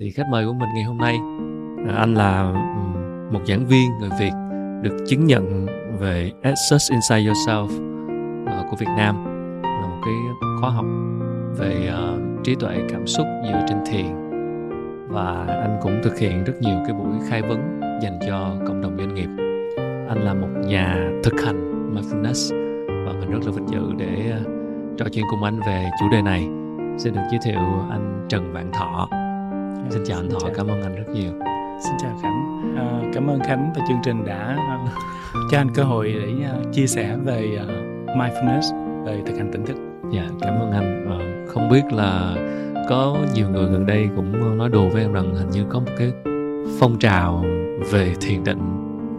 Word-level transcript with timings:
thì 0.00 0.10
khách 0.10 0.28
mời 0.30 0.46
của 0.46 0.52
mình 0.52 0.68
ngày 0.74 0.84
hôm 0.84 0.98
nay 0.98 1.18
à, 1.88 1.94
anh 1.96 2.14
là 2.14 2.52
một 3.32 3.40
giảng 3.46 3.66
viên 3.66 3.90
người 4.00 4.10
Việt 4.20 4.32
được 4.82 4.96
chứng 5.06 5.24
nhận 5.24 5.66
về 5.98 6.30
Access 6.42 6.90
Inside 6.90 7.30
Yourself 7.30 7.68
à, 8.46 8.64
của 8.70 8.76
Việt 8.76 8.88
Nam. 8.96 9.24
Là 9.62 9.86
một 9.86 10.00
cái 10.04 10.14
khóa 10.60 10.70
học 10.70 10.84
về 11.58 11.88
à, 11.88 12.12
trí 12.44 12.54
tuệ 12.54 12.76
cảm 12.88 13.06
xúc 13.06 13.26
dựa 13.48 13.64
trên 13.68 13.78
thiền. 13.86 14.06
Và 15.08 15.44
anh 15.48 15.78
cũng 15.82 16.00
thực 16.04 16.18
hiện 16.18 16.44
rất 16.44 16.54
nhiều 16.60 16.78
cái 16.86 16.94
buổi 16.94 17.18
khai 17.28 17.42
vấn 17.42 17.80
dành 18.02 18.18
cho 18.26 18.56
cộng 18.66 18.80
đồng 18.80 18.96
doanh 18.98 19.14
nghiệp. 19.14 19.28
Anh 20.08 20.18
là 20.24 20.34
một 20.34 20.48
nhà 20.66 21.10
thực 21.24 21.34
hành 21.44 21.90
mindfulness 21.94 22.54
và 23.06 23.12
mình 23.12 23.30
rất 23.30 23.46
là 23.46 23.52
vinh 23.52 23.68
dự 23.68 23.92
để 23.98 24.32
trò 24.96 25.06
chuyện 25.12 25.24
cùng 25.30 25.44
anh 25.44 25.60
về 25.66 25.90
chủ 26.00 26.08
đề 26.08 26.22
này. 26.22 26.48
Xin 26.98 27.14
được 27.14 27.22
giới 27.30 27.40
thiệu 27.44 27.60
anh 27.90 28.26
Trần 28.28 28.52
Vạn 28.52 28.72
Thọ 28.72 29.08
xin 29.90 30.02
chào 30.06 30.18
anh 30.18 30.30
Thọ 30.30 30.38
chào. 30.40 30.50
cảm 30.54 30.66
ơn 30.66 30.82
anh 30.82 30.94
rất 30.94 31.08
nhiều. 31.14 31.32
Xin 31.84 31.92
chào 32.02 32.18
Khánh. 32.22 32.74
À, 32.76 33.10
cảm 33.14 33.26
ơn 33.26 33.40
Khánh 33.40 33.72
và 33.76 33.84
chương 33.88 33.98
trình 34.04 34.24
đã 34.24 34.56
cho 35.50 35.58
anh 35.58 35.70
cơ 35.74 35.82
hội 35.82 36.12
để 36.12 36.46
uh, 36.60 36.72
chia 36.72 36.86
sẻ 36.86 37.16
về 37.24 37.58
uh, 37.62 38.16
mindfulness 38.16 39.04
về 39.04 39.22
thực 39.26 39.36
hành 39.36 39.52
tỉnh 39.52 39.66
thức. 39.66 39.76
Dạ 40.12 40.28
cảm 40.40 40.54
ơn 40.54 40.72
anh. 40.72 41.06
À, 41.10 41.46
không 41.48 41.68
biết 41.68 41.82
là 41.92 42.36
có 42.88 43.16
nhiều 43.34 43.48
người 43.50 43.66
gần 43.66 43.86
đây 43.86 44.08
cũng 44.16 44.58
nói 44.58 44.68
đùa 44.68 44.88
với 44.88 45.02
em 45.02 45.12
rằng 45.12 45.34
hình 45.34 45.50
như 45.50 45.64
có 45.68 45.78
một 45.78 45.92
cái 45.98 46.12
phong 46.78 46.98
trào 46.98 47.44
về 47.90 48.14
thiền 48.20 48.44
định 48.44 48.60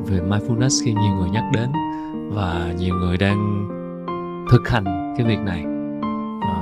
về 0.05 0.19
mindfulness 0.19 0.85
khi 0.85 0.93
nhiều 0.93 1.15
người 1.19 1.29
nhắc 1.29 1.43
đến 1.53 1.69
và 2.33 2.73
nhiều 2.77 2.95
người 2.95 3.17
đang 3.17 3.67
thực 4.51 4.69
hành 4.69 5.13
cái 5.17 5.27
việc 5.27 5.39
này. 5.39 5.63
À, 6.41 6.57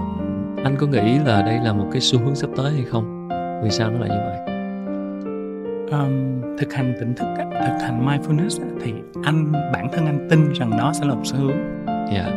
anh 0.63 0.75
có 0.79 0.87
nghĩ 0.87 1.19
là 1.25 1.41
đây 1.41 1.59
là 1.63 1.73
một 1.73 1.85
cái 1.91 2.01
xu 2.01 2.19
hướng 2.19 2.35
sắp 2.35 2.49
tới 2.55 2.71
hay 2.73 2.83
không 2.83 3.12
vì 3.63 3.69
sao 3.69 3.91
nó 3.91 3.99
lại 3.99 4.09
như 4.09 4.17
vậy? 4.25 4.39
Um, 5.99 6.41
thực 6.57 6.73
hành 6.73 6.93
tỉnh 6.99 7.13
thức 7.15 7.25
thực 7.37 7.77
hành 7.81 8.05
mindfulness 8.05 8.65
thì 8.81 8.93
anh 9.23 9.51
bản 9.51 9.87
thân 9.93 10.05
anh 10.05 10.27
tin 10.29 10.53
rằng 10.53 10.69
nó 10.77 10.93
sẽ 10.93 11.05
là 11.05 11.13
một 11.13 11.21
xu 11.23 11.37
hướng. 11.37 11.51
Yeah. 11.51 12.09
Dạ. 12.11 12.31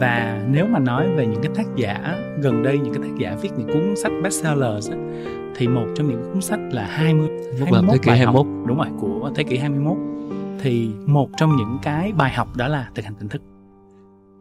và 0.00 0.44
nếu 0.50 0.66
mà 0.66 0.78
nói 0.78 1.08
về 1.16 1.26
những 1.26 1.42
cái 1.42 1.52
tác 1.54 1.66
giả 1.76 2.18
gần 2.42 2.62
đây 2.62 2.78
những 2.78 2.94
cái 2.94 3.02
tác 3.02 3.16
giả 3.18 3.36
viết 3.42 3.50
những 3.58 3.66
cuốn 3.66 3.96
sách 3.96 4.12
bestsellers 4.22 4.90
thì 5.56 5.68
một 5.68 5.86
trong 5.94 6.08
những 6.08 6.30
cuốn 6.32 6.42
sách 6.42 6.60
là 6.70 6.86
20 6.86 7.28
21 7.58 7.84
thế 7.92 7.98
kỷ 7.98 8.10
21 8.10 8.34
học, 8.34 8.46
đúng 8.66 8.76
rồi 8.76 8.86
của 9.00 9.30
thế 9.34 9.44
kỷ 9.44 9.58
21 9.58 9.96
thì 10.60 10.90
một 11.06 11.30
trong 11.36 11.56
những 11.56 11.78
cái 11.82 12.12
bài 12.12 12.32
học 12.32 12.56
đó 12.56 12.68
là 12.68 12.90
thực 12.94 13.04
hành 13.04 13.14
tỉnh 13.14 13.28
thức. 13.28 13.42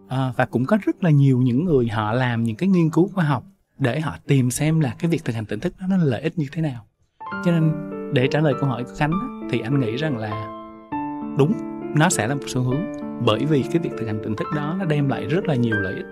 À, 0.08 0.34
và 0.36 0.46
cũng 0.46 0.66
có 0.66 0.78
rất 0.86 1.04
là 1.04 1.10
nhiều 1.10 1.42
những 1.42 1.66
người 1.66 1.88
họ 1.88 2.14
làm 2.14 2.44
những 2.44 2.56
cái 2.56 2.70
nghiên 2.70 2.90
cứu 2.90 3.08
khoa 3.08 3.24
học 3.24 3.44
để 3.80 4.00
họ 4.00 4.16
tìm 4.28 4.52
xem 4.52 4.80
là 4.80 4.96
cái 5.00 5.12
việc 5.12 5.26
thực 5.26 5.36
hành 5.36 5.46
tỉnh 5.46 5.60
thức 5.60 5.74
đó 5.80 5.88
nó 5.90 5.98
lợi 5.98 6.22
ích 6.22 6.38
như 6.38 6.46
thế 6.52 6.62
nào. 6.62 6.86
Cho 7.46 7.52
nên 7.52 7.72
để 8.14 8.28
trả 8.28 8.40
lời 8.40 8.54
câu 8.60 8.70
hỏi 8.70 8.84
của 8.84 8.92
khánh 8.98 9.12
thì 9.52 9.60
anh 9.60 9.80
nghĩ 9.80 9.96
rằng 9.96 10.18
là 10.18 10.48
đúng 11.38 11.54
nó 11.96 12.10
sẽ 12.10 12.28
là 12.28 12.36
một 12.36 12.44
xu 12.48 12.62
hướng. 12.62 12.82
Bởi 13.26 13.46
vì 13.46 13.64
cái 13.72 13.80
việc 13.80 13.90
thực 13.98 14.08
hành 14.08 14.20
tỉnh 14.24 14.36
thức 14.36 14.48
đó 14.56 14.76
nó 14.80 14.86
đem 14.86 15.10
lại 15.10 15.26
rất 15.26 15.46
là 15.46 15.56
nhiều 15.56 15.76
lợi 15.76 15.94
ích 15.94 16.06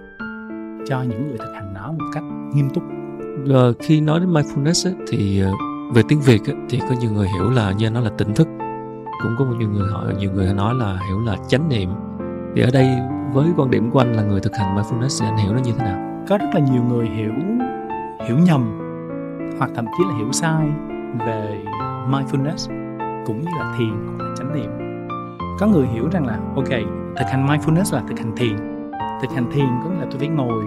cho 0.85 1.01
những 1.01 1.27
người 1.27 1.37
thực 1.37 1.53
hành 1.53 1.73
nó 1.73 1.91
một 1.91 2.05
cách 2.13 2.23
nghiêm 2.53 2.69
túc. 2.69 2.83
Uh, 3.43 3.75
khi 3.79 4.01
nói 4.01 4.19
đến 4.19 4.33
mindfulness 4.33 4.89
ấy, 4.89 4.95
thì 5.07 5.41
ờ, 5.41 5.51
về 5.93 6.01
tiếng 6.07 6.21
việt 6.21 6.41
ấy, 6.45 6.55
thì 6.69 6.79
có 6.79 6.95
nhiều 6.99 7.11
người 7.11 7.27
hiểu 7.27 7.49
là 7.49 7.71
như 7.71 7.89
nó 7.89 7.99
là 7.99 8.09
tỉnh 8.17 8.33
thức. 8.33 8.47
Cũng 9.23 9.35
có 9.39 9.45
nhiều 9.59 9.69
người 9.69 9.91
hỏi 9.91 10.13
nhiều 10.19 10.31
người 10.31 10.53
nói 10.53 10.73
là 10.75 10.99
hiểu 11.07 11.19
là 11.19 11.37
chánh 11.47 11.69
niệm. 11.69 11.89
Thì 12.55 12.61
ở 12.61 12.69
đây 12.73 12.87
với 13.33 13.49
quan 13.57 13.71
điểm 13.71 13.91
của 13.91 13.99
anh 13.99 14.15
là 14.15 14.23
người 14.23 14.39
thực 14.39 14.55
hành 14.55 14.75
mindfulness 14.75 15.21
thì 15.21 15.27
anh 15.27 15.37
hiểu 15.37 15.53
nó 15.53 15.59
như 15.59 15.71
thế 15.77 15.85
nào? 15.85 16.25
Có 16.29 16.37
rất 16.37 16.49
là 16.53 16.59
nhiều 16.59 16.83
người 16.83 17.05
hiểu 17.05 17.31
hiểu 18.27 18.37
nhầm 18.37 18.79
hoặc 19.57 19.71
thậm 19.75 19.85
chí 19.97 20.03
là 20.09 20.15
hiểu 20.17 20.31
sai 20.31 20.67
về 21.25 21.63
mindfulness 22.09 22.69
cũng 23.25 23.41
như 23.41 23.47
là 23.59 23.75
thiền 23.77 23.93
hoặc 24.05 24.25
là 24.25 24.35
chánh 24.37 24.53
niệm 24.53 24.69
có 25.59 25.67
người 25.67 25.87
hiểu 25.87 26.09
rằng 26.11 26.25
là 26.25 26.39
ok 26.55 26.69
thực 27.17 27.27
hành 27.29 27.47
mindfulness 27.47 27.95
là 27.95 28.03
thực 28.07 28.19
hành 28.19 28.35
thiền 28.35 28.57
thực 29.21 29.31
hành 29.35 29.51
thiền 29.51 29.67
có 29.83 29.89
nghĩa 29.89 29.99
là 29.99 30.07
tôi 30.11 30.19
phải 30.19 30.27
ngồi 30.27 30.63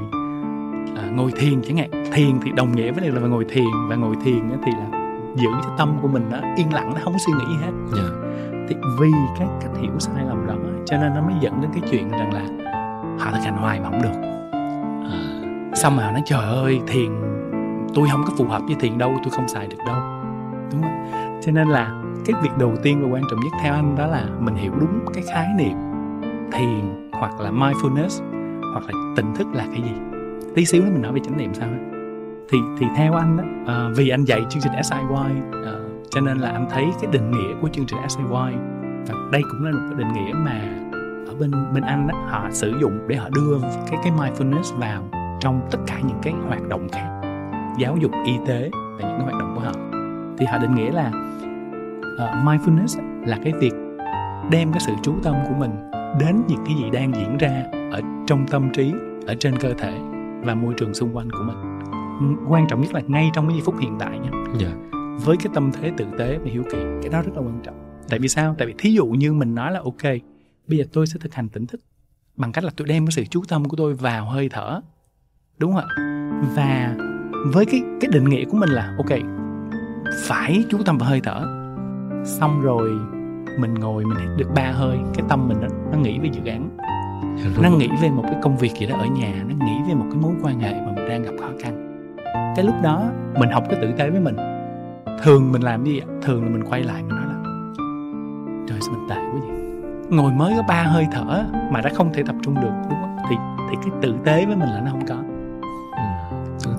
à, 0.97 1.11
ngồi 1.17 1.33
thiền 1.37 1.63
chẳng 1.63 1.77
hạn 1.77 1.91
thiền 2.13 2.41
thì 2.43 2.51
đồng 2.53 2.73
nghĩa 2.73 2.93
với 2.93 3.01
này 3.01 3.23
là 3.23 3.29
ngồi 3.29 3.45
thiền 3.49 3.89
và 3.89 3.97
ngồi 3.97 4.17
thiền 4.25 4.41
thì 4.65 4.73
là 4.73 5.07
giữ 5.37 5.49
cho 5.63 5.71
tâm 5.79 5.99
của 6.03 6.09
mình 6.09 6.27
nó 6.31 6.39
yên 6.57 6.75
lặng 6.75 6.93
nó 6.95 7.01
không 7.05 7.19
suy 7.19 7.33
nghĩ 7.33 7.45
gì 7.49 7.65
hết 7.65 7.73
yeah. 7.97 8.11
Dạ. 8.11 8.63
thì 8.69 8.77
vì 9.01 9.11
cái 9.39 9.49
cách 9.61 9.71
hiểu 9.81 9.93
sai 9.99 10.25
lầm 10.29 10.47
đó 10.47 10.55
cho 10.85 10.97
nên 10.97 11.15
nó 11.15 11.21
mới 11.21 11.35
dẫn 11.41 11.61
đến 11.61 11.71
cái 11.75 11.83
chuyện 11.91 12.11
rằng 12.11 12.35
là 12.35 12.41
họ 13.19 13.31
thực 13.33 13.45
hành 13.45 13.57
hoài 13.57 13.81
mà 13.81 13.91
không 13.91 14.03
được 14.03 14.21
à. 15.05 15.19
xong 15.75 15.97
mà 15.97 16.05
họ 16.05 16.13
nói 16.13 16.23
trời 16.27 16.45
ơi 16.45 16.81
thiền 16.87 17.36
tôi 17.95 18.09
không 18.13 18.25
có 18.27 18.33
phù 18.37 18.45
hợp 18.45 18.63
với 18.67 18.77
thiền 18.81 18.99
đâu 18.99 19.19
tôi 19.23 19.31
không 19.31 19.49
xài 19.49 19.67
được 19.67 19.79
đâu. 19.87 19.97
Đúng 20.73 20.83
không? 20.83 21.41
Cho 21.43 21.53
nên 21.53 21.69
là 21.69 22.03
cái 22.25 22.37
việc 22.43 22.51
đầu 22.59 22.75
tiên 22.83 23.03
và 23.03 23.09
quan 23.09 23.23
trọng 23.31 23.41
nhất 23.41 23.53
theo 23.63 23.75
anh 23.75 23.97
đó 23.97 24.07
là 24.07 24.27
mình 24.41 24.55
hiểu 24.55 24.73
đúng 24.81 25.01
cái 25.15 25.25
khái 25.35 25.49
niệm 25.59 25.77
thiền 26.53 27.11
hoặc 27.13 27.41
là 27.41 27.51
mindfulness 27.51 28.23
hoặc 28.73 28.85
là 28.87 29.15
tỉnh 29.17 29.35
thức 29.35 29.47
là 29.53 29.67
cái 29.73 29.83
gì. 29.83 29.93
Tí 30.55 30.65
xíu 30.65 30.83
nữa 30.83 30.91
mình 30.93 31.03
nói 31.03 31.13
về 31.13 31.21
chánh 31.25 31.37
niệm 31.37 31.55
sao 31.55 31.69
thì 32.49 32.59
thì 32.79 32.87
theo 32.97 33.15
anh 33.15 33.37
đó, 33.37 33.45
uh, 33.63 33.67
ờ, 33.67 33.93
vì 33.97 34.09
anh 34.09 34.25
dạy 34.25 34.41
chương 34.51 34.63
trình 34.63 34.73
SIY 34.83 35.01
uh, 35.01 35.65
ờ, 35.65 35.81
cho 36.11 36.21
nên 36.21 36.39
là 36.39 36.51
anh 36.51 36.67
thấy 36.71 36.85
cái 37.01 37.11
định 37.13 37.31
nghĩa 37.31 37.55
của 37.61 37.69
chương 37.73 37.87
trình 37.87 37.99
SIY 38.09 38.57
và 39.07 39.15
đây 39.33 39.43
cũng 39.51 39.65
là 39.65 39.71
một 39.71 39.87
cái 39.91 39.99
định 39.99 40.13
nghĩa 40.13 40.33
mà 40.33 40.61
ở 41.29 41.35
bên 41.41 41.51
bên 41.75 41.83
anh 41.83 42.09
đó, 42.09 42.15
họ 42.27 42.49
sử 42.51 42.75
dụng 42.81 42.99
để 43.09 43.17
họ 43.17 43.29
đưa 43.29 43.59
cái 43.91 44.01
cái 44.03 44.13
mindfulness 44.13 44.77
vào 44.77 45.03
trong 45.41 45.61
tất 45.71 45.79
cả 45.87 46.01
những 46.01 46.19
cái 46.23 46.35
hoạt 46.49 46.69
động 46.69 46.89
khác 46.93 47.16
giáo 47.79 47.97
dục 47.97 48.11
y 48.27 48.33
tế 48.47 48.71
và 48.73 49.09
những 49.09 49.19
cái 49.19 49.23
hoạt 49.23 49.39
động 49.39 49.53
của 49.55 49.61
họ. 49.61 49.73
Thì 50.39 50.47
họ 50.47 50.59
định 50.59 50.75
nghĩa 50.75 50.93
là 50.93 51.09
uh, 51.09 52.47
mindfulness 52.47 53.23
là 53.27 53.39
cái 53.45 53.53
việc 53.61 53.73
đem 54.51 54.73
cái 54.73 54.81
sự 54.81 54.93
chú 55.03 55.15
tâm 55.23 55.35
của 55.49 55.55
mình 55.59 55.91
đến 56.21 56.43
những 56.49 56.65
cái 56.67 56.75
gì 56.77 56.91
đang 56.91 57.15
diễn 57.15 57.37
ra 57.37 57.65
ở 57.93 58.01
trong 58.27 58.47
tâm 58.47 58.71
trí 58.73 58.93
ở 59.27 59.35
trên 59.41 59.59
cơ 59.59 59.73
thể 59.79 59.99
và 60.45 60.55
môi 60.55 60.75
trường 60.77 60.95
xung 60.95 61.17
quanh 61.17 61.31
của 61.31 61.45
mình. 61.47 61.57
Quan 62.49 62.67
trọng 62.69 62.81
nhất 62.81 62.95
là 62.95 63.01
ngay 63.07 63.31
trong 63.35 63.49
cái 63.49 63.57
giây 63.57 63.63
phút 63.65 63.75
hiện 63.81 63.97
tại 63.99 64.19
nha. 64.19 64.31
Yeah. 64.31 64.61
Dạ. 64.61 64.69
với 65.25 65.37
cái 65.37 65.53
tâm 65.55 65.71
thế 65.73 65.93
tử 65.97 66.07
tế 66.19 66.39
và 66.39 66.51
hiếu 66.53 66.63
kỳ 66.73 66.79
cái 67.03 67.11
đó 67.13 67.23
rất 67.23 67.33
là 67.35 67.41
quan 67.41 67.61
trọng. 67.63 67.75
Tại 68.09 68.19
vì 68.19 68.29
sao? 68.29 68.55
Tại 68.59 68.67
vì 68.67 68.75
thí 68.79 68.91
dụ 68.91 69.07
như 69.07 69.33
mình 69.33 69.55
nói 69.55 69.73
là 69.73 69.81
ok 69.85 70.03
bây 70.67 70.79
giờ 70.79 70.85
tôi 70.93 71.07
sẽ 71.07 71.19
thực 71.21 71.35
hành 71.35 71.49
tỉnh 71.49 71.67
thức 71.67 71.81
bằng 72.37 72.53
cách 72.53 72.65
là 72.65 72.71
tôi 72.77 72.89
đem 72.89 73.07
cái 73.07 73.13
sự 73.13 73.25
chú 73.25 73.43
tâm 73.49 73.65
của 73.65 73.77
tôi 73.77 73.95
vào 73.95 74.25
hơi 74.25 74.49
thở. 74.49 74.81
Đúng 75.59 75.73
không 75.73 75.85
ạ? 75.89 75.95
Và 76.57 76.97
với 77.51 77.67
cái 77.67 77.83
cái 78.01 78.11
định 78.13 78.25
nghĩa 78.25 78.45
của 78.45 78.57
mình 78.57 78.69
là 78.69 78.95
ok 78.97 79.19
phải 80.29 80.65
chú 80.71 80.79
tâm 80.87 80.99
vào 80.99 81.09
hơi 81.09 81.21
thở. 81.25 81.47
Xong 82.25 82.61
rồi 82.63 82.91
mình 83.59 83.75
ngồi 83.75 84.05
mình 84.05 84.19
hít 84.19 84.29
được 84.37 84.55
ba 84.55 84.71
hơi 84.73 84.99
cái 85.15 85.27
tâm 85.29 85.49
mình 85.49 85.59
nó, 85.61 85.69
nó 85.93 85.99
nghĩ 85.99 86.19
về 86.19 86.29
dự 86.33 86.41
án. 86.51 86.71
Nó 87.63 87.69
nghĩ 87.71 87.89
về 88.03 88.11
một 88.11 88.23
cái 88.23 88.37
công 88.43 88.57
việc 88.57 88.73
gì 88.73 88.87
đó 88.87 88.97
ở 88.97 89.07
nhà 89.07 89.33
nó 89.49 89.67
nghĩ 89.67 89.75
về 89.89 89.95
một 89.95 90.05
cái 90.11 90.21
mối 90.23 90.35
quan 90.43 90.61
hệ 90.61 90.73
mà 90.73 90.93
mình 90.97 91.09
đang 91.09 91.23
gặp 91.23 91.33
khó 91.41 91.49
khăn. 91.61 91.83
Cái 92.57 92.65
lúc 92.65 92.75
đó 92.83 93.05
mình 93.39 93.51
học 93.51 93.65
cái 93.71 93.79
tử 93.83 93.93
tế 93.99 94.11
với 94.11 94.21
mình. 94.21 94.37
Thường 95.23 95.53
mình 95.53 95.63
làm 95.63 95.85
gì 95.85 96.01
thường 96.23 96.45
là 96.45 96.51
mình 96.51 96.65
quay 96.71 96.83
lại 96.83 97.03
mình 97.03 97.17
nói 97.17 97.27
là 97.27 97.43
trời 98.69 98.79
sao 98.81 98.95
mình 98.95 99.09
tệ 99.09 99.17
quá 99.17 99.41
vậy? 99.49 99.57
Ngồi 100.11 100.33
mới 100.33 100.55
có 100.57 100.63
ba 100.69 100.83
hơi 100.83 101.07
thở 101.13 101.45
mà 101.73 101.81
đã 101.81 101.91
không 101.95 102.13
thể 102.13 102.23
tập 102.23 102.37
trung 102.43 102.55
được 102.55 102.73
đúng 102.91 102.99
không? 103.01 103.17
Thì 103.31 103.37
thì 103.71 103.77
cái 103.83 103.91
tử 104.03 104.15
tế 104.25 104.47
với 104.47 104.57
mình 104.57 104.69
là 104.69 104.81
nó 104.85 104.91
không 104.91 105.07
có 105.07 105.16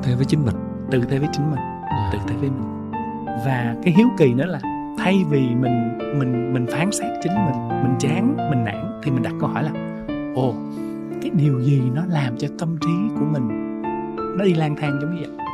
tế 0.07 0.15
với 0.15 0.25
chính 0.25 0.45
mình. 0.45 0.55
Tử 0.91 1.01
tế 1.09 1.19
với 1.19 1.29
chính 1.31 1.51
mình 1.51 1.59
à. 1.89 2.09
tử 2.11 2.19
tế 2.27 2.35
với 2.35 2.49
mình. 2.49 2.91
Và 3.45 3.75
cái 3.83 3.93
hiếu 3.97 4.07
kỳ 4.17 4.33
nữa 4.33 4.45
là 4.45 4.59
thay 4.97 5.23
vì 5.29 5.39
mình 5.39 5.97
mình 6.19 6.53
mình 6.53 6.65
phán 6.71 6.91
xét 6.91 7.11
chính 7.23 7.33
mình 7.35 7.83
mình 7.83 7.95
chán 7.99 8.37
mình 8.49 8.63
nản 8.63 8.99
thì 9.03 9.11
mình 9.11 9.23
đặt 9.23 9.33
câu 9.39 9.49
hỏi 9.49 9.63
là 9.63 9.71
ồ 10.35 10.53
cái 11.21 11.31
điều 11.33 11.61
gì 11.61 11.81
nó 11.95 12.01
làm 12.07 12.37
cho 12.37 12.47
tâm 12.59 12.77
trí 12.81 13.15
của 13.19 13.25
mình 13.31 13.81
nó 14.37 14.45
đi 14.45 14.53
lang 14.53 14.75
thang 14.75 14.99
giống 15.01 15.15
như 15.15 15.21
vậy? 15.21 15.45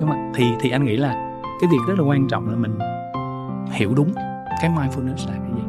Đúng 0.00 0.08
không 0.10 0.32
thì 0.34 0.44
thì 0.60 0.70
anh 0.70 0.84
nghĩ 0.84 0.96
là 0.96 1.12
cái 1.60 1.70
việc 1.70 1.78
rất 1.88 1.98
là 1.98 2.04
quan 2.04 2.28
trọng 2.28 2.48
là 2.48 2.56
mình 2.56 2.78
hiểu 3.72 3.94
đúng 3.96 4.12
cái 4.60 4.70
mindfulness 4.70 5.28
là 5.28 5.38
cái 5.38 5.50
gì. 5.54 5.62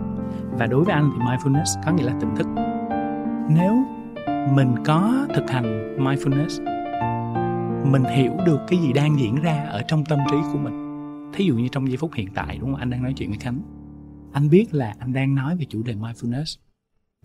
Và 0.52 0.66
đối 0.66 0.84
với 0.84 0.94
anh 0.94 1.12
thì 1.14 1.26
mindfulness 1.26 1.82
có 1.86 1.92
nghĩa 1.92 2.04
là 2.04 2.14
tỉnh 2.20 2.36
thức. 2.36 2.48
Nếu 3.50 3.74
mình 4.54 4.76
có 4.86 5.14
thực 5.36 5.50
hành 5.50 5.98
mindfulness 5.98 6.69
mình 7.92 8.04
hiểu 8.04 8.34
được 8.46 8.60
cái 8.68 8.80
gì 8.80 8.94
đang 8.94 9.20
diễn 9.20 9.36
ra 9.36 9.66
ở 9.70 9.82
trong 9.82 10.06
tâm 10.06 10.20
trí 10.32 10.38
của 10.54 10.60
mình. 10.60 10.90
Thí 11.34 11.46
dụ 11.46 11.56
như 11.56 11.68
trong 11.68 11.88
giây 11.88 11.98
phút 11.98 12.14
hiện 12.14 12.28
tại 12.36 12.58
đúng 12.62 12.72
không? 12.72 12.80
Anh 12.80 12.90
đang 12.90 13.04
nói 13.04 13.14
chuyện 13.18 13.30
với 13.30 13.40
khánh. 13.40 13.62
Anh 14.34 14.50
biết 14.50 14.74
là 14.74 14.94
anh 15.00 15.14
đang 15.14 15.36
nói 15.36 15.58
về 15.58 15.66
chủ 15.70 15.84
đề 15.84 15.94
mindfulness. 15.94 16.58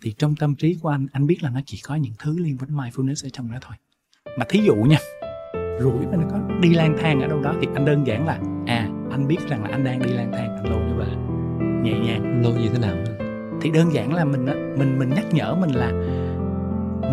Thì 0.02 0.14
trong 0.18 0.36
tâm 0.36 0.54
trí 0.54 0.78
của 0.82 0.88
anh 0.88 1.06
anh 1.12 1.26
biết 1.26 1.42
là 1.42 1.50
nó 1.50 1.60
chỉ 1.66 1.78
có 1.84 1.94
những 1.94 2.12
thứ 2.18 2.38
liên 2.38 2.56
quan 2.58 2.68
đến 2.68 2.76
mindfulness 2.76 3.26
ở 3.26 3.28
trong 3.32 3.52
đó 3.52 3.58
thôi. 3.60 3.76
Mà 4.38 4.44
thí 4.48 4.60
dụ 4.60 4.74
nha 4.74 4.98
rủi 5.80 6.06
mà 6.06 6.16
nó 6.16 6.28
có 6.30 6.58
đi 6.60 6.74
lang 6.74 6.96
thang 7.00 7.20
ở 7.20 7.26
đâu 7.26 7.42
đó 7.42 7.54
thì 7.60 7.68
anh 7.74 7.84
đơn 7.84 8.06
giản 8.06 8.26
là 8.26 8.40
à 8.66 8.90
anh 9.10 9.26
biết 9.28 9.38
rằng 9.48 9.62
là 9.62 9.68
anh 9.68 9.84
đang 9.84 9.98
đi 9.98 10.12
lang 10.12 10.32
thang 10.32 10.56
anh 10.56 10.70
lôi 10.70 10.80
nó 10.80 10.96
về. 10.96 11.06
Nhẹ 11.82 11.98
nhàng. 11.98 12.42
Lôi 12.42 12.52
như 12.52 12.68
thế 12.68 12.78
nào? 12.78 12.96
Thì 13.60 13.70
đơn 13.70 13.92
giản 13.92 14.14
là 14.14 14.24
mình 14.24 14.44
mình 14.78 14.98
mình 14.98 15.08
nhắc 15.08 15.24
nhở 15.32 15.54
mình 15.54 15.70
là 15.70 15.92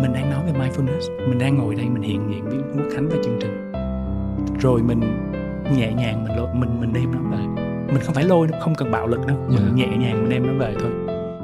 mình 0.00 0.12
đang 0.12 0.30
nói 0.30 0.42
về 0.46 0.52
mindfulness. 0.52 1.28
Mình 1.28 1.38
đang 1.38 1.58
ngồi 1.58 1.74
đây 1.74 1.88
mình 1.88 2.02
hiện 2.02 2.30
diện 2.30 2.44
với 2.44 2.58
quốc 2.74 2.86
khánh 2.94 3.08
và 3.08 3.16
chương 3.24 3.38
trình. 3.40 3.72
Rồi 4.60 4.82
mình 4.82 5.00
nhẹ 5.76 5.92
nhàng 5.92 6.24
mình 6.24 6.60
mình 6.60 6.80
mình 6.80 6.92
đem 6.92 7.12
nó 7.12 7.20
về. 7.30 7.64
Mình 7.92 8.02
không 8.02 8.14
phải 8.14 8.24
lôi 8.24 8.48
nó 8.52 8.58
không 8.60 8.74
cần 8.74 8.90
bạo 8.90 9.06
lực 9.06 9.26
đâu. 9.26 9.36
Mình 9.48 9.58
yeah. 9.58 9.70
Dạ. 9.76 9.86
nhẹ 9.86 9.96
nhàng 9.96 10.20
mình 10.20 10.30
đem 10.30 10.46
nó 10.46 10.64
về 10.64 10.74
thôi. 10.80 10.90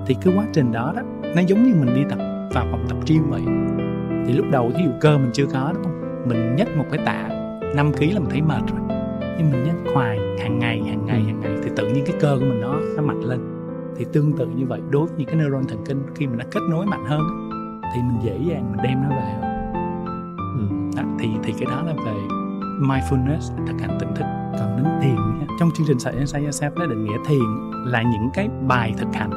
Thì 0.07 0.17
cái 0.23 0.35
quá 0.37 0.45
trình 0.53 0.73
đó 0.73 0.93
đó 0.97 1.03
nó 1.35 1.43
giống 1.47 1.63
như 1.63 1.75
mình 1.75 1.95
đi 1.95 2.03
tập 2.11 2.19
vào 2.55 2.67
phòng 2.71 2.87
tập 2.89 2.97
gym 3.07 3.31
vậy. 3.31 3.43
Thì 4.27 4.33
lúc 4.33 4.47
đầu 4.51 4.71
thí 4.77 4.85
dụ 4.85 4.91
cơ 5.01 5.19
mình 5.19 5.31
chưa 5.33 5.47
có 5.47 5.73
đúng 5.75 5.85
không? 5.85 6.29
Mình 6.29 6.57
nhấc 6.57 6.77
một 6.77 6.85
cái 6.91 7.01
tạ 7.07 7.29
5 7.75 7.93
kg 7.93 8.03
là 8.03 8.21
mình 8.21 8.31
thấy 8.31 8.43
mệt 8.43 8.63
rồi. 8.71 8.81
Nhưng 9.39 9.51
mình 9.51 9.65
nhấc 9.65 9.95
hoài 9.95 10.19
hàng 10.41 10.59
ngày 10.59 10.83
hàng 10.83 11.07
ngày 11.07 11.23
hàng 11.23 11.41
ngày. 11.41 11.53
Thì 11.65 11.71
tự 11.77 11.89
nhiên 11.89 12.05
cái 12.07 12.17
cơ 12.21 12.37
của 12.41 12.45
mình 12.45 12.61
nó 12.61 12.81
nó 12.97 13.03
mạnh 13.03 13.21
lên. 13.25 13.41
Thì 13.97 14.07
tương 14.13 14.33
tự 14.33 14.47
như 14.47 14.67
vậy 14.67 14.81
đối 14.91 15.07
với 15.07 15.17
những 15.19 15.27
cái 15.27 15.37
neuron 15.37 15.65
thần 15.65 15.79
kinh 15.87 16.03
khi 16.15 16.27
mình 16.27 16.39
đã 16.39 16.45
kết 16.51 16.61
nối 16.71 16.87
mạnh 16.87 17.05
hơn 17.07 17.21
thì 17.95 18.03
mình 18.03 18.19
dễ 18.23 18.39
dàng 18.39 18.73
mình 18.73 18.83
đem 18.83 19.03
nó 19.03 19.09
về 19.09 19.49
ừ. 20.59 20.69
đó, 20.97 21.03
thì 21.19 21.29
thì 21.43 21.53
cái 21.53 21.67
đó 21.71 21.83
là 21.83 21.93
về 22.05 22.15
mindfulness 22.81 23.67
thực 23.67 23.81
hành 23.81 23.99
tỉnh 24.01 24.15
thức 24.15 24.25
còn 24.59 24.77
đến 24.77 24.87
thiền 25.03 25.17
trong 25.59 25.71
chương 25.75 25.87
trình 25.87 25.99
Science 25.99 26.41
Yourself 26.41 26.71
nó 26.75 26.87
định 26.87 27.05
nghĩa 27.05 27.19
thiền 27.27 27.71
là 27.85 28.03
những 28.03 28.31
cái 28.35 28.49
bài 28.67 28.95
thực 28.99 29.15
hành 29.15 29.31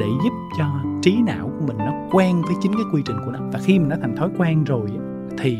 để 0.00 0.06
giúp 0.24 0.32
cho 0.58 0.64
trí 1.02 1.22
não 1.22 1.50
của 1.58 1.66
mình 1.66 1.78
nó 1.78 1.92
quen 2.12 2.42
với 2.42 2.54
chính 2.60 2.72
cái 2.72 2.84
quy 2.92 3.02
trình 3.06 3.16
của 3.24 3.30
nó 3.30 3.38
và 3.52 3.58
khi 3.62 3.78
mình 3.78 3.88
đã 3.88 3.96
thành 4.00 4.16
thói 4.16 4.28
quen 4.38 4.64
rồi 4.64 4.90
thì 5.38 5.58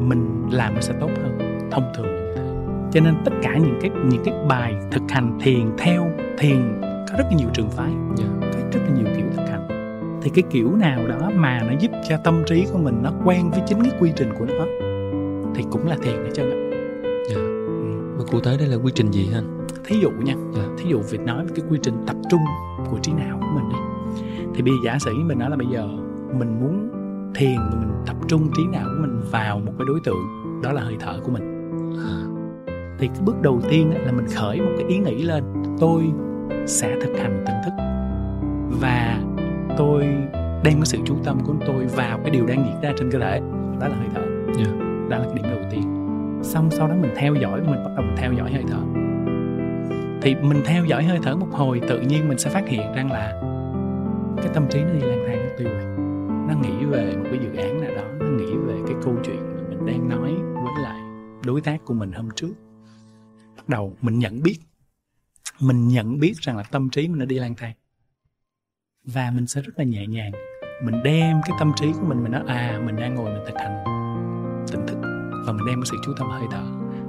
mình 0.00 0.48
làm 0.50 0.74
nó 0.74 0.80
sẽ 0.80 0.94
tốt 1.00 1.10
hơn 1.22 1.38
thông 1.70 1.92
thường 1.96 2.06
như 2.06 2.34
thế 2.36 2.42
cho 2.92 3.00
nên 3.00 3.14
tất 3.24 3.32
cả 3.42 3.56
những 3.56 3.78
cái 3.80 3.90
những 4.10 4.22
cái 4.24 4.34
bài 4.48 4.74
thực 4.90 5.02
hành 5.08 5.38
thiền 5.40 5.70
theo 5.78 6.10
thiền 6.38 6.80
có 6.82 7.18
rất 7.18 7.24
là 7.30 7.36
nhiều 7.36 7.48
trường 7.52 7.70
phái 7.70 7.90
yeah. 7.90 8.30
Dạ. 8.42 8.48
có 8.52 8.58
rất 8.72 8.80
là 8.88 8.94
nhiều 8.96 9.06
kiểu 9.16 9.26
thực 9.36 9.48
hành 9.50 9.75
thì 10.22 10.30
cái 10.34 10.44
kiểu 10.50 10.76
nào 10.76 11.06
đó 11.08 11.30
mà 11.34 11.62
nó 11.62 11.72
giúp 11.80 11.90
cho 12.08 12.16
tâm 12.24 12.42
trí 12.46 12.66
của 12.72 12.78
mình 12.78 13.02
nó 13.02 13.12
quen 13.24 13.50
với 13.50 13.60
chính 13.66 13.82
cái 13.82 13.92
quy 14.00 14.12
trình 14.16 14.32
của 14.38 14.46
nó 14.46 14.64
thì 15.54 15.64
cũng 15.70 15.86
là 15.86 15.96
thiền 16.02 16.14
hết 16.14 16.30
trơn 16.34 16.50
ạ. 16.50 16.58
Dạ. 17.30 17.36
mà 18.18 18.24
cụ 18.30 18.40
thể 18.40 18.56
đây 18.58 18.68
là 18.68 18.76
quy 18.76 18.92
trình 18.94 19.10
gì 19.10 19.28
anh 19.34 19.66
thí 19.84 19.96
dụ 20.02 20.10
nha. 20.10 20.34
Dạ. 20.54 20.62
thí 20.78 20.90
dụ 20.90 21.00
việc 21.10 21.20
nói 21.20 21.44
về 21.44 21.50
cái 21.56 21.64
quy 21.70 21.78
trình 21.82 21.94
tập 22.06 22.16
trung 22.30 22.40
của 22.90 22.98
trí 23.02 23.12
não 23.12 23.38
của 23.40 23.60
mình 23.60 23.68
đi 23.68 23.78
thì 24.54 24.62
bây 24.62 24.72
giờ 24.72 24.78
giả 24.84 24.98
sử 24.98 25.14
mình 25.14 25.38
nói 25.38 25.50
là 25.50 25.56
bây 25.56 25.66
giờ 25.66 25.88
mình 26.38 26.60
muốn 26.60 26.90
thiền 27.34 27.56
mà 27.56 27.70
mình 27.70 27.90
tập 28.06 28.16
trung 28.28 28.48
trí 28.56 28.62
não 28.72 28.84
của 28.84 29.00
mình 29.00 29.20
vào 29.30 29.58
một 29.58 29.72
cái 29.78 29.86
đối 29.88 30.00
tượng 30.04 30.16
đó 30.62 30.72
là 30.72 30.82
hơi 30.82 30.96
thở 31.00 31.20
của 31.24 31.32
mình 31.32 31.56
thì 32.98 33.06
cái 33.06 33.20
bước 33.24 33.42
đầu 33.42 33.60
tiên 33.70 33.90
là 34.04 34.12
mình 34.12 34.26
khởi 34.34 34.60
một 34.60 34.72
cái 34.78 34.86
ý 34.88 34.98
nghĩ 34.98 35.22
lên 35.22 35.44
tôi 35.80 36.04
sẽ 36.66 36.96
thực 37.02 37.18
hành 37.18 37.44
tỉnh 37.46 37.56
thức 37.64 37.72
và 38.80 39.20
tôi 39.76 40.02
đem 40.64 40.74
cái 40.74 40.84
sự 40.84 40.98
chú 41.04 41.16
tâm 41.24 41.38
của 41.44 41.54
tôi 41.66 41.86
vào 41.86 42.18
cái 42.18 42.30
điều 42.30 42.46
đang 42.46 42.64
diễn 42.64 42.80
ra 42.82 42.92
trên 42.98 43.10
cơ 43.10 43.18
thể. 43.18 43.40
Đó 43.80 43.88
là 43.88 43.96
hơi 43.96 44.08
thở. 44.14 44.20
Yeah. 44.20 44.58
Dạ. 44.58 44.72
đó 45.08 45.18
là 45.18 45.24
cái 45.24 45.34
điểm 45.34 45.44
đầu 45.50 45.60
tiên. 45.70 45.82
Xong 46.42 46.70
sau 46.70 46.88
đó 46.88 46.94
mình 47.00 47.10
theo 47.16 47.34
dõi 47.34 47.60
mình 47.60 47.84
bắt 47.84 47.90
đầu 47.96 48.06
mình 48.06 48.16
theo 48.16 48.32
dõi 48.32 48.52
hơi 48.52 48.64
thở. 48.68 48.80
Thì 50.22 50.34
mình 50.34 50.62
theo 50.64 50.84
dõi 50.84 51.04
hơi 51.04 51.18
thở 51.22 51.36
một 51.36 51.48
hồi 51.52 51.80
tự 51.88 52.00
nhiên 52.00 52.28
mình 52.28 52.38
sẽ 52.38 52.50
phát 52.50 52.68
hiện 52.68 52.92
rằng 52.94 53.12
là 53.12 53.42
cái 54.36 54.48
tâm 54.54 54.66
trí 54.70 54.80
nó 54.80 54.92
đi 54.92 55.00
lang 55.00 55.24
thang 55.26 55.48
tiêu 55.58 55.68
rồi 55.68 55.96
nó 56.48 56.54
nghĩ 56.62 56.84
về 56.84 57.16
một 57.16 57.24
cái 57.30 57.38
dự 57.42 57.56
án 57.56 57.80
nào 57.80 57.90
đó 57.94 58.02
nó 58.20 58.26
nghĩ 58.26 58.56
về 58.66 58.74
cái 58.86 58.96
câu 59.04 59.16
chuyện 59.24 59.36
mà 59.36 59.62
mình 59.68 59.86
đang 59.86 60.08
nói 60.08 60.34
với 60.54 60.82
lại 60.82 61.00
đối 61.44 61.60
tác 61.60 61.84
của 61.84 61.94
mình 61.94 62.12
hôm 62.12 62.28
trước. 62.36 62.52
Bắt 63.56 63.68
đầu 63.68 63.96
mình 64.02 64.18
nhận 64.18 64.42
biết 64.42 64.58
mình 65.60 65.88
nhận 65.88 66.20
biết 66.20 66.34
rằng 66.40 66.56
là 66.56 66.62
tâm 66.62 66.90
trí 66.90 67.08
mình 67.08 67.18
nó 67.18 67.24
đi 67.24 67.38
lang 67.38 67.54
thang 67.54 67.72
và 69.06 69.30
mình 69.34 69.46
sẽ 69.46 69.60
rất 69.60 69.72
là 69.76 69.84
nhẹ 69.84 70.06
nhàng. 70.06 70.32
Mình 70.82 71.02
đem 71.04 71.36
cái 71.46 71.56
tâm 71.58 71.72
trí 71.76 71.92
của 71.92 72.06
mình 72.06 72.22
mình 72.22 72.32
nói 72.32 72.42
à 72.46 72.80
mình 72.86 72.96
đang 72.96 73.14
ngồi 73.14 73.30
mình 73.30 73.42
thực 73.46 73.58
hành 73.58 73.84
tỉnh 74.72 74.86
thức 74.86 74.98
và 75.46 75.52
mình 75.52 75.66
đem 75.66 75.80
cái 75.80 75.86
sự 75.90 75.96
chú 76.04 76.12
tâm 76.18 76.28
hơi 76.30 76.46
thở. 76.50 76.62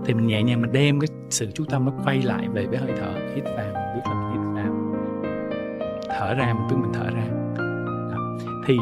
Thì 0.06 0.14
mình 0.14 0.28
nhẹ 0.28 0.44
nhàng 0.44 0.62
mình 0.62 0.72
đem 0.72 1.00
cái 1.00 1.08
sự 1.30 1.52
chú 1.54 1.66
tâm 1.70 1.86
nó 1.86 1.92
quay 2.06 2.22
lại 2.22 2.48
về 2.54 2.66
với 2.66 2.78
hơi 2.78 2.92
thở 3.00 3.14
hít 3.36 3.44
vào 3.44 3.66
mình 3.74 3.96
biết 3.96 4.02
là 4.06 4.14
mình 4.14 4.32
hít 4.32 4.64
vào. 4.64 4.74
Thở 6.10 6.34
ra 6.34 6.54
mình 6.54 6.68
biết 6.70 6.76
mình 6.82 6.92
thở 6.94 7.10
ra. 7.10 7.28
Đó. 8.12 8.38
thì 8.68 8.78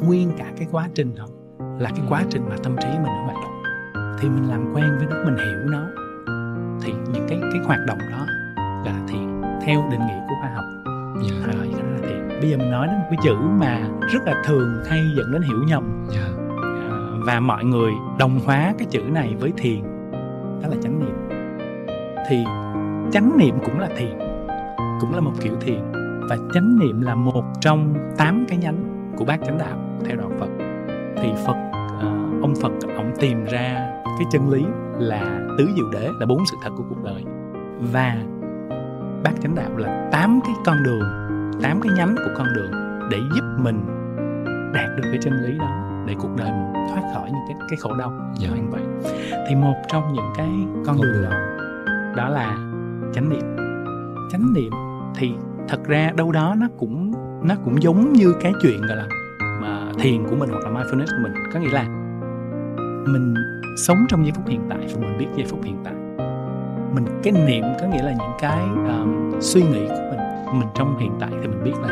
nguyên 0.00 0.32
cả 0.38 0.52
cái 0.58 0.68
quá 0.70 0.88
trình 0.94 1.14
đó 1.14 1.26
là 1.78 1.90
cái 1.90 2.06
quá 2.08 2.24
trình 2.30 2.42
mà 2.48 2.56
tâm 2.62 2.76
trí 2.80 2.88
mình 2.88 3.02
nó 3.02 3.24
hoạt 3.24 3.36
động. 3.44 3.62
Thì 4.20 4.28
mình 4.28 4.48
làm 4.48 4.72
quen 4.74 4.98
với 4.98 5.06
nó 5.10 5.24
mình 5.24 5.36
hiểu 5.36 5.70
nó. 5.70 5.86
Thì 6.82 6.92
những 7.12 7.26
cái 7.28 7.40
cái 7.52 7.62
hoạt 7.64 7.80
động 7.86 7.98
đó 8.10 8.26
là 8.84 9.06
thiền 9.08 9.42
theo 9.62 9.88
định 9.90 10.00
nghĩa 10.00 10.20
của 10.28 10.34
khoa 10.40 10.50
học. 10.54 10.64
Yeah. 11.22 11.40
Dạ. 11.40 11.46
đó 11.46 11.58
là 11.58 11.98
thiền 12.08 12.19
bây 12.40 12.50
giờ 12.50 12.56
mình 12.56 12.70
nói 12.70 12.86
đến 12.86 12.96
một 12.96 13.06
cái 13.10 13.18
chữ 13.22 13.36
mà 13.60 13.88
rất 14.12 14.20
là 14.26 14.42
thường 14.44 14.82
hay 14.88 15.00
dẫn 15.16 15.32
đến 15.32 15.42
hiểu 15.42 15.58
nhầm. 15.66 16.06
Yeah. 16.12 16.24
Dạ. 16.24 16.44
à, 16.62 16.96
và 17.26 17.40
mọi 17.40 17.64
người 17.64 17.92
đồng 18.18 18.40
hóa 18.44 18.74
cái 18.78 18.86
chữ 18.90 19.00
này 19.00 19.36
với 19.40 19.52
thiền. 19.56 19.82
Đó 20.62 20.68
là 20.68 20.76
chánh 20.82 21.00
niệm. 21.00 21.28
Thì 22.28 22.44
chánh 23.12 23.38
niệm 23.38 23.54
cũng 23.64 23.78
là 23.78 23.88
thiền 23.96 24.18
cũng 25.00 25.14
là 25.14 25.20
một 25.20 25.32
kiểu 25.40 25.52
thiền. 25.60 25.80
Và 26.28 26.36
chánh 26.54 26.78
niệm 26.78 27.00
là 27.00 27.14
một 27.14 27.44
trong 27.60 27.94
tám 28.16 28.44
cái 28.48 28.58
nhánh 28.58 29.12
của 29.16 29.24
bát 29.24 29.40
chánh 29.46 29.58
đạo 29.58 29.78
theo 30.04 30.16
đạo 30.16 30.30
Phật. 30.38 30.48
Thì 31.16 31.28
Phật 31.46 31.56
uh, 31.98 32.42
ông 32.42 32.54
Phật 32.62 32.72
ông 32.96 33.12
tìm 33.20 33.44
ra 33.44 33.90
cái 34.04 34.26
chân 34.30 34.50
lý 34.50 34.64
là 34.98 35.48
tứ 35.58 35.68
diệu 35.76 35.90
đế 35.92 36.08
là 36.20 36.26
bốn 36.26 36.46
sự 36.46 36.56
thật 36.62 36.70
của 36.76 36.84
cuộc 36.88 37.04
đời. 37.04 37.24
Và 37.92 38.16
bát 39.24 39.32
chánh 39.42 39.54
đạo 39.54 39.76
là 39.76 40.08
tám 40.12 40.40
cái 40.44 40.54
con 40.64 40.82
đường 40.82 41.19
tám 41.62 41.80
cái 41.80 41.92
nhánh 41.96 42.14
của 42.16 42.30
con 42.36 42.46
đường 42.54 42.70
để 43.10 43.18
giúp 43.34 43.44
mình 43.58 43.80
đạt 44.74 44.88
được 44.96 45.08
cái 45.12 45.18
chân 45.22 45.32
lý 45.32 45.58
đó 45.58 46.04
để 46.06 46.14
cuộc 46.18 46.36
đời 46.36 46.50
mình 46.50 46.86
thoát 46.88 47.02
khỏi 47.14 47.30
những 47.30 47.44
cái 47.48 47.56
cái 47.68 47.76
khổ 47.76 47.94
đau. 47.94 48.12
Dạ. 48.38 48.48
như 48.48 48.62
vậy. 48.70 48.82
Thì 49.48 49.54
một 49.54 49.76
trong 49.88 50.12
những 50.12 50.32
cái 50.36 50.48
con 50.74 50.96
Không 50.96 51.02
đường 51.02 51.22
đó 51.22 51.30
đó 52.16 52.28
là 52.28 52.56
chánh 53.12 53.28
niệm. 53.28 53.56
Chánh 54.30 54.52
niệm 54.54 54.72
thì 55.16 55.32
thật 55.68 55.80
ra 55.84 56.12
đâu 56.16 56.32
đó 56.32 56.54
nó 56.58 56.66
cũng 56.78 57.12
nó 57.42 57.54
cũng 57.64 57.82
giống 57.82 58.12
như 58.12 58.34
cái 58.40 58.52
chuyện 58.62 58.80
gọi 58.88 58.96
là 58.96 59.06
mà 59.60 59.92
thiền 59.98 60.26
của 60.26 60.36
mình 60.36 60.50
hoặc 60.50 60.64
là 60.64 60.70
mindfulness 60.70 61.06
của 61.06 61.22
mình. 61.22 61.32
Có 61.52 61.60
nghĩa 61.60 61.72
là 61.72 61.84
mình 63.12 63.34
sống 63.76 64.06
trong 64.08 64.24
giây 64.24 64.32
phút 64.36 64.48
hiện 64.48 64.60
tại 64.68 64.78
và 64.78 65.00
mình 65.00 65.18
biết 65.18 65.26
giây 65.36 65.46
phút 65.50 65.64
hiện 65.64 65.76
tại. 65.84 65.94
Mình 66.94 67.04
cái 67.22 67.32
niệm 67.32 67.64
có 67.80 67.86
nghĩa 67.86 68.02
là 68.02 68.12
những 68.12 68.32
cái 68.40 68.60
um, 68.62 69.40
suy 69.40 69.62
nghĩ 69.62 69.88
của 69.88 70.10
mình 70.10 70.19
mình 70.54 70.68
trong 70.74 70.98
hiện 70.98 71.12
tại 71.20 71.30
thì 71.30 71.48
mình 71.48 71.64
biết 71.64 71.74
là 71.82 71.88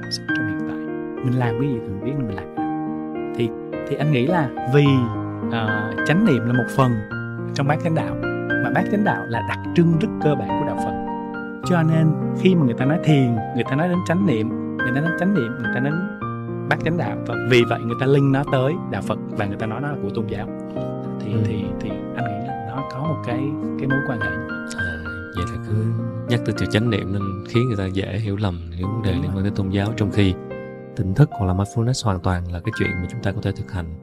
mình 0.00 0.10
sống 0.10 0.26
trong 0.36 0.46
hiện 0.46 0.68
tại. 0.68 0.78
Mình 1.24 1.38
làm 1.38 1.54
cái 1.60 1.68
gì 1.68 1.78
thì 1.82 1.88
mình 1.88 2.04
biết 2.04 2.12
mình 2.16 2.36
làm 2.36 2.44
cái 2.56 2.66
thì 3.36 3.50
thì 3.88 3.96
anh 3.96 4.12
nghĩ 4.12 4.26
là 4.26 4.48
vì 4.74 4.86
uh, 5.46 6.06
chánh 6.06 6.24
niệm 6.24 6.46
là 6.46 6.52
một 6.52 6.68
phần 6.76 6.92
trong 7.54 7.66
bát 7.68 7.78
chánh 7.84 7.94
đạo 7.94 8.16
mà 8.64 8.70
bát 8.74 8.84
chánh 8.92 9.04
đạo 9.04 9.24
là 9.28 9.42
đặc 9.48 9.58
trưng 9.74 9.98
rất 10.00 10.08
cơ 10.22 10.34
bản 10.34 10.48
của 10.48 10.66
đạo 10.66 10.76
Phật. 10.76 11.02
Cho 11.64 11.82
nên 11.82 12.12
khi 12.40 12.54
mà 12.54 12.64
người 12.64 12.74
ta 12.74 12.84
nói 12.84 12.98
thiền 13.04 13.34
người 13.54 13.64
ta 13.64 13.76
nói 13.76 13.88
đến 13.88 13.98
chánh 14.08 14.26
niệm 14.26 14.76
người 14.76 14.92
ta 14.94 15.00
nói 15.00 15.12
chánh 15.20 15.34
niệm 15.34 15.52
người 15.62 15.72
ta 15.74 15.80
nói 15.80 15.92
bát 16.68 16.78
chánh 16.84 16.96
đạo 16.96 17.16
và 17.26 17.34
vì 17.50 17.62
vậy 17.68 17.80
người 17.80 17.96
ta 18.00 18.06
linh 18.06 18.32
nó 18.32 18.44
tới 18.52 18.72
đạo 18.90 19.02
Phật 19.02 19.18
và 19.30 19.46
người 19.46 19.56
ta 19.56 19.66
nói 19.66 19.80
nó 19.80 19.88
là 19.88 19.96
của 20.02 20.08
tôn 20.14 20.26
giáo. 20.26 20.46
Thì 21.20 21.32
ừ. 21.32 21.40
thì 21.44 21.64
thì 21.80 21.90
anh 21.90 22.24
nghĩ 22.24 22.46
là 22.48 22.66
nó 22.68 22.82
có 22.92 22.98
một 22.98 23.22
cái 23.26 23.50
cái 23.78 23.88
mối 23.88 23.98
quan 24.08 24.20
hệ 24.20 24.30
à, 24.76 24.96
vậy 25.36 25.44
là 25.52 25.64
cứ 25.66 25.74
nhắc 26.32 26.40
tới 26.46 26.54
từ 26.58 26.66
chánh 26.66 26.90
niệm 26.90 27.12
nên 27.12 27.22
khiến 27.48 27.66
người 27.66 27.76
ta 27.76 27.86
dễ 27.86 28.18
hiểu 28.18 28.36
lầm 28.36 28.70
những 28.70 28.92
vấn 28.92 29.02
đề 29.02 29.12
liên 29.12 29.30
quan 29.34 29.44
đến 29.44 29.54
tôn 29.54 29.70
giáo. 29.70 29.92
Trong 29.96 30.10
khi 30.10 30.34
tỉnh 30.96 31.14
thức 31.14 31.30
hoặc 31.32 31.46
là 31.46 31.54
mindfulness 31.54 32.04
hoàn 32.04 32.20
toàn 32.20 32.52
là 32.52 32.60
cái 32.60 32.72
chuyện 32.78 32.90
mà 32.90 33.06
chúng 33.10 33.22
ta 33.22 33.32
có 33.32 33.40
thể 33.42 33.52
thực 33.52 33.72
hành 33.72 33.94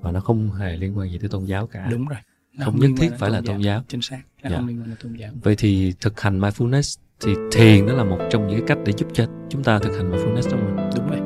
và 0.00 0.12
nó 0.12 0.20
không 0.20 0.50
hề 0.52 0.76
liên 0.76 0.98
quan 0.98 1.10
gì 1.10 1.18
tới 1.18 1.28
tôn 1.28 1.44
giáo 1.44 1.66
cả. 1.66 1.88
Đúng 1.90 2.06
rồi. 2.06 2.18
Nó 2.58 2.64
không, 2.64 2.74
không 2.74 2.80
nhất 2.80 2.90
thiết 2.98 3.10
phải 3.18 3.30
là 3.30 3.40
tôn 3.46 3.58
giáo. 3.58 3.82
chính 3.88 4.02
xác. 4.02 4.20
Nó 4.42 4.50
dạ. 4.50 4.56
không 4.56 4.66
liên 4.66 4.80
quan 4.80 4.86
đến 4.86 4.96
tôn 5.02 5.14
giáo. 5.14 5.30
Vậy 5.42 5.54
thì 5.58 5.94
thực 6.00 6.20
hành 6.20 6.40
mindfulness 6.40 6.98
thì 7.20 7.34
thiền 7.52 7.86
đó 7.86 7.92
là 7.92 8.04
một 8.04 8.18
trong 8.30 8.46
những 8.46 8.66
cách 8.66 8.78
để 8.84 8.92
giúp 8.96 9.08
cho 9.12 9.26
chúng 9.48 9.64
ta 9.64 9.78
thực 9.78 9.96
hành 9.96 10.10
mindfulness 10.10 10.50
trong 10.50 10.64
mình. 10.64 10.90
Đúng 10.96 11.08
vậy 11.08 11.20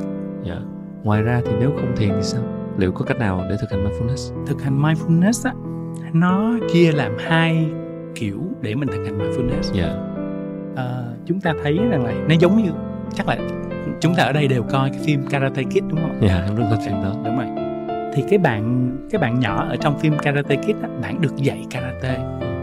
dạ. 0.46 0.60
Ngoài 1.04 1.22
ra 1.22 1.42
thì 1.46 1.52
nếu 1.60 1.70
không 1.76 1.96
thiền 1.96 2.08
thì 2.08 2.22
sao? 2.22 2.42
Liệu 2.78 2.92
có 2.92 3.04
cách 3.04 3.18
nào 3.18 3.46
để 3.50 3.56
thực 3.60 3.70
hành 3.70 3.84
mindfulness? 3.84 4.46
Thực 4.46 4.62
hành 4.62 4.82
mindfulness 4.82 5.48
á 5.48 5.54
nó 6.12 6.58
chia 6.72 6.92
làm 6.92 7.16
hai 7.18 7.70
kiểu 8.14 8.42
để 8.60 8.74
mình 8.74 8.88
thực 8.88 9.04
hành 9.04 9.18
mindfulness. 9.18 9.72
Dạ 9.72 10.19
à, 10.76 11.02
chúng 11.26 11.40
ta 11.40 11.54
thấy 11.62 11.78
rằng 11.90 12.04
là 12.04 12.12
nó 12.28 12.34
giống 12.38 12.64
như 12.64 12.70
chắc 13.14 13.28
là 13.28 13.36
chúng 14.00 14.14
ta 14.14 14.22
ở 14.22 14.32
đây 14.32 14.48
đều 14.48 14.62
coi 14.62 14.90
cái 14.90 15.00
phim 15.04 15.26
Karate 15.26 15.62
Kid 15.62 15.82
đúng 15.88 16.00
không? 16.00 16.18
Dạ, 16.20 16.44
em 16.46 16.56
rất 16.56 16.64
thích 16.70 16.78
phim 16.86 16.94
đó. 17.02 17.14
Đúng 17.24 17.38
rồi. 17.38 17.46
Thì 18.14 18.24
cái 18.30 18.38
bạn 18.38 18.90
cái 19.10 19.20
bạn 19.20 19.40
nhỏ 19.40 19.66
ở 19.68 19.76
trong 19.76 19.98
phim 19.98 20.18
Karate 20.18 20.56
Kid 20.56 20.76
á, 20.82 20.88
bạn 21.02 21.20
được 21.20 21.36
dạy 21.36 21.66
karate 21.70 22.18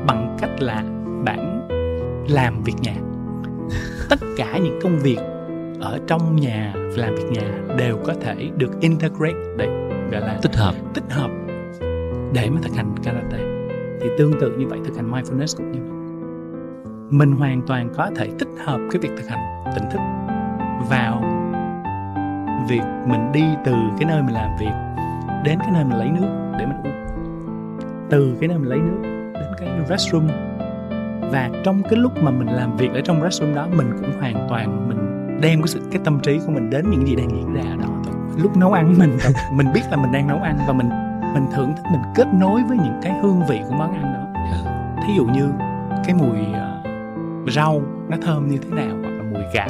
bằng 0.07 0.37
cách 0.41 0.61
là 0.61 0.83
bạn 1.25 1.67
làm 2.29 2.63
việc 2.63 2.75
nhà. 2.81 2.95
Tất 4.09 4.19
cả 4.37 4.57
những 4.63 4.79
công 4.83 4.99
việc 4.99 5.19
ở 5.79 5.99
trong 6.07 6.35
nhà 6.35 6.73
làm 6.95 7.15
việc 7.15 7.31
nhà 7.31 7.75
đều 7.77 7.97
có 8.05 8.13
thể 8.21 8.49
được 8.57 8.71
integrate 8.81 9.37
để 9.57 9.67
gọi 10.11 10.21
là 10.21 10.39
tích 10.41 10.55
hợp 10.55 10.75
tích 10.93 11.03
hợp 11.09 11.31
để 12.33 12.49
mà 12.49 12.59
thực 12.63 12.75
hành 12.75 12.95
karate 13.03 13.37
thì 14.01 14.09
tương 14.17 14.39
tự 14.41 14.57
như 14.57 14.67
vậy 14.67 14.79
thực 14.85 14.95
hành 14.95 15.11
mindfulness 15.11 15.57
cũng 15.57 15.71
như 15.71 15.79
vậy 15.81 15.96
mình 17.09 17.31
hoàn 17.31 17.61
toàn 17.67 17.89
có 17.97 18.11
thể 18.15 18.29
tích 18.39 18.49
hợp 18.65 18.79
cái 18.91 18.99
việc 19.01 19.09
thực 19.17 19.29
hành 19.29 19.63
tỉnh 19.75 19.89
thức 19.91 19.99
vào 20.89 21.21
việc 22.69 22.83
mình 23.05 23.31
đi 23.33 23.43
từ 23.65 23.73
cái 23.99 24.09
nơi 24.09 24.21
mình 24.21 24.33
làm 24.33 24.49
việc 24.59 24.73
đến 25.43 25.59
cái 25.59 25.71
nơi 25.73 25.83
mình 25.83 25.97
lấy 25.97 26.09
nước 26.09 26.55
để 26.59 26.65
mình 26.65 26.77
uống 26.83 27.07
từ 28.09 28.37
cái 28.39 28.49
nơi 28.49 28.57
mình 28.57 28.69
lấy 28.69 28.79
nước 28.79 28.99
đến 29.33 29.51
cái 29.57 29.69
restroom 29.89 30.27
và 31.31 31.49
trong 31.63 31.83
cái 31.83 31.95
lúc 31.95 32.23
mà 32.23 32.31
mình 32.31 32.47
làm 32.47 32.77
việc 32.77 32.89
ở 32.93 33.01
trong 33.01 33.21
restroom 33.21 33.55
đó 33.55 33.67
mình 33.77 33.91
cũng 34.01 34.19
hoàn 34.19 34.47
toàn 34.49 34.89
mình 34.89 34.97
đem 35.41 35.61
cái 35.61 35.67
sự 35.67 35.81
cái 35.91 36.01
tâm 36.05 36.19
trí 36.19 36.39
của 36.45 36.51
mình 36.51 36.69
đến 36.69 36.89
những 36.89 37.07
gì 37.07 37.15
đang 37.15 37.29
diễn 37.29 37.53
ra 37.53 37.61
ở 37.71 37.75
đó 37.75 37.89
thôi 38.03 38.13
lúc 38.37 38.57
nấu 38.57 38.73
ăn 38.73 38.95
mình 38.97 39.17
mình 39.51 39.67
biết 39.73 39.81
là 39.91 39.97
mình 39.97 40.11
đang 40.11 40.27
nấu 40.27 40.39
ăn 40.39 40.57
và 40.67 40.73
mình 40.73 40.89
mình 41.33 41.45
thưởng 41.55 41.73
thức 41.75 41.83
mình 41.91 42.01
kết 42.15 42.27
nối 42.33 42.63
với 42.63 42.77
những 42.77 42.99
cái 43.01 43.19
hương 43.21 43.41
vị 43.49 43.61
của 43.69 43.75
món 43.75 43.93
ăn 43.93 44.13
đó. 44.13 44.41
Dạ. 44.51 44.71
thí 45.07 45.13
dụ 45.17 45.25
như 45.25 45.49
cái 46.05 46.15
mùi 46.15 46.39
uh, 46.39 46.66
rau 47.51 47.81
nó 48.09 48.17
thơm 48.21 48.47
như 48.47 48.57
thế 48.57 48.69
nào 48.69 48.97
hoặc 49.01 49.09
là 49.09 49.23
mùi 49.23 49.43
gạo 49.53 49.69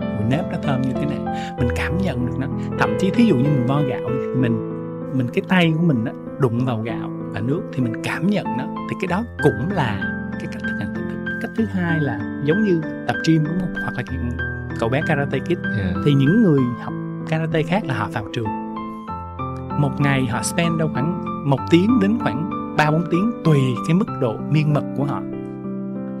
mùi 0.00 0.30
nếp 0.30 0.44
nó 0.52 0.58
thơm 0.62 0.82
như 0.82 0.92
thế 0.94 1.06
nào. 1.06 1.34
Mình 1.58 1.68
cảm 1.76 1.98
nhận 1.98 2.26
được 2.26 2.32
nó. 2.38 2.46
Thậm 2.78 2.90
chí 2.98 3.10
thí 3.10 3.24
dụ 3.24 3.36
như 3.36 3.42
mình 3.42 3.66
vo 3.66 3.82
gạo 3.82 4.00
thì 4.06 4.40
mình 4.40 4.70
mình 5.14 5.26
cái 5.32 5.42
tay 5.48 5.72
của 5.76 5.82
mình 5.82 6.04
đó, 6.04 6.12
đụng 6.38 6.64
vào 6.66 6.82
gạo 6.82 7.10
và 7.32 7.40
nước 7.40 7.62
thì 7.72 7.82
mình 7.82 7.92
cảm 8.04 8.26
nhận 8.26 8.44
nó. 8.58 8.64
Thì 8.90 8.96
cái 9.00 9.08
đó 9.08 9.24
cũng 9.42 9.70
là 9.70 10.00
cái 10.32 10.46
cách 10.52 10.62
thực 10.62 10.76
hành 10.80 10.92
tỉnh 10.94 11.04
thức 11.08 11.38
cách 11.42 11.50
thứ 11.56 11.64
hai 11.64 12.00
là 12.00 12.40
giống 12.44 12.64
như 12.64 12.82
tập 13.08 13.16
gym 13.26 13.44
đúng 13.44 13.58
không? 13.60 13.74
Hoặc 13.82 13.94
là 13.96 14.02
cậu 14.80 14.88
bé 14.88 15.02
karate 15.06 15.38
kid. 15.38 15.58
Yeah. 15.78 15.96
thì 16.04 16.12
những 16.12 16.42
người 16.42 16.60
học 16.80 16.94
karate 17.28 17.62
khác 17.62 17.84
là 17.84 17.94
họ 17.94 18.08
vào 18.12 18.24
trường. 18.32 18.46
Một 19.78 20.00
ngày 20.00 20.26
họ 20.26 20.42
spend 20.42 20.78
đâu 20.78 20.90
khoảng 20.92 21.24
một 21.50 21.60
tiếng 21.70 22.00
đến 22.02 22.18
khoảng 22.20 22.50
ba 22.76 22.90
bốn 22.90 23.04
tiếng 23.10 23.32
tùy 23.44 23.58
cái 23.88 23.94
mức 23.94 24.06
độ 24.20 24.36
miên 24.50 24.74
mật 24.74 24.84
của 24.96 25.04
họ 25.04 25.20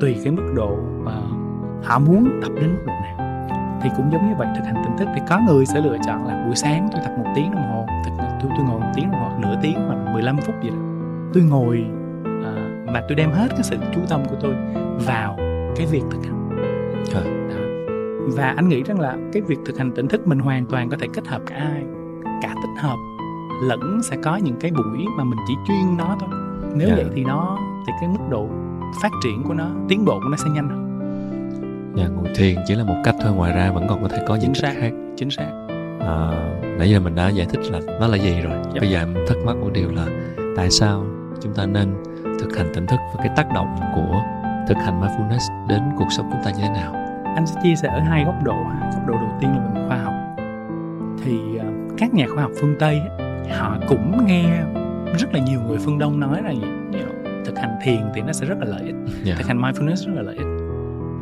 tùy 0.00 0.16
cái 0.24 0.32
mức 0.32 0.52
độ 0.54 0.78
uh, 1.02 1.84
họ 1.84 1.98
muốn 1.98 2.40
tập 2.42 2.52
đến 2.60 2.70
mức 2.70 2.82
độ 2.86 2.92
nào 2.92 3.16
thì 3.82 3.90
cũng 3.96 4.12
giống 4.12 4.28
như 4.28 4.34
vậy 4.38 4.48
thực 4.56 4.64
hành 4.64 4.82
tỉnh 4.84 4.96
thức 4.98 5.08
thì 5.14 5.20
có 5.28 5.40
người 5.46 5.66
sẽ 5.66 5.80
lựa 5.80 5.96
chọn 6.06 6.26
là 6.26 6.44
buổi 6.46 6.56
sáng 6.56 6.88
tôi 6.92 7.00
tập 7.04 7.12
một 7.18 7.32
tiếng 7.34 7.50
đồng 7.50 7.72
hồ 7.72 7.86
thực 8.04 8.12
tôi 8.42 8.50
tôi 8.56 8.66
ngồi 8.66 8.80
một 8.80 8.92
tiếng 8.94 9.10
đồng 9.10 9.20
hồ 9.20 9.38
nửa 9.38 9.56
tiếng 9.62 9.74
hoặc 9.86 10.12
15 10.12 10.36
phút 10.36 10.54
gì 10.62 10.70
đó 10.70 10.76
tôi 11.34 11.42
ngồi 11.42 11.84
uh, 12.22 12.90
mà 12.92 13.02
tôi 13.08 13.14
đem 13.14 13.30
hết 13.30 13.48
cái 13.50 13.62
sự 13.62 13.76
chú 13.94 14.00
tâm 14.08 14.22
của 14.30 14.36
tôi 14.40 14.54
vào 15.06 15.36
cái 15.76 15.86
việc 15.86 16.02
thực 16.10 16.24
hành 16.24 16.50
à. 17.14 17.20
đó 17.20 17.20
và 18.36 18.54
anh 18.56 18.68
nghĩ 18.68 18.82
rằng 18.82 19.00
là 19.00 19.16
cái 19.32 19.42
việc 19.42 19.58
thực 19.64 19.78
hành 19.78 19.92
tỉnh 19.92 20.08
thức 20.08 20.26
mình 20.26 20.38
hoàn 20.38 20.66
toàn 20.66 20.88
có 20.88 20.96
thể 21.00 21.06
kết 21.14 21.26
hợp 21.26 21.42
cả 21.46 21.56
hai 21.58 21.82
cả 22.42 22.54
tích 22.62 22.82
hợp 22.82 22.96
lẫn 23.62 24.00
sẽ 24.02 24.16
có 24.22 24.36
những 24.36 24.56
cái 24.60 24.70
buổi 24.70 25.06
mà 25.16 25.24
mình 25.24 25.38
chỉ 25.48 25.54
chuyên 25.68 25.96
nó 25.98 26.16
thôi 26.20 26.28
nếu 26.74 26.88
yeah. 26.88 26.98
Dạ. 26.98 27.04
vậy 27.04 27.12
thì 27.14 27.24
nó 27.24 27.58
thì 27.86 27.92
cái 28.00 28.08
mức 28.08 28.24
độ 28.30 28.48
phát 29.02 29.10
triển 29.24 29.42
của 29.42 29.54
nó 29.54 29.66
tiến 29.88 30.04
bộ 30.04 30.20
của 30.22 30.28
nó 30.28 30.36
sẽ 30.36 30.50
nhanh 30.50 30.68
hơn. 30.68 30.86
Dạ, 31.96 32.08
ngồi 32.08 32.28
thiền 32.34 32.56
chỉ 32.66 32.74
là 32.74 32.84
một 32.84 32.96
cách 33.04 33.14
thôi 33.22 33.32
ngoài 33.32 33.52
ra 33.52 33.72
vẫn 33.72 33.86
còn 33.88 34.02
có 34.02 34.08
thể 34.08 34.18
có 34.28 34.34
những 34.34 34.52
chính 34.54 34.62
cách 34.62 34.72
xác, 34.74 34.80
khác. 34.80 34.90
chính 35.16 35.30
xác. 35.30 35.66
À, 36.00 36.30
nãy 36.78 36.90
giờ 36.90 37.00
mình 37.00 37.14
đã 37.14 37.28
giải 37.28 37.46
thích 37.50 37.60
là 37.70 37.80
nó 38.00 38.06
là 38.06 38.16
gì 38.16 38.40
rồi. 38.40 38.52
Yep. 38.52 38.80
Bây 38.80 38.90
giờ 38.90 38.98
em 38.98 39.14
thắc 39.28 39.36
mắc 39.46 39.56
một 39.56 39.70
điều 39.72 39.90
là 39.90 40.06
tại 40.56 40.70
sao 40.70 41.04
chúng 41.40 41.54
ta 41.54 41.66
nên 41.66 41.94
thực 42.40 42.56
hành 42.56 42.70
tỉnh 42.74 42.86
thức 42.86 43.00
và 43.14 43.24
cái 43.24 43.32
tác 43.36 43.46
động 43.54 43.76
của 43.94 44.22
thực 44.68 44.76
hành 44.76 45.00
mindfulness 45.00 45.68
đến 45.68 45.80
cuộc 45.98 46.08
sống 46.10 46.28
chúng 46.32 46.40
ta 46.44 46.50
như 46.50 46.62
thế 46.62 46.68
nào? 46.68 46.92
Anh 47.36 47.46
sẽ 47.46 47.60
chia 47.62 47.74
sẻ 47.74 47.88
ở 47.88 48.00
hai 48.00 48.24
góc 48.24 48.34
độ 48.44 48.56
góc 48.92 49.06
độ 49.06 49.14
đầu 49.14 49.38
tiên 49.40 49.50
là 49.50 49.58
về 49.58 49.80
mặt 49.80 49.86
khoa 49.88 49.96
học. 49.96 50.14
Thì 51.24 51.38
uh, 51.56 51.98
các 51.98 52.14
nhà 52.14 52.26
khoa 52.34 52.42
học 52.42 52.52
phương 52.60 52.74
tây 52.78 53.00
họ 53.58 53.76
cũng 53.88 54.26
nghe 54.26 54.62
rất 55.18 55.34
là 55.34 55.40
nhiều 55.40 55.60
người 55.66 55.78
phương 55.78 55.98
đông 55.98 56.20
nói 56.20 56.42
là 56.42 56.52
know, 56.52 56.79
thực 57.44 57.58
hành 57.58 57.78
thiền 57.82 58.00
thì 58.14 58.22
nó 58.22 58.32
sẽ 58.32 58.46
rất 58.46 58.58
là 58.58 58.66
lợi 58.66 58.82
ích. 58.82 58.94
Yeah. 58.94 59.24
Dạ. 59.24 59.34
thực 59.38 59.46
hành 59.46 59.62
mindfulness 59.62 60.06
rất 60.06 60.12
là 60.14 60.22
lợi 60.22 60.36
ích. 60.36 60.46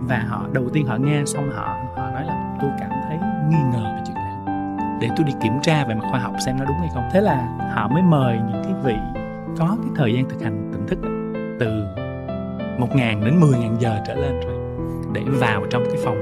Và 0.08 0.18
họ 0.28 0.46
đầu 0.52 0.68
tiên 0.72 0.86
họ 0.86 0.96
nghe 0.96 1.22
xong 1.26 1.50
họ 1.50 1.78
họ 1.96 2.10
nói 2.10 2.24
là 2.24 2.56
tôi 2.60 2.70
cảm 2.80 2.90
thấy 3.08 3.18
nghi 3.48 3.62
ngờ 3.72 3.94
về 3.96 4.02
chuyện 4.06 4.14
này. 4.14 4.56
Để 5.00 5.08
tôi 5.16 5.26
đi 5.26 5.32
kiểm 5.42 5.52
tra 5.62 5.84
về 5.84 5.94
mặt 5.94 6.04
khoa 6.10 6.20
học 6.20 6.34
xem 6.46 6.56
nó 6.58 6.64
đúng 6.64 6.76
hay 6.78 6.88
không. 6.94 7.08
Thế 7.12 7.20
là 7.20 7.58
họ 7.74 7.88
mới 7.88 8.02
mời 8.02 8.38
những 8.48 8.62
cái 8.64 8.74
vị 8.84 8.96
có 9.58 9.76
cái 9.82 9.90
thời 9.96 10.14
gian 10.14 10.28
thực 10.28 10.42
hành 10.42 10.70
tỉnh 10.72 10.86
thức 10.86 10.98
từ 11.60 11.84
một 12.78 12.96
ngàn 12.96 13.24
đến 13.24 13.40
mười 13.40 13.58
ngàn 13.58 13.76
giờ 13.80 14.00
trở 14.06 14.14
lên 14.14 14.40
rồi 14.40 14.58
để 15.12 15.22
vào 15.26 15.66
trong 15.70 15.84
cái 15.84 15.96
phòng 16.04 16.18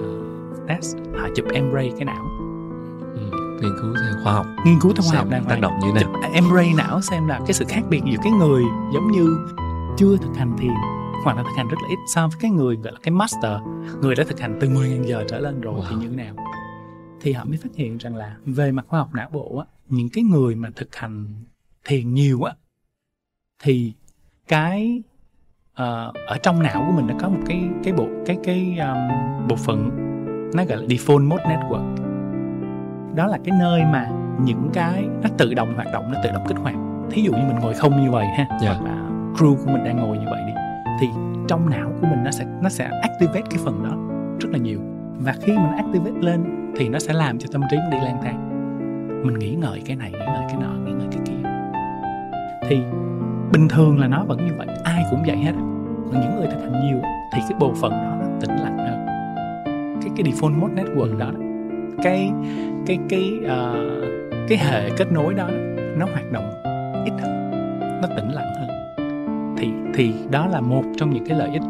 uh, 0.00 0.68
test. 0.68 0.96
Họ 1.18 1.28
chụp 1.36 1.46
MRI 1.46 1.90
cái 1.90 2.04
não 2.04 2.29
nghiên 3.60 3.72
cứu 3.82 3.94
theo 3.94 4.14
khoa 4.22 4.32
học. 4.32 4.46
Nghiên 4.64 4.80
cứu 4.80 4.92
theo 4.92 5.02
khoa 5.10 5.18
học 5.18 5.28
đang 5.30 5.44
tác 5.44 5.60
động 5.60 5.72
như 5.82 5.88
thế 5.94 6.04
nào. 6.04 6.42
MRI 6.42 6.74
não 6.74 7.00
xem 7.00 7.26
là 7.26 7.40
cái 7.46 7.52
sự 7.52 7.64
khác 7.68 7.82
biệt 7.90 8.00
giữa 8.04 8.18
cái 8.22 8.32
người 8.32 8.62
giống 8.94 9.10
như 9.12 9.36
chưa 9.96 10.16
thực 10.16 10.36
hành 10.36 10.56
thiền 10.58 10.72
hoặc 11.24 11.36
là 11.36 11.42
thực 11.42 11.56
hành 11.56 11.68
rất 11.68 11.76
là 11.82 11.88
ít 11.88 11.98
so 12.14 12.28
với 12.28 12.36
cái 12.40 12.50
người 12.50 12.76
gọi 12.76 12.92
là 12.92 12.98
cái 13.02 13.12
master. 13.12 13.60
Người 14.00 14.14
đã 14.14 14.24
thực 14.24 14.40
hành 14.40 14.58
từ 14.60 14.68
10.000 14.68 15.04
giờ 15.04 15.24
trở 15.28 15.38
lên 15.38 15.60
rồi 15.60 15.74
wow. 15.74 15.84
thì 15.90 15.96
như 15.96 16.08
thế 16.08 16.16
nào? 16.16 16.34
Thì 17.20 17.32
họ 17.32 17.44
mới 17.44 17.56
phát 17.56 17.70
hiện 17.74 17.98
rằng 17.98 18.16
là 18.16 18.36
về 18.46 18.72
mặt 18.72 18.84
khoa 18.88 18.98
học 19.00 19.14
não 19.14 19.28
bộ 19.32 19.58
á 19.58 19.64
những 19.88 20.08
cái 20.08 20.24
người 20.24 20.54
mà 20.54 20.68
thực 20.76 20.96
hành 20.96 21.26
thiền 21.84 22.14
nhiều 22.14 22.42
á 22.42 22.54
thì 23.62 23.92
cái 24.48 25.02
uh, 25.72 26.14
ở 26.26 26.38
trong 26.42 26.62
não 26.62 26.84
của 26.86 26.92
mình 26.92 27.06
nó 27.06 27.14
có 27.20 27.28
một 27.28 27.40
cái 27.46 27.68
cái 27.84 27.92
bộ 27.92 28.08
cái 28.26 28.38
cái 28.44 28.78
um, 28.78 29.48
bộ 29.48 29.56
phận 29.56 29.90
nó 30.54 30.64
gọi 30.64 30.78
là 30.78 30.86
default 30.86 31.28
mode 31.28 31.44
network 31.44 32.09
đó 33.14 33.26
là 33.26 33.38
cái 33.44 33.58
nơi 33.60 33.84
mà 33.92 34.08
những 34.44 34.70
cái 34.72 35.08
nó 35.22 35.28
tự 35.38 35.54
động 35.54 35.74
hoạt 35.74 35.92
động 35.92 36.12
nó 36.12 36.20
tự 36.24 36.30
động 36.32 36.44
kích 36.48 36.58
hoạt. 36.58 36.74
Thí 37.10 37.22
dụ 37.22 37.32
như 37.32 37.42
mình 37.46 37.58
ngồi 37.60 37.74
không 37.74 38.04
như 38.04 38.10
vậy 38.10 38.26
ha 38.26 38.34
yeah. 38.36 38.48
Dạ. 38.60 38.72
hoặc 38.72 38.84
là 38.84 38.96
crew 39.36 39.56
của 39.56 39.72
mình 39.72 39.84
đang 39.84 39.96
ngồi 39.96 40.18
như 40.18 40.26
vậy 40.30 40.42
đi 40.46 40.52
thì 41.00 41.08
trong 41.48 41.70
não 41.70 41.92
của 42.00 42.06
mình 42.06 42.24
nó 42.24 42.30
sẽ 42.30 42.44
nó 42.62 42.68
sẽ 42.68 42.90
activate 43.02 43.42
cái 43.50 43.60
phần 43.64 43.84
đó 43.84 43.96
rất 44.40 44.48
là 44.52 44.58
nhiều. 44.58 44.80
Và 45.18 45.34
khi 45.42 45.52
mình 45.52 45.76
activate 45.76 46.20
lên 46.20 46.72
thì 46.76 46.88
nó 46.88 46.98
sẽ 46.98 47.12
làm 47.12 47.38
cho 47.38 47.48
tâm 47.52 47.62
trí 47.70 47.76
mình 47.76 47.90
đi 47.90 47.98
lang 48.04 48.20
thang. 48.22 48.50
Mình 49.26 49.38
nghĩ 49.38 49.54
ngợi 49.54 49.82
cái 49.86 49.96
này 49.96 50.10
nghĩ 50.10 50.18
ngợi 50.18 50.44
cái 50.48 50.56
nọ 50.60 50.72
nghĩ 50.84 50.92
ngợi 50.92 51.08
cái 51.10 51.20
kia. 51.26 51.48
Thì 52.68 52.80
bình 53.52 53.68
thường 53.68 53.98
là 53.98 54.06
nó 54.06 54.24
vẫn 54.24 54.46
như 54.46 54.52
vậy 54.58 54.66
ai 54.84 55.04
cũng 55.10 55.22
vậy 55.26 55.36
hết 55.36 55.52
còn 56.12 56.20
những 56.20 56.36
người 56.36 56.46
thực 56.46 56.60
hành 56.60 56.86
nhiều 56.86 57.00
thì 57.34 57.40
cái 57.48 57.58
bộ 57.58 57.72
phận 57.80 57.92
đó 57.92 58.16
nó 58.20 58.26
tĩnh 58.40 58.56
lặng 58.56 58.78
hơn. 58.78 59.06
Cái 60.02 60.10
cái 60.16 60.32
default 60.32 60.60
mode 60.60 60.82
network 60.82 61.18
đó 61.18 61.30
cái 62.02 62.32
cái 62.86 62.98
cái 63.08 63.40
uh, 63.44 64.48
cái 64.48 64.58
hệ 64.58 64.90
kết 64.96 65.12
nối 65.12 65.34
đó 65.34 65.48
nó 65.96 66.06
hoạt 66.06 66.32
động 66.32 66.62
ít 67.04 67.12
hơn 67.22 67.50
nó 68.02 68.08
tĩnh 68.16 68.28
lặng 68.28 68.54
hơn. 68.58 68.68
Thì 69.58 69.68
thì 69.94 70.14
đó 70.30 70.46
là 70.46 70.60
một 70.60 70.82
trong 70.96 71.10
những 71.10 71.24
cái 71.26 71.38
lợi 71.38 71.50
ích. 71.52 71.62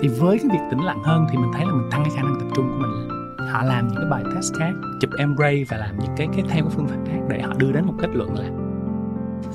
Thì 0.00 0.08
với 0.08 0.38
cái 0.38 0.48
việc 0.52 0.64
tĩnh 0.70 0.84
lặng 0.84 1.02
hơn 1.02 1.26
thì 1.30 1.38
mình 1.38 1.50
thấy 1.54 1.66
là 1.66 1.72
mình 1.72 1.90
tăng 1.90 2.04
cái 2.04 2.12
khả 2.16 2.22
năng 2.22 2.34
tập 2.40 2.46
trung 2.54 2.68
của 2.68 2.78
mình 2.78 3.14
họ 3.54 3.62
làm 3.62 3.88
những 3.88 3.96
cái 3.96 4.10
bài 4.10 4.22
test 4.34 4.54
khác 4.58 4.72
chụp 5.00 5.10
MRI 5.26 5.64
và 5.64 5.76
làm 5.76 5.98
những 5.98 6.12
cái 6.16 6.28
cái 6.36 6.44
theo 6.48 6.64
cái 6.64 6.72
phương 6.76 6.86
pháp 6.86 6.96
khác 7.06 7.18
để 7.28 7.42
họ 7.42 7.52
đưa 7.56 7.72
đến 7.72 7.84
một 7.86 7.94
kết 7.98 8.08
luận 8.14 8.34
là 8.38 8.48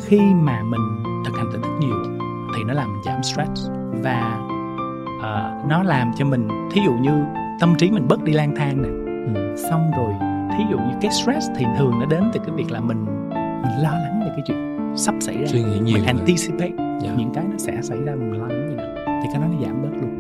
khi 0.05 0.19
mà 0.19 0.63
mình 0.63 0.81
thực 1.25 1.37
hành 1.37 1.49
tỉnh 1.53 1.61
thức 1.61 1.77
nhiều 1.79 1.95
thì 2.55 2.63
nó 2.63 2.73
làm 2.73 2.89
giảm 3.05 3.23
stress 3.23 3.69
và 4.03 4.39
uh, 5.17 5.69
nó 5.69 5.83
làm 5.83 6.11
cho 6.17 6.25
mình 6.25 6.47
thí 6.71 6.81
dụ 6.85 6.93
như 6.93 7.23
tâm 7.59 7.75
trí 7.77 7.91
mình 7.91 8.07
bớt 8.07 8.23
đi 8.23 8.33
lang 8.33 8.55
thang 8.55 8.81
nè 8.81 9.08
ừ. 9.33 9.55
xong 9.69 9.91
rồi 9.97 10.13
thí 10.57 10.63
dụ 10.71 10.77
như 10.77 10.93
cái 11.01 11.11
stress 11.11 11.49
thì 11.55 11.65
thường 11.77 11.91
nó 11.99 12.05
đến 12.05 12.23
từ 12.33 12.39
cái 12.45 12.55
việc 12.55 12.71
là 12.71 12.79
mình 12.79 13.05
mình 13.61 13.83
lo 13.83 13.91
lắng 13.91 14.21
về 14.25 14.31
cái 14.31 14.41
chuyện 14.45 14.93
sắp 14.95 15.15
xảy 15.19 15.37
ra. 15.37 15.47
Suy 15.47 15.63
nghĩ 15.63 15.79
nhiều 15.79 15.97
mình 15.97 16.05
anticipate. 16.05 16.71
Dạ. 17.01 17.11
những 17.17 17.31
cái 17.33 17.43
nó 17.51 17.57
sẽ 17.57 17.81
xảy 17.81 17.97
ra 18.05 18.15
mình 18.15 18.31
lo 18.31 18.47
lắng 18.47 18.69
như 18.69 18.75
nào 18.75 18.87
thì 19.23 19.29
cái 19.33 19.41
đó 19.41 19.47
nó 19.51 19.65
giảm 19.65 19.81
bớt 19.81 19.89
luôn. 20.01 20.19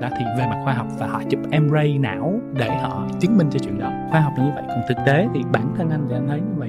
Đó 0.00 0.08
thì 0.18 0.24
về 0.38 0.46
mặt 0.46 0.60
khoa 0.64 0.72
học 0.72 0.86
và 0.98 1.06
họ 1.06 1.22
chụp 1.30 1.40
MRI 1.62 1.98
não 1.98 2.40
để 2.52 2.70
họ 2.76 3.06
chứng 3.20 3.38
minh 3.38 3.46
cho 3.50 3.58
chuyện 3.58 3.78
đó. 3.78 3.92
Khoa 4.10 4.20
học 4.20 4.32
là 4.36 4.44
như 4.44 4.50
vậy. 4.54 4.64
Còn 4.68 4.80
thực 4.88 4.98
tế 5.06 5.28
thì 5.34 5.40
bản 5.52 5.74
thân 5.76 5.90
anh 5.90 6.06
thì 6.08 6.14
anh 6.14 6.28
thấy 6.28 6.40
như 6.40 6.54
vậy. 6.56 6.68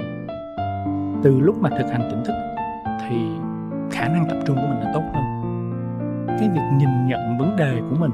Từ 1.24 1.40
lúc 1.40 1.56
mà 1.62 1.70
thực 1.70 1.92
hành 1.92 2.10
tỉnh 2.12 2.24
thức 2.26 2.36
thì 3.10 3.16
khả 3.92 4.08
năng 4.08 4.26
tập 4.30 4.38
trung 4.46 4.56
của 4.56 4.68
mình 4.70 4.80
là 4.80 4.92
tốt 4.94 5.04
hơn. 5.14 5.24
Cái 6.40 6.50
việc 6.50 6.62
nhìn 6.78 7.08
nhận 7.08 7.38
vấn 7.38 7.56
đề 7.56 7.74
của 7.90 7.96
mình 8.00 8.12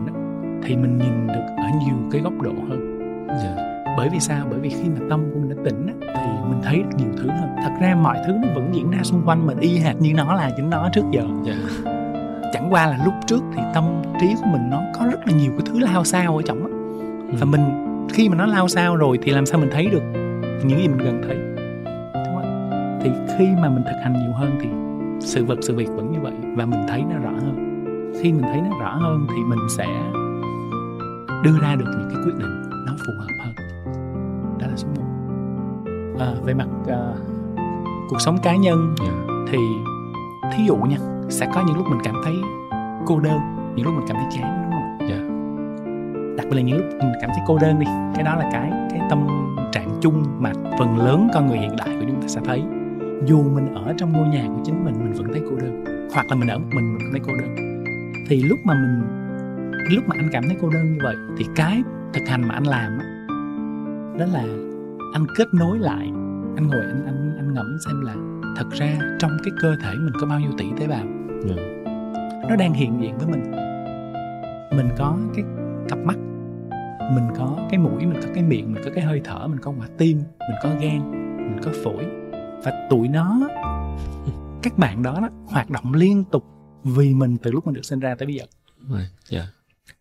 thì 0.63 0.75
mình 0.75 0.97
nhìn 0.97 1.27
được 1.27 1.45
ở 1.57 1.67
nhiều 1.85 1.95
cái 2.11 2.21
góc 2.21 2.41
độ 2.41 2.51
hơn 2.69 2.90
yeah. 3.31 3.57
Dạ. 3.57 3.93
bởi 3.97 4.09
vì 4.09 4.19
sao 4.19 4.47
bởi 4.49 4.59
vì 4.59 4.69
khi 4.69 4.89
mà 4.89 4.99
tâm 5.09 5.31
của 5.33 5.39
mình 5.39 5.49
đã 5.49 5.63
tỉnh 5.65 5.87
thì 6.01 6.49
mình 6.49 6.61
thấy 6.63 6.77
được 6.77 6.97
nhiều 6.97 7.11
thứ 7.17 7.27
hơn 7.29 7.49
thật 7.63 7.71
ra 7.81 7.95
mọi 7.95 8.17
thứ 8.27 8.33
nó 8.33 8.47
vẫn 8.55 8.69
diễn 8.73 8.91
ra 8.91 8.99
xung 9.03 9.21
quanh 9.25 9.47
mình 9.47 9.57
y 9.57 9.77
hệt 9.77 9.95
như 10.01 10.13
nó 10.13 10.33
là 10.33 10.51
chính 10.57 10.69
nó 10.69 10.89
trước 10.93 11.05
giờ 11.11 11.21
yeah. 11.45 11.57
Dạ. 11.85 11.91
chẳng 12.53 12.67
qua 12.73 12.87
là 12.87 12.97
lúc 13.05 13.13
trước 13.27 13.41
thì 13.55 13.61
tâm 13.73 13.83
trí 14.21 14.27
của 14.35 14.47
mình 14.51 14.69
nó 14.69 14.81
có 14.99 15.05
rất 15.05 15.27
là 15.27 15.33
nhiều 15.37 15.51
cái 15.51 15.61
thứ 15.65 15.79
lao 15.79 16.03
sao 16.03 16.37
ở 16.37 16.41
trong 16.45 16.59
đó 16.59 16.69
ừ. 17.31 17.37
và 17.39 17.45
mình 17.45 17.87
khi 18.13 18.29
mà 18.29 18.35
nó 18.35 18.45
lao 18.45 18.67
sao 18.67 18.95
rồi 18.95 19.19
thì 19.21 19.31
làm 19.31 19.45
sao 19.45 19.59
mình 19.59 19.69
thấy 19.73 19.87
được 19.87 20.03
những 20.65 20.79
gì 20.79 20.87
mình 20.87 20.99
cần 20.99 21.21
thấy 21.27 21.37
đúng 22.13 22.35
không? 22.35 22.99
thì 23.03 23.11
khi 23.37 23.47
mà 23.61 23.69
mình 23.69 23.83
thực 23.83 23.97
hành 24.03 24.13
nhiều 24.13 24.31
hơn 24.33 24.57
thì 24.61 24.69
sự 25.19 25.45
vật 25.45 25.57
sự 25.61 25.75
việc 25.75 25.89
vẫn 25.89 26.11
như 26.11 26.19
vậy 26.19 26.33
và 26.55 26.65
mình 26.65 26.79
thấy 26.87 27.03
nó 27.09 27.15
rõ 27.19 27.31
hơn 27.31 27.71
khi 28.21 28.31
mình 28.31 28.41
thấy 28.41 28.61
nó 28.61 28.79
rõ 28.79 28.95
hơn 28.95 29.27
thì 29.29 29.43
mình 29.43 29.59
sẽ 29.77 29.87
đưa 31.43 31.59
ra 31.61 31.75
được 31.75 31.85
những 31.85 32.09
cái 32.13 32.23
quyết 32.25 32.35
định 32.39 32.60
phù 33.07 33.13
hợp 33.19 33.45
hơn 33.45 33.55
đó 34.59 34.67
là 34.67 34.75
số 34.75 34.87
một 34.87 35.03
à, 36.19 36.33
về 36.43 36.53
mặt 36.53 36.67
uh, 36.81 37.17
cuộc 38.09 38.21
sống 38.21 38.37
cá 38.43 38.55
nhân 38.55 38.95
yeah. 39.01 39.13
Dạ. 39.27 39.35
thì 39.51 39.57
thí 40.53 40.63
dụ 40.65 40.75
nha 40.75 40.97
sẽ 41.29 41.47
có 41.53 41.63
những 41.67 41.77
lúc 41.77 41.85
mình 41.89 41.99
cảm 42.03 42.15
thấy 42.23 42.35
cô 43.05 43.19
đơn 43.19 43.39
những 43.75 43.85
lúc 43.85 43.95
mình 43.95 44.05
cảm 44.07 44.17
thấy 44.17 44.25
chán 44.31 44.61
đúng 44.63 44.71
không 44.71 45.07
yeah. 45.09 45.11
Dạ. 45.11 46.35
đặc 46.37 46.45
biệt 46.49 46.55
là 46.55 46.61
những 46.61 46.77
lúc 46.77 46.85
mình 46.99 47.21
cảm 47.21 47.29
thấy 47.33 47.43
cô 47.47 47.57
đơn 47.57 47.79
đi 47.79 47.85
cái 48.15 48.23
đó 48.23 48.35
là 48.35 48.49
cái 48.51 48.71
cái 48.89 49.01
tâm 49.09 49.27
trạng 49.71 49.89
chung 50.01 50.23
mà 50.39 50.51
phần 50.79 50.97
lớn 50.97 51.29
con 51.33 51.47
người 51.47 51.57
hiện 51.57 51.75
đại 51.77 51.89
của 51.99 52.05
chúng 52.07 52.21
ta 52.21 52.27
sẽ 52.27 52.41
thấy 52.45 52.63
dù 53.25 53.43
mình 53.43 53.73
ở 53.73 53.93
trong 53.97 54.13
ngôi 54.13 54.27
nhà 54.27 54.43
của 54.47 54.61
chính 54.65 54.85
mình 54.85 54.93
mình 55.03 55.13
vẫn 55.13 55.27
thấy 55.33 55.41
cô 55.49 55.55
đơn 55.55 55.83
hoặc 56.13 56.25
là 56.29 56.35
mình 56.35 56.49
ở 56.49 56.59
một 56.59 56.67
mình 56.75 56.93
mình 56.93 56.99
cảm 57.01 57.11
thấy 57.11 57.21
cô 57.27 57.33
đơn 57.41 57.83
thì 58.29 58.43
lúc 58.43 58.59
mà 58.63 58.73
mình 58.73 59.01
lúc 59.89 60.03
mà 60.07 60.15
anh 60.19 60.29
cảm 60.31 60.43
thấy 60.47 60.57
cô 60.61 60.69
đơn 60.69 60.93
như 60.93 60.99
vậy 61.03 61.15
thì 61.37 61.45
cái 61.55 61.83
thực 62.13 62.27
hành 62.27 62.47
mà 62.47 62.55
anh 62.55 62.63
làm 62.63 62.97
đó, 62.97 63.05
đó 64.19 64.25
là 64.25 64.43
anh 65.13 65.25
kết 65.37 65.47
nối 65.53 65.79
lại 65.79 66.05
anh 66.55 66.67
ngồi 66.67 66.81
anh 66.81 67.05
anh 67.05 67.35
anh 67.37 67.53
ngẫm 67.53 67.77
xem 67.85 68.01
là 68.01 68.15
thật 68.57 68.69
ra 68.71 68.99
trong 69.19 69.31
cái 69.43 69.51
cơ 69.61 69.75
thể 69.83 69.93
mình 69.95 70.13
có 70.21 70.27
bao 70.27 70.39
nhiêu 70.39 70.51
tỷ 70.57 70.65
tế 70.79 70.87
bào 70.87 71.05
yeah. 71.47 71.59
nó 72.49 72.55
đang 72.55 72.73
hiện 72.73 73.01
diện 73.01 73.17
với 73.17 73.27
mình 73.27 73.51
mình 74.77 74.89
có 74.97 75.17
cái 75.35 75.45
cặp 75.89 75.99
mắt 75.99 76.17
mình 77.15 77.29
có 77.37 77.67
cái 77.69 77.79
mũi 77.79 78.05
mình 78.05 78.21
có 78.21 78.27
cái 78.33 78.43
miệng 78.43 78.73
mình 78.73 78.83
có 78.85 78.91
cái 78.95 79.03
hơi 79.03 79.21
thở 79.23 79.47
mình 79.47 79.59
có 79.59 79.71
quả 79.79 79.87
tim 79.97 80.17
mình 80.17 80.57
có 80.63 80.69
gan 80.69 81.11
mình 81.37 81.59
có 81.63 81.71
phổi 81.83 82.05
và 82.63 82.87
tụi 82.89 83.07
nó 83.07 83.39
các 84.63 84.77
bạn 84.77 85.03
đó, 85.03 85.19
đó 85.21 85.29
hoạt 85.45 85.69
động 85.69 85.93
liên 85.93 86.23
tục 86.23 86.45
vì 86.83 87.13
mình 87.13 87.37
từ 87.37 87.51
lúc 87.51 87.65
mình 87.65 87.75
được 87.75 87.85
sinh 87.85 87.99
ra 87.99 88.15
tới 88.15 88.25
bây 88.25 88.35
giờ 88.35 88.45
yeah. 88.95 89.11
Dạ. 89.29 89.47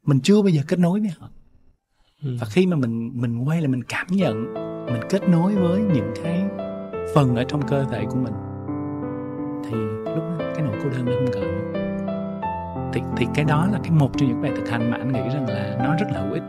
mình 0.07 0.21
chưa 0.21 0.43
bao 0.43 0.49
giờ 0.49 0.63
kết 0.69 0.79
nối 0.79 1.01
với 1.01 1.11
họ 1.19 1.29
ừ. 2.25 2.37
và 2.41 2.47
khi 2.51 2.67
mà 2.67 2.77
mình 2.77 3.13
mình 3.15 3.49
quay 3.49 3.61
lại 3.61 3.69
mình 3.69 3.83
cảm 3.83 4.07
nhận 4.11 4.55
mình 4.87 5.03
kết 5.11 5.29
nối 5.29 5.55
với 5.55 5.81
những 5.81 6.13
cái 6.23 6.45
phần 7.15 7.37
ở 7.37 7.45
trong 7.45 7.63
cơ 7.63 7.85
thể 7.91 8.05
của 8.11 8.17
mình 8.17 8.35
thì 9.65 9.77
lúc 10.15 10.25
đó 10.39 10.45
cái 10.55 10.65
nỗi 10.65 10.77
cô 10.83 10.89
đơn 10.91 11.05
nó 11.05 11.13
không 11.13 11.35
còn 11.35 11.73
thì, 12.93 13.01
thì 13.17 13.27
cái 13.35 13.45
đó 13.45 13.69
là 13.73 13.79
cái 13.83 13.93
một 13.93 14.11
trong 14.19 14.29
những 14.29 14.43
bài 14.43 14.53
thực 14.57 14.69
hành 14.69 14.91
mà 14.91 14.97
anh 14.97 15.13
nghĩ 15.13 15.21
rằng 15.35 15.49
là 15.49 15.77
nó 15.79 15.95
rất 15.95 16.07
là 16.13 16.21
hữu 16.21 16.33
ích. 16.33 16.43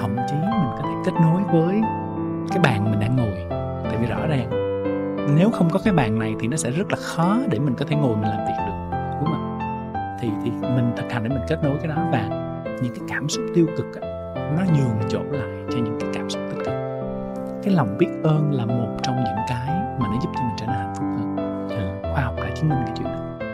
Thậm 0.00 0.16
chí 0.28 0.34
mình 0.34 0.70
có 0.76 0.82
thể 0.82 0.90
kết 1.04 1.12
nối 1.22 1.42
với 1.52 1.80
cái 2.50 2.58
bàn 2.62 2.90
mình 2.90 3.00
đang 3.00 3.16
ngồi 3.16 3.46
tại 3.84 3.96
vì 4.00 4.06
rõ 4.06 4.26
ràng 4.26 4.50
nếu 5.36 5.50
không 5.50 5.68
có 5.70 5.80
cái 5.84 5.94
bàn 5.94 6.18
này 6.18 6.34
thì 6.40 6.48
nó 6.48 6.56
sẽ 6.56 6.70
rất 6.70 6.90
là 6.90 6.96
khó 6.96 7.38
để 7.50 7.58
mình 7.58 7.74
có 7.74 7.84
thể 7.88 7.96
ngồi 7.96 8.16
mình 8.16 8.28
làm 8.28 8.46
việc 8.46 8.54
được 8.66 8.98
đúng 9.20 9.32
không 9.32 9.58
thì 10.20 10.28
thì 10.44 10.50
mình 10.50 10.92
thực 10.96 11.12
hành 11.12 11.22
để 11.22 11.28
mình 11.28 11.44
kết 11.48 11.58
nối 11.62 11.76
cái 11.78 11.88
đó 11.88 12.08
và 12.12 12.28
những 12.82 12.94
cái 12.94 13.04
cảm 13.08 13.28
xúc 13.28 13.44
tiêu 13.54 13.66
cực 13.76 13.86
nó 14.56 14.64
nhường 14.64 15.08
chỗ 15.08 15.22
lại 15.30 15.64
cho 15.70 15.78
những 15.78 15.96
cái 16.00 16.10
cảm 16.14 16.30
xúc 16.30 16.42
tích 16.50 16.64
cực 16.64 16.74
cái 17.62 17.74
lòng 17.74 17.98
biết 17.98 18.08
ơn 18.22 18.52
là 18.52 18.66
một 18.66 18.96
trong 19.02 19.16
những 19.16 19.44
cái 19.48 19.68
mà 20.00 20.06
nó 20.06 20.18
giúp 20.22 20.30
cho 20.34 20.42
mình 20.42 20.56
trở 20.56 20.66
nên 20.66 20.74
hạnh 20.76 20.94
phúc 20.94 21.06
hơn. 21.18 21.36
Dạ. 21.70 22.12
khoa 22.12 22.22
học 22.22 22.34
đã 22.36 22.50
chứng 22.54 22.68
minh 22.68 22.78
cái 22.86 22.94
chuyện 22.96 23.08
đó 23.08 23.46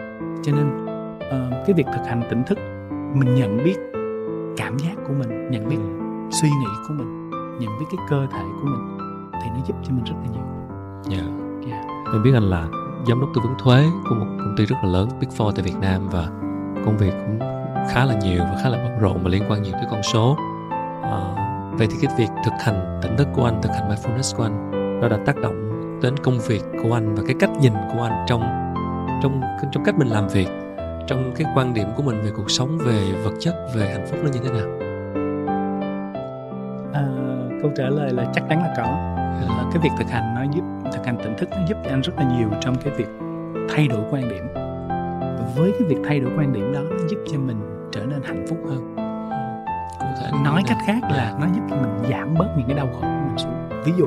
cho 0.43 0.53
nên 0.53 0.87
uh, 1.17 1.67
cái 1.67 1.75
việc 1.75 1.87
thực 1.95 2.07
hành 2.07 2.23
tỉnh 2.31 2.43
thức 2.45 2.59
mình 3.15 3.35
nhận 3.35 3.65
biết 3.65 3.77
cảm 4.57 4.79
giác 4.79 4.95
của 5.07 5.13
mình 5.19 5.51
nhận 5.51 5.69
biết 5.69 5.77
ừ. 5.77 6.31
suy 6.31 6.49
nghĩ 6.49 6.67
của 6.89 6.95
mình 6.95 7.31
nhận 7.59 7.79
biết 7.81 7.87
cái 7.91 8.07
cơ 8.11 8.27
thể 8.33 8.43
của 8.61 8.67
mình 8.67 8.99
thì 9.33 9.51
nó 9.51 9.65
giúp 9.67 9.77
cho 9.83 9.95
mình 9.95 10.05
rất 10.05 10.15
là 10.23 10.33
nhiều 10.33 10.45
dạ 11.05 11.17
yeah. 11.17 11.71
yeah. 11.71 11.85
mình 12.13 12.23
biết 12.23 12.31
anh 12.35 12.51
là 12.51 12.69
giám 13.09 13.21
đốc 13.21 13.31
tư 13.35 13.41
vấn 13.45 13.55
thuế 13.59 13.85
của 14.09 14.15
một 14.15 14.27
công 14.39 14.55
ty 14.57 14.67
rất 14.67 14.77
là 14.83 14.89
lớn 14.89 15.09
Big 15.21 15.29
Four 15.29 15.53
tại 15.53 15.65
Việt 15.65 15.77
Nam 15.81 16.09
và 16.09 16.29
công 16.85 16.97
việc 16.99 17.13
cũng 17.27 17.39
khá 17.91 18.05
là 18.05 18.15
nhiều 18.23 18.45
và 18.45 18.61
khá 18.63 18.69
là 18.69 18.79
bận 18.85 18.99
rộn 19.01 19.23
và 19.23 19.31
liên 19.31 19.43
quan 19.49 19.63
nhiều 19.63 19.73
tới 19.73 19.87
con 19.91 20.03
số 20.03 20.37
vậy 21.79 21.89
thì 21.91 21.97
cái 22.03 22.15
việc 22.19 22.29
thực 22.45 22.55
hành 22.61 23.01
tỉnh 23.03 23.17
thức 23.17 23.29
của 23.35 23.45
anh 23.45 23.63
thực 23.63 23.73
hành 23.73 23.89
mindfulness 23.89 24.37
của 24.37 24.43
anh 24.43 24.71
nó 25.01 25.09
đã 25.09 25.17
tác 25.27 25.37
động 25.37 25.71
đến 26.03 26.17
công 26.17 26.39
việc 26.49 26.63
của 26.83 26.93
anh 26.95 27.15
và 27.15 27.23
cái 27.27 27.37
cách 27.41 27.51
nhìn 27.61 27.73
của 27.93 28.03
anh 28.03 28.25
trong 28.27 28.43
trong 29.23 29.41
trong 29.73 29.85
cách 29.85 29.99
mình 29.99 30.09
làm 30.09 30.29
việc 30.29 30.49
trong 31.07 31.33
cái 31.37 31.47
quan 31.55 31.75
điểm 31.75 31.89
của 31.97 32.03
mình 32.03 32.23
về 32.23 32.31
cuộc 32.37 32.51
sống 32.51 32.79
về 32.79 33.13
vật 33.25 33.33
chất 33.41 33.55
về 33.75 33.91
hạnh 33.91 34.07
phúc 34.07 34.19
nó 34.23 34.31
như 34.31 34.41
thế 34.45 34.51
nào? 34.51 34.69
À, 36.93 37.05
câu 37.63 37.71
trả 37.77 37.89
lời 37.89 38.11
là 38.11 38.27
chắc 38.35 38.45
chắn 38.49 38.63
là 38.63 38.75
có. 38.77 38.85
À, 39.49 39.65
cái 39.73 39.83
việc 39.83 39.91
thực 39.99 40.09
hành 40.11 40.35
nó 40.35 40.43
giúp 40.55 40.65
thực 40.93 41.07
hành 41.07 41.17
tỉnh 41.25 41.35
thức 41.39 41.49
nó 41.51 41.67
giúp 41.69 41.77
anh 41.85 42.01
rất 42.01 42.13
là 42.17 42.25
nhiều 42.39 42.49
trong 42.61 42.77
cái 42.85 42.95
việc 42.97 43.09
thay 43.75 43.89
đổi 43.89 44.01
quan 44.11 44.29
điểm. 44.29 44.45
Với 45.57 45.73
cái 45.79 45.89
việc 45.89 45.99
thay 46.05 46.21
đổi 46.21 46.33
quan 46.37 46.53
điểm 46.53 46.73
đó 46.73 46.81
nó 46.91 47.07
giúp 47.09 47.19
cho 47.33 47.39
mình 47.39 47.89
trở 47.93 48.01
nên 48.07 48.23
hạnh 48.23 48.47
phúc 48.49 48.59
hơn 48.69 48.95
nói 50.45 50.63
cách 50.67 50.79
khác 50.87 50.99
là 51.03 51.37
nó 51.41 51.47
giúp 51.55 51.63
cho 51.71 51.77
mình 51.77 52.11
giảm 52.11 52.35
bớt 52.35 52.49
những 52.57 52.67
cái 52.67 52.77
đau 52.77 52.87
khổ 52.93 53.01
của 53.01 53.27
mình 53.27 53.39
xuống. 53.39 53.69
Ví 53.85 53.93
dụ 53.97 54.07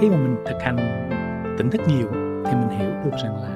khi 0.00 0.10
mà 0.10 0.16
mình 0.16 0.36
thực 0.46 0.62
hành 0.62 0.76
tỉnh 1.58 1.70
thức 1.70 1.80
nhiều 1.88 2.08
thì 2.44 2.52
mình 2.54 2.78
hiểu 2.78 2.90
được 3.04 3.16
rằng 3.22 3.36
là 3.42 3.54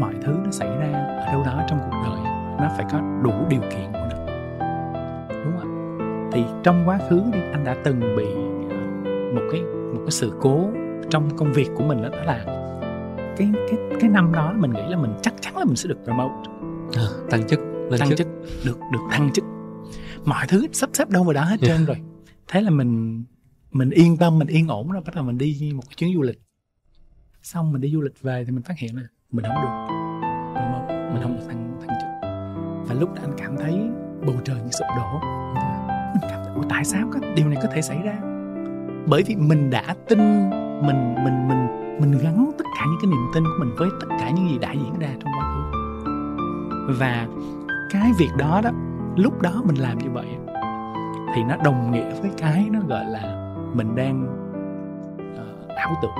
mọi 0.00 0.14
thứ 0.24 0.36
nó 0.44 0.50
xảy 0.50 0.68
ra 0.68 1.16
ở 1.26 1.32
đâu 1.32 1.42
đó 1.46 1.62
trong 1.68 1.78
cuộc 1.78 1.96
đời 2.04 2.20
nó 2.58 2.68
phải 2.76 2.86
có 2.92 3.00
đủ 3.22 3.32
điều 3.48 3.60
kiện 3.60 3.92
của 3.92 4.08
nó. 4.10 4.16
Đúng 5.44 5.52
không 5.60 5.98
thì 6.32 6.44
trong 6.62 6.82
quá 6.86 6.98
khứ 7.10 7.22
đi 7.32 7.40
anh 7.52 7.64
đã 7.64 7.76
từng 7.84 8.00
bị 8.16 8.26
ờ, 8.70 8.76
một 9.34 9.42
cái 9.52 9.60
một 9.62 10.00
cái 10.00 10.10
sự 10.10 10.32
cố 10.40 10.70
trong 11.10 11.36
công 11.36 11.52
việc 11.52 11.70
của 11.76 11.84
mình 11.84 12.02
đó, 12.02 12.08
đó 12.08 12.22
là 12.24 12.44
cái 13.36 13.50
cái 13.70 13.78
cái 14.00 14.10
năm 14.10 14.32
đó 14.32 14.52
mình 14.56 14.72
nghĩ 14.72 14.82
là 14.88 14.96
mình 14.96 15.14
chắc 15.22 15.34
chắn 15.40 15.56
là 15.56 15.64
mình 15.64 15.76
sẽ 15.76 15.88
được 15.88 15.98
promote. 16.04 16.34
À, 16.96 17.02
tăng 17.30 17.46
chức 17.46 17.60
lên 17.90 18.00
tăng 18.00 18.08
chức. 18.08 18.18
chức 18.18 18.28
được 18.66 18.78
được 18.92 19.00
thăng 19.10 19.30
chức 19.32 19.44
mọi 20.24 20.46
thứ 20.48 20.66
sắp 20.72 20.90
xếp 20.92 21.08
đâu 21.10 21.24
vào 21.24 21.32
đó 21.32 21.44
hết 21.44 21.60
yeah. 21.60 21.78
trơn 21.78 21.86
rồi. 21.86 21.96
Thế 22.48 22.60
là 22.60 22.70
mình 22.70 23.24
mình 23.70 23.90
yên 23.90 24.16
tâm 24.16 24.38
mình 24.38 24.48
yên 24.48 24.68
ổn 24.68 24.90
rồi 24.90 25.02
bắt 25.06 25.14
đầu 25.14 25.24
mình 25.24 25.38
đi 25.38 25.72
một 25.74 25.82
cái 25.88 25.94
chuyến 25.96 26.14
du 26.14 26.22
lịch. 26.22 26.40
Xong 27.42 27.72
mình 27.72 27.80
đi 27.80 27.90
du 27.92 28.00
lịch 28.00 28.22
về 28.22 28.44
thì 28.44 28.52
mình 28.52 28.62
phát 28.62 28.78
hiện 28.78 28.96
là 28.96 29.02
mình 29.30 29.44
không 29.44 29.62
được. 29.62 29.86
Đúng 30.54 30.72
không 30.72 31.14
mình 31.14 31.22
không 31.22 31.36
được 31.36 31.44
thăng 31.48 31.80
thăng 31.80 31.98
chức. 32.00 32.08
Và 32.88 32.94
lúc 33.00 33.14
đó 33.14 33.22
anh 33.22 33.34
cảm 33.38 33.56
thấy 33.56 33.80
bầu 34.26 34.36
trời 34.44 34.56
như 34.56 34.70
sụp 34.70 34.86
đổ. 34.96 35.20
Mình 36.12 36.30
cảm 36.30 36.44
thấy 36.44 36.54
tại 36.68 36.84
sao 36.84 37.08
có 37.12 37.20
điều 37.36 37.48
này 37.48 37.58
có 37.62 37.68
thể 37.72 37.82
xảy 37.82 37.98
ra? 38.02 38.18
Bởi 39.06 39.22
vì 39.26 39.36
mình 39.36 39.70
đã 39.70 39.94
tin 40.08 40.18
mình 40.86 41.14
mình 41.24 41.48
mình 41.48 41.66
mình 42.00 42.18
gắn 42.22 42.50
tất 42.58 42.64
cả 42.78 42.84
những 42.86 42.98
cái 43.02 43.10
niềm 43.10 43.26
tin 43.34 43.44
của 43.44 43.64
mình 43.64 43.74
với 43.76 43.88
tất 44.00 44.06
cả 44.10 44.30
những 44.30 44.48
gì 44.48 44.58
đã 44.58 44.72
diễn 44.72 44.98
ra 44.98 45.08
trong 45.20 45.32
quá 45.38 45.54
khứ. 45.54 45.78
Và 46.98 47.28
cái 47.90 48.12
việc 48.18 48.30
đó 48.38 48.60
đó 48.64 48.70
lúc 49.20 49.42
đó 49.42 49.62
mình 49.64 49.76
làm 49.76 49.98
như 49.98 50.10
vậy 50.10 50.26
thì 51.34 51.42
nó 51.44 51.56
đồng 51.64 51.90
nghĩa 51.90 52.20
với 52.20 52.30
cái 52.38 52.68
nó 52.72 52.80
gọi 52.88 53.04
là 53.04 53.54
mình 53.74 53.96
đang 53.96 54.26
uh, 55.34 55.68
ảo 55.68 55.96
tưởng 56.02 56.14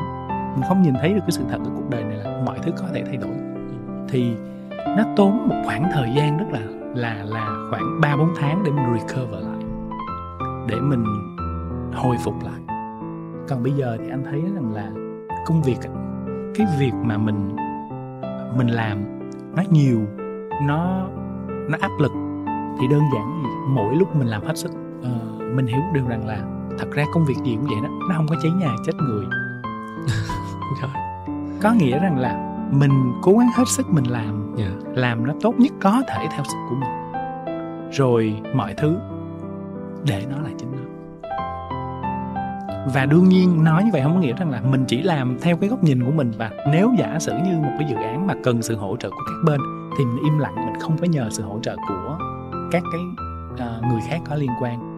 mình 0.55 0.65
không 0.69 0.83
nhìn 0.83 0.95
thấy 1.01 1.13
được 1.13 1.21
cái 1.21 1.31
sự 1.31 1.45
thật 1.51 1.59
của 1.65 1.71
cuộc 1.77 1.91
đời 1.91 2.05
này 2.05 2.17
là 2.17 2.43
mọi 2.47 2.59
thứ 2.63 2.73
có 2.77 2.87
thể 2.95 3.03
thay 3.07 3.17
đổi 3.17 3.35
thì 4.09 4.35
nó 4.97 5.05
tốn 5.17 5.49
một 5.49 5.63
khoảng 5.65 5.91
thời 5.93 6.11
gian 6.15 6.39
rất 6.39 6.47
là 6.51 6.61
là 6.95 7.25
là 7.25 7.69
khoảng 7.71 8.01
3 8.01 8.17
4 8.17 8.29
tháng 8.37 8.63
để 8.65 8.71
mình 8.71 8.85
recover 8.99 9.45
lại. 9.45 9.59
Để 10.69 10.77
mình 10.81 11.05
hồi 11.93 12.17
phục 12.25 12.35
lại. 12.45 12.61
Còn 13.49 13.63
bây 13.63 13.73
giờ 13.73 13.97
thì 14.01 14.11
anh 14.11 14.25
thấy 14.25 14.43
rằng 14.55 14.75
là 14.75 14.91
công 15.47 15.63
việc 15.63 15.79
cái 16.55 16.67
việc 16.79 16.93
mà 17.03 17.19
mình 17.19 17.57
mình 18.57 18.69
làm 18.69 18.99
nó 19.57 19.63
nhiều 19.71 20.01
nó 20.63 21.07
nó 21.69 21.79
áp 21.81 21.91
lực 22.01 22.13
thì 22.81 22.89
đơn 22.89 23.03
giản 23.15 23.43
gì 23.43 23.49
mỗi 23.69 23.97
lúc 23.97 24.17
mình 24.17 24.29
làm 24.29 24.43
hết 24.43 24.57
sức 24.57 24.71
uh, 25.01 25.43
mình 25.55 25.67
hiểu 25.67 25.81
được 25.93 26.09
rằng 26.09 26.27
là 26.27 26.45
thật 26.79 26.89
ra 26.93 27.05
công 27.13 27.25
việc 27.25 27.37
gì 27.45 27.57
cũng 27.57 27.67
vậy 27.67 27.81
đó 27.83 27.89
nó 28.09 28.15
không 28.17 28.27
có 28.29 28.37
cháy 28.43 28.53
nhà 28.53 28.75
chết 28.87 28.93
người 28.97 29.25
có 31.63 31.73
nghĩa 31.73 31.99
rằng 31.99 32.19
là 32.19 32.51
mình 32.71 33.13
cố 33.23 33.33
gắng 33.33 33.51
hết 33.57 33.69
sức 33.69 33.91
mình 33.91 34.05
làm 34.05 34.55
yeah. 34.59 34.71
Dạ. 34.85 34.91
làm 34.95 35.27
nó 35.27 35.35
tốt 35.41 35.55
nhất 35.59 35.73
có 35.81 36.03
thể 36.09 36.27
theo 36.31 36.45
sức 36.45 36.59
của 36.71 36.77
mình 36.77 36.91
rồi 37.93 38.41
mọi 38.55 38.75
thứ 38.75 38.97
để 40.07 40.25
nó 40.31 40.37
là 40.43 40.51
chính 40.59 40.73
nó 40.73 40.91
và 42.95 43.07
đương 43.07 43.29
nhiên 43.29 43.65
nói 43.65 43.85
như 43.85 43.91
vậy 43.93 44.03
không 44.03 44.15
có 44.15 44.21
nghĩa 44.21 44.33
rằng 44.33 44.51
là 44.51 44.61
mình 44.61 44.85
chỉ 44.89 45.03
làm 45.03 45.39
theo 45.43 45.57
cái 45.57 45.71
góc 45.71 45.85
nhìn 45.85 46.05
của 46.05 46.11
mình 46.11 46.33
và 46.39 46.51
nếu 46.73 46.93
giả 46.99 47.19
sử 47.21 47.33
như 47.33 47.59
một 47.59 47.73
cái 47.79 47.89
dự 47.91 47.97
án 47.97 48.27
mà 48.27 48.35
cần 48.45 48.63
sự 48.63 48.77
hỗ 48.77 48.97
trợ 48.97 49.11
của 49.11 49.23
các 49.27 49.45
bên 49.45 49.61
thì 49.99 50.05
mình 50.05 50.25
im 50.25 50.39
lặng 50.39 50.55
mình 50.57 50.81
không 50.81 50.99
có 50.99 51.07
nhờ 51.07 51.29
sự 51.31 51.43
hỗ 51.43 51.59
trợ 51.63 51.77
của 51.89 52.19
các 52.71 52.83
cái 52.93 53.01
uh, 53.53 53.85
người 53.85 54.01
khác 54.09 54.21
có 54.29 54.35
liên 54.35 54.51
quan. 54.61 54.91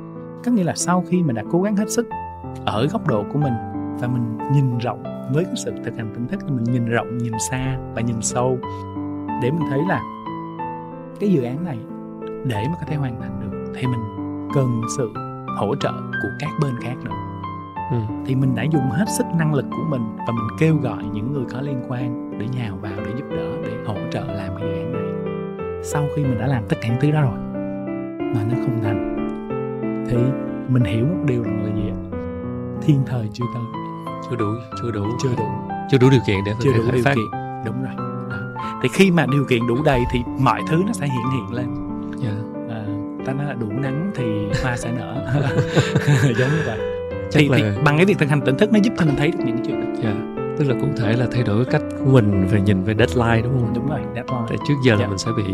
Có 0.45 0.53
nghĩa 0.53 0.65
là 0.65 0.75
sau 0.77 1.05
khi 1.09 1.23
mình 1.23 1.37
đã 1.37 1.43
cố 1.53 1.63
gắng 1.63 1.77
hết 1.77 1.91
sức 1.91 2.09
ở 2.65 2.87
góc 2.87 3.07
độ 3.07 3.25
của 3.33 3.39
mình 3.39 3.53
và 4.01 4.09
mình 4.09 4.39
nhìn 4.53 4.79
rộng 4.79 5.03
với 5.35 5.45
cái 5.45 5.55
sự 5.57 5.73
thực 5.85 5.97
hành 5.97 6.13
tỉnh 6.15 6.29
thức 6.29 6.41
thì 6.47 6.55
mình 6.55 6.65
nhìn 6.65 6.85
rộng 6.85 7.19
nhìn 7.19 7.33
xa 7.51 7.79
và 7.95 8.01
nhìn 8.01 8.23
sâu 8.23 8.59
để 9.43 9.51
mình 9.51 9.67
thấy 9.71 9.81
là 9.89 10.03
cái 11.21 11.33
dự 11.33 11.43
án 11.43 11.65
này 11.65 11.79
để 12.47 12.65
mà 12.69 12.75
có 12.81 12.87
thể 12.87 12.97
hoàn 12.97 13.21
thành 13.21 13.41
được 13.41 13.73
thì 13.75 13.87
mình 13.87 14.01
cần 14.55 14.81
sự 14.97 15.13
hỗ 15.59 15.75
trợ 15.81 15.93
của 15.93 16.29
các 16.39 16.51
bên 16.63 16.75
khác 16.83 16.95
nữa. 17.05 17.11
Ừ. 17.91 17.99
thì 18.27 18.35
mình 18.35 18.55
đã 18.55 18.63
dùng 18.63 18.91
hết 18.91 19.05
sức 19.19 19.27
năng 19.39 19.55
lực 19.55 19.65
của 19.71 19.85
mình 19.89 20.03
và 20.19 20.27
mình 20.27 20.59
kêu 20.59 20.77
gọi 20.77 21.05
những 21.13 21.33
người 21.33 21.45
có 21.53 21.61
liên 21.61 21.83
quan 21.89 22.39
để 22.39 22.47
nhào 22.53 22.77
vào 22.77 22.93
để 22.97 23.13
giúp 23.19 23.25
đỡ 23.31 23.57
để 23.65 23.73
hỗ 23.87 23.95
trợ 24.11 24.25
làm 24.25 24.57
cái 24.57 24.69
dự 24.69 24.83
án 24.83 24.93
này. 24.93 25.83
Sau 25.85 26.05
khi 26.17 26.23
mình 26.23 26.39
đã 26.39 26.47
làm 26.47 26.65
tất 26.69 26.77
cả 26.83 26.89
những 26.89 27.01
thứ 27.01 27.11
đó 27.11 27.23
rồi 27.23 27.52
mà 28.35 28.41
nó 28.51 28.55
không 28.65 28.81
thành 28.83 29.13
thì 30.11 30.17
mình 30.69 30.85
hiểu 30.85 31.05
một 31.05 31.25
điều 31.27 31.43
rằng 31.43 31.65
là 31.65 31.75
gì 31.77 31.89
ạ 31.91 31.99
thiên 32.83 33.03
thời 33.07 33.29
chưa 33.33 33.45
tới 33.55 33.63
chưa 34.31 34.37
đủ 34.37 34.53
chưa 34.83 34.91
đủ 34.91 35.05
chưa 35.23 35.35
đủ 35.37 35.45
chưa 35.91 35.99
đủ 35.99 36.11
điều 36.11 36.21
kiện 36.27 36.37
để 36.47 36.53
chưa 36.61 36.73
đủ 36.73 36.83
điều 36.93 37.05
phát. 37.05 37.15
kiện 37.15 37.25
đúng 37.65 37.83
rồi 37.83 37.93
đó. 37.97 38.37
thì 38.83 38.89
khi 38.93 39.11
mà 39.11 39.27
điều 39.33 39.45
kiện 39.45 39.67
đủ 39.67 39.83
đầy 39.85 40.01
thì 40.13 40.21
mọi 40.39 40.61
thứ 40.71 40.83
nó 40.87 40.93
sẽ 40.93 41.07
hiện 41.07 41.31
hiện 41.33 41.55
lên 41.55 41.67
yeah. 42.23 42.35
Dạ. 42.69 42.75
à, 42.75 42.85
ta 43.27 43.33
nói 43.33 43.47
là 43.47 43.55
đủ 43.55 43.67
nắng 43.71 44.11
thì 44.15 44.25
hoa 44.63 44.77
sẽ 44.77 44.93
nở 44.93 45.41
giống 46.39 46.51
như 46.51 46.63
vậy 46.67 46.79
thì, 47.33 47.49
là... 47.49 47.59
thì 47.59 47.83
bằng 47.85 47.97
cái 47.97 48.07
việc 48.07 48.19
thực 48.19 48.29
hành 48.29 48.41
tỉnh 48.41 48.57
thức 48.57 48.73
nó 48.73 48.79
giúp 48.83 48.93
cho 48.99 49.05
mình 49.05 49.17
thấy 49.17 49.31
được 49.31 49.39
những 49.47 49.57
cái 49.57 49.65
chuyện 49.67 49.81
đó 49.81 49.87
yeah. 49.87 50.03
Dạ. 50.05 50.45
tức 50.59 50.65
là 50.69 50.75
cũng 50.81 50.97
thể 50.97 51.13
là 51.13 51.27
thay 51.33 51.43
đổi 51.43 51.65
cách 51.65 51.83
của 52.05 52.11
mình 52.11 52.47
về 52.51 52.61
nhìn 52.61 52.85
về 52.85 52.95
deadline 52.99 53.43
đúng 53.43 53.61
không 53.61 53.73
đúng 53.75 53.89
rồi 53.89 54.01
deadline 54.15 54.47
tại 54.49 54.59
trước 54.69 54.75
giờ 54.85 54.93
là 54.95 55.01
Dạ. 55.01 55.07
mình 55.09 55.19
sẽ 55.19 55.31
bị 55.37 55.45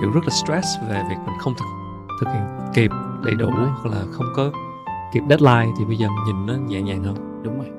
kiểu 0.00 0.10
rất 0.14 0.20
là 0.24 0.30
stress 0.30 0.66
về 0.88 1.02
việc 1.10 1.16
mình 1.26 1.38
không 1.40 1.54
thực 1.58 1.87
thực 2.20 2.26
hiện 2.32 2.42
kịp 2.74 2.90
đầy 3.24 3.34
đủ 3.34 3.50
hoặc 3.50 3.90
là 3.90 4.04
không 4.12 4.26
có 4.36 4.50
kịp 5.12 5.22
deadline 5.28 5.72
thì 5.78 5.84
bây 5.84 5.96
giờ 5.96 6.08
mình 6.08 6.24
nhìn 6.26 6.46
nó 6.46 6.66
nhẹ 6.66 6.82
nhàng 6.82 7.02
hơn. 7.02 7.42
Đúng 7.42 7.56
rồi. 7.56 7.70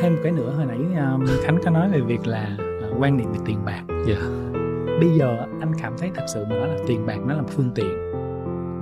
Thêm 0.00 0.14
một 0.14 0.20
cái 0.22 0.32
nữa 0.32 0.54
hồi 0.56 0.66
nãy 0.66 0.78
um, 0.78 1.26
khánh 1.42 1.58
có 1.64 1.70
nói 1.70 1.90
về 1.90 2.00
việc 2.00 2.26
là, 2.26 2.56
là 2.58 2.88
quan 2.98 3.16
niệm 3.16 3.32
về 3.32 3.38
tiền 3.44 3.58
bạc. 3.64 3.82
Dạ. 4.06 4.16
Bây 5.00 5.10
giờ 5.18 5.46
anh 5.60 5.72
cảm 5.82 5.92
thấy 5.98 6.10
thật 6.14 6.24
sự 6.34 6.44
mà 6.50 6.56
nói 6.56 6.68
là 6.68 6.76
tiền 6.86 7.06
bạc 7.06 7.18
nó 7.26 7.34
là 7.34 7.42
một 7.42 7.48
phương 7.50 7.70
tiện. 7.74 8.12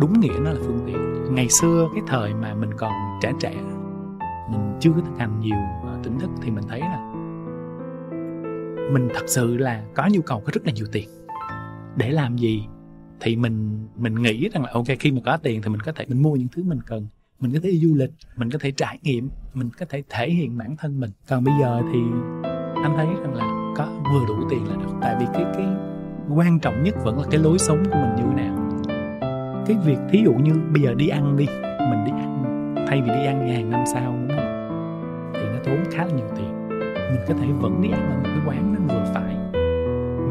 Đúng 0.00 0.20
nghĩa 0.20 0.38
nó 0.40 0.50
là 0.50 0.58
phương 0.66 0.80
tiện. 0.86 1.34
Ngày 1.34 1.48
xưa 1.48 1.88
cái 1.94 2.02
thời 2.06 2.34
mà 2.34 2.54
mình 2.54 2.70
còn 2.76 2.92
trẻ 3.22 3.32
trẻ 3.40 3.54
mình 4.50 4.76
chưa 4.80 4.90
có 4.90 5.00
thực 5.00 5.18
hành 5.18 5.40
nhiều 5.40 5.56
ờ, 5.84 5.98
tỉnh 6.02 6.18
thức 6.18 6.30
thì 6.42 6.50
mình 6.50 6.64
thấy 6.68 6.80
là 6.80 7.12
mình 8.92 9.08
thật 9.14 9.24
sự 9.26 9.56
là 9.56 9.82
có 9.94 10.08
nhu 10.12 10.20
cầu 10.22 10.40
có 10.40 10.50
rất 10.54 10.66
là 10.66 10.72
nhiều 10.72 10.86
tiền. 10.92 11.08
Để 11.96 12.10
làm 12.10 12.36
gì 12.36 12.66
thì 13.20 13.36
mình 13.36 13.86
mình 13.96 14.14
nghĩ 14.14 14.48
rằng 14.48 14.64
là, 14.64 14.70
ok, 14.72 14.86
khi 14.98 15.12
mà 15.12 15.20
có 15.24 15.36
tiền 15.36 15.62
thì 15.62 15.68
mình 15.68 15.80
có 15.80 15.92
thể 15.92 16.04
mình 16.08 16.22
mua 16.22 16.36
những 16.36 16.48
thứ 16.52 16.62
mình 16.62 16.80
cần. 16.86 17.06
Mình 17.40 17.52
có 17.52 17.58
thể 17.62 17.70
đi 17.70 17.78
du 17.78 17.94
lịch, 17.94 18.10
mình 18.36 18.50
có 18.50 18.58
thể 18.58 18.70
trải 18.70 18.98
nghiệm, 19.02 19.30
mình 19.54 19.70
có 19.78 19.86
thể 19.88 20.02
thể 20.08 20.30
hiện 20.30 20.58
bản 20.58 20.76
thân 20.76 21.00
mình. 21.00 21.10
Còn 21.28 21.44
bây 21.44 21.54
giờ 21.60 21.82
thì 21.92 21.98
anh 22.82 22.92
thấy 22.96 23.06
rằng 23.22 23.34
là 23.34 23.72
có, 23.76 23.88
vừa 24.12 24.26
đủ 24.28 24.34
tiền 24.50 24.64
là 24.68 24.76
được. 24.76 24.92
Tại 25.00 25.16
vì 25.20 25.26
cái 25.34 25.44
cái 25.54 25.66
quan 26.36 26.58
trọng 26.60 26.82
nhất 26.82 26.94
vẫn 27.04 27.18
là 27.18 27.24
cái 27.30 27.40
lối 27.40 27.58
sống 27.58 27.84
của 27.84 27.98
mình 27.98 28.16
như 28.16 28.22
thế 28.22 28.42
nào. 28.42 28.56
Cái 29.66 29.76
việc 29.84 29.98
thí 30.10 30.22
dụ 30.24 30.32
như 30.32 30.52
bây 30.72 30.82
giờ 30.82 30.94
đi 30.94 31.08
ăn 31.08 31.36
đi, 31.36 31.46
mình 31.90 32.04
đi 32.04 32.10
ăn, 32.10 32.44
thay 32.88 33.02
vì 33.02 33.08
đi 33.08 33.26
ăn 33.26 33.46
nhà 33.46 33.54
hàng 33.54 33.70
năm 33.70 33.84
sao, 33.92 34.12
đúng 34.12 34.28
không? 34.28 35.32
Thì 35.34 35.40
nó 35.40 35.58
tốn 35.64 35.84
khá 35.92 36.04
là 36.04 36.12
nhiều 36.12 36.28
tiền. 36.36 36.68
Mình 37.12 37.20
có 37.28 37.34
thể 37.34 37.46
vẫn 37.60 37.82
đi 37.82 37.88
ăn 37.90 38.10
ở 38.10 38.16
một 38.16 38.24
cái 38.24 38.40
quán 38.46 38.74
nó 38.74 38.94
vừa 38.94 39.04
phải, 39.14 39.36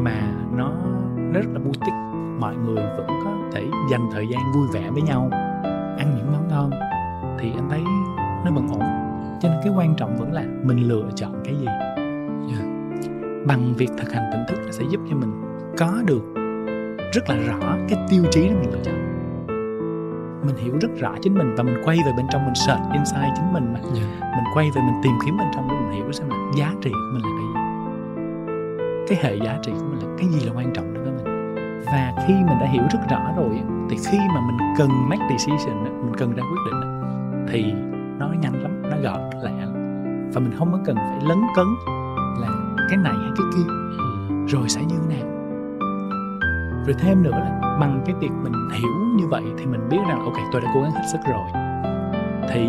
mà 0.02 0.34
nó 0.56 0.72
nó 1.16 1.40
rất 1.40 1.46
là 1.52 1.58
boutique 1.58 2.05
mọi 2.46 2.56
người 2.56 2.84
vẫn 2.96 3.06
có 3.24 3.30
thể 3.52 3.64
dành 3.90 4.08
thời 4.12 4.28
gian 4.28 4.52
vui 4.54 4.66
vẻ 4.72 4.90
với 4.90 5.02
nhau 5.02 5.28
ăn 5.98 6.14
những 6.16 6.32
món 6.32 6.48
ngon 6.48 6.70
thì 7.38 7.52
anh 7.56 7.70
thấy 7.70 7.80
nó 8.44 8.50
vẫn 8.50 8.68
ổn. 8.68 8.82
Cho 9.40 9.48
nên 9.48 9.58
cái 9.64 9.72
quan 9.76 9.94
trọng 9.96 10.16
vẫn 10.16 10.32
là 10.32 10.44
mình 10.62 10.88
lựa 10.88 11.08
chọn 11.14 11.32
cái 11.44 11.54
gì. 11.56 11.66
Bằng 13.46 13.74
việc 13.74 13.90
thực 13.98 14.12
hành 14.12 14.30
tỉnh 14.32 14.44
thức 14.48 14.62
nó 14.64 14.70
sẽ 14.70 14.84
giúp 14.90 15.00
cho 15.10 15.16
mình 15.16 15.42
có 15.78 16.02
được 16.06 16.22
rất 17.12 17.28
là 17.28 17.36
rõ 17.36 17.76
cái 17.88 18.06
tiêu 18.08 18.24
chí 18.30 18.48
đó 18.48 18.54
mình 18.60 18.70
lựa 18.72 18.82
chọn. 18.84 18.94
Mình 20.46 20.56
hiểu 20.56 20.74
rất 20.80 20.90
rõ 20.98 21.14
chính 21.22 21.34
mình 21.34 21.54
và 21.56 21.62
mình 21.62 21.76
quay 21.84 21.98
về 22.06 22.12
bên 22.16 22.26
trong 22.30 22.44
mình 22.44 22.54
search 22.54 22.82
inside 22.92 23.32
chính 23.36 23.52
mình 23.52 23.74
mà. 23.74 23.80
Dạ 23.94 24.02
mình 24.20 24.44
quay 24.54 24.70
về 24.74 24.82
mình 24.82 25.00
tìm 25.02 25.12
kiếm 25.24 25.36
bên 25.36 25.46
trong 25.54 25.68
để 25.68 25.74
mình 25.74 25.90
hiểu 25.90 26.12
xem 26.12 26.28
là 26.28 26.36
giá 26.56 26.72
trị 26.82 26.90
của 26.90 27.12
mình 27.12 27.22
là 27.22 27.30
cái 27.38 27.46
gì. 27.48 27.60
Cái 29.08 29.18
hệ 29.22 29.46
giá 29.46 29.58
trị 29.62 29.72
của 29.72 29.86
mình 29.90 30.08
là 30.08 30.14
cái 30.18 30.28
gì 30.28 30.46
là 30.46 30.52
quan 30.56 30.72
trọng 30.72 30.95
và 31.86 32.12
khi 32.26 32.34
mình 32.34 32.58
đã 32.60 32.66
hiểu 32.66 32.82
rất 32.90 32.98
rõ 33.10 33.32
rồi 33.36 33.62
thì 33.90 33.96
khi 33.96 34.18
mà 34.34 34.40
mình 34.46 34.56
cần 34.78 34.88
make 35.08 35.24
decision 35.30 35.84
mình 35.84 36.14
cần 36.18 36.34
ra 36.34 36.42
quyết 36.42 36.60
định 36.70 37.02
thì 37.48 37.72
nó 38.18 38.28
nhanh 38.40 38.62
lắm 38.62 38.82
nó 38.82 38.96
gọn 39.02 39.20
lẹ 39.42 39.66
và 40.34 40.40
mình 40.40 40.52
không 40.58 40.72
có 40.72 40.78
cần 40.84 40.96
phải 40.96 41.18
lấn 41.28 41.38
cấn 41.56 41.66
là 42.40 42.48
cái 42.88 42.96
này 42.96 43.14
hay 43.22 43.30
cái 43.36 43.46
kia. 43.54 43.72
Rồi 44.48 44.68
sẽ 44.68 44.80
như 44.84 44.94
thế 44.98 45.16
nào? 45.16 45.28
Rồi 46.86 46.96
thêm 46.98 47.22
nữa 47.22 47.30
là 47.30 47.76
bằng 47.80 48.02
cái 48.06 48.14
việc 48.20 48.30
mình 48.42 48.52
hiểu 48.72 48.92
như 49.16 49.26
vậy 49.28 49.42
thì 49.58 49.66
mình 49.66 49.88
biết 49.90 49.98
rằng 50.08 50.24
ok 50.24 50.36
tôi 50.52 50.60
đã 50.60 50.70
cố 50.74 50.82
gắng 50.82 50.90
hết 50.90 51.02
sức 51.12 51.18
rồi. 51.28 51.48
Thì 52.50 52.68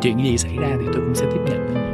chuyện 0.00 0.24
gì 0.24 0.38
xảy 0.38 0.56
ra 0.56 0.68
thì 0.80 0.86
tôi 0.92 1.02
cũng 1.04 1.14
sẽ 1.14 1.26
tiếp 1.32 1.40
nhận 1.46 1.74
nó 1.74 1.80
nhẹ 1.80 1.93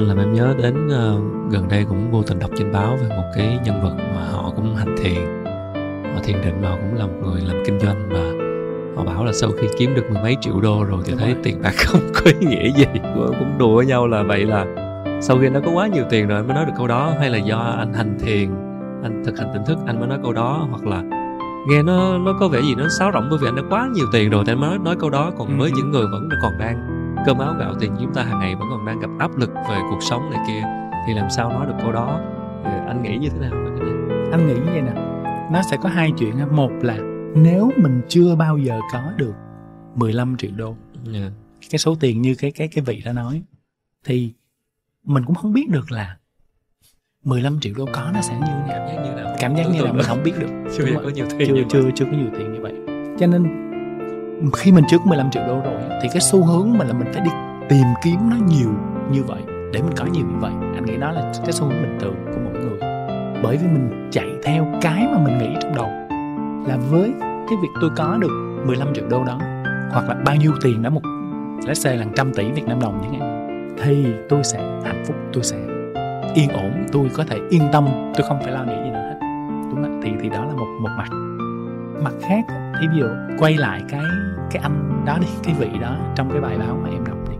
Anh 0.00 0.06
làm 0.08 0.18
em 0.18 0.32
nhớ 0.32 0.54
đến 0.62 0.88
ờ, 0.88 1.16
gần 1.50 1.68
đây 1.68 1.84
cũng 1.88 2.10
vô 2.10 2.22
tình 2.22 2.38
đọc 2.38 2.50
trên 2.56 2.72
báo 2.72 2.96
về 2.96 3.08
một 3.16 3.24
cái 3.36 3.58
nhân 3.64 3.82
vật 3.82 3.94
mà 4.14 4.26
họ 4.32 4.52
cũng 4.56 4.76
hành 4.76 4.94
thiền, 4.98 5.44
họ 6.14 6.20
thiền 6.24 6.36
định 6.44 6.54
và 6.62 6.68
họ 6.70 6.76
cũng 6.76 6.98
là 6.98 7.06
một 7.06 7.12
người 7.22 7.40
làm 7.40 7.56
kinh 7.66 7.80
doanh 7.80 8.08
và 8.10 8.20
họ 8.96 9.04
bảo 9.04 9.24
là 9.24 9.32
sau 9.32 9.50
khi 9.60 9.66
kiếm 9.78 9.94
được 9.94 10.02
mười 10.12 10.22
mấy 10.22 10.36
triệu 10.40 10.60
đô 10.60 10.84
rồi 10.84 11.02
thì 11.04 11.10
Đúng 11.12 11.20
thấy 11.20 11.32
rồi. 11.34 11.40
tiền 11.44 11.62
bạc 11.62 11.72
không 11.86 12.00
có 12.14 12.30
ý 12.40 12.46
nghĩa 12.46 12.70
gì. 12.76 12.84
Cũng 13.14 13.58
đùa 13.58 13.76
với 13.76 13.86
nhau 13.86 14.06
là 14.06 14.22
vậy 14.22 14.44
là 14.44 14.66
sau 15.20 15.38
khi 15.40 15.48
nó 15.48 15.60
có 15.64 15.70
quá 15.74 15.86
nhiều 15.86 16.04
tiền 16.10 16.28
rồi 16.28 16.38
anh 16.38 16.46
mới 16.46 16.54
nói 16.54 16.64
được 16.66 16.72
câu 16.76 16.86
đó 16.86 17.12
hay 17.18 17.30
là 17.30 17.38
do 17.38 17.58
anh 17.78 17.92
hành 17.92 18.18
thiền, 18.20 18.50
anh 19.02 19.22
thực 19.26 19.38
hành 19.38 19.48
tỉnh 19.54 19.62
thức 19.66 19.78
anh 19.86 19.98
mới 20.00 20.08
nói 20.08 20.18
câu 20.22 20.32
đó 20.32 20.66
hoặc 20.70 20.86
là 20.86 21.02
nghe 21.68 21.82
nó 21.82 22.18
nó 22.18 22.32
có 22.40 22.48
vẻ 22.48 22.60
gì 22.60 22.74
nó 22.74 22.88
sáo 22.98 23.10
rỗng 23.14 23.26
bởi 23.30 23.38
vì 23.42 23.48
anh 23.48 23.56
đã 23.56 23.62
quá 23.70 23.88
nhiều 23.94 24.06
tiền 24.12 24.30
rồi 24.30 24.44
thì 24.46 24.52
anh 24.52 24.60
mới 24.60 24.68
nói, 24.70 24.78
nói 24.84 24.96
câu 25.00 25.10
đó 25.10 25.32
còn 25.38 25.58
với 25.58 25.70
Ừ. 25.70 25.74
những 25.76 25.90
người 25.90 26.06
vẫn 26.12 26.28
còn 26.42 26.52
đang 26.58 26.89
cơm 27.26 27.38
áo 27.38 27.54
gạo 27.58 27.74
tiền 27.80 27.96
chúng 28.00 28.14
ta 28.14 28.22
hàng 28.22 28.40
ngày 28.40 28.54
vẫn 28.54 28.68
còn 28.70 28.86
đang 28.86 29.00
gặp 29.00 29.10
áp 29.18 29.36
lực 29.36 29.50
về 29.68 29.78
cuộc 29.90 30.02
sống 30.02 30.30
này 30.30 30.40
kia. 30.46 30.62
Thì 31.06 31.14
làm 31.14 31.30
sao 31.30 31.50
nói 31.50 31.66
được 31.66 31.74
câu 31.82 31.92
đó? 31.92 32.20
Thì 32.64 32.70
anh 32.86 33.02
nghĩ 33.02 33.16
như 33.16 33.28
thế 33.28 33.38
nào 33.38 33.50
về 33.50 33.70
cái 33.78 33.90
này 33.90 34.28
anh 34.32 34.46
nghĩ 34.46 34.54
như 34.54 34.72
vậy 34.72 34.82
nè. 34.82 34.92
Nó 35.52 35.62
sẽ 35.70 35.76
có 35.82 35.88
hai 35.88 36.12
chuyện 36.18 36.56
một 36.56 36.70
là 36.82 36.96
nếu 37.34 37.70
mình 37.76 38.00
chưa 38.08 38.36
bao 38.36 38.58
giờ 38.58 38.80
có 38.92 39.12
được 39.16 39.34
15 39.94 40.36
triệu 40.36 40.50
đô 40.56 40.76
Dạ. 41.04 41.30
cái 41.70 41.78
số 41.78 41.96
tiền 42.00 42.22
như 42.22 42.34
cái 42.34 42.50
cái 42.50 42.68
cái 42.68 42.84
vị 42.84 43.02
đã 43.04 43.12
nói 43.12 43.42
thì 44.04 44.32
mình 45.04 45.24
cũng 45.26 45.34
không 45.34 45.52
biết 45.52 45.68
được 45.68 45.92
là 45.92 46.16
15 47.24 47.60
triệu 47.60 47.74
đô 47.76 47.86
có 47.92 48.10
nó 48.14 48.20
sẽ 48.20 48.34
như 48.34 48.46
thế 48.46 48.74
nào. 48.74 48.86
Cảm 48.86 48.96
giác 48.96 49.02
như 49.04 49.22
nào 49.22 49.34
cảm 49.40 49.56
giác 49.56 49.64
như 49.72 49.84
là 49.84 49.92
mình 49.92 50.02
không 50.02 50.22
biết 50.22 50.32
được. 50.38 50.48
Chưa 50.76 50.84
có 51.04 51.08
nhiều 51.08 51.26
tiền 51.38 51.48
chưa 51.48 51.62
chưa 51.68 51.90
chưa 51.94 52.04
có 52.04 52.10
nhiều 52.10 52.30
tiền 52.38 52.52
như 52.52 52.60
vậy. 52.60 52.72
Cho 53.18 53.26
nên 53.26 53.69
khi 54.52 54.72
mình 54.72 54.84
trước 54.88 55.06
15 55.06 55.30
triệu 55.30 55.42
đô 55.46 55.60
rồi 55.60 55.80
thì 56.02 56.08
cái 56.12 56.20
xu 56.20 56.44
hướng 56.44 56.78
mình 56.78 56.88
là 56.88 56.94
mình 56.94 57.12
phải 57.12 57.22
đi 57.24 57.30
tìm 57.68 57.86
kiếm 58.02 58.30
nó 58.30 58.36
nhiều 58.46 58.70
như 59.12 59.22
vậy, 59.22 59.42
để 59.46 59.82
mình 59.82 59.92
có 59.96 60.04
nhiều 60.04 60.26
như 60.26 60.36
vậy, 60.40 60.52
anh 60.74 60.84
nghĩ 60.84 60.96
đó 60.96 61.10
là 61.10 61.32
cái 61.42 61.52
xu 61.52 61.64
hướng 61.64 61.82
bình 61.82 61.98
thường 62.00 62.14
của 62.32 62.38
mỗi 62.44 62.52
người. 62.52 62.78
Bởi 63.42 63.56
vì 63.56 63.66
mình 63.66 64.08
chạy 64.10 64.28
theo 64.44 64.66
cái 64.80 65.08
mà 65.12 65.18
mình 65.24 65.38
nghĩ 65.38 65.56
trong 65.60 65.74
đầu, 65.74 65.88
là 66.68 66.76
với 66.90 67.12
cái 67.20 67.58
việc 67.62 67.68
tôi 67.80 67.90
có 67.96 68.18
được 68.20 68.62
15 68.66 68.94
triệu 68.94 69.04
đô 69.08 69.24
đó, 69.24 69.38
hoặc 69.92 70.08
là 70.08 70.14
bao 70.24 70.36
nhiêu 70.36 70.52
tiền 70.62 70.82
đó, 70.82 70.90
một, 70.90 71.02
let's 71.60 71.74
say 71.74 71.96
là 71.96 72.04
trăm 72.16 72.32
tỷ 72.34 72.50
Việt 72.50 72.66
Nam 72.66 72.80
đồng 72.80 72.98
chẳng 73.02 73.20
hạn, 73.20 73.76
thì 73.82 74.06
tôi 74.28 74.44
sẽ 74.44 74.58
hạnh 74.84 75.04
phúc, 75.06 75.16
tôi 75.32 75.44
sẽ 75.44 75.56
yên 76.34 76.48
ổn, 76.48 76.86
tôi 76.92 77.10
có 77.14 77.24
thể 77.24 77.38
yên 77.50 77.62
tâm, 77.72 77.86
tôi 78.14 78.26
không 78.28 78.42
phải 78.42 78.52
lo 78.52 78.64
nghĩ 78.64 78.74
gì 78.84 78.90
nữa 78.90 78.98
hết. 78.98 79.18
Đúng 79.70 79.82
không 79.82 80.00
thì 80.04 80.10
thì 80.22 80.28
đó 80.28 80.44
là 80.44 80.54
một 80.54 80.66
một 80.82 80.90
mặt 80.98 81.08
mặt 82.02 82.12
khác 82.28 82.44
thì 82.80 82.88
ví 82.88 82.98
dụ 82.98 83.06
quay 83.38 83.56
lại 83.56 83.82
cái 83.88 84.00
cái 84.50 84.62
anh 84.62 85.02
đó 85.06 85.18
đi 85.20 85.26
cái 85.44 85.54
vị 85.58 85.68
đó 85.80 85.96
trong 86.14 86.30
cái 86.30 86.40
bài 86.40 86.58
báo 86.58 86.78
mà 86.82 86.88
em 86.88 87.04
đọc 87.04 87.16
đi 87.30 87.36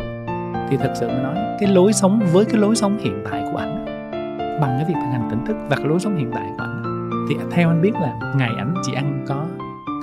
thì 0.71 0.77
thật 0.77 0.93
sự 0.95 1.09
mà 1.09 1.23
nói 1.23 1.35
cái 1.61 1.71
lối 1.71 1.93
sống 1.93 2.21
với 2.33 2.45
cái 2.45 2.61
lối 2.61 2.77
sống 2.77 2.99
hiện 2.99 3.25
tại 3.31 3.45
của 3.53 3.59
anh 3.59 3.85
bằng 4.61 4.71
cái 4.79 4.85
việc 4.89 4.95
thực 4.95 5.11
hành 5.13 5.29
tỉnh 5.31 5.45
thức 5.47 5.57
và 5.69 5.77
cái 5.77 5.87
lối 5.87 6.01
sống 6.01 6.17
hiện 6.17 6.31
tại 6.35 6.47
của 6.57 6.63
anh 6.65 6.83
thì 7.29 7.37
theo 7.51 7.69
anh 7.69 7.83
biết 7.83 7.93
là 7.95 8.33
ngày 8.37 8.51
ảnh 8.59 8.75
chỉ 8.87 8.93
ăn 8.95 9.25
có 9.29 9.45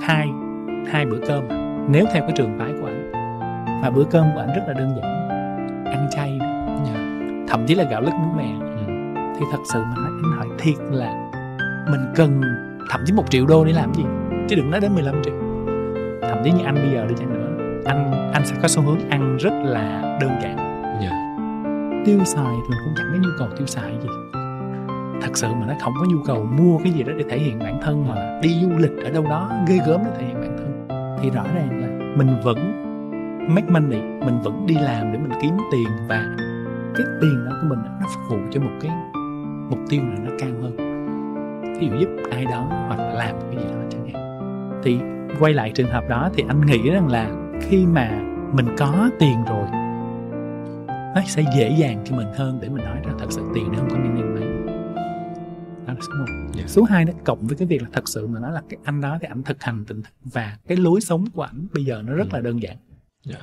hai 0.06 0.28
hai 0.92 1.06
bữa 1.06 1.18
cơm 1.28 1.42
à. 1.48 1.84
nếu 1.90 2.04
theo 2.12 2.22
cái 2.22 2.32
trường 2.36 2.58
phái 2.58 2.72
của 2.80 2.86
anh 2.86 3.12
và 3.82 3.90
bữa 3.90 4.04
cơm 4.04 4.26
của 4.34 4.40
anh 4.40 4.48
rất 4.48 4.62
là 4.66 4.72
đơn 4.74 4.90
giản 4.96 5.28
ăn 5.84 6.08
chay 6.10 6.38
thậm 7.48 7.66
chí 7.66 7.74
là 7.74 7.84
gạo 7.90 8.00
lứt 8.00 8.10
muối 8.14 8.36
mè 8.36 8.54
Ừ. 8.60 8.92
thì 9.38 9.46
thật 9.52 9.58
sự 9.72 9.78
mà 9.84 9.94
nói 9.96 10.10
anh 10.22 10.32
hỏi 10.38 10.46
thiệt 10.58 10.74
là 10.90 11.12
mình 11.90 12.00
cần 12.14 12.40
thậm 12.90 13.00
chí 13.06 13.12
một 13.12 13.30
triệu 13.30 13.46
đô 13.46 13.64
để 13.64 13.72
làm 13.72 13.94
gì 13.94 14.04
chứ 14.48 14.56
đừng 14.56 14.70
nói 14.70 14.80
đến 14.80 14.94
15 14.94 15.22
triệu. 15.24 15.34
Thậm 16.22 16.38
chí 16.44 16.50
như 16.50 16.64
anh 16.64 16.74
bây 16.74 16.90
giờ 16.94 17.06
đi 17.08 17.14
chăng 17.18 17.34
nữa 17.34 17.48
anh 17.88 18.30
anh 18.32 18.46
sẽ 18.46 18.56
có 18.62 18.68
xu 18.68 18.82
hướng 18.82 19.08
ăn 19.10 19.36
rất 19.36 19.52
là 19.64 20.18
đơn 20.20 20.30
giản. 20.42 20.56
Dạ. 21.02 21.10
tiêu 22.06 22.24
xài 22.24 22.54
thì 22.54 22.68
mình 22.70 22.78
cũng 22.84 22.94
chẳng 22.96 23.06
có 23.12 23.18
nhu 23.18 23.30
cầu 23.38 23.48
tiêu 23.58 23.66
xài 23.66 23.92
gì. 24.02 24.08
Thật 25.22 25.30
sự 25.34 25.48
mà 25.60 25.66
nó 25.66 25.74
không 25.80 25.92
có 26.00 26.06
nhu 26.08 26.18
cầu 26.26 26.44
mua 26.44 26.78
cái 26.78 26.92
gì 26.92 27.02
đó 27.02 27.12
để 27.16 27.24
thể 27.30 27.38
hiện 27.38 27.58
bản 27.58 27.80
thân 27.82 28.08
là 28.08 28.40
đi 28.42 28.58
du 28.62 28.68
lịch 28.78 29.04
ở 29.04 29.10
đâu 29.10 29.24
đó 29.24 29.50
ghê 29.68 29.78
gớm 29.86 30.00
để 30.04 30.10
thể 30.18 30.26
hiện 30.26 30.40
bản 30.40 30.56
thân. 30.58 30.88
Thì 31.22 31.30
rõ 31.30 31.44
ràng 31.54 31.80
là 31.80 32.16
mình 32.16 32.36
vẫn 32.44 32.58
make 33.54 33.70
money 33.70 34.00
mình 34.00 34.40
vẫn 34.44 34.66
đi 34.66 34.74
làm 34.74 35.12
để 35.12 35.18
mình 35.18 35.38
kiếm 35.42 35.56
tiền 35.72 35.88
và 36.08 36.36
cái 36.94 37.06
tiền 37.20 37.44
đó 37.44 37.52
của 37.62 37.68
mình 37.68 37.78
nó 38.00 38.06
phục 38.14 38.22
vụ 38.30 38.38
cho 38.50 38.60
một 38.60 38.72
cái 38.80 38.90
mục 39.70 39.78
tiêu 39.88 40.02
nào 40.02 40.18
nó 40.24 40.30
cao 40.38 40.50
hơn. 40.62 40.76
Ví 41.80 41.88
dụ 41.88 41.96
giúp 42.00 42.08
ai 42.30 42.44
đó 42.44 42.66
hoặc 42.88 42.98
là 42.98 43.14
làm 43.14 43.34
cái 43.40 43.56
gì 43.56 43.70
đó 43.70 43.80
chẳng 43.90 44.08
hạn 44.12 44.17
thì 44.82 44.98
quay 45.40 45.52
lại 45.54 45.72
trường 45.74 45.88
hợp 45.90 46.04
đó 46.08 46.30
thì 46.34 46.44
anh 46.48 46.66
nghĩ 46.66 46.90
rằng 46.90 47.08
là 47.08 47.30
khi 47.62 47.86
mà 47.86 48.20
mình 48.52 48.66
có 48.78 49.10
tiền 49.18 49.44
rồi 49.48 49.66
nó 51.14 51.20
sẽ 51.26 51.44
dễ 51.56 51.68
dàng 51.78 52.02
cho 52.04 52.16
mình 52.16 52.26
hơn 52.36 52.58
để 52.62 52.68
mình 52.68 52.84
nói 52.84 52.96
ra 53.06 53.12
thật 53.18 53.26
sự 53.30 53.42
tiền 53.54 53.64
nó 53.72 53.78
không 53.78 53.88
có 53.90 53.96
meaning 53.96 54.34
mấy 54.34 54.44
đó 55.86 55.92
là 55.92 56.00
số 56.00 56.12
một 56.18 56.26
Dạ. 56.54 56.64
số 56.66 56.82
hai 56.82 57.04
nó 57.04 57.12
cộng 57.24 57.38
với 57.46 57.56
cái 57.56 57.68
việc 57.68 57.82
là 57.82 57.88
thật 57.92 58.08
sự 58.08 58.26
mà 58.26 58.40
nói 58.40 58.52
là 58.52 58.62
cái 58.68 58.78
anh 58.84 59.00
đó 59.00 59.18
thì 59.20 59.26
ảnh 59.30 59.42
thực 59.42 59.62
hành 59.62 59.84
tỉnh 59.84 60.02
thức 60.02 60.10
và 60.24 60.56
cái 60.68 60.76
lối 60.78 61.00
sống 61.00 61.24
của 61.34 61.42
ảnh 61.42 61.66
bây 61.74 61.84
giờ 61.84 62.02
nó 62.06 62.12
rất 62.14 62.24
Ừ. 62.30 62.36
là 62.36 62.40
đơn 62.40 62.62
giản 62.62 62.76
Dạ. 63.24 63.36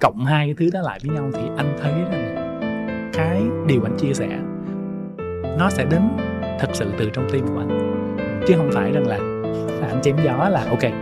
cộng 0.00 0.24
hai 0.24 0.46
cái 0.46 0.54
thứ 0.58 0.70
đó 0.72 0.80
lại 0.82 0.98
với 1.06 1.14
nhau 1.16 1.30
thì 1.34 1.40
anh 1.56 1.76
thấy 1.82 1.92
rằng 1.92 2.34
là 2.34 3.10
cái 3.12 3.42
điều 3.66 3.82
anh 3.82 3.96
chia 3.98 4.14
sẻ 4.14 4.38
nó 5.58 5.70
sẽ 5.70 5.84
đến 5.84 6.02
thật 6.60 6.68
sự 6.72 6.92
từ 6.98 7.10
trong 7.12 7.26
tim 7.32 7.46
của 7.46 7.58
anh 7.58 7.78
chứ 8.48 8.54
không 8.56 8.70
phải 8.72 8.92
rằng 8.92 9.06
là, 9.06 9.18
là 9.80 9.88
anh 9.88 10.02
chém 10.02 10.16
gió 10.24 10.48
là 10.48 10.64
ok. 10.70 10.92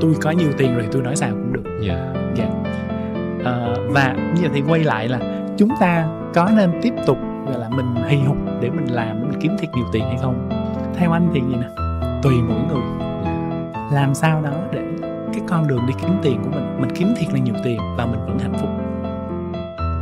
Tôi 0.00 0.14
có 0.22 0.30
nhiều 0.30 0.52
tiền 0.58 0.74
rồi 0.74 0.88
tôi 0.92 1.02
nói 1.02 1.16
sao 1.16 1.30
cũng 1.30 1.52
được. 1.52 1.78
Dạ. 1.80 2.12
dạ. 2.34 2.46
Ờ, 3.44 3.76
và 3.88 4.16
như 4.34 4.40
vậy 4.40 4.50
thì 4.54 4.62
quay 4.68 4.84
lại 4.84 5.08
là 5.08 5.18
chúng 5.56 5.70
ta 5.80 6.06
có 6.34 6.50
nên 6.56 6.70
tiếp 6.82 6.94
tục 7.06 7.18
gọi 7.46 7.58
là 7.58 7.68
mình 7.68 7.94
hì 8.08 8.16
hục 8.16 8.36
để 8.60 8.70
mình 8.70 8.86
làm 8.86 9.20
để 9.20 9.28
mình 9.28 9.40
kiếm 9.40 9.56
thiệt 9.60 9.70
nhiều 9.74 9.86
tiền 9.92 10.04
hay 10.04 10.18
không? 10.22 10.48
Theo 10.94 11.12
anh 11.12 11.30
thì 11.34 11.40
gì 11.40 11.54
nè? 11.54 11.68
Tùy 12.22 12.34
mỗi 12.48 12.60
người. 12.68 13.08
Làm 13.92 14.14
sao 14.14 14.42
đó 14.42 14.52
để 14.72 14.82
cái 15.32 15.42
con 15.48 15.68
đường 15.68 15.86
đi 15.86 15.94
kiếm 16.02 16.10
tiền 16.22 16.40
của 16.44 16.50
mình 16.50 16.80
mình 16.80 16.90
kiếm 16.94 17.14
thiệt 17.18 17.32
là 17.32 17.38
nhiều 17.38 17.54
tiền 17.64 17.80
và 17.96 18.06
mình 18.06 18.20
vẫn 18.26 18.38
hạnh 18.38 18.54
phúc? 18.60 18.70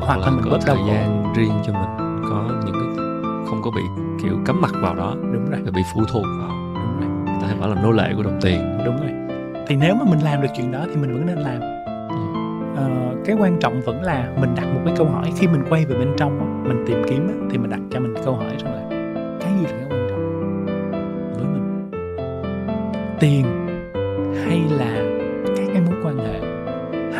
Hoặc 0.00 0.18
là 0.18 0.30
mình 0.30 0.44
bớt 0.50 0.58
thời 0.66 0.78
gian 0.88 1.32
riêng 1.36 1.52
cho 1.66 1.72
mình 1.72 2.22
có 2.30 2.44
những 2.64 2.74
cái 2.74 3.04
không 3.46 3.60
có 3.62 3.70
bị 3.70 3.82
kiểu 4.22 4.38
cắm 4.46 4.60
mặt 4.60 4.72
vào 4.82 4.94
đó. 4.94 5.14
Đúng 5.32 5.50
rồi 5.50 5.60
bị 5.74 5.82
phụ 5.94 6.02
thuộc 6.12 6.24
vào 6.40 6.61
ta 7.42 7.48
hay 7.48 7.56
bảo 7.60 7.68
là 7.68 7.82
nô 7.82 7.90
lệ 7.90 8.12
của 8.16 8.22
đồng 8.22 8.38
tiền. 8.40 8.78
Đúng 8.84 8.96
rồi. 8.96 9.10
Thì 9.66 9.76
nếu 9.76 9.94
mà 9.94 10.04
mình 10.10 10.20
làm 10.24 10.42
được 10.42 10.48
chuyện 10.56 10.72
đó 10.72 10.84
thì 10.90 10.96
mình 10.96 11.12
vẫn 11.12 11.26
nên 11.26 11.38
làm. 11.38 11.60
Ờ, 12.76 12.88
cái 13.24 13.36
quan 13.40 13.58
trọng 13.60 13.80
vẫn 13.80 14.02
là 14.02 14.28
mình 14.40 14.54
đặt 14.56 14.66
một 14.74 14.80
cái 14.84 14.94
câu 14.96 15.06
hỏi. 15.06 15.32
Khi 15.36 15.46
mình 15.46 15.62
quay 15.68 15.84
về 15.84 15.98
bên 15.98 16.08
trong 16.16 16.64
mình 16.68 16.84
tìm 16.86 17.02
kiếm 17.08 17.48
thì 17.50 17.58
mình 17.58 17.70
đặt 17.70 17.80
cho 17.90 18.00
mình 18.00 18.14
câu 18.24 18.36
hỏi 18.36 18.56
rằng 18.64 18.74
là 18.74 18.82
cái 19.40 19.52
gì 19.60 19.66
là 19.66 19.72
cái 19.78 19.88
quan 19.90 20.08
trọng? 20.08 20.66
Với 21.36 21.44
mình. 21.44 21.90
Tiền 23.20 23.44
hay 24.46 24.62
là 24.70 25.02
các 25.56 25.66
cái 25.72 25.82
mối 25.86 25.94
quan 26.04 26.18
hệ? 26.18 26.40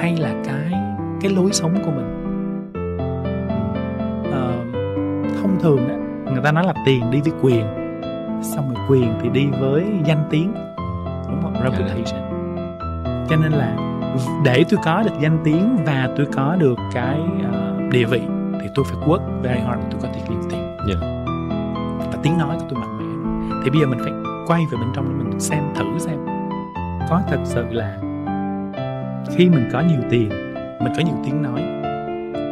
Hay 0.01 0.17
là 0.17 0.35
cái 0.45 0.73
cái 1.21 1.33
lối 1.33 1.53
sống 1.53 1.75
của 1.85 1.91
mình? 1.91 2.09
Ờ, 4.33 4.53
thông 5.43 5.59
thường 5.61 5.89
người 6.33 6.43
ta 6.45 6.53
nói 6.53 6.65
là 6.65 6.75
tiền 6.87 7.11
đi 7.11 7.21
với 7.21 7.33
quyền 7.43 7.82
xong 8.43 8.75
rồi 8.75 8.85
quyền 8.89 9.15
thì 9.23 9.29
đi 9.29 9.47
với 9.61 9.85
danh 10.05 10.25
tiếng? 10.31 10.55
Đúng 11.29 11.43
không? 11.43 11.55
Reputation 11.55 12.33
cho 13.29 13.37
nên 13.37 13.53
là 13.53 13.77
để 14.45 14.65
tôi 14.71 14.81
có 14.85 15.03
được 15.03 15.21
danh 15.21 15.39
tiếng 15.45 15.77
và 15.85 16.09
tôi 16.17 16.27
có 16.33 16.57
được 16.59 16.79
cái 16.93 17.21
uh, 17.21 17.93
địa 17.93 18.05
vị 18.05 18.21
thì 18.61 18.69
tôi 18.75 18.85
phải 18.89 19.09
work 19.09 19.43
very 19.43 19.61
hard 19.61 19.83
tôi 19.91 20.01
có 20.03 20.09
thể 20.15 20.21
kiếm 20.29 20.41
tiền. 20.51 20.61
Yeah. 20.61 21.01
và 21.99 22.19
tiếng 22.23 22.39
nói 22.39 22.57
của 22.59 22.67
tôi 22.69 22.81
mạnh 22.81 22.99
mẽ. 22.99 23.05
Thì 23.65 23.71
bây 23.71 23.81
giờ 23.81 23.87
mình 23.87 23.99
phải 24.03 24.13
quay 24.47 24.63
về 24.73 24.79
bên 24.79 24.89
trong 24.95 25.05
để 25.09 25.25
mình 25.25 25.41
xem 25.41 25.63
thử 25.75 25.99
xem. 25.99 26.27
Có 27.11 27.21
thật 27.29 27.41
sự 27.45 27.65
là 27.71 27.99
khi 29.37 29.49
mình 29.51 29.69
có 29.73 29.81
nhiều 29.81 30.01
tiền 30.11 30.29
mình 30.81 30.93
có 30.97 31.03
nhiều 31.05 31.17
tiếng 31.25 31.43
nói 31.43 31.63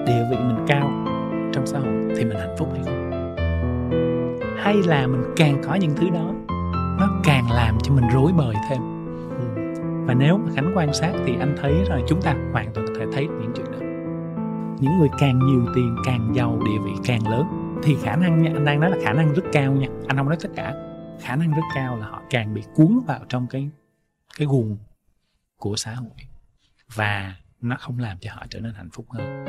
địa 0.07 0.26
vị 0.31 0.37
mình 0.37 0.64
cao 0.66 0.90
trong 1.53 1.66
xã 1.66 1.79
hội 1.79 2.14
thì 2.16 2.24
mình 2.24 2.38
hạnh 2.38 2.55
phúc 2.59 2.68
hay 2.72 2.83
không 2.85 3.00
hay 4.62 4.75
là 4.83 5.07
mình 5.07 5.23
càng 5.37 5.62
có 5.64 5.75
những 5.75 5.96
thứ 5.96 6.11
đó 6.11 6.35
nó 6.99 7.20
càng 7.25 7.51
làm 7.53 7.79
cho 7.83 7.94
mình 7.94 8.05
rối 8.12 8.33
bời 8.33 8.55
thêm. 8.68 8.81
Và 10.07 10.14
nếu 10.14 10.38
mà 10.38 10.53
khánh 10.55 10.73
quan 10.77 10.94
sát 10.94 11.12
thì 11.27 11.37
anh 11.40 11.57
thấy 11.62 11.85
rồi 11.88 12.03
chúng 12.09 12.23
ta 12.23 12.35
hoàn 12.53 12.75
toàn 12.75 12.87
có 12.87 12.94
thể 12.99 13.07
thấy 13.12 13.27
những 13.27 13.53
chuyện 13.57 13.66
đó. 13.73 13.79
Những 14.81 14.99
người 14.99 15.09
càng 15.18 15.38
nhiều 15.38 15.66
tiền 15.75 15.96
càng 16.07 16.33
giàu 16.35 16.61
địa 16.64 16.79
vị 16.85 16.92
càng 17.05 17.29
lớn 17.29 17.77
thì 17.83 17.96
khả 18.03 18.16
năng 18.16 18.42
nha 18.42 18.51
anh 18.55 18.64
đang 18.64 18.81
nói 18.81 18.90
là 18.90 18.96
khả 19.05 19.12
năng 19.12 19.33
rất 19.33 19.42
cao 19.53 19.73
nha 19.73 19.87
anh 20.09 20.16
không 20.16 20.27
nói 20.27 20.37
tất 20.42 20.49
cả. 20.57 20.75
Khả 21.20 21.37
năng 21.37 21.51
rất 21.51 21.62
cao 21.75 21.96
là 21.96 22.07
họ 22.07 22.23
càng 22.31 22.55
bị 22.55 22.62
cuốn 22.75 23.01
vào 23.07 23.20
trong 23.29 23.46
cái 23.51 23.70
cái 24.38 24.46
guồng 24.46 24.79
của 25.57 25.77
xã 25.77 25.94
hội 25.94 26.11
và 26.94 27.35
nó 27.61 27.77
không 27.79 27.99
làm 27.99 28.18
cho 28.20 28.31
họ 28.35 28.46
trở 28.51 28.61
nên 28.61 28.75
hạnh 28.75 28.90
phúc 28.92 29.07
hơn 29.11 29.44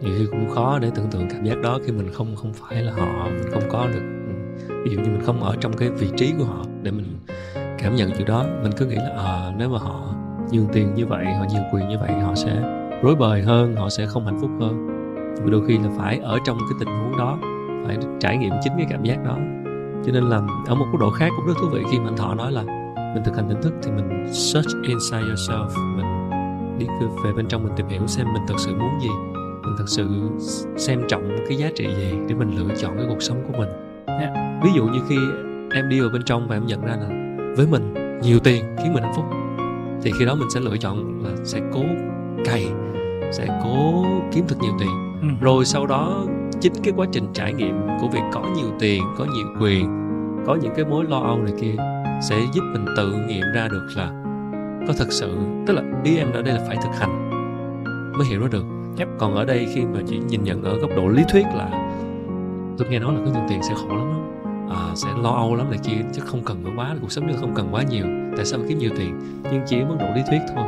nhiều 0.00 0.14
khi 0.18 0.26
cũng 0.30 0.50
khó 0.54 0.78
để 0.78 0.90
tưởng 0.94 1.10
tượng 1.10 1.28
cảm 1.30 1.44
giác 1.44 1.60
đó 1.62 1.78
khi 1.86 1.92
mình 1.92 2.12
không 2.12 2.36
không 2.36 2.52
phải 2.52 2.82
là 2.82 2.92
họ 2.92 3.24
mình 3.24 3.50
không 3.52 3.62
có 3.70 3.86
được 3.86 4.20
ví 4.84 4.90
dụ 4.90 5.00
như 5.00 5.10
mình 5.10 5.22
không 5.26 5.42
ở 5.42 5.56
trong 5.60 5.76
cái 5.76 5.90
vị 5.90 6.08
trí 6.16 6.32
của 6.38 6.44
họ 6.44 6.64
để 6.82 6.90
mình 6.90 7.18
cảm 7.78 7.96
nhận 7.96 8.10
chuyện 8.16 8.26
đó. 8.26 8.44
Mình 8.62 8.72
cứ 8.76 8.86
nghĩ 8.86 8.96
là 8.96 9.22
à, 9.24 9.52
nếu 9.58 9.68
mà 9.68 9.78
họ 9.78 10.14
nhiều 10.50 10.66
tiền 10.72 10.94
như 10.94 11.06
vậy 11.06 11.24
họ 11.24 11.44
nhiều 11.52 11.62
quyền 11.72 11.88
như 11.88 11.98
vậy 11.98 12.12
họ 12.12 12.34
sẽ 12.34 12.62
rối 13.02 13.16
bời 13.16 13.42
hơn 13.42 13.76
họ 13.76 13.88
sẽ 13.88 14.06
không 14.06 14.26
hạnh 14.26 14.38
phúc 14.40 14.50
hơn. 14.60 14.86
Và 15.36 15.50
đôi 15.50 15.66
khi 15.68 15.78
là 15.78 15.90
phải 15.98 16.18
ở 16.18 16.38
trong 16.44 16.58
cái 16.58 16.78
tình 16.78 16.88
huống 16.88 17.16
đó 17.18 17.38
phải 17.86 17.98
trải 18.20 18.36
nghiệm 18.36 18.52
chính 18.62 18.72
cái 18.76 18.86
cảm 18.90 19.04
giác 19.04 19.24
đó. 19.24 19.36
Cho 20.06 20.12
nên 20.12 20.24
là 20.24 20.40
ở 20.66 20.74
một 20.74 20.86
mức 20.92 20.98
độ 21.00 21.10
khác 21.10 21.28
cũng 21.36 21.46
rất 21.46 21.54
thú 21.60 21.68
vị 21.72 21.82
khi 21.92 21.98
mà 21.98 22.04
anh 22.04 22.16
thọ 22.16 22.34
nói 22.34 22.52
là 22.52 22.62
mình 23.14 23.22
thực 23.24 23.36
hành 23.36 23.48
tỉnh 23.48 23.62
thức 23.62 23.72
thì 23.82 23.90
mình 23.90 24.32
search 24.32 24.68
inside 24.82 25.22
yourself 25.22 25.96
mình 25.96 26.30
đi 26.78 26.86
về 27.24 27.32
bên 27.32 27.46
trong 27.48 27.64
mình 27.64 27.72
tìm 27.76 27.88
hiểu 27.88 28.06
xem 28.06 28.26
mình 28.32 28.42
thật 28.48 28.54
sự 28.58 28.74
muốn 28.74 29.00
gì 29.00 29.29
mình 29.62 29.74
thật 29.78 29.84
sự 29.86 30.08
xem 30.76 31.00
trọng 31.08 31.36
cái 31.48 31.56
giá 31.56 31.70
trị 31.74 31.88
gì 31.96 32.12
để 32.28 32.34
mình 32.34 32.50
lựa 32.58 32.74
chọn 32.74 32.96
cái 32.96 33.06
cuộc 33.08 33.22
sống 33.22 33.42
của 33.46 33.58
mình 33.58 33.68
yeah. 34.06 34.32
ví 34.64 34.70
dụ 34.76 34.84
như 34.84 35.00
khi 35.08 35.16
em 35.74 35.88
đi 35.88 36.00
vào 36.00 36.10
bên 36.12 36.22
trong 36.22 36.48
và 36.48 36.56
em 36.56 36.66
nhận 36.66 36.80
ra 36.80 36.96
là 36.96 37.36
với 37.56 37.66
mình 37.66 37.94
nhiều 38.22 38.38
tiền 38.38 38.64
khiến 38.82 38.94
mình 38.94 39.02
hạnh 39.02 39.12
phúc 39.16 39.24
thì 40.02 40.12
khi 40.18 40.24
đó 40.24 40.34
mình 40.34 40.50
sẽ 40.50 40.60
lựa 40.60 40.76
chọn 40.76 41.22
là 41.24 41.30
sẽ 41.44 41.60
cố 41.72 41.82
cày 42.44 42.66
sẽ 43.32 43.60
cố 43.64 44.04
kiếm 44.32 44.44
thật 44.48 44.56
nhiều 44.60 44.72
tiền 44.78 45.20
ừ. 45.22 45.28
rồi 45.40 45.64
sau 45.64 45.86
đó 45.86 46.24
chính 46.60 46.72
cái 46.84 46.92
quá 46.96 47.06
trình 47.12 47.26
trải 47.32 47.52
nghiệm 47.52 47.80
của 48.00 48.08
việc 48.08 48.22
có 48.32 48.42
nhiều 48.56 48.68
tiền 48.80 49.02
có 49.18 49.24
nhiều 49.24 49.46
quyền 49.60 49.86
có 50.46 50.54
những 50.54 50.72
cái 50.76 50.84
mối 50.84 51.04
lo 51.04 51.18
âu 51.18 51.38
này 51.38 51.52
kia 51.60 51.74
sẽ 52.28 52.40
giúp 52.54 52.62
mình 52.72 52.84
tự 52.96 53.12
nghiệm 53.12 53.44
ra 53.54 53.68
được 53.68 53.86
là 53.96 54.10
có 54.88 54.94
thật 54.98 55.06
sự 55.10 55.36
tức 55.66 55.72
là 55.72 55.82
ý 56.04 56.16
em 56.16 56.32
ở 56.32 56.42
đây 56.42 56.54
là 56.54 56.60
phải 56.66 56.76
thực 56.76 56.98
hành 56.98 57.30
mới 58.18 58.26
hiểu 58.26 58.40
nó 58.40 58.48
được 58.48 58.64
yep. 58.98 59.08
còn 59.18 59.34
ở 59.34 59.44
đây 59.44 59.66
khi 59.74 59.84
mà 59.84 60.00
chỉ 60.06 60.18
nhìn 60.18 60.44
nhận 60.44 60.62
ở 60.62 60.78
góc 60.78 60.90
độ 60.96 61.08
lý 61.08 61.22
thuyết 61.28 61.46
là 61.54 61.94
tôi 62.78 62.88
nghe 62.88 62.98
nói 62.98 63.14
là 63.14 63.20
có 63.24 63.30
nhiều 63.30 63.44
tiền 63.48 63.62
sẽ 63.62 63.74
khổ 63.74 63.96
lắm 63.96 64.12
đó 64.12 64.20
à, 64.70 64.94
sẽ 64.94 65.08
lo 65.22 65.30
âu 65.30 65.54
lắm 65.54 65.70
này 65.70 65.78
kia 65.84 66.04
chứ 66.12 66.22
không 66.24 66.44
cần 66.44 66.64
quá 66.76 66.96
cuộc 67.00 67.12
sống 67.12 67.26
như 67.26 67.34
không 67.40 67.54
cần 67.54 67.68
quá 67.72 67.82
nhiều. 67.82 68.04
Tại 68.36 68.46
sao 68.46 68.60
kiếm 68.68 68.78
nhiều 68.78 68.90
tiền? 68.98 69.20
Nhưng 69.52 69.62
chỉ 69.66 69.80
ở 69.80 69.84
mức 69.84 69.96
độ 70.00 70.06
lý 70.14 70.22
thuyết 70.28 70.40
thôi. 70.54 70.64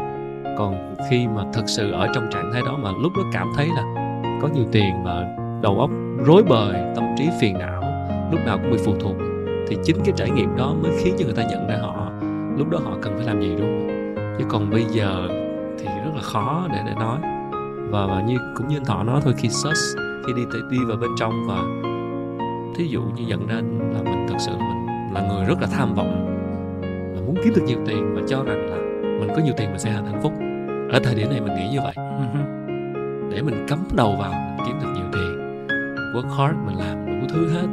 Còn 0.59 0.95
khi 1.11 1.27
mà 1.27 1.43
thực 1.53 1.69
sự 1.69 1.91
ở 1.93 2.09
trong 2.15 2.31
trạng 2.31 2.51
thái 2.53 2.63
đó 2.67 2.79
mà 2.83 2.91
lúc 3.03 3.13
đó 3.17 3.23
cảm 3.33 3.49
thấy 3.57 3.67
là 3.67 3.83
có 4.43 4.49
nhiều 4.55 4.65
tiền 4.73 5.03
và 5.05 5.37
đầu 5.63 5.81
óc 5.81 5.91
rối 6.27 6.43
bời 6.43 6.75
tâm 6.95 7.05
trí 7.19 7.29
phiền 7.41 7.59
não 7.59 7.83
lúc 8.33 8.41
nào 8.47 8.59
cũng 8.59 8.71
bị 8.71 8.79
phụ 8.85 8.95
thuộc 9.01 9.17
thì 9.69 9.77
chính 9.85 9.97
cái 10.05 10.15
trải 10.17 10.31
nghiệm 10.31 10.57
đó 10.57 10.75
mới 10.83 10.93
khiến 10.99 11.15
cho 11.19 11.25
người 11.25 11.35
ta 11.35 11.43
nhận 11.43 11.69
ra 11.69 11.77
họ. 11.81 12.11
Lúc 12.59 12.71
đó 12.71 12.79
họ 12.85 12.97
cần 13.03 13.17
phải 13.17 13.27
làm 13.27 13.41
gì 13.41 13.55
đúng 13.59 13.61
không? 13.61 14.15
Chứ 14.39 14.45
còn 14.49 14.71
bây 14.71 14.85
giờ 14.85 15.29
thì 15.79 15.85
rất 15.85 16.11
là 16.15 16.23
khó 16.23 16.67
để 16.73 16.83
để 16.87 16.93
nói 16.95 17.19
và, 17.93 18.07
và 18.07 18.23
như 18.23 18.37
cũng 18.57 18.69
như 18.69 18.77
anh 18.77 18.85
thọ 18.85 19.03
nói 19.03 19.21
thôi 19.25 19.35
khi 19.37 19.49
search 19.49 19.99
khi 20.27 20.33
đi 20.33 20.43
đi 20.71 20.79
vào 20.89 20.97
bên 20.97 21.11
trong 21.19 21.47
và 21.49 21.63
thí 22.77 22.87
dụ 22.87 23.03
như 23.03 23.27
nhận 23.27 23.47
ra 23.47 23.55
là 23.95 24.03
mình 24.03 24.27
thực 24.29 24.37
sự 24.39 24.53
mình 24.53 24.87
là 25.13 25.29
người 25.29 25.45
rất 25.45 25.61
là 25.61 25.67
tham 25.67 25.95
vọng 25.95 26.29
là 27.15 27.21
muốn 27.21 27.37
kiếm 27.45 27.53
được 27.57 27.63
nhiều 27.67 27.79
tiền 27.87 28.15
và 28.15 28.23
cho 28.29 28.43
rằng 28.43 28.71
là 28.71 28.77
mình 29.03 29.29
có 29.37 29.43
nhiều 29.45 29.55
tiền 29.57 29.71
mình 29.71 29.79
sẽ 29.79 29.91
hạnh 29.91 30.21
phúc. 30.23 30.33
Ở 30.93 31.01
thời 31.05 31.15
điểm 31.15 31.31
này 31.31 31.41
mình 31.41 31.55
nghĩ 31.55 31.69
như 31.73 31.81
vậy. 31.81 31.93
Ừ 31.97 32.43
để 33.35 33.43
mình 33.43 33.67
cắm 33.69 33.79
đầu 33.93 34.17
vào 34.19 34.33
mình 34.33 34.67
kiếm 34.67 34.77
được 34.81 34.89
nhiều 34.95 35.07
tiền 35.13 35.67
work 36.15 36.29
hard 36.29 36.59
mình 36.67 36.77
làm 36.79 37.07
đủ 37.07 37.27
thứ 37.29 37.49
hết 37.49 37.67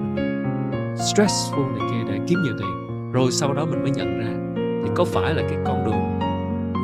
stressful 0.96 1.78
này 1.78 1.90
kia 1.92 2.12
để 2.14 2.20
kiếm 2.28 2.40
nhiều 2.44 2.54
tiền 2.60 3.12
rồi 3.12 3.32
sau 3.32 3.54
đó 3.54 3.66
mình 3.66 3.82
mới 3.82 3.92
nhận 3.92 4.20
ra 4.20 4.60
thì 4.84 4.92
có 4.96 5.06
phải 5.06 5.34
là 5.34 5.42
cái 5.50 5.58
con 5.66 5.86
đường 5.86 6.20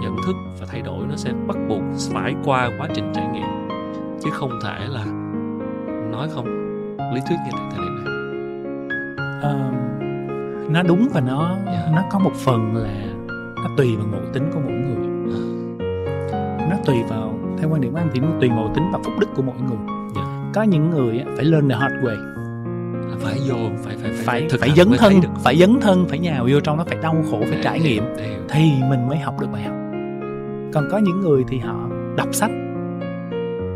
nhận 0.01 0.15
thức 0.25 0.35
và 0.59 0.67
thay 0.71 0.81
đổi 0.81 1.07
nó 1.09 1.15
sẽ 1.15 1.31
bắt 1.47 1.57
buộc 1.69 1.81
phải 2.13 2.35
qua 2.45 2.69
quá 2.79 2.87
trình 2.95 3.11
trải 3.15 3.27
nghiệm 3.33 3.67
chứ 4.23 4.29
không 4.33 4.59
thể 4.63 4.87
là 4.87 5.05
nói 6.11 6.29
không 6.33 6.45
lý 7.13 7.21
thuyết 7.27 7.37
như 7.45 7.51
tại 7.51 7.69
thời 7.71 7.85
điểm 7.85 7.95
này 8.03 8.13
uh, 9.53 10.71
nó 10.71 10.83
đúng 10.83 11.07
và 11.13 11.21
nó 11.21 11.57
yeah. 11.65 11.65
Dạ. 11.65 11.91
nó 11.95 12.01
có 12.11 12.19
một 12.19 12.33
phần 12.33 12.75
là 12.75 13.05
nó 13.55 13.69
tùy 13.77 13.95
vào 13.95 14.07
ngộ 14.07 14.31
tính 14.33 14.49
của 14.53 14.59
mỗi 14.59 14.73
người 14.73 15.07
à. 15.33 15.41
nó 16.69 16.75
tùy 16.85 16.95
vào 17.09 17.39
theo 17.57 17.69
quan 17.69 17.81
điểm 17.81 17.91
của 17.91 17.97
anh 17.97 18.09
thì 18.13 18.19
nó 18.19 18.27
tùy 18.39 18.49
ngộ 18.49 18.69
tính 18.75 18.91
và 18.93 18.99
phúc 19.05 19.13
đức 19.19 19.27
của 19.35 19.41
mỗi 19.41 19.55
người 19.59 19.77
yeah. 19.87 20.15
Dạ. 20.15 20.51
có 20.53 20.63
những 20.63 20.89
người 20.89 21.23
phải 21.35 21.45
lên 21.45 21.69
the 21.69 21.75
hard 21.75 21.95
way 21.95 22.35
phải 23.21 23.39
vô 23.47 23.55
phải 23.83 23.95
phải 23.97 24.11
phải 24.11 24.47
phải, 24.49 24.59
phải 24.59 24.71
dấn 24.75 24.91
thân 24.97 25.21
phải 25.43 25.57
dấn 25.57 25.79
thân 25.81 26.05
phải 26.09 26.19
nhào 26.19 26.47
vô 26.51 26.59
trong 26.59 26.77
nó 26.77 26.83
phải 26.83 26.97
đau 27.01 27.15
khổ 27.31 27.39
phải 27.39 27.51
để, 27.51 27.63
trải 27.63 27.79
nghiệm 27.79 28.03
để, 28.17 28.37
thì 28.49 28.71
mình 28.89 29.07
mới 29.07 29.17
học 29.17 29.39
được 29.39 29.47
bài 29.51 29.63
học 29.63 29.84
còn 30.75 30.87
có 30.91 30.97
những 30.97 31.21
người 31.21 31.43
thì 31.47 31.57
họ 31.57 31.89
đọc 32.17 32.27
sách, 32.31 32.51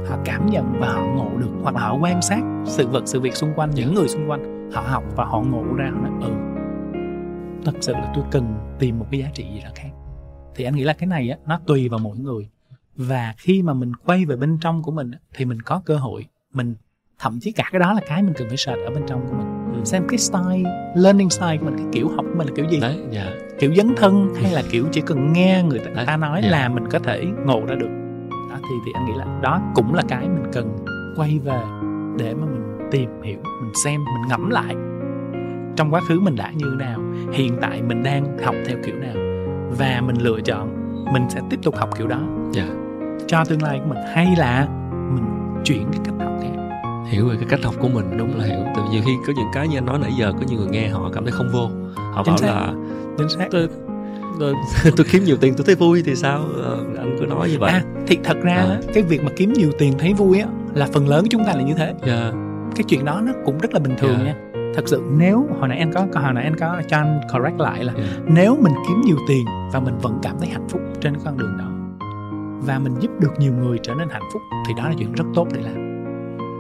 họ 0.10 0.18
cảm 0.26 0.46
nhận 0.46 0.80
và 0.80 0.94
họ 0.94 1.02
ngộ 1.06 1.38
được 1.38 1.50
hoặc 1.62 1.76
là 1.76 1.82
họ 1.82 1.98
quan 2.02 2.22
sát 2.22 2.42
sự 2.66 2.88
vật, 2.88 3.04
sự 3.06 3.20
việc 3.20 3.36
xung 3.36 3.54
quanh, 3.56 3.72
những 3.76 3.96
người 3.96 4.08
xung 4.08 4.30
quanh. 4.30 4.72
Họ 4.74 4.82
học 4.82 5.04
và 5.16 5.26
họ 5.26 5.42
ngộ 5.42 5.64
ra 5.78 5.92
họ 5.94 6.10
nói 6.10 6.12
ừ 6.22 6.32
thật 7.66 7.78
sự 7.82 7.94
là 7.94 8.12
tôi 8.16 8.24
cần 8.32 8.76
tìm 8.80 9.00
một 9.00 9.06
cái 9.12 9.20
giá 9.20 9.30
trị 9.34 9.46
gì 9.54 9.62
đó 9.64 9.70
khác. 9.76 9.90
Thì 10.56 10.64
anh 10.64 10.76
nghĩ 10.76 10.84
là 10.84 10.94
cái 10.94 11.08
này 11.08 11.30
á, 11.30 11.38
nó 11.46 11.60
tùy 11.66 11.90
vào 11.90 12.00
mỗi 12.00 12.18
người. 12.18 12.50
Và 12.96 13.34
khi 13.38 13.62
mà 13.62 13.74
mình 13.74 13.96
quay 13.96 14.26
về 14.26 14.36
bên 14.36 14.58
trong 14.62 14.84
của 14.84 14.92
mình 14.92 15.12
thì 15.34 15.46
mình 15.46 15.62
có 15.62 15.82
cơ 15.86 15.98
hội, 15.98 16.26
mình, 16.54 16.76
thậm 17.20 17.40
chí 17.42 17.52
cả 17.52 17.70
cái 17.72 17.80
đó 17.80 17.94
là 17.94 18.02
cái 18.08 18.24
mình 18.24 18.34
cần 18.38 18.48
phải 18.48 18.58
search 18.58 18.86
ở 18.86 18.90
bên 18.90 19.04
trong 19.08 19.28
của 19.30 19.36
mình 19.38 19.59
xem 19.86 20.04
cái 20.08 20.18
style 20.18 20.70
learning 20.96 21.30
style 21.30 21.58
của 21.58 21.66
mình 21.66 21.78
cái 21.78 21.86
kiểu 21.92 22.10
học 22.10 22.26
của 22.30 22.38
mình 22.38 22.48
là 22.48 22.54
kiểu 22.56 22.66
gì 22.70 22.80
đấy 22.80 22.96
yeah. 22.96 23.12
Dạ. 23.12 23.32
kiểu 23.60 23.76
dấn 23.76 23.96
thân 23.98 24.34
hay 24.42 24.52
là 24.52 24.64
kiểu 24.72 24.86
chỉ 24.92 25.02
cần 25.02 25.34
nghe 25.34 25.64
người 25.64 25.80
ta, 25.80 26.04
ta 26.06 26.18
nói 26.18 26.42
yeah. 26.42 26.44
Dạ. 26.44 26.60
là 26.60 26.70
mình 26.70 26.84
có 26.92 27.00
thể 27.00 27.26
ngộ 27.46 27.62
ra 27.68 27.76
được 27.76 27.90
đó 28.50 28.56
thì 28.70 28.76
thì 28.86 28.92
anh 28.94 29.06
nghĩ 29.06 29.14
là 29.18 29.40
đó 29.42 29.62
cũng 29.76 29.94
là 29.94 30.04
cái 30.08 30.30
mình 30.30 30.52
cần 30.54 30.78
quay 31.16 31.40
về 31.44 31.62
để 32.18 32.34
mà 32.34 32.46
mình 32.46 32.90
tìm 32.92 33.10
hiểu 33.24 33.40
mình 33.62 33.74
xem 33.84 34.04
mình 34.06 34.30
ngẫm 34.30 34.50
lại 34.50 34.76
trong 35.76 35.94
quá 35.94 36.02
khứ 36.08 36.20
mình 36.20 36.36
đã 36.36 36.52
như 36.56 36.76
nào 36.80 37.00
hiện 37.34 37.58
tại 37.62 37.82
mình 37.82 38.04
đang 38.04 38.38
học 38.38 38.56
theo 38.68 38.78
kiểu 38.86 38.96
nào 38.96 39.16
và 39.78 40.02
mình 40.06 40.16
lựa 40.22 40.42
chọn 40.42 40.80
mình 41.14 41.30
sẽ 41.30 41.42
tiếp 41.50 41.60
tục 41.64 41.76
học 41.76 41.90
kiểu 41.98 42.08
đó 42.08 42.22
yeah. 42.56 42.70
Dạ. 42.70 42.76
cho 43.28 43.46
tương 43.46 43.64
lai 43.64 43.80
của 43.80 43.94
mình 43.94 44.04
hay 44.14 44.36
là 44.38 44.68
mình 45.14 45.24
chuyển 45.64 45.86
cái 45.92 46.02
cách 46.06 46.16
học 46.20 46.34
khác 46.42 46.59
hiểu 47.10 47.28
về 47.28 47.36
cái 47.36 47.46
cách 47.50 47.60
học 47.64 47.76
của 47.80 47.88
mình 47.90 48.18
đúng 48.18 48.38
là 48.38 48.46
hiểu 48.46 48.60
vì 48.76 48.82
nhiều 48.92 49.02
khi 49.06 49.12
có 49.28 49.34
những 49.36 49.48
cái 49.54 49.68
như 49.68 49.78
anh 49.78 49.86
nói 49.86 50.00
nãy 50.02 50.12
giờ 50.20 50.34
có 50.40 50.46
nhiều 50.50 50.58
người 50.60 50.68
nghe 50.70 50.88
họ 50.90 51.10
cảm 51.14 51.24
thấy 51.24 51.32
không 51.32 51.50
vô 51.54 51.70
họ 52.14 52.24
Chính 52.26 52.32
bảo 52.32 52.38
xác. 52.38 52.48
là 52.48 52.74
chính 53.18 53.30
xác 53.30 53.48
tôi, 53.52 53.68
tôi, 54.40 54.54
tôi 54.98 55.06
kiếm 55.12 55.24
nhiều 55.24 55.38
tiền 55.42 55.54
tôi 55.58 55.66
thấy 55.66 55.76
vui 55.76 56.04
thì 56.06 56.16
sao 56.16 56.40
Ờ, 56.64 56.78
anh 56.98 57.16
cứ 57.20 57.26
nói 57.26 57.50
như 57.50 57.60
vậy 57.60 57.72
à 57.72 57.82
thì 58.08 58.18
thật 58.24 58.38
ra 58.44 58.56
À. 58.56 58.80
cái 58.94 59.04
việc 59.04 59.24
mà 59.24 59.32
kiếm 59.38 59.54
nhiều 59.54 59.70
tiền 59.80 59.94
thấy 60.00 60.14
vui 60.14 60.40
á 60.40 60.48
là 60.74 60.88
phần 60.94 61.08
lớn 61.08 61.26
chúng 61.30 61.46
ta 61.46 61.54
là 61.54 61.62
như 61.62 61.74
thế 61.74 61.94
Dạ. 62.08 62.32
cái 62.76 62.84
chuyện 62.88 63.06
đó 63.06 63.22
nó 63.26 63.32
cũng 63.46 63.58
rất 63.60 63.74
là 63.74 63.80
bình 63.80 63.94
thường 63.98 64.16
Dạ. 64.20 64.26
nha 64.26 64.36
thật 64.76 64.84
sự 64.86 65.04
nếu 65.18 65.48
hồi 65.60 65.68
nãy 65.68 65.78
anh 65.80 65.92
có 65.94 66.22
hồi 66.22 66.34
nãy 66.34 66.44
anh 66.44 66.56
có 66.56 66.82
cho 66.88 66.98
anh 66.98 67.20
correct 67.34 67.60
lại 67.60 67.84
là 67.84 67.94
Dạ. 67.98 68.04
nếu 68.26 68.58
mình 68.62 68.74
kiếm 68.88 69.02
nhiều 69.06 69.18
tiền 69.28 69.46
và 69.74 69.80
mình 69.80 69.98
vẫn 70.02 70.20
cảm 70.24 70.36
thấy 70.40 70.50
hạnh 70.50 70.68
phúc 70.70 70.82
trên 71.02 71.14
con 71.26 71.38
đường 71.38 71.58
đó 71.58 71.66
và 72.66 72.80
mình 72.80 72.94
giúp 73.00 73.12
được 73.20 73.32
nhiều 73.40 73.54
người 73.54 73.78
trở 73.84 73.94
nên 73.94 74.10
hạnh 74.10 74.30
phúc 74.34 74.42
thì 74.68 74.74
đó 74.78 74.84
là 74.90 74.94
chuyện 74.98 75.12
rất 75.14 75.26
tốt 75.36 75.48
để 75.54 75.62
làm 75.62 75.89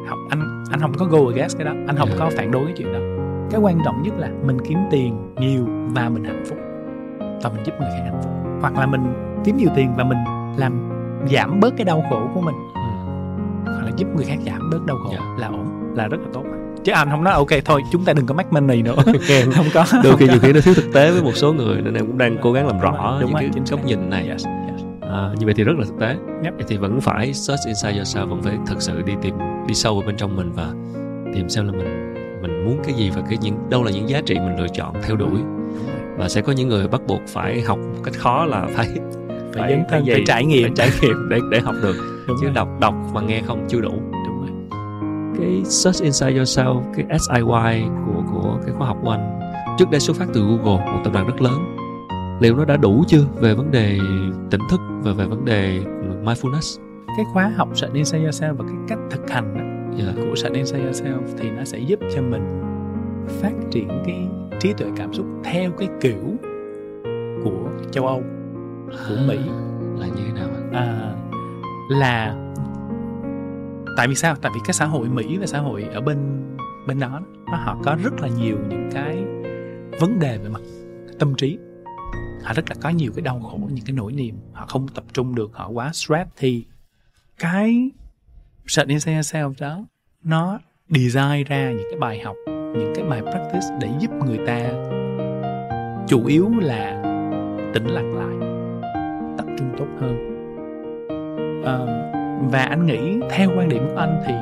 không 0.10 0.28
anh 0.30 0.64
anh 0.72 0.80
không 0.82 0.94
có 0.98 1.06
go 1.06 1.20
against 1.30 1.58
cái 1.58 1.66
đó. 1.66 1.72
Anh 1.88 1.98
không 1.98 2.10
Dạ. 2.10 2.16
có 2.20 2.30
phản 2.38 2.52
đối 2.52 2.66
cái 2.66 2.74
chuyện 2.78 2.94
đó. 2.94 3.00
Cái 3.52 3.62
quan 3.62 3.80
trọng 3.86 4.04
nhất 4.04 4.14
là 4.18 4.30
mình 4.46 4.58
kiếm 4.68 4.78
tiền 4.92 5.34
nhiều 5.40 5.66
và 5.96 6.10
mình 6.10 6.24
hạnh 6.24 6.44
phúc. 6.50 6.58
Và 7.44 7.50
mình 7.50 7.64
giúp 7.66 7.74
người 7.80 7.90
khác 7.92 8.02
hạnh 8.06 8.20
phúc. 8.24 8.32
Hoặc 8.62 8.78
là 8.78 8.86
mình 8.86 9.02
kiếm 9.46 9.58
nhiều 9.58 9.70
tiền 9.76 9.94
và 9.98 10.04
mình 10.04 10.18
làm 10.58 10.90
giảm 11.32 11.60
bớt 11.60 11.74
cái 11.78 11.86
đau 11.86 12.04
khổ 12.10 12.22
của 12.34 12.42
mình. 12.42 12.56
Ừ. 12.74 12.82
hoặc 13.66 13.84
là 13.86 13.92
giúp 13.98 14.08
người 14.16 14.26
khác 14.26 14.38
giảm 14.46 14.70
bớt 14.72 14.86
đau 14.86 14.98
khổ 15.04 15.10
Dạ. 15.14 15.20
là 15.40 15.48
ổn 15.48 15.94
là 15.96 16.08
rất 16.08 16.18
là 16.22 16.28
tốt. 16.34 16.44
Chứ 16.84 16.92
anh 16.92 17.10
không 17.10 17.24
nói 17.24 17.34
ok 17.34 17.48
thôi 17.66 17.82
chúng 17.92 18.06
ta 18.06 18.14
đừng 18.14 18.26
có 18.26 18.34
make 18.36 18.50
money 18.52 18.82
nữa. 18.82 18.96
Không 19.56 19.66
có. 19.74 19.86
Đôi 20.04 20.18
khi 20.18 20.28
nhiều 20.28 20.40
khi 20.42 20.54
nó 20.54 20.60
thiếu 20.64 20.74
thực 20.74 20.94
tế 20.94 21.12
với 21.12 21.24
một 21.24 21.32
số 21.36 21.54
người 21.54 21.82
nên 21.82 21.94
em 21.94 22.08
cũng 22.08 22.18
đang 22.18 22.38
cố 22.42 22.52
gắng 22.52 22.68
làm 22.68 22.80
rõ 22.80 23.18
Đúng 23.22 23.30
những 23.40 23.52
cái 23.54 23.64
góc 23.72 23.86
nhìn 23.86 24.10
này. 24.10 24.28
Yes, 24.30 24.46
yes. 24.72 24.82
à, 25.02 25.30
như 25.40 25.46
vậy 25.46 25.54
thì 25.58 25.64
rất 25.64 25.74
là 25.78 25.86
thực 25.86 26.00
tế. 26.00 26.16
Yep. 26.44 26.54
Thì 26.68 26.78
vẫn 26.78 27.02
phải 27.02 27.34
search 27.34 27.66
inside 27.68 27.94
yourself 28.00 28.28
vẫn 28.28 28.42
phải 28.42 28.58
thật 28.68 28.76
sự 28.82 29.02
đi 29.02 29.14
tìm 29.22 29.36
đi 29.70 29.76
sâu 29.76 29.96
vào 29.96 30.08
bên 30.08 30.18
trong 30.18 30.36
mình 30.36 30.52
và 30.56 30.74
tìm 31.34 31.50
xem 31.50 31.66
là 31.66 31.72
mình 31.72 32.14
mình 32.42 32.66
muốn 32.66 32.80
cái 32.84 32.94
gì 32.94 33.10
và 33.10 33.22
cái 33.30 33.38
những 33.42 33.70
đâu 33.70 33.84
là 33.84 33.92
những 33.92 34.10
giá 34.10 34.22
trị 34.26 34.36
mình 34.36 34.60
lựa 34.60 34.68
chọn 34.74 34.96
theo 35.04 35.16
đuổi. 35.16 35.40
Và 36.18 36.30
sẽ 36.30 36.42
có 36.42 36.52
những 36.52 36.70
người 36.70 36.88
bắt 36.88 37.02
buộc 37.08 37.22
phải 37.28 37.62
học 37.62 37.80
một 37.80 38.02
cách 38.04 38.14
khó 38.18 38.46
là 38.46 38.68
phải 38.76 38.88
phải 39.54 39.72
dấn 39.72 39.84
thân 39.90 40.06
gì? 40.06 40.14
phải 40.14 40.24
trải 40.28 40.46
nghiệm. 40.46 40.64
phải 40.64 40.72
trải 40.76 40.90
nghiệm 41.02 41.30
để 41.30 41.40
để 41.52 41.60
học 41.60 41.76
được. 41.82 41.96
Đúng 42.28 42.38
chứ 42.42 42.46
rồi. 42.46 42.54
đọc 42.54 42.68
đọc 42.80 42.94
và 43.14 43.22
nghe 43.22 43.42
không 43.42 43.66
chưa 43.70 43.82
đủ. 43.82 43.94
Đúng 44.28 44.42
rồi. 44.42 44.80
Cái 45.40 45.62
search 45.66 46.04
inside 46.04 46.32
yourself 46.32 46.82
cái 46.96 47.20
SIY 47.20 47.90
của 48.06 48.24
của 48.32 48.60
cái 48.66 48.76
khóa 48.78 48.88
học 48.88 48.98
của 49.04 49.10
anh 49.10 49.40
trước 49.80 49.90
đây 49.92 50.00
xuất 50.00 50.18
phát 50.18 50.26
từ 50.34 50.42
Google 50.42 50.86
một 50.86 51.02
tập 51.04 51.14
đoàn 51.14 51.28
rất 51.28 51.42
lớn. 51.42 51.76
Liệu 52.42 52.56
nó 52.56 52.66
đã 52.66 52.78
đủ 52.78 53.04
chưa 53.08 53.24
về 53.40 53.54
vấn 53.54 53.72
đề 53.72 54.00
tỉnh 54.52 54.62
thức 54.70 54.80
và 55.04 55.14
về 55.14 55.26
vấn 55.26 55.46
đề 55.46 55.80
mindfulness 56.24 56.89
cái 57.18 57.26
khóa 57.34 57.48
học 57.56 57.70
Search 57.78 57.94
Inside 57.94 58.24
Yourself 58.26 58.54
và 58.56 58.66
cái 58.68 58.76
cách 58.88 59.00
thực 59.12 59.30
hành 59.30 59.54
đó, 59.58 59.64
Dạ. 59.98 60.14
của 60.16 60.36
Search 60.36 60.56
Inside 60.56 60.86
Yourself 60.86 61.22
thì 61.38 61.52
nó 61.52 61.64
sẽ 61.64 61.80
giúp 61.80 62.00
cho 62.16 62.22
mình 62.22 62.62
phát 63.28 63.52
triển 63.72 63.88
cái 64.06 64.28
trí 64.60 64.74
tuệ 64.74 64.88
cảm 64.96 65.14
xúc 65.14 65.26
theo 65.44 65.72
cái 65.72 65.88
kiểu 66.02 66.38
của 67.44 67.70
châu 67.92 68.08
Âu 68.08 68.24
của 69.10 69.16
Mỹ 69.28 69.38
là 69.98 70.08
như 70.08 70.22
thế 70.28 70.34
nào 70.34 70.50
ạ? 70.50 70.80
à, 70.80 71.14
là 71.90 72.36
tại 73.98 74.08
vì 74.08 74.16
sao 74.16 74.36
tại 74.42 74.52
vì 74.56 74.60
cái 74.66 74.74
xã 74.74 74.86
hội 74.86 75.10
Mỹ 75.10 75.38
và 75.38 75.46
xã 75.46 75.60
hội 75.60 75.84
ở 75.84 76.02
bên 76.02 76.18
bên 76.88 77.00
đó 77.00 77.22
nó 77.52 77.58
họ 77.58 77.78
có 77.84 77.98
rất 78.04 78.14
là 78.22 78.28
nhiều 78.28 78.58
những 78.70 78.90
cái 78.94 79.16
vấn 80.00 80.20
đề 80.20 80.38
về 80.38 80.50
mặt 80.50 80.62
tâm 81.20 81.36
trí 81.36 81.58
họ 82.44 82.54
rất 82.54 82.70
là 82.70 82.76
có 82.82 82.90
nhiều 82.90 83.12
cái 83.16 83.22
đau 83.22 83.40
khổ 83.40 83.60
những 83.74 83.86
cái 83.86 83.94
nỗi 83.96 84.14
niềm 84.14 84.36
họ 84.54 84.66
không 84.66 84.88
tập 84.88 85.04
trung 85.14 85.36
được 85.36 85.50
họ 85.54 85.70
quá 85.70 85.90
stress 85.94 86.30
thì 86.38 86.66
cái 87.40 87.92
Search 88.68 88.90
Inside 88.90 89.16
Yourself 89.16 89.54
đó 89.60 89.86
nó 90.24 90.60
design 90.90 91.44
ra 91.44 91.72
những 91.72 91.88
cái 91.92 92.00
bài 92.00 92.20
học 92.20 92.36
những 92.48 92.94
cái 92.96 93.06
bài 93.10 93.22
practice 93.22 93.68
để 93.82 93.90
giúp 94.00 94.12
người 94.26 94.40
ta 94.48 94.60
chủ 96.08 96.26
yếu 96.26 96.50
là 96.62 97.02
tĩnh 97.74 97.88
lặng 97.88 98.16
lại 98.16 98.48
tập 99.38 99.46
trung 99.58 99.70
tốt 99.78 99.88
hơn. 100.00 100.36
Ờ, 101.66 101.86
và 102.52 102.60
anh 102.60 102.86
nghĩ 102.86 103.28
theo 103.32 103.50
quan 103.58 103.70
điểm 103.70 103.88
của 103.88 104.00
anh 104.00 104.22
thì 104.28 104.34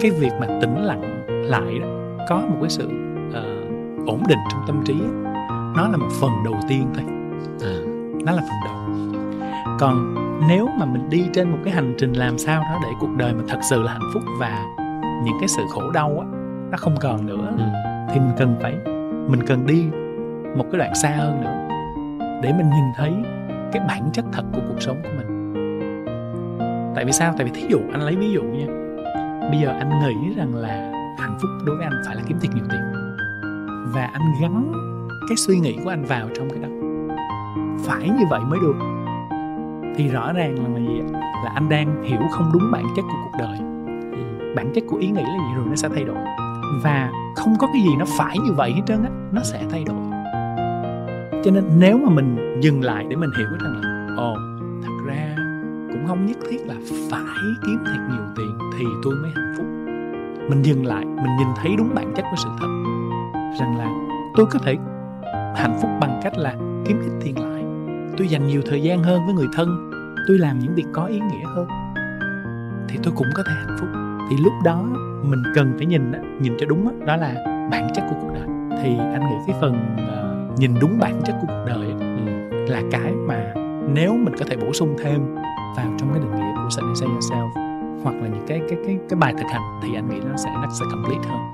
cái 0.00 0.10
việc 0.10 0.32
mà 0.40 0.46
tĩnh 0.60 0.76
lặng 0.76 1.24
lại 1.28 1.78
đó 1.78 1.88
có 2.28 2.36
một 2.36 2.56
cái 2.60 2.70
sự 2.70 2.88
ờ, 3.32 3.44
ổn 4.06 4.22
định 4.28 4.38
trong 4.50 4.60
tâm 4.66 4.82
trí. 4.84 4.94
Nó 5.76 5.88
là 5.88 5.96
một 5.96 6.10
phần 6.20 6.30
đầu 6.44 6.54
tiên 6.68 6.86
thôi. 6.94 7.04
À, 7.62 7.76
nó 8.24 8.32
là 8.32 8.42
phần 8.42 8.60
đầu. 8.64 8.76
Còn 9.78 10.14
nếu 10.48 10.68
mà 10.78 10.86
mình 10.86 11.10
đi 11.10 11.26
trên 11.32 11.50
một 11.50 11.58
cái 11.64 11.74
hành 11.74 11.94
trình 11.98 12.12
làm 12.12 12.38
sao 12.38 12.62
đó 12.62 12.80
để 12.82 12.88
cuộc 13.00 13.16
đời 13.16 13.32
mình 13.32 13.46
thật 13.48 13.58
sự 13.70 13.82
là 13.82 13.92
hạnh 13.92 14.10
phúc 14.14 14.22
và 14.40 14.64
những 15.24 15.36
cái 15.40 15.48
sự 15.48 15.62
khổ 15.70 15.90
đau 15.90 16.18
á 16.20 16.26
nó 16.70 16.76
không 16.78 16.96
còn 17.00 17.26
nữa 17.26 17.52
ừ, 17.58 17.64
thì 18.12 18.20
mình 18.20 18.32
cần 18.38 18.56
phải 18.62 18.74
mình 19.28 19.40
cần 19.46 19.66
đi 19.66 19.84
một 20.56 20.64
cái 20.72 20.78
đoạn 20.78 20.94
xa 20.94 21.08
hơn 21.08 21.40
nữa 21.40 21.68
để 22.42 22.52
mình 22.52 22.70
nhìn 22.70 22.84
thấy 22.96 23.12
cái 23.72 23.82
bản 23.88 24.10
chất 24.12 24.24
thật 24.32 24.42
của 24.52 24.60
cuộc 24.68 24.82
sống 24.82 24.96
của 25.02 25.08
mình. 25.16 25.26
Tại 26.94 27.04
vì 27.04 27.12
sao? 27.12 27.34
Tại 27.36 27.46
vì 27.46 27.52
thí 27.60 27.66
dụ 27.68 27.78
anh 27.92 28.02
lấy 28.02 28.16
ví 28.16 28.32
dụ 28.32 28.42
nha. 28.42 28.66
Bây 29.50 29.60
giờ 29.60 29.68
anh 29.78 30.00
nghĩ 30.00 30.34
rằng 30.36 30.54
là 30.54 30.92
hạnh 31.18 31.38
phúc 31.42 31.50
đối 31.64 31.76
với 31.76 31.84
anh 31.84 32.02
phải 32.06 32.16
là 32.16 32.22
kiếm 32.28 32.38
tiền 32.40 32.50
nhiều 32.54 32.64
tiền. 32.70 32.80
Và 33.94 34.10
anh 34.12 34.22
gắn 34.42 34.72
cái 35.28 35.36
suy 35.36 35.58
nghĩ 35.58 35.78
của 35.84 35.90
anh 35.90 36.04
vào 36.04 36.28
trong 36.34 36.50
cái 36.50 36.58
đó. 36.58 36.68
Phải 37.84 38.08
như 38.08 38.24
vậy 38.30 38.40
mới 38.40 38.58
được 38.62 38.76
thì 39.96 40.08
rõ 40.08 40.32
ràng 40.32 40.74
là 40.74 40.80
gì 40.80 41.00
là 41.44 41.50
anh 41.54 41.68
đang 41.68 42.02
hiểu 42.02 42.20
không 42.30 42.50
đúng 42.52 42.70
bản 42.72 42.84
chất 42.96 43.02
của 43.02 43.18
cuộc 43.24 43.38
đời. 43.38 43.58
Ừ, 44.12 44.54
bản 44.56 44.72
chất 44.74 44.84
của 44.88 44.96
ý 44.96 45.10
nghĩ 45.10 45.22
là 45.22 45.38
gì 45.38 45.54
rồi 45.56 45.66
nó 45.68 45.76
sẽ 45.76 45.88
thay 45.94 46.04
đổi. 46.04 46.16
Và 46.82 47.10
không 47.36 47.54
có 47.58 47.66
cái 47.72 47.82
gì 47.82 47.90
nó 47.98 48.04
phải 48.18 48.38
như 48.38 48.52
vậy 48.52 48.72
hết 48.72 48.82
trơn 48.86 49.02
á 49.02 49.10
nó 49.32 49.40
sẽ 49.42 49.64
thay 49.70 49.84
đổi. 49.84 49.96
Cho 51.44 51.50
nên 51.50 51.64
nếu 51.78 51.98
mà 51.98 52.10
mình 52.10 52.60
dừng 52.60 52.84
lại 52.84 53.06
để 53.08 53.16
mình 53.16 53.30
hiểu 53.38 53.48
rằng 53.60 53.80
là 53.82 54.14
ồ 54.16 54.34
thật 54.82 54.92
ra 55.06 55.36
cũng 55.92 56.06
không 56.06 56.26
nhất 56.26 56.36
thiết 56.50 56.66
là 56.66 56.74
phải 57.10 57.20
kiếm 57.66 57.78
thật 57.86 58.08
nhiều 58.10 58.22
tiền 58.36 58.58
thì 58.78 58.84
tôi 59.02 59.14
mới 59.14 59.30
hạnh 59.34 59.54
phúc. 59.56 59.66
Mình 60.50 60.62
dừng 60.62 60.86
lại 60.86 61.04
mình 61.04 61.36
nhìn 61.38 61.48
thấy 61.56 61.74
đúng 61.78 61.94
bản 61.94 62.12
chất 62.16 62.24
của 62.30 62.36
sự 62.36 62.48
thật. 62.60 62.66
Rằng 63.60 63.78
là 63.78 63.90
tôi 64.36 64.46
có 64.46 64.58
thể 64.58 64.76
hạnh 65.56 65.78
phúc 65.82 65.90
bằng 66.00 66.20
cách 66.22 66.38
là 66.38 66.54
kiếm 66.84 67.00
ít 67.00 67.10
tiền 67.24 67.38
lại 67.38 67.59
tôi 68.16 68.28
dành 68.28 68.46
nhiều 68.46 68.62
thời 68.66 68.82
gian 68.82 69.02
hơn 69.02 69.26
với 69.26 69.34
người 69.34 69.48
thân. 69.52 69.90
Tôi 70.28 70.38
làm 70.38 70.58
những 70.58 70.74
việc 70.74 70.86
có 70.92 71.04
ý 71.04 71.20
nghĩa 71.20 71.44
hơn. 71.44 71.66
Thì 72.88 72.98
tôi 73.02 73.12
cũng 73.16 73.26
có 73.34 73.42
thể 73.46 73.52
hạnh 73.54 73.76
phúc. 73.80 73.88
Thì 74.30 74.36
lúc 74.44 74.52
đó 74.64 74.82
mình 75.22 75.42
cần 75.54 75.72
phải 75.76 75.86
nhìn 75.86 76.12
nhìn 76.40 76.56
cho 76.58 76.66
đúng 76.66 77.06
đó 77.06 77.16
là 77.16 77.34
bản 77.70 77.88
chất 77.94 78.04
của 78.10 78.16
cuộc 78.20 78.30
đời. 78.34 78.48
Thì 78.82 78.98
anh 78.98 79.20
nghĩ 79.20 79.36
cái 79.46 79.56
phần 79.60 79.96
ờ, 80.08 80.46
nhìn 80.58 80.74
đúng 80.80 80.98
bản 80.98 81.20
chất 81.24 81.34
của 81.40 81.46
cuộc 81.46 81.64
đời 81.66 81.86
ừ. 82.00 82.66
là 82.68 82.82
cái 82.90 83.12
mà 83.12 83.54
nếu 83.94 84.16
mình 84.16 84.34
có 84.38 84.44
thể 84.48 84.56
bổ 84.56 84.72
sung 84.72 84.96
thêm 84.98 85.34
vào 85.76 85.94
trong 85.98 86.08
cái 86.12 86.20
định 86.20 86.34
nghĩa 86.34 86.54
của 86.54 86.70
Search 86.70 86.86
Inside 86.86 87.10
Yourself 87.10 87.50
hoặc 88.02 88.14
là 88.14 88.28
những 88.28 88.44
cái 88.46 88.60
cái 88.68 88.78
cái 88.86 88.98
cái 89.08 89.18
bài 89.18 89.34
thực 89.38 89.46
hành 89.52 89.80
thì 89.82 89.94
anh 89.94 90.08
nghĩ 90.08 90.20
nó 90.30 90.36
sẽ 90.36 90.50
nó 90.50 90.68
sẽ 90.80 90.84
complete 90.92 91.28
hơn. 91.28 91.50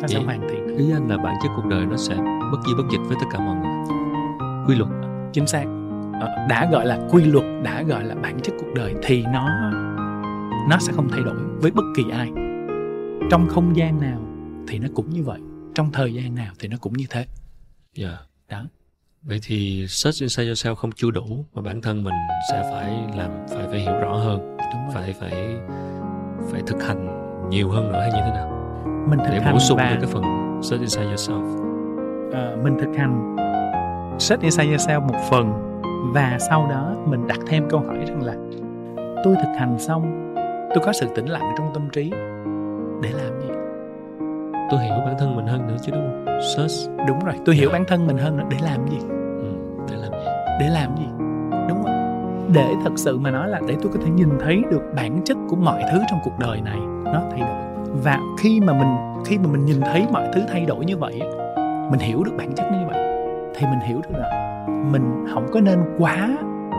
Nó 0.00 0.06
sẽ 0.06 0.24
hoàn 0.24 0.40
thiện 0.40 0.76
ý 0.76 0.92
anh 0.92 1.08
là 1.08 1.16
bản 1.16 1.34
chất 1.42 1.48
cuộc 1.56 1.66
đời 1.66 1.86
nó 1.86 1.96
sẽ 1.96 2.14
bất 2.52 2.58
di 2.66 2.72
bất 2.76 2.84
dịch 2.90 3.00
với 3.08 3.16
tất 3.20 3.26
cả 3.32 3.38
mọi 3.38 3.56
người. 3.56 3.96
Quy 4.66 4.74
luật. 4.74 4.90
Chính 5.32 5.46
xác 5.46 5.64
đã 6.48 6.68
gọi 6.72 6.86
là 6.86 6.98
quy 7.10 7.24
luật 7.24 7.44
đã 7.64 7.82
gọi 7.82 8.04
là 8.04 8.14
bản 8.14 8.40
chất 8.40 8.52
cuộc 8.58 8.74
đời 8.74 8.94
thì 9.02 9.22
nó 9.22 9.70
nó 10.68 10.78
sẽ 10.80 10.92
không 10.92 11.08
thay 11.08 11.20
đổi 11.20 11.36
với 11.60 11.70
bất 11.70 11.84
kỳ 11.96 12.04
ai. 12.12 12.30
Trong 13.30 13.48
không 13.48 13.76
gian 13.76 14.00
nào 14.00 14.20
thì 14.68 14.78
nó 14.78 14.88
cũng 14.94 15.10
như 15.10 15.22
vậy 15.22 15.40
trong 15.74 15.92
thời 15.92 16.14
gian 16.14 16.34
nào 16.34 16.52
thì 16.58 16.68
nó 16.68 16.76
cũng 16.80 16.92
như 16.92 17.04
thế. 17.10 17.26
Dạ. 17.94 18.18
Đó. 18.48 18.64
Vậy 19.22 19.40
thì 19.42 19.86
search 19.88 20.20
inside 20.20 20.50
yourself 20.50 20.74
không 20.74 20.92
chưa 20.92 21.10
đủ 21.10 21.44
mà 21.54 21.62
bản 21.62 21.82
thân 21.82 22.04
mình 22.04 22.14
sẽ 22.50 22.62
phải 22.72 23.16
làm 23.16 23.30
phải 23.48 23.66
phải 23.70 23.80
hiểu 23.80 23.94
rõ 24.00 24.16
hơn 24.16 24.56
đúng 24.58 24.84
rồi. 24.84 24.94
phải 24.94 25.12
phải 25.12 25.56
phải 26.52 26.62
thực 26.66 26.82
hành 26.82 27.20
nhiều 27.50 27.70
hơn 27.70 27.92
nữa 27.92 28.00
hay 28.00 28.10
như 28.10 28.20
thế 28.24 28.30
nào? 28.30 28.50
Mình 29.10 29.18
thực 29.18 29.30
để 29.32 29.40
hành 29.40 29.54
bổ 29.54 29.58
sung 29.58 29.78
và 29.78 29.96
cái 30.00 30.10
phần 30.12 30.22
search 30.62 30.80
inside 30.80 31.06
yourself. 31.06 31.64
Ờ, 32.32 32.56
mình 32.64 32.76
thực 32.80 32.96
hành 32.96 33.36
set 34.20 34.40
inside 34.40 34.68
yourself 34.68 35.00
một 35.00 35.18
phần 35.30 35.73
và 36.12 36.38
sau 36.48 36.66
đó 36.70 36.92
mình 37.06 37.26
đặt 37.26 37.38
thêm 37.46 37.68
câu 37.70 37.80
hỏi 37.80 37.98
rằng 38.08 38.22
là 38.22 38.34
tôi 39.24 39.34
thực 39.36 39.58
hành 39.58 39.78
xong 39.78 40.34
tôi 40.74 40.84
có 40.84 40.92
sự 40.92 41.06
tĩnh 41.14 41.26
lặng 41.26 41.50
trong 41.58 41.70
tâm 41.74 41.88
trí 41.92 42.10
để 43.02 43.10
làm 43.10 43.40
gì? 43.40 43.48
Tôi 44.70 44.80
hiểu 44.80 44.94
bản 45.06 45.14
thân 45.18 45.36
mình 45.36 45.46
hơn 45.46 45.66
nữa 45.66 45.76
chứ 45.82 45.92
đúng 45.92 46.02
không? 46.26 46.40
Search. 46.56 46.90
Đúng 47.08 47.18
rồi 47.24 47.34
tôi 47.44 47.54
hiểu 47.54 47.68
Dạ. 47.68 47.72
bản 47.72 47.84
thân 47.88 48.06
mình 48.06 48.16
hơn 48.18 48.36
nữa. 48.36 48.44
Để 48.50 48.56
làm 48.62 48.88
gì? 48.88 48.98
Ừ, 49.08 49.52
để 49.90 49.96
làm 49.96 50.12
gì? 50.12 50.28
Để 50.60 50.68
làm 50.68 50.96
gì? 50.96 51.06
Đúng 51.68 51.82
không? 51.82 52.50
Để 52.54 52.66
thật 52.84 52.92
sự 52.96 53.18
mà 53.18 53.30
nói 53.30 53.48
là 53.48 53.60
để 53.68 53.76
tôi 53.82 53.92
có 53.94 54.00
thể 54.04 54.10
nhìn 54.10 54.28
thấy 54.40 54.62
được 54.70 54.82
bản 54.96 55.20
chất 55.24 55.36
của 55.48 55.56
mọi 55.56 55.82
thứ 55.92 55.98
trong 56.10 56.18
cuộc 56.24 56.38
đời 56.38 56.60
này 56.60 56.78
nó 57.04 57.22
thay 57.30 57.40
đổi. 57.40 57.60
Và 58.04 58.18
khi 58.38 58.60
mà 58.60 58.72
mình 58.72 59.22
khi 59.26 59.38
mà 59.38 59.46
mình 59.52 59.64
nhìn 59.64 59.80
thấy 59.80 60.06
mọi 60.12 60.28
thứ 60.32 60.40
thay 60.48 60.64
đổi 60.66 60.84
như 60.84 60.96
vậy 60.96 61.20
mình 61.90 62.00
hiểu 62.00 62.24
được 62.24 62.32
bản 62.38 62.52
chất 62.56 62.66
nó 62.72 62.78
như 62.78 62.86
vậy 62.86 62.98
thì 63.54 63.66
mình 63.66 63.80
hiểu 63.80 63.96
được 64.02 64.18
là 64.18 64.43
mình 64.66 65.26
không 65.34 65.46
có 65.52 65.60
nên 65.60 65.78
quá 65.98 66.28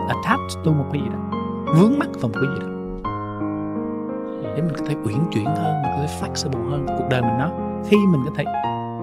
attached 0.08 0.64
to 0.64 0.72
một 0.72 0.84
cái 0.92 1.02
gì 1.02 1.08
đó, 1.08 1.18
vướng 1.74 1.98
mắc 1.98 2.08
vào 2.20 2.30
một 2.32 2.34
cái 2.34 2.50
gì 2.54 2.60
đó. 2.60 2.66
Để 4.42 4.62
mình 4.62 4.74
có 4.78 4.84
thể 4.86 4.94
uyển 5.04 5.18
chuyển 5.30 5.44
hơn, 5.44 5.82
mình 5.82 5.92
có 5.96 6.02
thể 6.02 6.08
flexible 6.20 6.70
hơn 6.70 6.86
cuộc 6.86 7.06
đời 7.10 7.22
mình 7.22 7.38
nó 7.38 7.50
khi 7.88 7.96
mình 8.12 8.20
có 8.24 8.30
thể, 8.36 8.44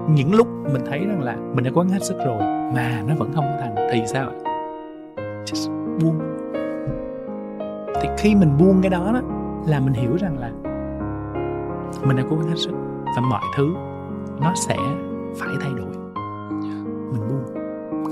những 0.08 0.34
lúc 0.34 0.48
mình 0.72 0.82
thấy 0.86 0.98
rằng 0.98 1.22
là 1.22 1.36
mình 1.54 1.64
đã 1.64 1.70
cố 1.74 1.80
gắng 1.80 1.90
hết 1.90 2.02
sức 2.02 2.16
rồi 2.26 2.38
mà 2.74 3.02
nó 3.08 3.14
vẫn 3.18 3.32
không 3.34 3.44
có 3.44 3.56
thành 3.60 3.74
thì 3.92 4.02
sao 4.06 4.28
ạ? 4.28 4.34
Just 5.44 5.98
buông. 6.00 6.18
Thì 8.00 8.08
khi 8.18 8.34
mình 8.34 8.50
buông 8.58 8.82
cái 8.82 8.90
đó 8.90 9.10
đó, 9.12 9.20
là 9.66 9.80
mình 9.80 9.92
hiểu 9.92 10.16
rằng 10.16 10.38
là 10.38 10.50
mình 12.06 12.16
đã 12.16 12.22
cố 12.30 12.36
gắng 12.36 12.48
hết 12.48 12.56
sức 12.56 12.72
và 13.16 13.22
mọi 13.30 13.42
thứ 13.56 13.74
nó 14.40 14.52
sẽ 14.54 14.76
phải 15.36 15.48
thay 15.60 15.70
đổi 15.76 15.93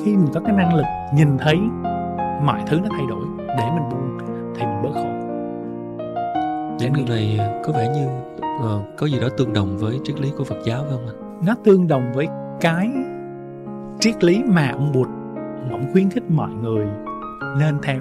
khi 0.05 0.17
mình 0.17 0.29
có 0.35 0.41
cái 0.41 0.57
năng 0.57 0.75
lực 0.75 0.87
nhìn 1.15 1.39
thấy 1.39 1.57
mọi 2.45 2.61
thứ 2.67 2.81
nó 2.81 2.89
thay 2.91 3.07
đổi 3.09 3.25
để 3.39 3.71
mình 3.75 3.89
buông 3.91 4.19
thì 4.57 4.67
mình 4.67 4.83
bớt 4.83 4.93
khổ. 4.95 5.09
Đến 6.81 6.93
điều 6.97 7.07
này 7.07 7.39
có 7.65 7.73
vẻ 7.73 7.89
như 7.95 8.07
uh, 8.65 8.97
có 8.97 9.07
gì 9.07 9.21
đó 9.21 9.29
tương 9.39 9.53
đồng 9.53 9.79
với 9.79 10.01
triết 10.05 10.21
lý 10.21 10.33
của 10.39 10.45
Phật 10.45 10.59
giáo 10.65 10.83
phải 10.83 10.91
không 10.91 11.07
anh? 11.07 11.47
nó 11.47 11.55
tương 11.65 11.89
đồng 11.89 12.13
với 12.15 12.29
cái 12.61 12.91
triết 14.01 14.25
lý 14.25 14.43
mà 14.47 14.71
ông 14.71 14.93
Bụt 14.93 15.09
ông 15.71 15.93
khuyến 15.93 16.11
khích 16.11 16.31
mọi 16.31 16.51
người 16.51 16.87
nên 17.59 17.79
theo. 17.83 18.01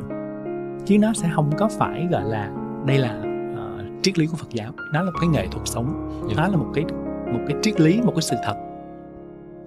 Chứ 0.85 0.97
nó 0.97 1.13
sẽ 1.13 1.29
không 1.35 1.51
có 1.57 1.69
phải 1.77 2.07
gọi 2.11 2.23
là 2.23 2.51
đây 2.85 2.97
là 2.97 3.23
uh, 3.53 4.03
triết 4.03 4.19
lý 4.19 4.27
của 4.27 4.37
Phật 4.37 4.49
giáo. 4.49 4.71
Nó 4.93 5.01
là 5.01 5.11
một 5.11 5.17
cái 5.21 5.29
nghệ 5.29 5.47
thuật 5.51 5.67
sống. 5.67 6.09
Dạ. 6.29 6.33
nó 6.37 6.47
là 6.47 6.57
một 6.57 6.71
cái 6.73 6.85
một 7.33 7.39
cái 7.47 7.57
triết 7.61 7.81
lý 7.81 8.01
một 8.01 8.11
cái 8.15 8.21
sự 8.21 8.35
thật. 8.45 8.55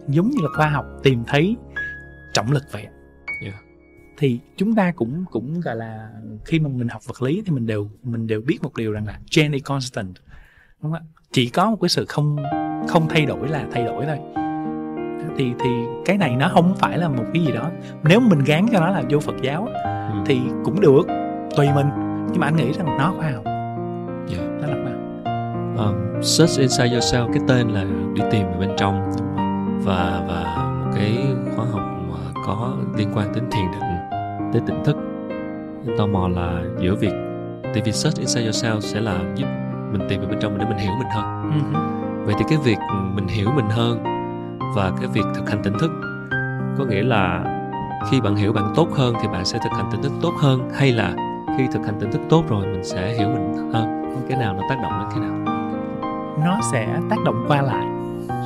Giống 0.08 0.30
như 0.30 0.36
là 0.42 0.48
khoa 0.56 0.66
học 0.66 0.86
tìm 1.02 1.22
thấy 1.26 1.56
trọng 2.34 2.52
lực 2.52 2.64
vậy. 2.72 2.86
Dạ. 3.44 3.52
thì 4.16 4.40
chúng 4.56 4.74
ta 4.74 4.92
cũng 4.96 5.24
cũng 5.30 5.60
gọi 5.60 5.76
là 5.76 6.08
khi 6.44 6.58
mà 6.60 6.68
mình 6.68 6.88
học 6.88 7.02
vật 7.06 7.22
lý 7.22 7.42
thì 7.46 7.52
mình 7.52 7.66
đều 7.66 7.90
mình 8.02 8.26
đều 8.26 8.40
biết 8.40 8.58
một 8.62 8.76
điều 8.76 8.92
rằng 8.92 9.06
là 9.06 9.18
Jenny 9.30 9.60
constant 9.64 10.14
đúng 10.82 10.92
không 10.92 10.92
ạ? 10.92 11.00
Chỉ 11.32 11.48
có 11.48 11.70
một 11.70 11.76
cái 11.80 11.88
sự 11.88 12.04
không 12.08 12.36
không 12.88 13.08
thay 13.08 13.26
đổi 13.26 13.48
là 13.48 13.66
thay 13.72 13.84
đổi 13.84 14.06
thôi. 14.06 14.18
Thì 15.38 15.52
thì 15.60 15.70
cái 16.04 16.18
này 16.18 16.36
nó 16.36 16.48
không 16.48 16.74
phải 16.78 16.98
là 16.98 17.08
một 17.08 17.24
cái 17.34 17.44
gì 17.44 17.52
đó. 17.52 17.70
Nếu 18.04 18.20
mình 18.20 18.38
gán 18.46 18.66
cho 18.72 18.80
nó 18.80 18.90
là 18.90 19.02
vô 19.10 19.20
Phật 19.20 19.34
giáo 19.42 19.68
Ừ. 19.84 20.22
thì 20.26 20.40
cũng 20.64 20.80
được 20.80 21.02
tùy 21.56 21.68
mình. 21.74 21.86
Nhưng 22.32 22.40
mà 22.40 22.46
anh 22.46 22.56
nghĩ 22.56 22.72
rằng 22.72 22.86
nó 22.98 23.14
khoa 23.16 23.30
học. 23.30 23.44
Dạ. 24.28 24.42
nó 24.60 24.66
là 24.66 24.76
khoa 24.82 24.92
học. 24.92 25.86
Um, 25.86 26.22
search 26.22 26.58
inside 26.60 26.88
yourself 26.96 27.32
cái 27.32 27.42
tên 27.48 27.68
là 27.68 27.84
đi 28.14 28.22
tìm 28.30 28.46
ở 28.46 28.58
bên 28.58 28.70
trong. 28.76 29.12
Và 29.84 30.24
và 30.28 30.70
một 30.84 30.90
cái 30.94 31.18
khóa 31.56 31.64
học 31.64 31.82
có 32.46 32.72
liên 32.96 33.08
quan 33.14 33.32
đến 33.34 33.44
thiền 33.50 33.64
định 33.72 33.82
tới 34.52 34.62
tỉnh 34.66 34.84
thức. 34.84 34.96
Tò 35.98 36.06
mò 36.06 36.28
là 36.28 36.62
giữa 36.78 36.94
việc 36.94 37.12
tại 37.62 37.82
vì 37.84 37.92
search 37.92 38.18
inside 38.18 38.50
yourself 38.50 38.80
sẽ 38.80 39.00
là 39.00 39.20
giúp 39.34 39.46
mình 39.92 40.06
tìm 40.08 40.20
về 40.20 40.26
bên 40.26 40.38
trong 40.40 40.58
để 40.58 40.64
mình 40.64 40.78
hiểu 40.78 40.92
mình 40.98 41.08
hơn. 41.14 41.50
Vậy 42.26 42.34
thì 42.38 42.44
cái 42.48 42.58
việc 42.64 42.78
mình 43.14 43.26
hiểu 43.26 43.50
mình 43.56 43.68
hơn 43.70 44.02
và 44.76 44.92
cái 45.00 45.08
việc 45.12 45.24
thực 45.34 45.50
hành 45.50 45.62
tỉnh 45.62 45.78
thức 45.78 45.90
có 46.78 46.84
nghĩa 46.84 47.02
là 47.02 47.44
khi 48.10 48.20
bạn 48.20 48.36
hiểu 48.36 48.52
bạn 48.52 48.72
tốt 48.76 48.88
hơn 48.92 49.14
thì 49.22 49.28
bạn 49.28 49.44
sẽ 49.44 49.58
thực 49.64 49.72
hành 49.72 49.88
tỉnh 49.92 50.02
thức 50.02 50.12
tốt 50.22 50.32
hơn 50.40 50.70
hay 50.74 50.92
là 50.92 51.14
khi 51.58 51.66
thực 51.72 51.86
hành 51.86 52.00
tỉnh 52.00 52.12
thức 52.12 52.20
tốt 52.28 52.44
rồi 52.48 52.66
mình 52.66 52.84
sẽ 52.84 53.14
hiểu 53.18 53.28
mình 53.28 53.70
hơn? 53.72 54.04
Cái 54.28 54.38
nào 54.38 54.54
nó 54.54 54.62
tác 54.68 54.78
động 54.82 54.92
đến 54.98 55.08
cái 55.10 55.20
nào? 55.20 55.54
Nó 56.44 56.58
sẽ 56.72 56.86
tác 57.10 57.16
động 57.24 57.44
qua 57.48 57.62
lại. 57.62 57.86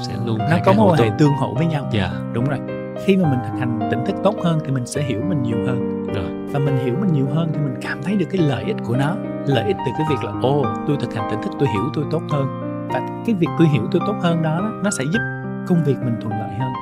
Sẽ 0.03 0.14
luôn 0.26 0.38
nó 0.38 0.57
có 0.64 0.72
mối 0.72 0.90
quan 0.90 1.11
hệ 1.11 1.16
tương 1.18 1.32
hỗ 1.32 1.55
với 1.55 1.66
nhau. 1.66 1.84
Dạ. 1.92 2.11
Đúng 2.32 2.44
rồi 2.44 2.78
khi 3.05 3.16
mà 3.16 3.30
mình 3.30 3.38
thực 3.44 3.59
hành 3.59 3.88
tỉnh 3.90 4.05
thức 4.07 4.16
tốt 4.24 4.34
hơn 4.44 4.61
thì 4.64 4.70
mình 4.70 4.86
sẽ 4.86 5.03
hiểu 5.03 5.20
mình 5.28 5.42
nhiều 5.42 5.59
hơn. 5.66 6.07
Rồi. 6.14 6.24
Và 6.53 6.59
mình 6.59 6.76
hiểu 6.84 6.94
mình 7.01 7.12
nhiều 7.12 7.26
hơn 7.34 7.51
thì 7.53 7.61
mình 7.61 7.74
cảm 7.80 8.03
thấy 8.03 8.16
được 8.16 8.26
cái 8.30 8.42
lợi 8.42 8.64
ích 8.64 8.76
của 8.84 8.96
nó. 8.96 9.14
Lợi 9.46 9.64
ích 9.66 9.76
từ 9.86 9.92
cái 9.99 10.07
việc 10.11 10.24
là 10.24 10.32
ồ 10.42 10.66
tôi 10.86 10.96
thực 11.01 11.14
hành 11.14 11.30
tỉnh 11.30 11.42
thức 11.42 11.53
tôi 11.59 11.68
hiểu 11.68 11.82
tôi 11.94 12.05
tốt 12.11 12.22
hơn. 12.30 12.46
Và 12.88 13.01
cái 13.26 13.34
việc 13.34 13.49
tôi 13.59 13.68
hiểu 13.68 13.82
tôi 13.92 14.03
tốt 14.07 14.14
hơn 14.20 14.42
đó 14.42 14.72
nó 14.84 14.90
sẽ 14.90 15.05
giúp 15.12 15.20
công 15.68 15.84
việc 15.84 15.96
mình 16.05 16.16
thuận 16.20 16.32
lợi 16.32 16.51
hơn. 16.59 16.72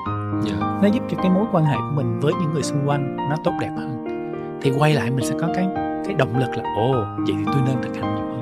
Dạ. 0.45 0.79
Nó 0.83 0.89
giúp 0.89 1.03
cho 1.11 1.17
cái 1.23 1.31
mối 1.31 1.45
quan 1.53 1.65
hệ 1.65 1.77
của 1.77 1.95
mình 1.95 2.21
với 2.21 2.33
những 2.41 2.53
người 2.53 2.63
xung 2.63 2.89
quanh 2.89 3.17
nó 3.17 3.37
tốt 3.45 3.53
đẹp 3.61 3.71
hơn. 3.77 4.05
Thì 4.63 4.73
quay 4.79 4.95
lại 4.95 5.11
mình 5.11 5.27
sẽ 5.27 5.35
có 5.41 5.49
cái 5.55 5.69
cái 6.05 6.15
động 6.15 6.39
lực 6.39 6.51
là 6.51 6.65
ồ 6.77 6.93
vậy 7.17 7.35
thì 7.39 7.45
tôi 7.47 7.63
nên 7.67 7.77
thực 7.83 7.97
hành 7.97 8.15
nhiều 8.15 8.27
hơn 8.27 8.37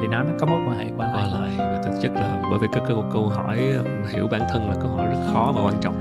thì 0.00 0.06
nó 0.08 0.22
nó 0.22 0.30
có 0.40 0.46
mối 0.46 0.60
quan 0.68 0.78
hệ 0.78 0.84
qua 0.96 1.10
qua 1.14 1.22
lại. 1.22 1.30
lại. 1.40 1.50
Và 1.58 1.82
thực 1.84 2.00
chất 2.02 2.12
là 2.14 2.42
bởi 2.50 2.58
vì 2.62 2.68
cái 2.72 2.82
câu, 2.88 3.04
câu 3.12 3.28
hỏi 3.28 3.58
hiểu 4.08 4.28
bản 4.30 4.40
thân 4.52 4.68
là 4.68 4.74
câu 4.82 4.90
hỏi 4.90 5.06
rất 5.06 5.20
khó 5.32 5.52
và 5.56 5.62
quan 5.64 5.74
trọng 5.80 5.94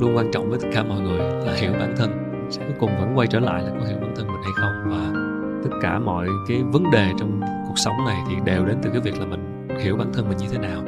luôn 0.00 0.16
quan 0.16 0.30
trọng 0.32 0.50
với 0.50 0.58
tất 0.62 0.68
cả 0.72 0.82
mọi 0.82 1.00
người 1.00 1.18
là 1.18 1.54
hiểu 1.56 1.72
bản 1.72 1.94
thân 1.96 2.10
cuối 2.58 2.74
cùng 2.80 2.90
vẫn 3.00 3.12
quay 3.18 3.26
trở 3.26 3.40
lại 3.40 3.62
là 3.62 3.70
có 3.80 3.86
hiểu 3.86 3.98
bản 4.00 4.12
thân 4.16 4.26
mình 4.26 4.42
hay 4.42 4.52
không 4.56 4.72
và 4.90 5.20
tất 5.64 5.76
cả 5.82 5.98
mọi 5.98 6.28
cái 6.48 6.62
vấn 6.72 6.90
đề 6.90 7.10
trong 7.18 7.40
cuộc 7.68 7.74
sống 7.76 7.94
này 8.06 8.16
thì 8.28 8.34
đều 8.44 8.64
đến 8.64 8.76
từ 8.82 8.90
cái 8.90 9.00
việc 9.00 9.18
là 9.20 9.26
mình 9.26 9.68
hiểu 9.80 9.96
bản 9.96 10.12
thân 10.12 10.28
mình 10.28 10.38
như 10.38 10.46
thế 10.52 10.58
nào 10.58 10.82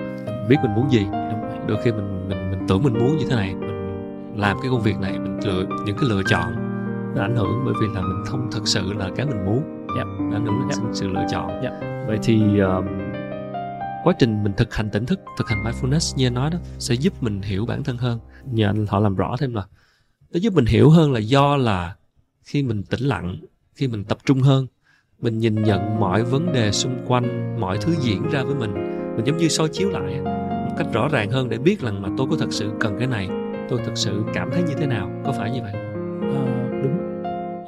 biết 0.49 0.57
mình 0.63 0.75
muốn 0.75 0.91
gì 0.91 1.07
đôi 1.69 1.79
khi 1.85 1.93
mình 1.93 2.29
mình 2.29 2.51
mình 2.51 2.61
tưởng 2.69 2.83
mình 2.83 2.95
muốn 2.95 3.17
như 3.17 3.25
thế 3.31 3.37
này 3.37 3.55
mình 3.55 3.71
làm 4.37 4.57
cái 4.63 4.71
công 4.71 4.83
việc 4.83 4.99
này 5.01 5.13
mình 5.19 5.39
lựa 5.45 5.65
những 5.87 5.97
cái 5.97 6.09
lựa 6.09 6.23
chọn 6.27 6.53
nó 7.15 7.23
ảnh 7.23 7.37
hưởng 7.37 7.63
bởi 7.65 7.75
vì 7.81 7.87
là 7.95 8.01
mình 8.01 8.23
không 8.27 8.49
thật 8.53 8.61
sự 8.65 8.93
là 8.93 9.09
cái 9.17 9.27
mình 9.27 9.45
muốn 9.47 9.63
Yep. 9.97 10.07
nó 10.21 10.37
ảnh 10.37 10.45
hưởng 10.47 10.59
đến 10.59 10.69
Yep. 10.69 10.73
sự, 10.73 10.83
sự 10.93 11.09
lựa 11.09 11.27
chọn 11.31 11.49
Yep. 11.63 11.73
vậy 12.07 12.19
thì 12.23 12.59
um, 12.59 12.85
quá 14.07 14.15
trình 14.19 14.43
mình 14.45 14.53
thực 14.57 14.75
hành 14.75 14.91
tỉnh 14.91 15.07
thức, 15.07 15.21
thực 15.39 15.49
hành 15.49 15.65
mindfulness, 15.65 16.17
như 16.17 16.27
anh 16.27 16.35
nói 16.35 16.51
đó, 16.51 16.59
sẽ 16.79 16.95
giúp 16.95 17.23
mình 17.23 17.43
hiểu 17.43 17.67
bản 17.67 17.85
thân 17.85 17.97
hơn 17.97 18.19
nhờ 18.45 18.67
anh, 18.67 18.87
họ 18.87 19.01
làm 19.01 19.17
rõ 19.17 19.37
thêm 19.39 19.55
là, 19.55 19.63
nó 20.33 20.39
giúp 20.39 20.55
mình 20.55 20.67
hiểu 20.67 20.91
hơn 20.91 21.13
là 21.13 21.19
do 21.19 21.57
là 21.57 21.97
khi 22.43 22.63
mình 22.63 22.83
tĩnh 22.83 23.01
lặng, 23.01 23.41
khi 23.75 23.89
mình 23.89 24.05
tập 24.05 24.19
trung 24.25 24.41
hơn, 24.41 24.67
mình 25.19 25.39
nhìn 25.39 25.63
nhận 25.63 26.01
mọi 26.01 26.23
vấn 26.23 26.53
đề 26.53 26.73
xung 26.73 27.05
quanh, 27.07 27.57
mọi 27.61 27.79
thứ 27.81 27.95
diễn 28.01 28.31
ra 28.31 28.43
với 28.43 28.55
mình 28.55 28.75
mình 29.17 29.27
giống 29.27 29.37
như 29.37 29.49
soi 29.49 29.69
chiếu 29.73 29.91
lại 29.91 30.21
một 30.69 30.75
cách 30.79 30.87
rõ 30.93 31.09
ràng 31.09 31.31
hơn 31.31 31.49
để 31.49 31.59
biết 31.59 31.81
rằng 31.81 32.03
mà 32.03 32.09
tôi 32.17 32.27
có 32.31 32.37
thật 32.41 32.53
sự 32.53 32.71
cần 32.81 32.99
cái 32.99 33.07
này, 33.07 33.29
tôi 33.69 33.81
thật 33.85 33.93
sự 33.95 34.23
cảm 34.35 34.51
thấy 34.53 34.63
như 34.63 34.75
thế 34.79 34.87
nào, 34.87 35.11
có 35.25 35.33
phải 35.33 35.51
như 35.51 35.63
vậy 35.63 35.73
không? 35.73 36.71
đúng 36.83 36.99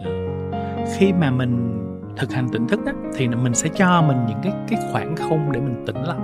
đúng 0.04 0.84
khi 0.98 1.12
mà 1.12 1.30
mình 1.30 1.78
thực 2.18 2.32
hành 2.32 2.48
tỉnh 2.48 2.68
thức 2.68 2.80
á, 2.86 2.92
thì 3.14 3.28
mình 3.28 3.54
sẽ 3.54 3.68
cho 3.68 4.02
mình 4.02 4.16
những 4.28 4.38
cái 4.42 4.52
cái 4.68 4.80
khoảng 4.92 5.16
không 5.16 5.52
để 5.52 5.60
mình 5.60 5.84
tĩnh 5.86 5.96
lại. 5.96 6.18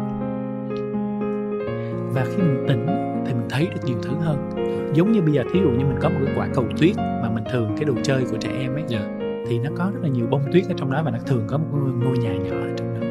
Và 2.14 2.24
khi 2.24 2.42
mình 2.42 2.64
tĩnh 2.68 2.86
thì 3.26 3.34
mình 3.34 3.46
thấy 3.50 3.66
được 3.74 3.80
nhiều 3.84 3.96
thứ 4.02 4.10
hơn. 4.20 4.50
Giống 4.94 5.12
như 5.12 5.22
bây 5.22 5.32
giờ 5.32 5.42
thí 5.52 5.60
dụ 5.60 5.70
như 5.70 5.84
mình 5.84 5.98
có 6.00 6.08
một 6.08 6.16
cái 6.24 6.34
quả 6.36 6.48
cầu 6.54 6.64
tuyết 6.80 6.96
mà 6.96 7.30
mình 7.34 7.44
thường 7.52 7.70
cái 7.76 7.84
đồ 7.84 7.94
chơi 8.02 8.24
của 8.30 8.36
trẻ 8.40 8.50
em 8.60 8.74
ấy 8.74 8.84
Dạ. 8.88 9.00
thì 9.48 9.58
nó 9.58 9.70
có 9.76 9.90
rất 9.94 10.00
là 10.02 10.08
nhiều 10.08 10.26
bông 10.30 10.42
tuyết 10.52 10.64
ở 10.68 10.74
trong 10.76 10.90
đó 10.90 11.02
và 11.04 11.10
nó 11.10 11.18
thường 11.26 11.44
có 11.46 11.58
một 11.58 11.64
ngôi, 11.72 11.92
ngôi 11.92 12.18
nhà 12.18 12.32
nhỏ 12.32 12.56
ở 12.56 12.74
trong 12.76 12.94
đó. 12.94 13.06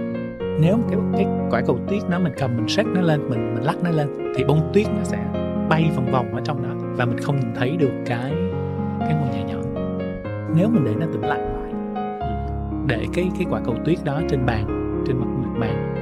Nếu 0.59 0.79
cái 0.89 0.99
cái 1.13 1.27
quả 1.49 1.61
cầu 1.67 1.79
tuyết 1.89 2.01
nó 2.09 2.19
mình 2.19 2.33
cầm 2.37 2.57
mình 2.57 2.67
xách 2.67 2.85
nó 2.85 3.01
lên 3.01 3.29
mình 3.29 3.55
mình 3.55 3.63
lắc 3.63 3.75
nó 3.83 3.89
lên 3.89 4.33
thì 4.35 4.43
bông 4.43 4.71
tuyết 4.73 4.87
nó 4.97 5.03
sẽ 5.03 5.17
bay 5.69 5.91
vòng 5.95 6.11
vòng 6.11 6.35
ở 6.35 6.41
trong 6.43 6.63
đó 6.63 6.69
và 6.97 7.05
mình 7.05 7.17
không 7.17 7.39
nhìn 7.39 7.55
thấy 7.55 7.77
được 7.77 7.91
cái 8.05 8.33
cái 8.99 9.13
ngôi 9.13 9.29
nhà 9.35 9.41
nhỏ. 9.41 9.59
Nếu 10.55 10.69
mình 10.69 10.85
để 10.85 10.91
nó 10.99 11.05
tĩnh 11.13 11.21
lặng 11.21 11.62
để 12.87 13.05
cái 13.13 13.31
cái 13.37 13.47
quả 13.49 13.61
cầu 13.65 13.75
tuyết 13.85 13.97
đó 14.03 14.21
trên 14.29 14.45
bàn 14.45 14.65
trên 15.07 15.17
mặt 15.17 15.25
mặt 15.25 15.59
bàn 15.59 15.93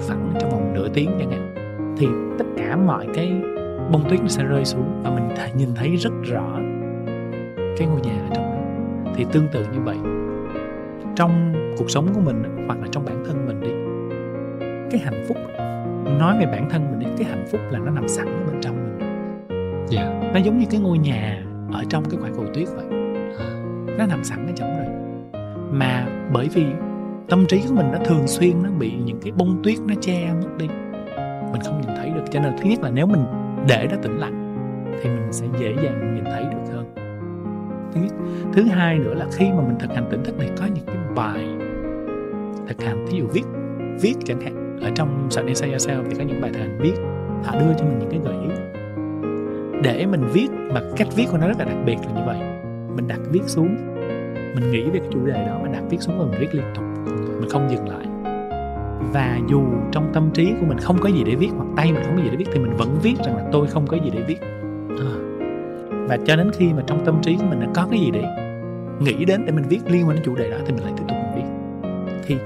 phẳng 0.00 0.32
trong 0.40 0.50
vòng 0.50 0.74
nửa 0.74 0.88
tiếng 0.88 1.10
chẳng 1.18 1.30
hạn. 1.30 1.54
Thì 1.98 2.06
tất 2.38 2.44
cả 2.56 2.76
mọi 2.76 3.06
cái 3.14 3.42
bông 3.92 4.08
tuyết 4.10 4.20
nó 4.20 4.28
sẽ 4.28 4.44
rơi 4.44 4.64
xuống 4.64 5.00
và 5.04 5.10
mình 5.10 5.28
th- 5.28 5.56
nhìn 5.56 5.68
thấy 5.74 5.96
rất 5.96 6.12
rõ 6.22 6.58
cái 7.78 7.88
ngôi 7.88 8.00
nhà 8.00 8.22
ở 8.22 8.34
trong 8.34 8.44
đó. 8.44 8.82
Thì 9.16 9.26
tương 9.32 9.48
tự 9.52 9.64
như 9.72 9.80
vậy 9.84 9.96
trong 11.16 11.52
cuộc 11.78 11.90
sống 11.90 12.06
của 12.14 12.20
mình 12.20 12.42
hoặc 12.66 12.78
là 12.80 12.86
trong 12.90 13.04
bản 13.04 13.24
thân 13.26 13.46
mình 13.46 13.60
đi 13.60 13.70
cái 14.90 15.00
hạnh 15.00 15.24
phúc 15.28 15.36
nói 16.18 16.38
về 16.38 16.46
bản 16.46 16.70
thân 16.70 16.90
mình 16.90 17.00
đi 17.00 17.06
cái 17.18 17.30
hạnh 17.30 17.46
phúc 17.50 17.60
là 17.70 17.78
nó 17.78 17.90
nằm 17.90 18.08
sẵn 18.08 18.26
ở 18.26 18.46
bên 18.46 18.60
trong 18.60 18.74
mình. 18.74 19.08
Dạ. 19.88 20.30
nó 20.34 20.40
giống 20.40 20.58
như 20.58 20.66
cái 20.70 20.80
ngôi 20.80 20.98
nhà 20.98 21.44
ở 21.72 21.84
trong 21.88 22.04
cái 22.10 22.20
quả 22.22 22.30
cầu 22.36 22.44
tuyết 22.54 22.68
vậy. 22.76 22.84
Nó 23.98 24.06
nằm 24.06 24.24
sẵn 24.24 24.46
ở 24.46 24.52
trong 24.56 24.76
rồi 24.76 24.81
mà 25.72 26.06
bởi 26.32 26.48
vì 26.54 26.66
tâm 27.28 27.46
trí 27.46 27.62
của 27.68 27.74
mình 27.74 27.86
nó 27.92 27.98
thường 28.04 28.26
xuyên 28.26 28.62
nó 28.62 28.70
bị 28.78 28.92
những 29.04 29.20
cái 29.22 29.32
bông 29.32 29.62
tuyết 29.62 29.78
nó 29.86 29.94
che 30.00 30.32
mất 30.42 30.48
đi. 30.58 30.66
Mình 31.52 31.60
không 31.64 31.80
nhìn 31.80 31.96
thấy 31.96 32.10
được. 32.10 32.22
Cho 32.30 32.40
nên 32.40 32.52
thứ 32.58 32.64
nhất 32.64 32.82
là 32.82 32.90
nếu 32.90 33.06
mình 33.06 33.24
để 33.68 33.88
nó 33.90 33.96
tĩnh 34.02 34.18
lặng, 34.18 34.56
thì 35.02 35.10
mình 35.10 35.32
sẽ 35.32 35.46
dễ 35.60 35.74
dàng 35.82 36.14
nhìn 36.14 36.24
thấy 36.24 36.44
được 36.44 36.72
hơn. 36.72 36.94
Thứ 37.94 38.00
nhất. 38.00 38.12
Thứ 38.52 38.62
hai 38.62 38.98
nữa 38.98 39.14
là 39.14 39.26
khi 39.32 39.50
mà 39.50 39.60
mình 39.60 39.78
thực 39.78 39.94
hành 39.94 40.06
tỉnh 40.10 40.24
thức 40.24 40.38
này, 40.38 40.50
có 40.58 40.66
những 40.74 40.86
cái 40.86 40.96
bài 41.14 41.46
thực 42.68 42.82
hành, 42.82 43.06
thí 43.08 43.18
dụ 43.18 43.26
viết 43.26 43.44
viết 44.00 44.14
chẳng 44.24 44.40
hạn. 44.40 44.78
Ở 44.82 44.90
trong 44.94 45.30
Search 45.30 45.48
Inside 45.48 45.78
sao 45.78 46.02
thì 46.08 46.14
có 46.18 46.24
những 46.24 46.40
bài 46.40 46.50
thực 46.54 46.60
hành 46.60 46.78
viết. 46.80 46.94
Họ 47.44 47.52
đưa 47.60 47.74
cho 47.78 47.84
mình 47.84 47.98
những 47.98 48.10
cái 48.10 48.20
gợi 48.24 48.34
ý. 48.42 48.48
Để 49.82 50.06
mình 50.06 50.24
viết 50.32 50.48
mà 50.74 50.80
cách 50.96 51.08
viết 51.16 51.26
của 51.30 51.38
nó 51.38 51.48
rất 51.48 51.58
là 51.58 51.64
đặc 51.64 51.76
biệt 51.86 51.96
là 52.06 52.12
như 52.12 52.22
vậy. 52.26 52.38
Mình 52.96 53.08
đặt 53.08 53.20
viết 53.30 53.42
xuống 53.46 53.76
mình 54.54 54.70
nghĩ 54.70 54.90
về 54.90 55.00
cái 55.00 55.08
chủ 55.12 55.26
đề 55.26 55.46
đó 55.46 55.58
mình 55.62 55.72
đặt 55.72 55.82
viết 55.90 56.00
xuống 56.00 56.18
và 56.18 56.24
mình 56.24 56.40
viết 56.40 56.54
liên 56.54 56.64
tục 56.74 56.84
mình 57.40 57.50
không 57.50 57.70
dừng 57.70 57.88
lại. 57.88 58.06
Và 59.12 59.38
dù 59.48 59.64
trong 59.92 60.10
tâm 60.12 60.30
trí 60.34 60.52
của 60.60 60.66
mình 60.66 60.78
không 60.78 60.98
có 61.00 61.08
gì 61.08 61.24
để 61.24 61.34
viết 61.34 61.48
hoặc 61.56 61.66
tay 61.76 61.92
mình 61.92 62.02
không 62.04 62.16
có 62.16 62.22
gì 62.22 62.28
để 62.30 62.36
viết 62.36 62.46
thì 62.52 62.60
mình 62.60 62.76
vẫn 62.76 62.98
viết 63.02 63.14
rằng 63.24 63.36
là 63.36 63.44
tôi 63.52 63.66
không 63.66 63.86
có 63.86 63.96
gì 63.96 64.10
để 64.14 64.22
viết. 64.28 64.40
À, 64.88 65.12
và 66.08 66.18
cho 66.26 66.36
đến 66.36 66.50
khi 66.54 66.72
mà 66.72 66.82
trong 66.86 67.04
tâm 67.04 67.22
trí 67.22 67.36
của 67.36 67.44
mình 67.50 67.60
đã 67.60 67.66
có 67.74 67.86
cái 67.90 68.00
gì 68.00 68.10
để 68.10 68.24
nghĩ 69.00 69.24
đến 69.24 69.46
để 69.46 69.52
mình 69.52 69.64
viết 69.68 69.80
liên 69.86 70.08
quan 70.08 70.16
đến 70.16 70.24
chủ 70.24 70.34
đề 70.34 70.50
đó 70.50 70.56
thì 70.66 70.72
mình 70.72 70.84
lại 70.84 70.92
tiếp 70.96 71.04
tục 71.08 71.16
mình 71.16 71.32
viết. 71.36 71.78
Thì 72.26 72.36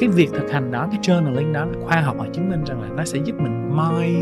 cái 0.00 0.08
việc 0.08 0.30
thực 0.32 0.50
hành 0.50 0.70
đó 0.70 0.88
cái 0.90 1.00
journaling 1.02 1.52
đó 1.52 1.66
khoa 1.84 2.00
học 2.00 2.16
họ 2.18 2.26
chứng 2.32 2.50
minh 2.50 2.64
rằng 2.64 2.82
là 2.82 2.88
nó 2.88 3.04
sẽ 3.04 3.18
giúp 3.24 3.36
mình 3.40 3.76
moi 3.76 4.14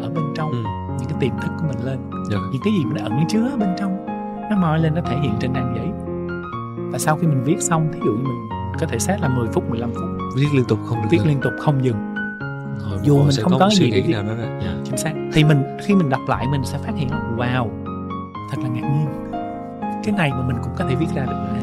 ở 0.00 0.10
bên 0.10 0.24
trong 0.34 0.50
ừ. 0.50 0.58
những 0.98 1.08
cái 1.08 1.18
tiềm 1.20 1.40
thức 1.42 1.50
của 1.60 1.66
mình 1.68 1.86
lên. 1.86 1.98
Yeah. 2.30 2.42
những 2.52 2.62
cái 2.64 2.72
gì 2.78 2.84
mình 2.84 3.04
ẩn 3.04 3.12
chứa 3.28 3.56
bên 3.60 3.68
trong 3.78 4.06
nó 4.50 4.56
moi 4.56 4.78
lên 4.78 4.94
nó 4.94 5.00
thể 5.00 5.16
hiện 5.22 5.32
trên 5.40 5.52
trang 5.54 5.74
giấy 5.76 6.09
và 6.90 6.98
sau 6.98 7.16
khi 7.16 7.26
mình 7.26 7.42
viết 7.44 7.56
xong 7.60 7.88
thí 7.92 8.00
dụ 8.04 8.12
như 8.12 8.22
mình 8.22 8.48
có 8.80 8.86
thể 8.86 8.98
set 8.98 9.20
là 9.20 9.28
10 9.28 9.48
phút 9.52 9.70
15 9.70 9.90
phút? 9.94 10.04
Viết 10.36 10.46
liên 10.54 10.64
tục 10.68 10.78
không 10.86 11.02
được 11.02 11.08
viết 11.10 11.20
liên 11.24 11.40
tục 11.40 11.52
không 11.58 11.84
dừng. 11.84 11.96
Hồi, 12.80 12.98
dù 13.02 13.18
mình 13.18 13.36
không 13.42 13.58
có 13.58 13.70
gì 13.72 13.90
để 13.90 14.04
nào 14.12 14.22
đó 14.22 14.34
ra 14.34 14.44
yeah. 14.44 14.74
chính 14.84 14.96
xác. 14.96 15.12
Thì 15.32 15.44
mình 15.44 15.62
khi 15.86 15.94
mình 15.94 16.08
đọc 16.08 16.20
lại 16.28 16.46
mình 16.50 16.64
sẽ 16.64 16.78
phát 16.78 16.92
hiện 16.96 17.10
là 17.10 17.30
wow 17.36 17.68
thật 18.50 18.56
là 18.62 18.68
ngạc 18.68 18.80
nhiên. 18.80 19.06
Cái 20.04 20.14
này 20.16 20.30
mà 20.30 20.42
mình 20.46 20.56
cũng 20.62 20.72
có 20.78 20.84
thể 20.88 20.94
viết 20.94 21.06
ra 21.14 21.24
được 21.24 21.36
nữa 21.46 21.60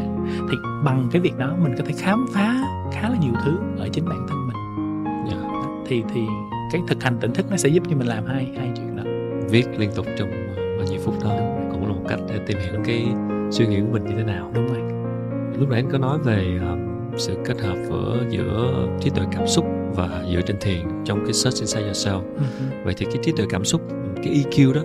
thì 0.51 0.57
bằng 0.83 1.09
cái 1.11 1.21
việc 1.21 1.37
đó 1.37 1.53
mình 1.63 1.75
có 1.77 1.83
thể 1.87 1.93
khám 1.97 2.25
phá 2.33 2.55
khá 2.91 3.09
là 3.09 3.17
nhiều 3.21 3.33
thứ 3.45 3.57
ở 3.77 3.89
chính 3.89 4.05
bản 4.05 4.27
thân 4.29 4.47
mình. 4.47 4.57
Yeah. 5.25 5.41
Đó, 5.43 5.65
thì 5.87 6.03
thì 6.13 6.21
cái 6.71 6.81
thực 6.87 7.03
hành 7.03 7.17
tỉnh 7.19 7.33
thức 7.33 7.45
nó 7.49 7.57
sẽ 7.57 7.69
giúp 7.69 7.83
cho 7.89 7.97
mình 7.97 8.07
làm 8.07 8.25
hai 8.25 8.53
hai 8.57 8.71
chuyện 8.75 8.95
đó. 8.95 9.03
Viết 9.49 9.79
liên 9.79 9.91
tục 9.95 10.05
trong 10.17 10.29
bao 10.57 10.87
nhiêu 10.89 10.99
phút 11.03 11.15
đó 11.23 11.31
cũng 11.71 11.87
là 11.87 11.93
một 11.93 12.03
cách 12.09 12.19
để 12.27 12.39
tìm 12.47 12.57
hiểu 12.57 12.81
cái 12.85 13.07
suy 13.51 13.67
nghĩ 13.67 13.79
của 13.81 13.93
mình 13.93 14.03
như 14.03 14.15
thế 14.17 14.23
nào. 14.23 14.51
Đúng 14.53 14.67
rồi 14.67 14.86
lúc 15.59 15.69
nãy 15.69 15.79
anh 15.79 15.91
có 15.91 15.97
nói 15.97 16.19
về 16.19 16.59
um, 16.61 17.17
sự 17.17 17.37
kết 17.45 17.61
hợp 17.61 17.77
ở 17.91 18.25
giữa 18.29 18.87
trí 19.01 19.09
tuệ 19.09 19.25
cảm 19.31 19.47
xúc 19.47 19.65
và 19.95 20.25
dựa 20.33 20.41
trên 20.41 20.57
thiền 20.61 20.87
trong 21.05 21.23
cái 21.25 21.33
search 21.33 21.59
inside 21.59 21.87
yourself. 21.87 22.21
Ừ, 22.35 22.43
vậy 22.83 22.93
thì 22.97 23.05
cái 23.05 23.17
trí 23.23 23.31
tuệ 23.31 23.45
cảm 23.49 23.65
xúc 23.65 23.81
cái 24.15 24.33
EQ 24.33 24.73
đó 24.73 24.81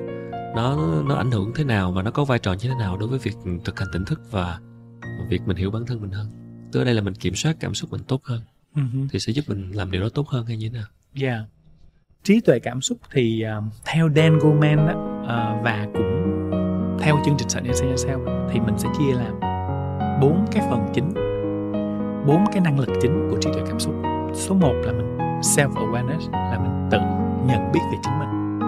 nó 0.56 1.02
nó 1.08 1.14
ảnh 1.14 1.30
hưởng 1.30 1.52
thế 1.54 1.64
nào 1.64 1.92
và 1.92 2.02
nó 2.02 2.10
có 2.10 2.24
vai 2.24 2.38
trò 2.38 2.52
như 2.52 2.68
thế 2.68 2.74
nào 2.78 2.96
đối 2.96 3.08
với 3.08 3.18
việc 3.18 3.36
thực 3.64 3.80
hành 3.80 3.88
tỉnh 3.92 4.04
thức 4.04 4.20
và 4.30 4.58
việc 5.28 5.42
mình 5.46 5.56
hiểu 5.56 5.70
bản 5.70 5.86
thân 5.86 6.00
mình 6.00 6.10
hơn? 6.10 6.26
Tức 6.72 6.80
ở 6.80 6.84
đây 6.84 6.94
là 6.94 7.02
mình 7.02 7.14
kiểm 7.14 7.34
soát 7.34 7.56
cảm 7.60 7.74
xúc 7.74 7.92
mình 7.92 8.02
tốt 8.08 8.20
hơn. 8.24 8.40
Ừ, 8.76 8.82
thì 9.12 9.18
sẽ 9.18 9.32
giúp 9.32 9.44
mình 9.48 9.70
làm 9.72 9.90
điều 9.90 10.02
đó 10.02 10.08
tốt 10.14 10.28
hơn 10.28 10.46
hay 10.46 10.56
như 10.56 10.68
thế 10.68 10.78
nào? 10.78 10.86
Yeah. 11.22 11.40
Trí 12.24 12.40
tuệ 12.40 12.58
cảm 12.58 12.80
xúc 12.80 12.98
thì 13.12 13.44
uh, 13.58 13.64
theo 13.84 14.10
Dan 14.16 14.38
Goleman 14.38 14.84
uh, 14.84 15.64
và 15.64 15.88
cũng 15.94 16.50
theo 17.00 17.18
chương 17.24 17.36
trình 17.38 17.64
Inside 17.64 17.88
Yourself 17.88 18.50
thì 18.52 18.60
mình 18.60 18.78
sẽ 18.78 18.88
chia 18.98 19.12
làm 19.14 19.51
bốn 20.22 20.44
cái 20.52 20.66
phần 20.70 20.86
chính, 20.92 21.14
bốn 22.26 22.44
cái 22.52 22.60
năng 22.60 22.78
lực 22.78 22.88
chính 23.02 23.28
của 23.30 23.36
trí 23.40 23.50
tuệ 23.52 23.62
cảm 23.68 23.78
xúc. 23.78 23.94
Số 24.34 24.54
1 24.54 24.72
là 24.84 24.92
mình 24.92 25.18
self 25.40 25.68
awareness 25.68 26.32
là 26.32 26.58
mình 26.58 26.88
tự 26.90 26.98
nhận 27.46 27.72
biết 27.72 27.80
về 27.92 27.98
chính 28.02 28.18
mình. 28.18 28.58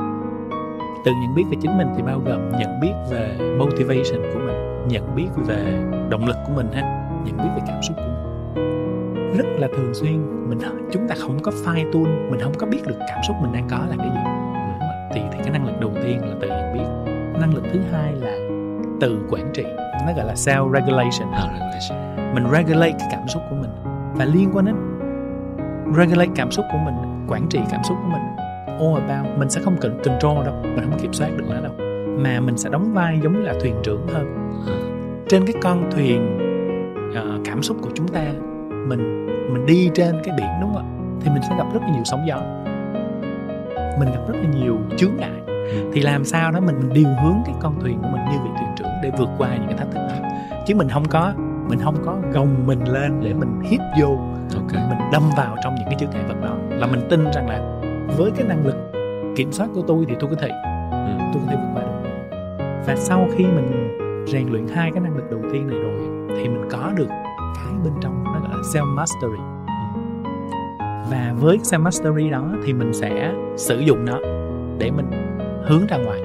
Tự 1.04 1.12
nhận 1.22 1.34
biết 1.34 1.42
về 1.50 1.56
chính 1.62 1.78
mình 1.78 1.88
thì 1.96 2.02
bao 2.02 2.18
gồm 2.26 2.50
nhận 2.58 2.80
biết 2.80 2.92
về 3.10 3.36
motivation 3.58 4.32
của 4.32 4.40
mình, 4.46 4.88
nhận 4.88 5.16
biết 5.16 5.28
về 5.46 5.82
động 6.08 6.26
lực 6.26 6.36
của 6.46 6.52
mình 6.56 6.66
ha, 6.72 7.08
nhận 7.24 7.36
biết 7.36 7.50
về 7.56 7.62
cảm 7.66 7.82
xúc 7.82 7.96
của 7.96 8.02
mình 8.02 8.14
rất 9.36 9.46
là 9.58 9.68
thường 9.76 9.94
xuyên 9.94 10.48
mình 10.48 10.58
chúng 10.92 11.08
ta 11.08 11.14
không 11.18 11.38
có 11.42 11.52
fine 11.64 11.92
tune 11.92 12.10
mình 12.30 12.40
không 12.40 12.54
có 12.58 12.66
biết 12.66 12.80
được 12.86 12.96
cảm 13.08 13.18
xúc 13.28 13.36
mình 13.42 13.52
đang 13.52 13.68
có 13.70 13.78
là 13.90 13.96
cái 13.98 14.08
gì 14.08 14.20
thì 15.12 15.20
thì 15.32 15.38
cái 15.38 15.50
năng 15.50 15.66
lực 15.66 15.80
đầu 15.80 15.90
tiên 16.04 16.20
là 16.20 16.34
tự 16.40 16.48
nhận 16.48 16.74
biết 16.74 17.12
năng 17.40 17.54
lực 17.54 17.64
thứ 17.72 17.80
hai 17.92 18.12
là 18.12 18.36
tự 19.00 19.18
quản 19.30 19.50
trị 19.54 19.64
nó 20.06 20.12
gọi 20.16 20.26
là 20.26 20.34
self 20.34 20.72
regulation. 20.72 21.32
À, 21.32 21.40
regulation. 21.40 22.34
mình 22.34 22.44
regulate 22.52 22.96
cái 22.98 23.08
cảm 23.10 23.28
xúc 23.28 23.42
của 23.50 23.56
mình 23.56 23.70
và 24.14 24.24
liên 24.24 24.50
quan 24.52 24.64
đến 24.64 24.76
regulate 25.96 26.30
cảm 26.36 26.50
xúc 26.50 26.64
của 26.72 26.78
mình 26.84 26.94
quản 27.28 27.46
trị 27.50 27.60
cảm 27.70 27.84
xúc 27.84 27.96
của 28.02 28.08
mình. 28.12 28.22
All 28.66 29.08
about 29.08 29.38
mình 29.38 29.50
sẽ 29.50 29.60
không 29.60 29.76
cần 29.80 30.00
control 30.04 30.44
đâu 30.44 30.54
mình 30.62 30.84
không 30.90 30.98
kiểm 30.98 31.12
soát 31.12 31.28
được 31.36 31.44
nó 31.48 31.60
đâu. 31.60 31.72
Mà 32.18 32.40
mình 32.40 32.56
sẽ 32.56 32.70
đóng 32.70 32.92
vai 32.92 33.20
giống 33.22 33.32
như 33.32 33.40
là 33.40 33.54
thuyền 33.60 33.74
trưởng 33.82 34.06
hơn. 34.08 34.52
À, 34.66 34.76
trên 35.28 35.46
cái 35.46 35.54
con 35.62 35.90
thuyền 35.90 36.38
ờ, 37.14 37.38
cảm 37.44 37.62
xúc 37.62 37.76
của 37.82 37.90
chúng 37.94 38.08
ta 38.08 38.24
mình 38.88 39.26
mình 39.52 39.66
đi 39.66 39.90
trên 39.94 40.16
cái 40.24 40.34
biển 40.38 40.48
đúng 40.60 40.74
không 40.74 40.82
ạ? 40.82 40.88
Thì 41.20 41.30
mình 41.30 41.42
sẽ 41.42 41.56
gặp 41.58 41.66
rất 41.72 41.82
là 41.82 41.88
nhiều 41.88 42.04
sóng 42.04 42.26
gió. 42.26 42.36
Mình 43.98 44.08
gặp 44.12 44.28
rất 44.28 44.34
là 44.42 44.48
nhiều 44.60 44.78
chướng 44.96 45.16
ngại. 45.16 45.40
Thì 45.92 46.00
làm 46.00 46.24
sao 46.24 46.52
đó 46.52 46.60
mình, 46.60 46.76
mình 46.78 46.92
điều 46.92 47.08
hướng 47.22 47.36
cái 47.46 47.54
con 47.60 47.80
thuyền 47.80 47.98
của 48.02 48.08
mình 48.08 48.24
như 48.24 48.38
vị 48.44 48.50
thuyền 48.58 48.68
trưởng 48.76 48.93
để 49.04 49.10
vượt 49.18 49.28
qua 49.38 49.56
những 49.56 49.66
cái 49.66 49.76
thách 49.78 49.90
thức 49.92 50.00
đó. 50.08 50.28
Chứ 50.66 50.74
mình 50.74 50.88
không 50.88 51.04
có 51.08 51.32
mình 51.68 51.78
không 51.82 51.96
có 52.04 52.16
gồng 52.32 52.66
mình 52.66 52.88
lên 52.88 53.20
để 53.20 53.34
mình 53.34 53.60
hít 53.62 53.80
vô 54.00 54.18
ok. 54.54 54.72
mình 54.72 54.98
đâm 55.12 55.22
vào 55.36 55.56
trong 55.64 55.74
những 55.74 55.84
cái 55.84 55.94
chướng 56.00 56.10
ngại 56.10 56.24
vật 56.28 56.40
đó. 56.42 56.56
Là 56.68 56.86
mình 56.86 57.00
tin 57.10 57.24
rằng 57.34 57.48
là 57.48 57.80
với 58.16 58.30
cái 58.36 58.46
năng 58.48 58.66
lực 58.66 58.76
kiểm 59.36 59.52
soát 59.52 59.68
của 59.74 59.82
tôi 59.86 60.04
thì 60.08 60.14
tôi 60.20 60.30
có 60.30 60.36
thể 60.36 60.48
ừ. 60.90 61.24
tôi 61.32 61.42
có 61.46 61.50
thể 61.50 61.56
vượt 61.56 61.70
qua 61.74 61.82
được. 61.82 62.10
Và 62.86 62.96
sau 62.96 63.28
khi 63.36 63.44
mình 63.44 63.98
rèn 64.26 64.48
luyện 64.48 64.68
hai 64.68 64.90
cái 64.92 65.00
năng 65.00 65.16
lực 65.16 65.30
đầu 65.30 65.40
tiên 65.52 65.66
này 65.66 65.78
rồi 65.78 66.28
thì 66.28 66.48
mình 66.48 66.68
có 66.70 66.92
được 66.96 67.08
cái 67.54 67.74
bên 67.84 67.92
trong 68.00 68.24
nó 68.24 68.40
gọi 68.40 68.50
là 68.50 68.62
self 68.74 68.94
mastery. 68.94 69.42
Và 71.10 71.34
với 71.40 71.58
self 71.58 71.80
mastery 71.80 72.30
đó 72.30 72.44
thì 72.64 72.72
mình 72.72 72.92
sẽ 72.92 73.32
sử 73.56 73.78
dụng 73.78 74.04
nó 74.04 74.18
để 74.78 74.90
mình 74.90 75.10
hướng 75.64 75.86
ra 75.86 75.96
ngoài 75.96 76.20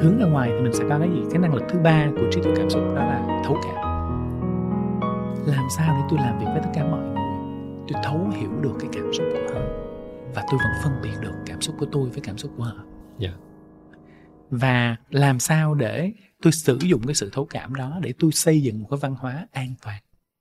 hướng 0.00 0.18
ra 0.18 0.26
ngoài 0.26 0.50
thì 0.52 0.60
mình 0.60 0.72
sẽ 0.72 0.84
có 0.88 0.98
cái 0.98 1.08
gì? 1.08 1.20
Cái 1.30 1.38
năng 1.38 1.54
lực 1.54 1.64
thứ 1.68 1.78
ba 1.78 2.06
của 2.16 2.30
trí 2.30 2.42
tuệ 2.42 2.52
cảm 2.56 2.70
xúc 2.70 2.82
đó 2.94 3.04
là 3.04 3.42
thấu 3.44 3.56
cảm. 3.64 3.76
Làm 5.46 5.64
sao 5.76 5.96
để 5.98 6.06
tôi 6.10 6.18
làm 6.18 6.38
việc 6.38 6.46
với 6.52 6.60
tất 6.62 6.70
cả 6.74 6.84
mọi 6.84 7.00
người? 7.00 7.16
Tôi 7.88 8.02
thấu 8.04 8.28
hiểu 8.36 8.50
được 8.60 8.74
cái 8.80 8.90
cảm 8.92 9.12
xúc 9.12 9.26
của 9.32 9.54
họ 9.54 9.60
và 10.34 10.44
tôi 10.50 10.58
vẫn 10.58 10.72
phân 10.84 10.92
biệt 11.02 11.14
được 11.20 11.34
cảm 11.46 11.60
xúc 11.60 11.76
của 11.78 11.86
tôi 11.92 12.10
với 12.10 12.20
cảm 12.20 12.38
xúc 12.38 12.52
của 12.56 12.62
họ. 12.62 12.84
Dạ. 13.18 13.30
và 14.50 14.96
làm 15.10 15.38
sao 15.38 15.74
để 15.74 16.12
tôi 16.42 16.52
sử 16.52 16.78
dụng 16.82 17.02
cái 17.06 17.14
sự 17.14 17.30
thấu 17.32 17.46
cảm 17.50 17.74
đó 17.74 17.98
để 18.02 18.12
tôi 18.18 18.32
xây 18.32 18.62
dựng 18.62 18.82
một 18.82 18.88
cái 18.90 18.98
văn 19.02 19.14
hóa 19.18 19.46
an 19.52 19.74
toàn 19.84 20.00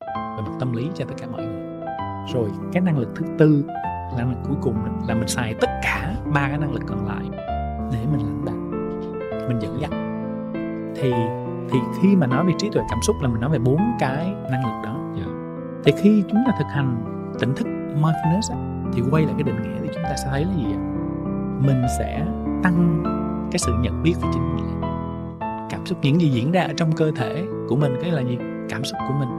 về 0.09 0.41
mặt 0.45 0.57
tâm 0.59 0.73
lý 0.73 0.87
cho 0.95 1.05
tất 1.05 1.13
cả 1.17 1.27
mọi 1.27 1.45
người. 1.45 1.85
Rồi 2.33 2.49
cái 2.73 2.81
năng 2.81 2.97
lực 2.97 3.09
thứ 3.15 3.25
tư 3.37 3.63
là 3.67 4.13
năng 4.17 4.29
lực 4.29 4.39
cuối 4.47 4.57
cùng 4.61 4.75
là 5.07 5.15
mình 5.15 5.27
xài 5.27 5.53
tất 5.61 5.69
cả 5.83 6.15
ba 6.33 6.49
cái 6.49 6.57
năng 6.57 6.73
lực 6.73 6.83
còn 6.87 7.07
lại 7.07 7.23
để 7.91 8.05
mình 8.11 8.25
lãnh 8.25 8.45
đạo 8.45 8.64
mình 9.47 9.59
dẫn 9.59 9.81
dắt. 9.81 9.91
Thì 10.95 11.11
thì 11.71 11.79
khi 12.01 12.15
mà 12.15 12.27
nói 12.27 12.45
về 12.45 12.53
trí 12.57 12.69
tuệ 12.69 12.83
cảm 12.89 12.99
xúc 13.01 13.15
là 13.21 13.27
mình 13.27 13.41
nói 13.41 13.49
về 13.49 13.59
bốn 13.59 13.79
cái 13.99 14.33
năng 14.51 14.65
lực 14.65 14.81
đó. 14.83 14.95
Dạ. 15.17 15.25
thì 15.83 15.91
khi 16.01 16.23
chúng 16.29 16.43
ta 16.47 16.53
thực 16.59 16.67
hành 16.69 17.03
tỉnh 17.39 17.55
thức 17.55 17.67
mindfulness 18.01 18.55
thì 18.93 19.01
quay 19.11 19.23
lại 19.23 19.33
cái 19.37 19.43
định 19.43 19.63
nghĩa 19.63 19.79
thì 19.81 19.89
chúng 19.93 20.03
ta 20.03 20.15
sẽ 20.15 20.27
thấy 20.31 20.45
là 20.45 20.53
gì 20.53 20.65
ạ? 20.73 20.81
Mình 21.59 21.81
sẽ 21.99 22.25
tăng 22.63 23.03
cái 23.51 23.59
sự 23.59 23.73
nhận 23.81 24.03
biết 24.03 24.13
về 24.21 24.29
chính 24.33 24.55
mình. 24.55 24.81
Cảm 25.69 25.85
xúc 25.85 25.97
những 26.01 26.21
gì 26.21 26.29
diễn 26.29 26.51
ra 26.51 26.61
ở 26.61 26.73
trong 26.77 26.91
cơ 26.91 27.11
thể 27.15 27.45
của 27.69 27.75
mình 27.75 27.95
cái 28.01 28.11
là 28.11 28.21
gì? 28.21 28.37
Cảm 28.69 28.83
xúc 28.83 28.97
của 29.07 29.13
mình 29.19 29.29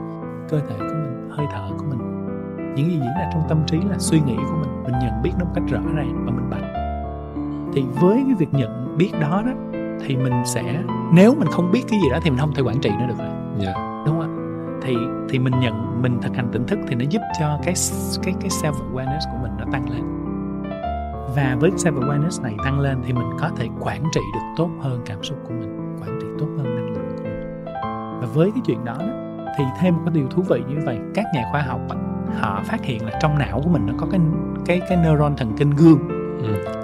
cơ 0.49 0.59
thể 0.59 0.75
của 0.79 0.85
mình 0.85 1.29
hơi 1.31 1.47
thở 1.51 1.69
của 1.77 1.85
mình. 1.89 1.99
Những 2.75 2.89
gì 2.89 2.99
diễn 2.99 3.13
ra 3.19 3.29
trong 3.33 3.43
tâm 3.49 3.63
trí 3.67 3.77
là 3.77 3.97
suy 3.97 4.19
nghĩ 4.19 4.35
của 4.35 4.55
mình 4.61 4.83
mình 4.83 4.93
nhận 5.01 5.21
biết 5.23 5.31
nó 5.39 5.45
một 5.45 5.51
cách 5.55 5.63
rõ 5.67 5.79
ràng 5.95 6.25
và 6.25 6.31
minh 6.31 6.49
bạch. 6.49 6.63
Thì 7.73 7.85
với 8.01 8.23
cái 8.25 8.35
việc 8.39 8.53
nhận 8.53 8.97
biết 8.97 9.11
đó 9.21 9.43
đó 9.45 9.51
thì 10.05 10.15
mình 10.17 10.33
sẽ 10.45 10.83
nếu 11.13 11.35
mình 11.35 11.47
không 11.51 11.71
biết 11.71 11.83
cái 11.89 11.99
gì 11.99 12.09
đó 12.11 12.19
thì 12.21 12.29
mình 12.29 12.39
không 12.39 12.53
thể 12.53 12.61
quản 12.61 12.79
trị 12.79 12.89
nó 12.99 13.07
được 13.07 13.17
rồi. 13.17 13.27
Dạ. 13.57 13.73
đúng 14.05 14.19
không 14.19 14.21
ạ? 14.21 14.29
Thì 14.81 14.95
thì 15.29 15.39
mình 15.39 15.53
nhận 15.59 16.01
mình 16.01 16.19
thực 16.21 16.35
hành 16.35 16.49
tỉnh 16.51 16.67
thức 16.67 16.79
thì 16.87 16.95
nó 16.95 17.05
giúp 17.09 17.21
cho 17.39 17.59
cái 17.63 17.73
cái 18.23 18.33
cái 18.41 18.49
self 18.49 18.73
awareness 18.73 19.31
của 19.31 19.37
mình 19.41 19.51
nó 19.59 19.65
tăng 19.71 19.89
lên. 19.89 20.01
Và 21.35 21.57
với 21.59 21.71
self 21.71 21.99
awareness 21.99 22.43
này 22.43 22.55
tăng 22.63 22.79
lên 22.79 22.97
thì 23.05 23.13
mình 23.13 23.29
có 23.39 23.49
thể 23.57 23.67
quản 23.79 24.03
trị 24.13 24.21
được 24.33 24.53
tốt 24.57 24.69
hơn 24.79 25.01
cảm 25.05 25.23
xúc 25.23 25.37
của 25.47 25.53
mình 25.53 25.97
quản 26.01 26.19
trị 26.21 26.27
tốt 26.39 26.47
hơn 26.57 26.75
năng 26.75 26.93
lượng 26.93 27.15
của 27.17 27.23
mình. 27.23 27.65
Và 28.21 28.27
với 28.33 28.51
cái 28.51 28.61
chuyện 28.65 28.85
đó, 28.85 28.97
thì 29.57 29.63
thêm 29.79 29.95
một 29.95 30.01
cái 30.05 30.13
điều 30.13 30.27
thú 30.27 30.41
vị 30.49 30.61
như 30.67 30.75
vậy 30.85 30.99
các 31.15 31.25
nhà 31.33 31.43
khoa 31.51 31.61
học 31.61 31.81
họ 32.39 32.61
phát 32.65 32.83
hiện 32.83 33.05
là 33.05 33.19
trong 33.21 33.37
não 33.37 33.61
của 33.63 33.69
mình 33.69 33.85
nó 33.85 33.93
có 33.97 34.07
cái 34.11 34.19
cái 34.65 34.81
cái 34.89 34.97
neuron 34.97 35.35
thần 35.35 35.51
kinh 35.57 35.69
gương. 35.69 35.99
Ừ. 36.43 36.76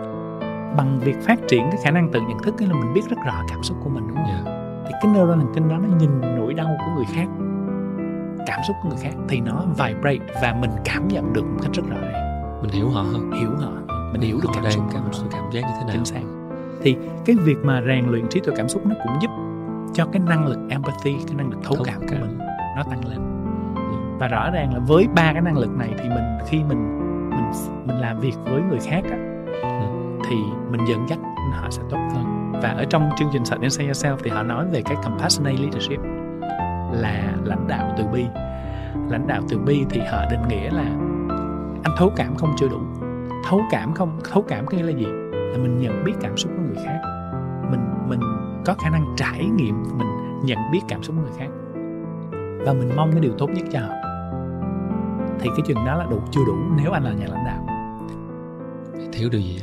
bằng 0.77 0.99
việc 0.99 1.15
phát 1.21 1.39
triển 1.47 1.61
cái 1.71 1.79
khả 1.83 1.91
năng 1.91 2.11
tự 2.11 2.19
nhận 2.29 2.39
thức 2.43 2.61
ấy 2.61 2.67
là 2.67 2.73
mình 2.73 2.93
biết 2.93 3.01
rất 3.09 3.17
rõ 3.25 3.33
cảm 3.49 3.63
xúc 3.63 3.77
của 3.83 3.89
mình 3.89 4.07
đúng 4.07 4.17
không? 4.17 4.25
Dạ. 4.45 4.51
thì 4.85 4.91
cái 5.01 5.11
neuron 5.13 5.39
thần 5.39 5.51
kinh 5.55 5.69
đó 5.69 5.77
nó 5.77 5.97
nhìn 5.97 6.09
nỗi 6.21 6.53
đau 6.53 6.75
của 6.79 6.91
người 6.95 7.05
khác 7.15 7.27
cảm 8.47 8.59
xúc 8.67 8.75
của 8.83 8.89
người 8.89 8.97
khác 9.01 9.13
thì 9.29 9.39
nó 9.39 9.65
vibrate 9.77 10.33
và 10.41 10.55
mình 10.61 10.71
cảm 10.85 11.07
nhận 11.07 11.33
được 11.33 11.43
một 11.43 11.59
cách 11.61 11.71
rất 11.73 11.83
rõ 11.89 11.97
ràng. 12.01 12.59
Mình 12.61 12.71
hiểu 12.71 12.89
họ 12.89 13.01
hơn. 13.01 13.31
Hiểu 13.31 13.49
họ. 13.61 13.71
Mình 14.11 14.21
hiểu 14.21 14.39
được 14.41 14.47
họ 14.47 14.53
cảm 14.53 14.63
đang 14.63 14.71
xúc 14.71 14.83
của 14.85 14.91
cảm 14.93 15.03
họ. 15.03 15.09
cảm 15.31 15.51
giác 15.51 15.61
như 15.61 15.73
thế 15.79 15.85
nào. 15.85 15.91
Chính 15.93 16.05
xác. 16.05 16.21
Thì 16.81 16.97
cái 17.25 17.35
việc 17.35 17.57
mà 17.63 17.81
rèn 17.87 18.05
luyện 18.07 18.27
trí 18.29 18.39
tuệ 18.39 18.53
cảm 18.57 18.69
xúc 18.69 18.85
nó 18.85 18.95
cũng 19.03 19.13
giúp 19.21 19.31
cho 19.93 20.05
cái 20.05 20.21
năng 20.27 20.47
lực 20.47 20.59
empathy 20.69 21.13
cái 21.27 21.35
năng 21.35 21.49
lực 21.49 21.59
thấu 21.63 21.75
Thấu 21.75 21.83
cảm 21.85 21.99
của 21.99 22.07
cảm. 22.11 22.21
mình 22.21 22.37
nó 22.75 22.83
tăng 22.83 23.07
lên. 23.09 23.19
Và 24.19 24.27
rõ 24.27 24.49
ràng 24.51 24.73
là 24.73 24.79
với 24.79 25.07
ba 25.15 25.33
cái 25.33 25.41
năng 25.41 25.57
lực 25.57 25.77
này 25.77 25.89
thì 25.97 26.09
mình 26.09 26.37
khi 26.47 26.57
mình 26.69 26.99
mình 27.29 27.51
mình 27.85 27.97
làm 27.97 28.19
việc 28.19 28.35
với 28.43 28.61
người 28.61 28.79
khác 28.79 29.03
á, 29.11 29.17
thì 30.29 30.35
mình 30.69 30.81
dẫn 30.87 31.09
dắt 31.09 31.19
họ 31.51 31.69
sẽ 31.69 31.81
tốt 31.89 31.97
hơn. 32.13 32.51
Và 32.61 32.69
ở 32.69 32.85
trong 32.85 33.09
chương 33.17 33.29
trình 33.33 33.45
sạch 33.45 33.61
Inside 33.61 33.87
Yourself 33.87 34.17
thì 34.23 34.29
họ 34.29 34.43
nói 34.43 34.65
về 34.71 34.81
cái 34.81 34.95
compassionate 35.03 35.57
leadership 35.57 35.99
là 36.91 37.33
lãnh 37.43 37.67
đạo 37.67 37.93
từ 37.97 38.03
bi. 38.13 38.25
Lãnh 39.09 39.27
đạo 39.27 39.41
từ 39.49 39.57
bi 39.57 39.85
thì 39.89 40.01
họ 40.11 40.25
định 40.31 40.47
nghĩa 40.49 40.71
là 40.71 40.85
anh 41.83 41.95
thấu 41.97 42.11
cảm 42.15 42.35
không 42.35 42.53
chưa 42.57 42.67
đủ. 42.67 42.79
Thấu 43.49 43.61
cảm 43.71 43.93
không, 43.93 44.19
thấu 44.31 44.45
cảm 44.47 44.65
có 44.65 44.77
nghĩa 44.77 44.83
là 44.83 44.91
gì? 44.91 45.05
Là 45.31 45.57
mình 45.57 45.79
nhận 45.79 46.03
biết 46.03 46.13
cảm 46.21 46.37
xúc 46.37 46.51
của 46.57 46.63
người 46.63 46.85
khác. 46.85 47.01
Mình 47.71 47.79
mình 48.07 48.19
có 48.65 48.73
khả 48.73 48.89
năng 48.89 49.13
trải 49.17 49.45
nghiệm, 49.45 49.83
mình 49.97 50.07
nhận 50.43 50.59
biết 50.71 50.81
cảm 50.87 51.03
xúc 51.03 51.15
của 51.15 51.21
người 51.21 51.37
khác. 51.37 51.49
Và 52.65 52.73
mình 52.73 52.89
mong 52.95 53.11
cái 53.11 53.19
điều 53.19 53.33
tốt 53.37 53.49
nhất 53.49 53.65
cho 53.71 53.79
họ. 53.79 53.93
Thì 55.39 55.49
cái 55.49 55.65
chuyện 55.65 55.77
đó 55.85 55.95
là 55.95 56.05
đủ, 56.09 56.19
chưa 56.31 56.41
đủ 56.47 56.55
nếu 56.77 56.91
anh 56.91 57.03
là 57.03 57.11
nhà 57.11 57.25
lãnh 57.31 57.45
đạo. 57.45 57.67
Thiếu 59.13 59.29
điều 59.31 59.41
gì 59.41 59.59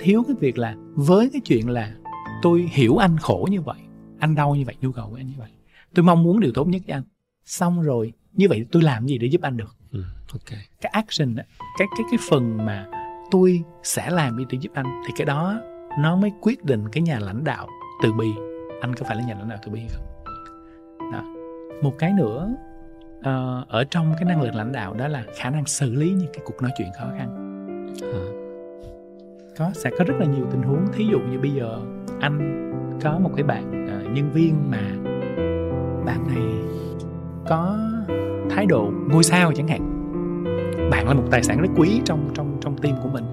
thiếu 0.00 0.24
cái 0.26 0.36
việc 0.40 0.58
là 0.58 0.74
với 0.94 1.30
cái 1.32 1.40
chuyện 1.40 1.68
là 1.68 1.94
tôi 2.42 2.68
hiểu 2.72 2.96
anh 2.96 3.18
khổ 3.18 3.48
như 3.50 3.60
vậy 3.60 3.78
anh 4.18 4.34
đau 4.34 4.54
như 4.54 4.64
vậy 4.66 4.74
nhu 4.80 4.92
cầu 4.92 5.08
của 5.10 5.16
anh 5.16 5.26
như 5.26 5.34
vậy 5.38 5.50
tôi 5.94 6.04
mong 6.04 6.22
muốn 6.22 6.40
điều 6.40 6.52
tốt 6.54 6.68
nhất 6.68 6.82
cho 6.86 6.94
anh. 6.94 7.02
Xong 7.44 7.82
rồi 7.82 8.12
như 8.32 8.46
vậy 8.48 8.66
tôi 8.72 8.82
làm 8.82 9.06
gì 9.06 9.18
để 9.18 9.26
giúp 9.26 9.42
anh 9.42 9.56
được? 9.56 9.76
Ừ, 9.92 10.02
ok. 10.32 10.58
Cái 10.80 10.92
action 10.92 11.36
cái 11.78 11.88
cái 11.96 12.04
cái 12.10 12.18
phần 12.30 12.66
mà 12.66 12.86
tôi 13.30 13.62
sẽ 13.82 14.10
làm 14.10 14.38
gì 14.38 14.44
để 14.50 14.58
giúp 14.60 14.72
anh 14.74 14.86
thì 15.06 15.12
cái 15.16 15.24
đó 15.24 15.60
nó 15.98 16.16
mới 16.16 16.32
quyết 16.40 16.64
định 16.64 16.88
cái 16.92 17.02
nhà 17.02 17.18
lãnh 17.18 17.44
đạo 17.44 17.68
từ 18.02 18.12
bi. 18.12 18.28
Anh 18.80 18.94
có 18.94 19.06
phải 19.06 19.16
là 19.16 19.22
nhà 19.22 19.34
lãnh 19.34 19.48
đạo 19.48 19.58
từ 19.64 19.72
bi 19.72 19.80
không? 19.90 20.04
Đó. 21.12 21.22
Một 21.82 21.94
cái 21.98 22.12
nữa 22.12 22.54
uh, 23.18 23.68
ở 23.68 23.84
trong 23.90 24.14
cái 24.18 24.24
năng 24.24 24.42
lực 24.42 24.54
lãnh 24.54 24.72
đạo 24.72 24.94
đó 24.94 25.08
là 25.08 25.24
khả 25.36 25.50
năng 25.50 25.66
xử 25.66 25.94
lý 25.94 26.10
những 26.10 26.30
cái 26.32 26.42
cuộc 26.44 26.62
nói 26.62 26.70
chuyện 26.78 26.88
khó 26.98 27.06
khăn. 27.18 27.47
Có 29.58 29.70
sẽ 29.74 29.90
có 29.98 30.04
rất 30.04 30.14
là 30.18 30.26
nhiều 30.26 30.46
tình 30.50 30.62
huống. 30.62 30.86
Thí 30.92 31.04
dụ 31.04 31.18
như 31.20 31.38
bây 31.38 31.50
giờ 31.50 31.80
anh 32.20 32.64
có 33.02 33.18
một 33.18 33.30
cái 33.36 33.44
bạn 33.44 33.84
uh, 33.84 34.12
nhân 34.12 34.30
viên 34.32 34.70
mà 34.70 34.82
bạn 36.04 36.26
này 36.26 36.42
có 37.48 37.78
thái 38.50 38.66
độ 38.66 38.92
ngôi 39.10 39.24
sao 39.24 39.52
chẳng 39.52 39.68
hạn. 39.68 39.94
Bạn 40.90 41.08
là 41.08 41.14
một 41.14 41.24
tài 41.30 41.42
sản 41.42 41.60
rất 41.60 41.68
quý 41.76 42.00
trong 42.04 42.30
trong 42.34 42.56
trong 42.60 42.78
team 42.78 42.96
của 43.02 43.08
mình 43.08 43.24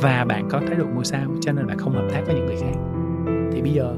và 0.00 0.24
bạn 0.24 0.48
có 0.50 0.60
thái 0.66 0.76
độ 0.76 0.84
ngôi 0.94 1.04
sao 1.04 1.30
cho 1.40 1.52
nên 1.52 1.66
bạn 1.66 1.78
không 1.78 1.92
hợp 1.92 2.06
tác 2.12 2.20
với 2.26 2.34
những 2.34 2.46
người 2.46 2.56
khác. 2.60 2.74
Thì 3.52 3.62
bây 3.62 3.72
giờ 3.72 3.96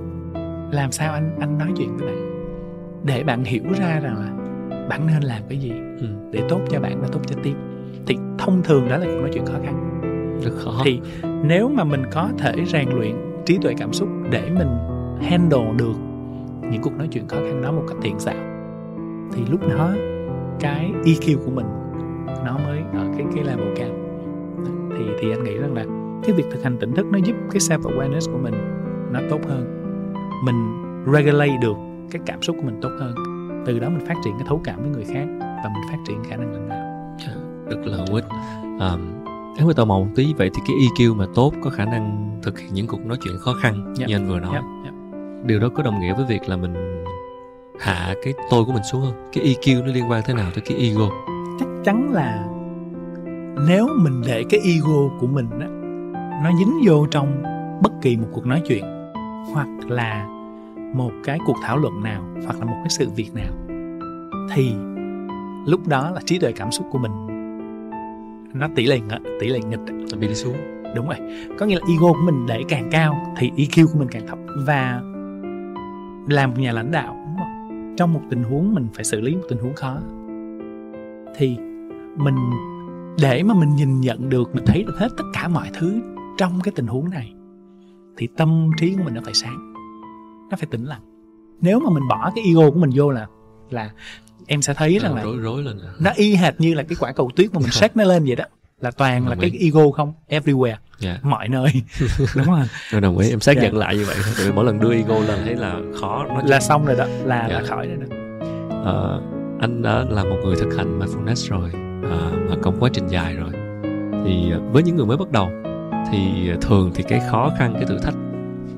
làm 0.73 0.93
sao 0.93 1.13
anh 1.13 1.37
anh 1.41 1.59
nói 1.59 1.69
chuyện 1.77 1.97
với 1.97 2.07
bạn? 2.07 2.29
Để 3.05 3.25
bạn 3.25 3.45
hiểu 3.45 3.65
ra 3.79 4.01
rằng 4.01 4.17
là 4.17 4.33
bạn 4.89 5.07
nên 5.07 5.23
làm 5.23 5.43
cái 5.49 5.59
gì 5.59 5.73
ừ. 6.01 6.07
để 6.33 6.43
tốt 6.49 6.61
cho 6.71 6.81
bạn 6.81 7.01
và 7.01 7.09
tốt 7.13 7.21
cho 7.27 7.37
team. 7.45 7.57
Thì 8.07 8.17
thông 8.39 8.63
thường 8.63 8.89
đó 8.89 8.97
là 8.97 9.07
cuộc 9.07 9.21
nói 9.21 9.31
chuyện 9.33 9.47
khó 9.47 9.59
khăn 9.65 10.02
rất 10.45 10.53
khó 10.57 10.83
thì 10.85 11.01
nếu 11.45 11.69
mà 11.69 11.85
mình 11.85 12.03
có 12.13 12.29
thể 12.39 12.55
rèn 12.67 12.89
luyện 12.91 13.17
trí 13.47 13.59
tuệ 13.59 13.75
cảm 13.79 13.93
xúc 13.93 14.09
để 14.31 14.51
mình 14.51 14.69
handle 15.23 15.73
được 15.77 15.95
những 16.71 16.83
cuộc 16.83 16.93
nói 16.99 17.09
chuyện 17.11 17.29
khó 17.29 17.37
khăn 17.37 17.63
đó 17.63 17.73
một 17.73 17.85
cách 17.89 17.99
thiện 18.03 18.19
xảo 18.19 18.53
thì 19.33 19.43
lúc 19.51 19.61
đó 19.69 19.91
cái 20.61 20.93
EQ 21.05 21.45
của 21.45 21.51
mình 21.51 21.67
nó 22.45 22.59
mới 22.59 22.79
ở 22.79 23.07
cái 23.17 23.27
cái 23.35 23.45
level 23.45 23.75
cao. 23.77 23.89
Thì 24.99 25.05
thì 25.21 25.31
anh 25.31 25.45
nghĩ 25.45 25.59
rằng 25.59 25.75
là 25.75 25.85
cái 26.25 26.37
việc 26.37 26.45
thực 26.51 26.65
hành 26.65 26.79
tỉnh 26.79 26.95
thức 26.95 27.07
nó 27.07 27.19
giúp 27.19 27.37
cái 27.51 27.61
self 27.61 27.81
awareness 27.81 28.33
của 28.33 28.39
mình 28.39 28.55
nó 29.13 29.21
tốt 29.31 29.41
hơn. 29.49 29.83
Mình 30.45 30.83
regulate 31.13 31.57
được 31.63 31.77
cái 32.11 32.23
cảm 32.27 32.43
xúc 32.43 32.57
của 32.57 32.67
mình 32.67 32.79
tốt 32.83 32.91
hơn. 33.01 33.15
Từ 33.67 33.79
đó 33.79 33.89
mình 33.89 34.07
phát 34.07 34.15
triển 34.25 34.35
cái 34.39 34.47
thấu 34.49 34.61
cảm 34.65 34.81
với 34.83 34.91
người 34.91 35.05
khác 35.05 35.27
và 35.41 35.71
mình 35.75 35.83
phát 35.91 35.99
triển 36.07 36.25
khả 36.25 36.37
năng 36.37 36.53
lãnh 36.53 36.69
đạo 36.69 37.17
dạ, 37.19 37.33
rất 37.71 37.87
là 37.87 37.97
hữu 37.97 38.15
ích 38.15 38.25
um, 38.63 39.22
nếu 39.57 39.67
mà 39.67 39.73
tò 39.73 39.85
mò 39.85 39.99
một 39.99 40.09
tí 40.15 40.35
vậy 40.37 40.51
thì 40.55 40.63
cái 40.67 40.77
EQ 40.77 41.15
mà 41.17 41.27
tốt 41.35 41.53
có 41.63 41.71
khả 41.71 41.85
năng 41.85 42.37
thực 42.43 42.59
hiện 42.59 42.75
những 42.75 42.87
cuộc 42.87 43.07
nói 43.07 43.19
chuyện 43.25 43.39
khó 43.39 43.55
khăn. 43.63 43.95
Dạ. 43.97 44.07
như 44.07 44.17
anh 44.17 44.29
vừa 44.29 44.41
nói 44.41 44.53
yep. 44.53 44.63
Dạ, 44.85 44.91
yep. 44.91 45.47
điều 45.47 45.61
đó 45.61 45.69
có 45.75 45.83
đồng 45.83 46.01
nghĩa 46.01 46.15
với 46.15 46.25
việc 46.29 46.49
là 46.49 46.57
mình 46.57 47.05
hạ 47.81 48.15
cái 48.25 48.35
tôi 48.51 48.65
của 48.65 48.73
mình 48.73 48.83
xuống 48.93 49.01
không 49.01 49.31
cái 49.33 49.45
EQ 49.45 49.85
nó 49.85 49.93
liên 49.93 50.11
quan 50.11 50.23
thế 50.27 50.35
nào 50.35 50.51
tới 50.55 50.63
cái 50.67 50.79
ego 50.79 51.09
chắc 51.61 51.69
chắn 51.85 52.13
là 52.13 52.49
nếu 53.69 53.89
mình 53.99 54.23
để 54.27 54.45
cái 54.51 54.61
ego 54.65 55.09
của 55.21 55.27
mình 55.27 55.51
đó, 55.51 55.67
nó 56.45 56.51
dính 56.59 56.81
vô 56.85 57.07
trong 57.11 57.43
bất 57.83 57.93
kỳ 58.03 58.17
một 58.17 58.29
cuộc 58.33 58.47
nói 58.47 58.63
chuyện 58.69 58.85
hoặc 59.53 59.69
là 59.89 60.27
một 60.95 61.11
cái 61.25 61.39
cuộc 61.47 61.57
thảo 61.63 61.77
luận 61.77 62.03
nào 62.03 62.25
hoặc 62.45 62.59
là 62.59 62.65
một 62.65 62.77
cái 62.77 62.91
sự 62.91 63.11
việc 63.17 63.31
nào 63.35 63.53
thì 64.55 64.73
lúc 65.67 65.89
đó 65.89 66.11
là 66.11 66.21
trí 66.27 66.39
tuệ 66.39 66.53
cảm 66.53 66.71
xúc 66.71 66.87
của 66.91 66.99
mình 66.99 67.13
nó 68.55 68.69
tỷ 68.75 68.87
lệ 68.87 69.01
tỷ 69.41 69.49
lệ 69.49 69.59
nghịch 69.59 69.81
nó 70.13 70.19
bị 70.19 70.29
đi 70.29 70.35
xuống. 70.35 70.57
Đúng 70.95 71.09
rồi. 71.09 71.17
Có 71.59 71.67
nghĩa 71.67 71.75
là 71.75 71.87
ego 71.89 72.13
của 72.13 72.23
mình 72.25 72.47
để 72.47 72.63
càng 72.69 72.89
cao 72.91 73.35
thì 73.37 73.51
EQ 73.57 73.87
của 73.87 73.99
mình 73.99 74.09
càng 74.11 74.27
thấp. 74.27 74.39
Và 74.67 75.01
làm 76.29 76.51
một 76.51 76.57
nhà 76.59 76.73
lãnh 76.73 76.91
đạo 76.91 77.15
đúng 77.15 77.37
không? 77.39 77.95
trong 77.97 78.13
một 78.13 78.21
tình 78.31 78.43
huống 78.43 78.75
mình 78.75 78.87
phải 78.95 79.05
xử 79.05 79.21
lý 79.21 79.35
một 79.35 79.43
tình 79.49 79.59
huống 79.59 79.75
khó. 79.75 79.99
Thì 81.37 81.57
mình 82.17 82.37
để 83.23 83.43
mà 83.43 83.55
mình 83.55 83.77
nhìn 83.77 84.01
nhận 84.01 84.29
được 84.29 84.55
mình 84.55 84.65
thấy 84.67 84.83
được 84.83 84.95
hết 84.99 85.09
tất 85.17 85.25
cả 85.33 85.49
mọi 85.49 85.71
thứ 85.75 86.01
trong 86.39 86.61
cái 86.65 86.73
tình 86.77 86.87
huống 86.87 87.11
này 87.11 87.33
thì 88.17 88.29
tâm 88.37 88.71
trí 88.77 88.95
của 88.95 89.03
mình 89.05 89.15
nó 89.15 89.21
phải 89.25 89.35
sáng. 89.35 89.75
Nó 90.51 90.57
phải 90.57 90.67
tĩnh 90.71 90.85
lặng. 90.85 91.01
Nếu 91.61 91.81
mà 91.81 91.91
mình 91.91 92.09
bỏ 92.09 92.33
cái 92.35 92.45
ego 92.45 92.71
của 92.71 92.79
mình 92.79 92.91
vô 92.95 93.11
là 93.11 93.27
là 93.71 93.91
em 94.47 94.63
sẽ 94.63 94.75
thấy 94.75 94.99
rằng 94.99 95.15
là 95.15 95.23
rối 95.23 95.37
rối 95.37 95.63
lên 95.63 95.79
nó 95.99 96.11
y 96.15 96.35
hệt 96.35 96.61
như 96.61 96.75
là 96.75 96.83
cái 96.83 96.97
quả 97.01 97.13
cầu 97.13 97.31
tuyết 97.37 97.55
mà 97.55 97.61
mình 97.61 97.71
xách 97.73 97.97
nó 97.97 98.05
lên 98.05 98.25
vậy 98.25 98.37
đó 98.37 98.45
là 98.81 98.91
toàn 98.91 99.29
là 99.29 99.37
cái 99.41 99.51
ego 99.61 99.91
không 99.91 100.13
everywhere 100.29 100.67
yeah. 100.67 100.79
Dạ. 100.99 101.19
mọi 101.23 101.49
nơi 101.49 101.73
đúng 102.37 102.47
không 102.47 102.67
tôi 102.93 103.01
đồng 103.01 103.19
ý 103.19 103.31
em 103.31 103.41
xác 103.41 103.57
yeah. 103.57 103.65
nhận 103.65 103.77
lại 103.77 103.97
như 103.97 104.05
vậy 104.05 104.17
tại 104.37 104.47
vì 104.47 104.53
mỗi 104.53 104.65
lần 104.65 104.81
đưa 104.81 104.95
ego 104.95 105.19
lên 105.19 105.39
thấy 105.45 105.57
là 105.57 105.77
khó 106.01 106.27
nó 106.29 106.43
là 106.45 106.61
xong 106.61 106.85
rồi 106.87 106.97
đó 106.97 107.07
là 107.25 107.39
yeah. 107.39 107.51
là 107.51 107.61
dạ. 107.61 107.69
khỏi 107.69 107.87
rồi 107.87 107.97
đó 107.97 108.17
à, 108.85 108.95
anh 109.61 109.83
đã 109.83 110.05
là 110.11 110.25
một 110.25 110.37
người 110.45 110.57
thực 110.57 110.77
hành 110.77 110.99
mindfulness 110.99 111.49
rồi 111.49 111.71
à, 112.11 112.31
và 112.49 112.57
công 112.63 112.77
quá 112.81 112.91
trình 112.93 113.09
dài 113.09 113.35
rồi 113.35 113.51
thì 114.25 114.53
với 114.73 114.83
những 114.83 114.97
người 114.97 115.07
mới 115.07 115.17
bắt 115.17 115.31
đầu 115.31 115.51
thì 116.13 116.51
thường 116.61 116.91
thì 116.95 117.03
cái 117.09 117.21
khó 117.31 117.51
khăn 117.59 117.75
cái 117.75 117.85
thử 117.85 117.99
thách 117.99 118.15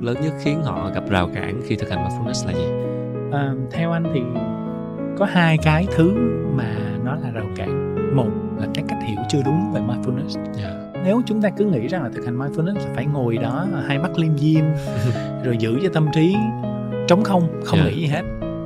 lớn 0.01 0.17
nhất 0.23 0.33
khiến 0.43 0.63
họ 0.63 0.91
gặp 0.95 1.05
rào 1.11 1.31
cản 1.35 1.61
khi 1.67 1.77
thực 1.77 1.91
hành 1.91 2.09
mindfulness 2.09 2.47
là 2.47 2.53
gì 2.53 2.67
à, 3.33 3.53
theo 3.73 3.93
anh 3.93 4.05
thì 4.15 4.21
có 5.19 5.27
hai 5.27 5.59
cái 5.59 5.87
thứ 5.97 6.13
mà 6.57 6.77
nó 7.05 7.17
là 7.17 7.31
rào 7.31 7.47
cản 7.57 7.95
một 8.17 8.31
là 8.59 8.67
cái 8.75 8.85
cách 8.89 8.99
hiểu 9.07 9.17
chưa 9.29 9.43
đúng 9.45 9.73
về 9.73 9.81
mindfulness 9.81 10.37
yeah. 10.37 10.57
Dạ. 10.63 11.01
nếu 11.05 11.23
chúng 11.27 11.43
ta 11.43 11.51
cứ 11.51 11.65
nghĩ 11.65 11.89
rằng 11.89 12.03
là 12.03 12.11
thực 12.15 12.25
hành 12.25 12.39
mindfulness 12.39 12.75
là 12.75 12.95
phải 12.95 13.07
ngồi 13.07 13.37
đó 13.37 13.67
hai 13.87 13.99
mắt 13.99 14.19
liêm 14.19 14.39
diêm 14.39 14.65
rồi 15.45 15.57
giữ 15.59 15.79
cho 15.83 15.89
tâm 15.95 16.09
trí 16.15 16.37
trống 17.09 17.23
không 17.23 17.63
không 17.65 17.79
yeah. 17.79 17.91
Dạ. 17.91 17.97
nghĩ 17.97 18.01
gì 18.01 18.07
hết 18.07 18.23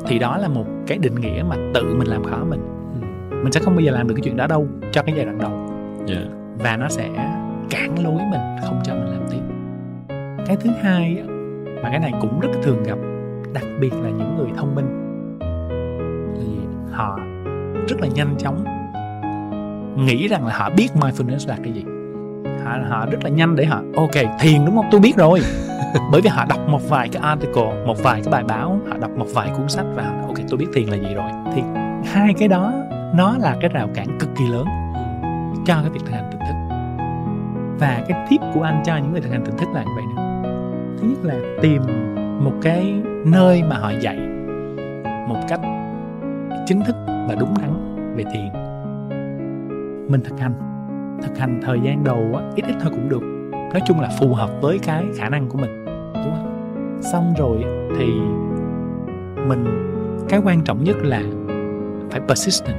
thì 0.07 0.19
đó 0.19 0.37
là 0.37 0.49
một 0.49 0.67
cái 0.87 0.99
định 0.99 1.15
nghĩa 1.15 1.43
mà 1.49 1.57
tự 1.75 1.95
mình 1.95 2.09
làm 2.09 2.25
khó 2.25 2.45
mình 2.45 2.61
ừ. 3.01 3.07
mình 3.43 3.53
sẽ 3.53 3.61
không 3.61 3.75
bao 3.75 3.81
giờ 3.81 3.93
làm 3.93 4.09
được 4.09 4.15
cái 4.15 4.23
chuyện 4.25 4.37
đó 4.37 4.47
đâu 4.47 4.67
cho 4.93 5.03
cái 5.03 5.15
giai 5.17 5.25
đoạn 5.25 5.39
đầu 5.39 5.51
yeah. 5.51 6.09
Dạ. 6.09 6.37
và 6.59 6.77
nó 6.77 6.89
sẽ 6.89 7.09
cản 7.71 8.05
lối 8.05 8.23
mình 8.31 8.41
không 8.65 8.81
cho 8.85 8.95
mình 8.95 9.07
làm 9.07 9.23
tiếp 9.31 9.41
cái 10.47 10.57
thứ 10.61 10.71
hai 10.83 11.23
mà 11.83 11.91
cái 11.91 11.99
này 11.99 12.13
cũng 12.21 12.41
rất 12.41 12.49
thường 12.63 12.83
gặp 12.83 12.99
đặc 13.53 13.65
biệt 13.81 13.93
là 13.93 14.11
những 14.11 14.37
người 14.37 14.49
thông 14.57 14.75
minh 14.75 15.08
họ 16.93 17.19
rất 17.89 18.01
là 18.01 18.09
nhanh 18.15 18.37
chóng. 18.39 18.65
Nghĩ 19.97 20.29
rằng 20.29 20.47
là 20.47 20.57
họ 20.57 20.71
biết 20.77 20.89
mindfulness 20.95 21.49
là 21.49 21.57
cái 21.65 21.73
gì. 21.73 21.85
Họ 22.65 22.77
họ 22.89 23.07
rất 23.11 23.25
là 23.25 23.31
nhanh 23.31 23.57
để 23.57 23.65
họ 23.65 23.83
ok 23.97 24.15
thiền 24.41 24.65
đúng 24.67 24.77
không? 24.77 24.87
Tôi 24.91 25.01
biết 25.01 25.17
rồi. 25.17 25.41
Bởi 26.13 26.21
vì 26.21 26.29
họ 26.29 26.45
đọc 26.49 26.69
một 26.69 26.89
vài 26.89 27.09
cái 27.09 27.23
article 27.23 27.85
một 27.87 28.03
vài 28.03 28.21
cái 28.25 28.33
bài 28.33 28.45
báo 28.45 28.81
họ 28.91 28.97
đọc 28.99 29.11
một 29.17 29.27
vài 29.35 29.51
cuốn 29.57 29.69
sách 29.69 29.87
và 29.95 30.03
họ 30.03 30.27
ok 30.27 30.37
tôi 30.51 30.59
biết 30.59 30.67
thiền 30.75 30.89
là 30.89 30.97
gì 30.97 31.15
rồi. 31.15 31.31
Thì 31.55 31.63
hai 32.05 32.35
cái 32.35 32.49
đó 32.49 32.73
nó 33.15 33.37
là 33.39 33.57
cái 33.61 33.71
rào 33.75 33.89
cản 33.95 34.19
cực 34.19 34.29
kỳ 34.39 34.47
lớn 34.47 34.67
cho 35.67 35.75
cái 35.75 35.91
việc 35.91 36.01
thực 36.07 36.13
hành 36.13 36.31
tỉnh 36.31 36.41
thức. 36.41 36.77
Và 37.79 38.05
cái 38.09 38.27
tip 38.31 38.41
của 38.55 38.63
anh 38.63 38.83
cho 38.85 38.97
những 38.97 39.13
người 39.13 39.21
thực 39.21 39.31
hành 39.31 39.45
tỉnh 39.45 39.57
thức 39.57 39.69
là 39.75 39.83
như 39.83 39.91
vậy 39.97 40.05
nữa 40.17 40.29
thứ 41.01 41.09
nhất 41.09 41.19
là 41.25 41.35
tìm 41.63 41.83
một 42.45 42.53
cái 42.63 42.95
nơi 43.25 43.63
mà 43.63 43.77
họ 43.77 43.93
dạy 44.01 44.19
một 45.29 45.41
cách 45.49 45.61
chính 46.69 46.85
thức 46.85 46.97
và 47.07 47.37
đúng 47.41 47.55
đắn 47.61 47.97
về 48.17 48.25
thiền 48.33 48.53
mình 50.11 50.21
thực 50.25 50.41
hành. 50.41 50.55
Thực 51.23 51.39
hành 51.39 51.61
thời 51.63 51.79
gian 51.85 52.05
đầu 52.05 52.35
á, 52.35 52.51
ít 52.57 52.65
ít 52.67 52.75
thôi 52.81 52.93
cũng 52.95 53.09
được. 53.09 53.23
Nói 53.51 53.81
chung 53.87 54.01
là 54.01 54.11
phù 54.21 54.35
hợp 54.35 54.51
với 54.61 54.79
cái 54.79 55.05
khả 55.17 55.29
năng 55.29 55.49
của 55.49 55.59
mình 55.59 55.85
đúng 56.15 56.35
không? 56.37 57.01
Xong 57.13 57.35
rồi 57.39 57.65
thì 57.99 58.07
mình 59.49 59.65
cái 60.29 60.41
quan 60.45 60.65
trọng 60.65 60.85
nhất 60.85 60.97
là 61.01 61.23
phải 62.11 62.21
persistent. 62.29 62.77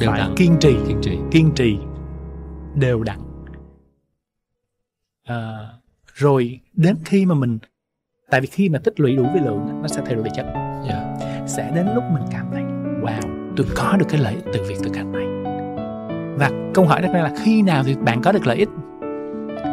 Đều 0.00 0.10
phải 0.10 0.20
đặn. 0.20 0.34
kiên 0.36 0.56
trì. 0.60 0.76
Kiên 0.88 0.98
trì. 1.02 1.18
Kiên 1.30 1.50
trì. 1.54 1.78
Đều 2.74 3.02
đặn. 3.02 3.18
À, 5.24 5.58
rồi 6.14 6.60
đến 6.72 6.96
khi 7.04 7.26
mà 7.26 7.34
mình 7.34 7.58
tại 8.30 8.40
vì 8.40 8.46
khi 8.46 8.68
mà 8.68 8.78
tích 8.84 9.00
lũy 9.00 9.16
đủ 9.16 9.26
vi 9.34 9.40
lượng 9.40 9.82
nó 9.82 9.88
sẽ 9.88 10.02
thay 10.06 10.14
đổi 10.14 10.24
về 10.24 10.30
chất. 10.36 10.59
Sẽ 11.46 11.70
đến 11.74 11.86
lúc 11.94 12.04
mình 12.12 12.22
cảm 12.30 12.46
thấy 12.52 12.62
wow 13.02 13.54
tôi 13.56 13.66
có 13.76 13.96
được 13.98 14.06
cái 14.08 14.20
lợi 14.20 14.34
ích 14.34 14.44
từ 14.52 14.62
việc 14.68 14.78
thực 14.82 14.96
hành 14.96 15.12
này 15.12 15.26
và 16.38 16.50
câu 16.74 16.84
hỏi 16.84 17.02
đặt 17.02 17.12
ra 17.14 17.22
là 17.22 17.32
khi 17.44 17.62
nào 17.62 17.82
thì 17.84 17.96
bạn 18.00 18.22
có 18.22 18.32
được 18.32 18.46
lợi 18.46 18.56
ích 18.56 18.68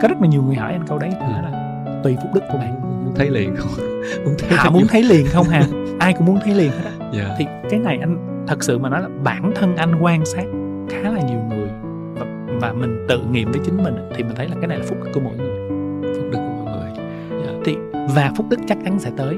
có 0.01 0.07
rất 0.07 0.21
là 0.21 0.27
nhiều 0.27 0.43
người 0.43 0.55
hỏi 0.55 0.71
anh 0.71 0.83
câu 0.87 0.97
đấy 0.97 1.09
đó 1.19 1.25
ừ. 1.25 1.31
là 1.31 1.77
tùy 2.03 2.15
phúc 2.21 2.31
đức 2.33 2.41
của 2.51 2.57
bạn 2.57 3.03
muốn 3.05 3.13
thấy 3.15 3.29
liền 3.29 3.55
không 3.55 3.69
muốn 4.25 4.35
thấy 4.39 4.57
họ 4.57 4.69
muốn 4.69 4.87
thấy 4.87 5.03
liền 5.03 5.25
không 5.25 5.45
hà 5.49 5.63
ai 5.99 6.13
cũng 6.13 6.25
muốn 6.25 6.39
thấy 6.45 6.55
liền 6.55 6.71
hết 6.71 6.91
yeah. 6.99 7.13
Dạ. 7.13 7.35
thì 7.37 7.45
cái 7.69 7.79
này 7.79 7.97
anh 8.01 8.45
thật 8.47 8.63
sự 8.63 8.77
mà 8.77 8.89
nói 8.89 9.01
là 9.01 9.09
bản 9.23 9.51
thân 9.55 9.75
anh 9.75 9.95
quan 10.01 10.25
sát 10.25 10.45
khá 10.89 11.09
là 11.11 11.21
nhiều 11.21 11.39
người 11.49 11.69
và, 12.13 12.25
và 12.61 12.73
mình 12.73 13.05
tự 13.09 13.19
nghiệm 13.31 13.51
với 13.51 13.61
chính 13.65 13.83
mình 13.83 13.95
thì 14.15 14.23
mình 14.23 14.35
thấy 14.35 14.47
là 14.47 14.55
cái 14.61 14.67
này 14.67 14.79
là 14.79 14.85
phúc 14.87 14.97
đức 15.03 15.11
của 15.13 15.19
mỗi 15.19 15.37
người 15.37 15.69
phúc 16.15 16.25
đức 16.31 16.37
của 16.37 16.63
mọi 16.63 16.75
người 16.75 16.91
yeah. 16.91 17.45
Dạ. 17.45 17.51
thì 17.65 17.77
và 18.15 18.31
phúc 18.37 18.45
đức 18.49 18.59
chắc 18.67 18.77
chắn 18.83 18.99
sẽ 18.99 19.11
tới 19.17 19.37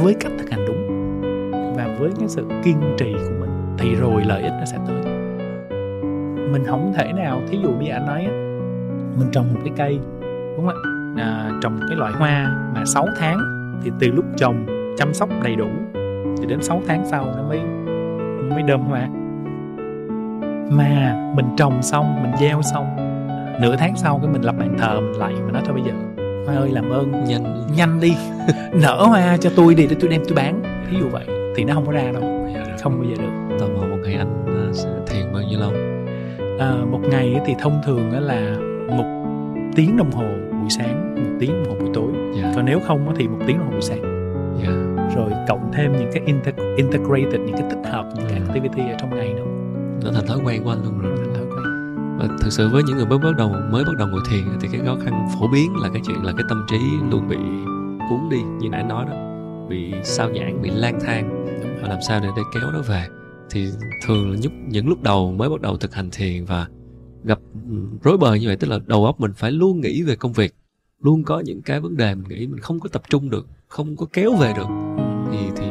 với 0.00 0.14
cách 0.20 0.32
thực 0.38 0.50
hành 0.50 0.66
đúng 0.66 0.73
và 1.76 1.96
với 1.98 2.10
cái 2.18 2.28
sự 2.28 2.46
kiên 2.64 2.76
trì 2.98 3.12
của 3.12 3.34
mình 3.40 3.76
thì 3.78 3.94
rồi 3.94 4.22
lợi 4.24 4.42
ích 4.42 4.52
nó 4.58 4.64
sẽ 4.64 4.78
tới. 4.86 5.04
Mình 6.52 6.62
không 6.66 6.92
thể 6.96 7.12
nào 7.12 7.40
thí 7.48 7.58
dụ 7.62 7.70
giờ 7.80 7.92
anh 7.92 8.06
nói 8.06 8.24
á 8.24 8.32
mình 9.18 9.28
trồng 9.32 9.54
một 9.54 9.60
cái 9.64 9.72
cây 9.76 9.98
đúng 10.56 10.66
không 10.66 10.68
ạ? 10.68 11.22
À, 11.24 11.50
trồng 11.62 11.80
cái 11.88 11.96
loại 11.96 12.12
hoa 12.12 12.70
mà 12.74 12.84
6 12.84 13.06
tháng 13.18 13.38
thì 13.84 13.90
từ 13.98 14.06
lúc 14.06 14.24
trồng 14.36 14.66
chăm 14.98 15.14
sóc 15.14 15.28
đầy 15.42 15.56
đủ 15.56 15.68
thì 16.38 16.46
đến 16.46 16.62
6 16.62 16.82
tháng 16.86 17.04
sau 17.06 17.26
nó 17.36 17.42
mới 17.42 17.60
mới 18.50 18.62
đơm 18.62 18.80
hoa. 18.80 19.08
Mà 20.70 21.16
mình 21.36 21.46
trồng 21.56 21.82
xong 21.82 22.22
mình 22.22 22.32
gieo 22.40 22.62
xong 22.62 22.96
nửa 23.60 23.76
tháng 23.76 23.96
sau 23.96 24.18
cái 24.22 24.32
mình 24.32 24.42
lập 24.42 24.54
bàn 24.58 24.76
thờ 24.78 25.00
mình 25.00 25.20
lại 25.20 25.32
mình 25.32 25.52
nói 25.52 25.62
thôi 25.66 25.74
bây 25.74 25.82
giờ 25.82 25.92
hoa 26.46 26.54
ơi 26.54 26.70
làm 26.70 26.90
ơn 26.90 27.24
nhanh 27.24 27.66
nhanh 27.76 28.00
đi 28.00 28.14
nở 28.72 29.04
hoa 29.06 29.36
cho 29.36 29.50
tôi 29.56 29.74
đi 29.74 29.86
để 29.86 29.96
tôi 30.00 30.10
đem 30.10 30.22
tôi 30.28 30.34
bán. 30.36 30.62
Ví 30.90 30.98
dụ 31.00 31.08
vậy 31.08 31.43
thì 31.54 31.64
nó 31.64 31.74
không 31.74 31.86
có 31.86 31.92
ra 31.92 32.12
đâu. 32.12 32.22
Không 32.82 32.94
bao 33.00 33.04
giờ 33.10 33.16
được. 33.22 33.56
Tò 33.60 33.66
mò 33.66 33.86
một 33.86 33.96
ngày 34.04 34.14
anh 34.14 34.44
à, 34.46 34.72
sẽ 34.72 34.88
thiền 35.06 35.32
bao 35.32 35.42
nhiêu 35.42 35.60
lâu? 35.60 35.72
À, 36.58 36.72
một 36.90 37.00
ngày 37.10 37.40
thì 37.46 37.54
thông 37.60 37.80
thường 37.86 38.10
là 38.12 38.56
một 38.96 39.04
tiếng 39.76 39.96
đồng 39.96 40.10
hồ 40.10 40.24
buổi 40.60 40.70
sáng 40.70 41.14
một 41.24 41.36
tiếng 41.40 41.50
đồng 41.64 41.68
hồ 41.74 41.74
buổi 41.80 41.90
tối. 41.94 42.12
Dạ. 42.36 42.52
Còn 42.56 42.64
nếu 42.64 42.80
không 42.86 43.14
thì 43.16 43.28
một 43.28 43.38
tiếng 43.46 43.56
đồng 43.58 43.66
hồ 43.66 43.72
buổi 43.72 43.82
sáng. 43.82 44.00
Dạ. 44.62 44.70
Rồi 45.16 45.30
cộng 45.48 45.70
thêm 45.72 45.92
những 45.92 46.10
cái 46.12 46.22
inter- 46.26 46.76
integrated 46.76 47.40
những 47.40 47.56
cái 47.56 47.64
tích 47.70 47.90
hợp 47.92 48.06
những 48.16 48.26
cái 48.28 48.38
Ừ. 48.38 48.44
activity 48.46 48.82
ở 48.90 48.96
trong 49.00 49.10
ngày 49.16 49.34
nữa 49.34 49.44
nó 50.04 50.10
thành 50.14 50.26
thói 50.26 50.38
quen 50.44 50.64
của 50.64 50.70
anh 50.70 50.78
luôn 50.84 50.98
rồi. 50.98 51.12
Thành 51.16 51.34
thói 51.34 51.44
quen. 51.44 51.64
và 52.18 52.26
thực 52.42 52.50
sự 52.52 52.68
với 52.68 52.82
những 52.86 52.96
người 52.96 53.06
mới 53.06 53.18
bắt 53.18 53.36
đầu 53.38 53.48
mới 53.72 53.84
bắt 53.84 53.92
đầu 53.98 54.08
ngồi 54.08 54.20
thiền 54.30 54.44
thì 54.60 54.68
cái 54.72 54.80
khó 54.86 54.96
khăn 55.04 55.26
phổ 55.40 55.48
biến 55.52 55.72
là 55.82 55.88
cái 55.92 56.02
chuyện 56.06 56.24
là 56.24 56.32
cái 56.36 56.44
tâm 56.48 56.66
trí 56.70 56.78
luôn 57.10 57.28
bị 57.28 57.36
cuốn 58.10 58.28
đi 58.30 58.42
như 58.60 58.68
nãy 58.68 58.82
nói 58.82 59.04
đó 59.10 59.12
bị 59.68 59.92
sao 60.04 60.30
nhãng 60.30 60.62
bị 60.62 60.70
lang 60.70 60.98
thang. 61.00 61.44
Và 61.82 61.88
làm 61.88 61.98
sao 62.08 62.20
để 62.20 62.28
để 62.36 62.42
kéo 62.54 62.70
nó 62.72 62.82
về? 62.82 63.06
Thì 63.50 63.68
thường 64.06 64.30
là 64.30 64.38
nhúc 64.42 64.52
những 64.68 64.88
lúc 64.88 65.02
đầu 65.02 65.32
mới 65.32 65.48
bắt 65.48 65.60
đầu 65.60 65.76
thực 65.76 65.94
hành 65.94 66.08
thiền 66.12 66.44
và 66.44 66.66
gặp 67.24 67.38
rối 68.02 68.18
bời 68.18 68.40
như 68.40 68.46
vậy 68.46 68.56
tức 68.56 68.68
là 68.70 68.78
đầu 68.86 69.04
óc 69.06 69.20
mình 69.20 69.32
phải 69.36 69.52
luôn 69.52 69.80
nghĩ 69.80 70.02
về 70.02 70.16
công 70.16 70.32
việc. 70.32 70.54
Luôn 71.02 71.24
có 71.24 71.40
những 71.40 71.62
cái 71.62 71.80
vấn 71.80 71.96
đề 71.96 72.14
mình 72.14 72.28
nghĩ 72.28 72.46
mình 72.46 72.60
không 72.60 72.80
có 72.80 72.88
tập 72.92 73.02
trung 73.08 73.30
được 73.30 73.46
không 73.68 73.96
có 73.96 74.06
kéo 74.12 74.34
về 74.34 74.52
được. 74.56 74.68
Thì 75.32 75.38
thì 75.56 75.66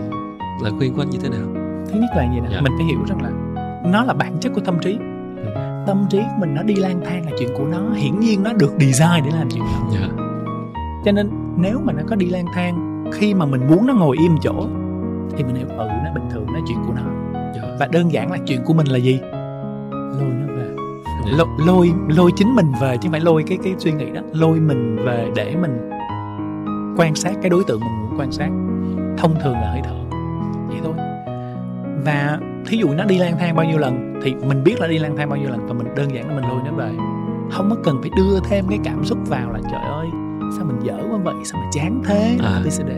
lời 0.64 0.72
khuyên 0.78 0.94
của 0.94 1.02
anh 1.02 1.10
như 1.10 1.20
thế 1.22 1.30
nào? 1.30 1.48
Thứ 1.88 2.00
nhất 2.00 2.10
là 2.16 2.34
gì 2.34 2.40
nè 2.40 2.50
Dạ. 2.52 2.62
mình 2.62 2.74
phải 2.78 2.86
hiểu 2.86 3.00
rằng 3.08 3.22
là 3.22 3.32
nó 3.92 4.04
là 4.04 4.14
bản 4.14 4.38
chất 4.42 4.52
của 4.56 4.62
tâm 4.62 4.80
trí. 4.82 4.98
Ừ. 5.38 5.50
tâm 5.88 6.06
trí 6.10 6.18
của 6.20 6.38
mình 6.40 6.54
nó 6.54 6.64
đi 6.64 6.76
lang 6.76 7.02
thang 7.06 7.26
là 7.26 7.32
chuyện 7.40 7.50
của 7.58 7.66
nó 7.66 7.90
hiển 7.94 8.20
nhiên 8.20 8.44
nó 8.44 8.54
được 8.54 8.72
design 8.80 9.24
để 9.26 9.32
làm 9.32 9.50
chuyện 9.52 9.64
đó. 9.64 9.90
Dạ. 9.94 10.10
Cho 11.06 11.12
nên 11.12 11.30
nếu 11.58 11.80
mà 11.84 11.94
nó 11.94 12.04
có 12.10 12.16
đi 12.16 12.26
lang 12.26 12.46
thang 12.54 12.93
khi 13.14 13.34
mà 13.34 13.46
mình 13.46 13.68
muốn 13.68 13.88
nó 13.88 13.94
ngồi 13.94 14.18
im 14.20 14.36
chỗ 14.42 14.68
thì 15.38 15.44
mình 15.44 15.56
hiểu 15.56 15.68
ừ 15.68 15.88
nó 16.04 16.14
bình 16.14 16.24
thường 16.32 16.46
nó 16.54 16.60
chuyện 16.68 16.78
của 16.88 16.94
nó. 16.94 17.02
Dạ. 17.56 17.62
Và 17.80 17.88
đơn 17.92 18.12
giản 18.12 18.32
là 18.32 18.38
chuyện 18.46 18.64
của 18.66 18.74
mình 18.74 18.88
là 18.88 18.98
gì? 18.98 19.20
Lôi 19.92 20.30
nó 20.30 20.54
về. 20.56 20.76
Dạ. 21.06 21.38
lôi, 21.38 21.48
lôi 21.66 21.94
lôi 22.08 22.32
chính 22.36 22.56
mình 22.56 22.72
về 22.82 22.98
chứ 22.98 23.02
không 23.02 23.12
phải 23.12 23.22
lôi 23.22 23.44
cái 23.48 23.58
cái 23.64 23.76
suy 23.78 23.92
nghĩ 23.92 24.12
đó. 24.12 24.22
Lôi 24.34 24.60
mình 24.60 24.98
về 25.06 25.32
để 25.36 25.56
mình 25.62 25.90
quan 26.98 27.16
sát 27.16 27.34
cái 27.42 27.50
đối 27.50 27.64
tượng 27.64 27.80
mình 27.80 28.02
muốn 28.02 28.20
quan 28.20 28.32
sát. 28.32 28.50
Thông 29.18 29.36
thường 29.44 29.54
là 29.54 29.72
hơi 29.72 29.82
thở. 29.84 29.96
Vậy 30.68 30.78
thôi. 30.84 30.94
Và 32.06 32.40
thí 32.66 32.78
dụ 32.78 32.88
nó 32.90 33.04
đi 33.06 33.18
lang 33.18 33.38
thang 33.40 33.56
bao 33.56 33.66
nhiêu 33.66 33.78
lần 33.78 34.20
thì 34.24 34.36
mình 34.36 34.64
biết 34.64 34.80
là 34.80 34.88
đi 34.88 35.00
lang 35.00 35.18
thang 35.18 35.30
bao 35.30 35.40
nhiêu 35.40 35.50
lần 35.50 35.68
và 35.68 35.74
mình 35.74 35.88
đơn 35.96 36.14
giản 36.14 36.28
là 36.30 36.36
mình 36.36 36.50
lôi 36.50 36.62
nó 36.66 36.72
về. 36.72 36.92
Không 37.52 37.70
có 37.70 37.76
cần 37.84 37.98
phải 38.02 38.12
đưa 38.16 38.40
thêm 38.50 38.66
cái 38.70 38.80
cảm 38.84 39.06
xúc 39.06 39.18
vào 39.28 39.52
là 39.52 39.60
trời 39.72 39.82
ơi 39.82 40.08
sao 40.58 40.66
mình 40.66 40.80
dở 40.84 40.98
quá 41.12 41.18
vậy? 41.24 41.36
Sao 41.44 41.62
mà 41.62 41.68
chán 41.74 42.02
thế? 42.06 42.38
À. 42.44 42.50
ABCD 42.54 42.90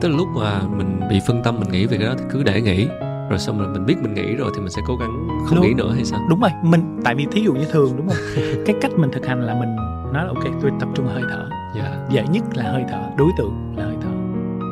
tức 0.00 0.08
là 0.08 0.16
lúc 0.16 0.28
mà 0.36 0.60
mình 0.76 1.00
bị 1.10 1.20
phân 1.26 1.42
tâm 1.42 1.60
mình 1.60 1.68
nghĩ 1.68 1.86
về 1.86 1.98
cái 1.98 2.06
đó 2.06 2.14
thì 2.18 2.24
cứ 2.30 2.42
để 2.42 2.60
nghĩ. 2.60 2.88
Rồi 3.30 3.38
xong 3.38 3.58
rồi 3.58 3.68
mình 3.68 3.86
biết 3.86 3.96
mình 4.02 4.14
nghĩ 4.14 4.36
rồi 4.36 4.50
thì 4.54 4.60
mình 4.60 4.70
sẽ 4.70 4.82
cố 4.86 4.96
gắng 4.96 5.28
không 5.46 5.56
Đúng. 5.56 5.66
nghĩ 5.66 5.74
nữa 5.74 5.92
hay 5.94 6.04
sao? 6.04 6.20
Đúng 6.30 6.40
rồi 6.40 6.50
mình 6.62 7.00
tại 7.04 7.14
vì 7.14 7.26
thí 7.32 7.40
dụ 7.40 7.52
như 7.52 7.64
thường 7.70 7.96
đúng 7.96 8.08
không? 8.08 8.16
Cái 8.66 8.76
cách 8.80 8.92
mình 8.96 9.10
thực 9.12 9.26
hành 9.26 9.42
là 9.42 9.54
mình 9.54 9.76
nói 10.12 10.24
là 10.24 10.28
ok 10.28 10.44
tôi 10.62 10.70
tập 10.80 10.88
trung 10.94 11.06
hơi 11.06 11.22
thở. 11.30 11.48
Dạ. 11.76 12.06
Dễ 12.10 12.24
nhất 12.30 12.44
là 12.54 12.72
hơi 12.72 12.84
thở 12.88 13.00
đối 13.18 13.30
tượng 13.38 13.74
là 13.76 13.84
hơi 13.84 13.96
thở. 14.02 14.10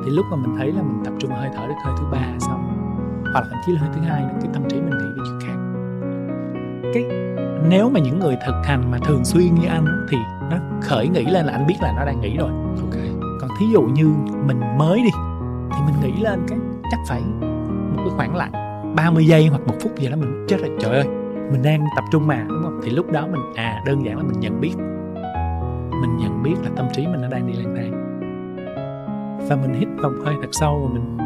Thì 0.05 0.11
lúc 0.11 0.27
mà 0.31 0.37
mình 0.37 0.55
thấy 0.59 0.73
là 0.73 0.83
mình 0.83 1.05
tập 1.05 1.13
trung 1.19 1.31
vào 1.31 1.41
hơi 1.41 1.51
thở 1.57 1.67
đến 1.67 1.77
hơi 1.85 1.95
thứ 1.99 2.05
ba 2.13 2.27
xong. 2.39 2.71
Hoặc 3.33 3.41
là 3.41 3.47
thậm 3.51 3.61
chí 3.67 3.73
là 3.73 3.81
hơi 3.81 3.91
thứ 3.95 4.01
hai 4.01 4.23
nữa 4.23 4.39
cái 4.43 4.51
tâm 4.53 4.63
trí 4.69 4.77
mình 4.77 4.91
nghĩ 4.91 5.07
về 5.17 5.25
chuyện 5.27 5.41
khác. 5.49 5.57
Cái 6.95 7.05
nếu 7.69 7.91
mà 7.91 8.01
những 8.01 8.19
người 8.19 8.37
thực 8.47 8.55
hành 8.65 8.91
mà 8.91 8.99
thường 8.99 9.25
xuyên 9.25 9.55
như 9.55 9.67
anh 9.69 10.07
thì 10.11 10.19
nó 10.51 10.57
khởi 10.83 11.09
nghĩ 11.09 11.25
lên 11.25 11.47
là 11.47 11.53
anh 11.53 11.67
biết 11.67 11.77
là 11.83 11.95
nó 11.97 12.05
đang 12.05 12.21
nghĩ 12.21 12.37
rồi. 12.37 12.51
Ok. 12.81 13.01
Còn 13.41 13.51
thí 13.61 13.67
dụ 13.73 13.83
như 13.83 14.15
mình 14.47 14.61
mới 14.79 15.03
đi 15.03 15.11
thì 15.71 15.79
mình 15.87 15.95
nghĩ 16.03 16.23
lên 16.23 16.41
cái 16.49 16.59
chắc 16.91 17.01
phải 17.09 17.23
một 17.97 18.03
cái 18.05 18.11
khoảng 18.17 18.37
lặng 18.37 18.53
30 18.97 19.27
giây 19.27 19.47
hoặc 19.47 19.61
một 19.67 19.75
phút 19.81 19.99
gì 19.99 20.09
đó 20.09 20.17
mình 20.17 20.47
chết 20.49 20.57
rồi. 20.61 20.71
Trời 20.81 20.95
ơi 20.95 21.07
mình 21.53 21.63
đang 21.63 21.85
tập 21.97 22.05
trung 22.13 22.27
mà 22.27 22.45
đúng 22.49 22.63
không? 22.63 22.81
Thì 22.85 22.91
lúc 22.91 23.13
đó 23.13 23.27
mình 23.27 23.41
à 23.55 23.83
đơn 23.87 24.05
giản 24.05 24.17
là 24.17 24.23
mình 24.23 24.41
nhận 24.41 24.61
biết. 24.61 24.75
Mình 26.01 26.17
nhận 26.17 26.43
biết 26.43 26.55
là 26.63 26.71
tâm 26.77 26.87
trí 26.93 27.07
mình 27.07 27.21
nó 27.21 27.29
đang 27.29 27.47
đi 27.47 27.53
lang 27.53 27.75
thang. 27.77 28.01
Và 29.49 29.57
mình 29.57 29.75
hít 29.75 29.89
một 29.89 30.13
hơi 30.25 30.35
thật 30.43 30.49
sâu 30.53 30.81
và 30.87 30.95
mình 30.95 31.17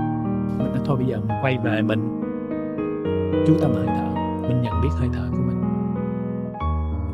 mình 0.58 0.72
nói 0.72 0.82
thôi 0.84 0.96
bây 0.96 1.06
giờ 1.06 1.16
mình 1.16 1.38
quay 1.42 1.58
về 1.64 1.82
mình. 1.82 2.20
Chú 3.46 3.54
tâm 3.60 3.70
hơi 3.74 3.86
thở. 3.86 4.20
Mình 4.48 4.62
nhận 4.62 4.80
biết 4.82 4.88
hơi 4.98 5.08
thở 5.12 5.28
của 5.30 5.42
mình 5.46 5.47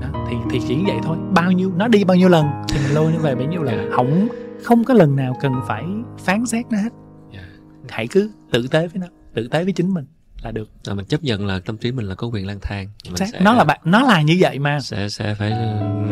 đó, 0.00 0.24
thì 0.30 0.36
thì 0.50 0.60
chỉ 0.68 0.84
vậy 0.86 0.96
thôi. 1.02 1.16
Bao 1.34 1.52
nhiêu 1.52 1.72
nó 1.76 1.88
đi 1.88 2.04
bao 2.04 2.16
nhiêu 2.16 2.28
lần 2.28 2.46
thì 2.68 2.80
mình 2.84 2.94
lôi 2.94 3.12
nó 3.12 3.18
về 3.18 3.34
bấy 3.34 3.46
nhiêu 3.46 3.62
lần. 3.62 3.90
Không 3.92 4.28
không 4.62 4.84
có 4.84 4.94
lần 4.94 5.16
nào 5.16 5.36
cần 5.40 5.52
phải 5.66 5.84
phán 6.18 6.46
xét 6.46 6.64
nó 6.70 6.78
hết. 6.78 6.90
Dạ. 7.32 7.40
hãy 7.88 8.06
cứ 8.06 8.30
tử 8.52 8.66
tế 8.70 8.88
với 8.88 9.00
nó 9.00 9.06
tử 9.34 9.48
tế 9.48 9.64
với 9.64 9.72
chính 9.72 9.94
mình 9.94 10.06
là 10.42 10.50
được. 10.52 10.68
Là 10.86 10.94
mình 10.94 11.06
chấp 11.06 11.22
nhận 11.22 11.46
là 11.46 11.60
tâm 11.66 11.76
trí 11.76 11.92
mình 11.92 12.06
là 12.06 12.14
có 12.14 12.26
quyền 12.26 12.46
lang 12.46 12.58
thang. 12.62 12.88
Mình 13.04 13.16
Xác. 13.16 13.26
nó 13.40 13.54
là 13.54 13.64
bạn 13.64 13.80
nó 13.84 14.02
là 14.02 14.22
như 14.22 14.36
vậy 14.40 14.58
mà. 14.58 14.80
sẽ 14.80 15.08
sẽ 15.08 15.34
phải 15.34 15.50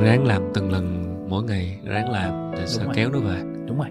ráng 0.03 0.27
làm 0.27 0.43
từng 0.55 0.73
lần 0.73 1.03
mỗi 1.29 1.43
ngày 1.43 1.79
ráng 1.85 2.11
làm 2.11 2.51
để 2.53 2.67
sẽ 2.67 2.85
rồi. 2.85 2.95
kéo 2.97 3.11
nó 3.11 3.19
về. 3.19 3.43
Đúng 3.67 3.79
rồi. 3.79 3.89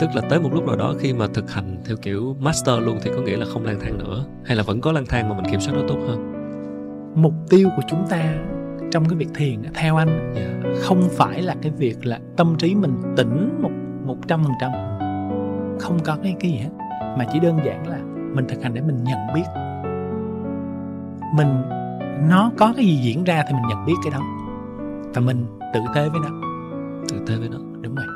Tức 0.00 0.10
là 0.14 0.22
tới 0.30 0.40
một 0.40 0.50
lúc 0.54 0.66
nào 0.66 0.76
đó 0.76 0.94
khi 1.00 1.12
mà 1.12 1.26
thực 1.34 1.50
hành 1.52 1.76
theo 1.84 1.96
kiểu 1.96 2.36
master 2.40 2.80
luôn 2.82 2.98
thì 3.02 3.10
có 3.14 3.20
nghĩa 3.20 3.36
là 3.36 3.46
không 3.52 3.64
lang 3.64 3.80
thang 3.80 3.98
nữa 3.98 4.24
hay 4.44 4.56
là 4.56 4.62
vẫn 4.62 4.80
có 4.80 4.92
lang 4.92 5.06
thang 5.06 5.28
mà 5.28 5.36
mình 5.36 5.50
kiểm 5.50 5.60
soát 5.60 5.74
nó 5.76 5.82
tốt 5.88 5.98
hơn? 6.08 6.32
Mục 7.14 7.34
tiêu 7.50 7.68
của 7.76 7.82
chúng 7.90 8.06
ta 8.10 8.34
trong 8.90 9.04
cái 9.08 9.18
việc 9.18 9.28
thiền 9.34 9.62
theo 9.74 9.96
anh 9.96 10.32
dạ. 10.36 10.70
không 10.80 11.08
phải 11.10 11.42
là 11.42 11.56
cái 11.62 11.72
việc 11.78 12.06
là 12.06 12.20
tâm 12.36 12.54
trí 12.58 12.74
mình 12.74 12.92
tỉnh 13.16 13.62
một 13.62 13.70
một 14.04 14.16
trăm 14.28 14.44
phần 14.44 14.52
trăm. 14.60 14.70
Không 15.80 15.98
có 16.04 16.16
cái 16.22 16.36
cái 16.40 16.50
gì 16.50 16.58
hết 16.58 16.70
mà 17.18 17.26
chỉ 17.32 17.40
đơn 17.40 17.58
giản 17.64 17.88
là 17.88 17.98
mình 18.34 18.44
thực 18.48 18.62
hành 18.62 18.74
để 18.74 18.80
mình 18.80 19.04
nhận 19.04 19.18
biết. 19.34 19.44
Mình 21.34 21.62
nó 22.30 22.50
có 22.58 22.72
cái 22.76 22.84
gì 22.84 22.96
diễn 22.96 23.24
ra 23.24 23.44
thì 23.48 23.52
mình 23.52 23.62
nhận 23.68 23.86
biết 23.86 23.94
cái 24.04 24.12
đó. 24.12 24.20
Và 25.14 25.20
mình 25.20 25.46
tử 25.74 25.80
tế 25.94 26.08
với 26.08 26.20
nó. 26.22 26.40
Tự 27.08 27.18
tế 27.26 27.36
với 27.36 27.48
nó 27.48 27.58
đúng 27.80 27.94
rồi. 27.94 28.06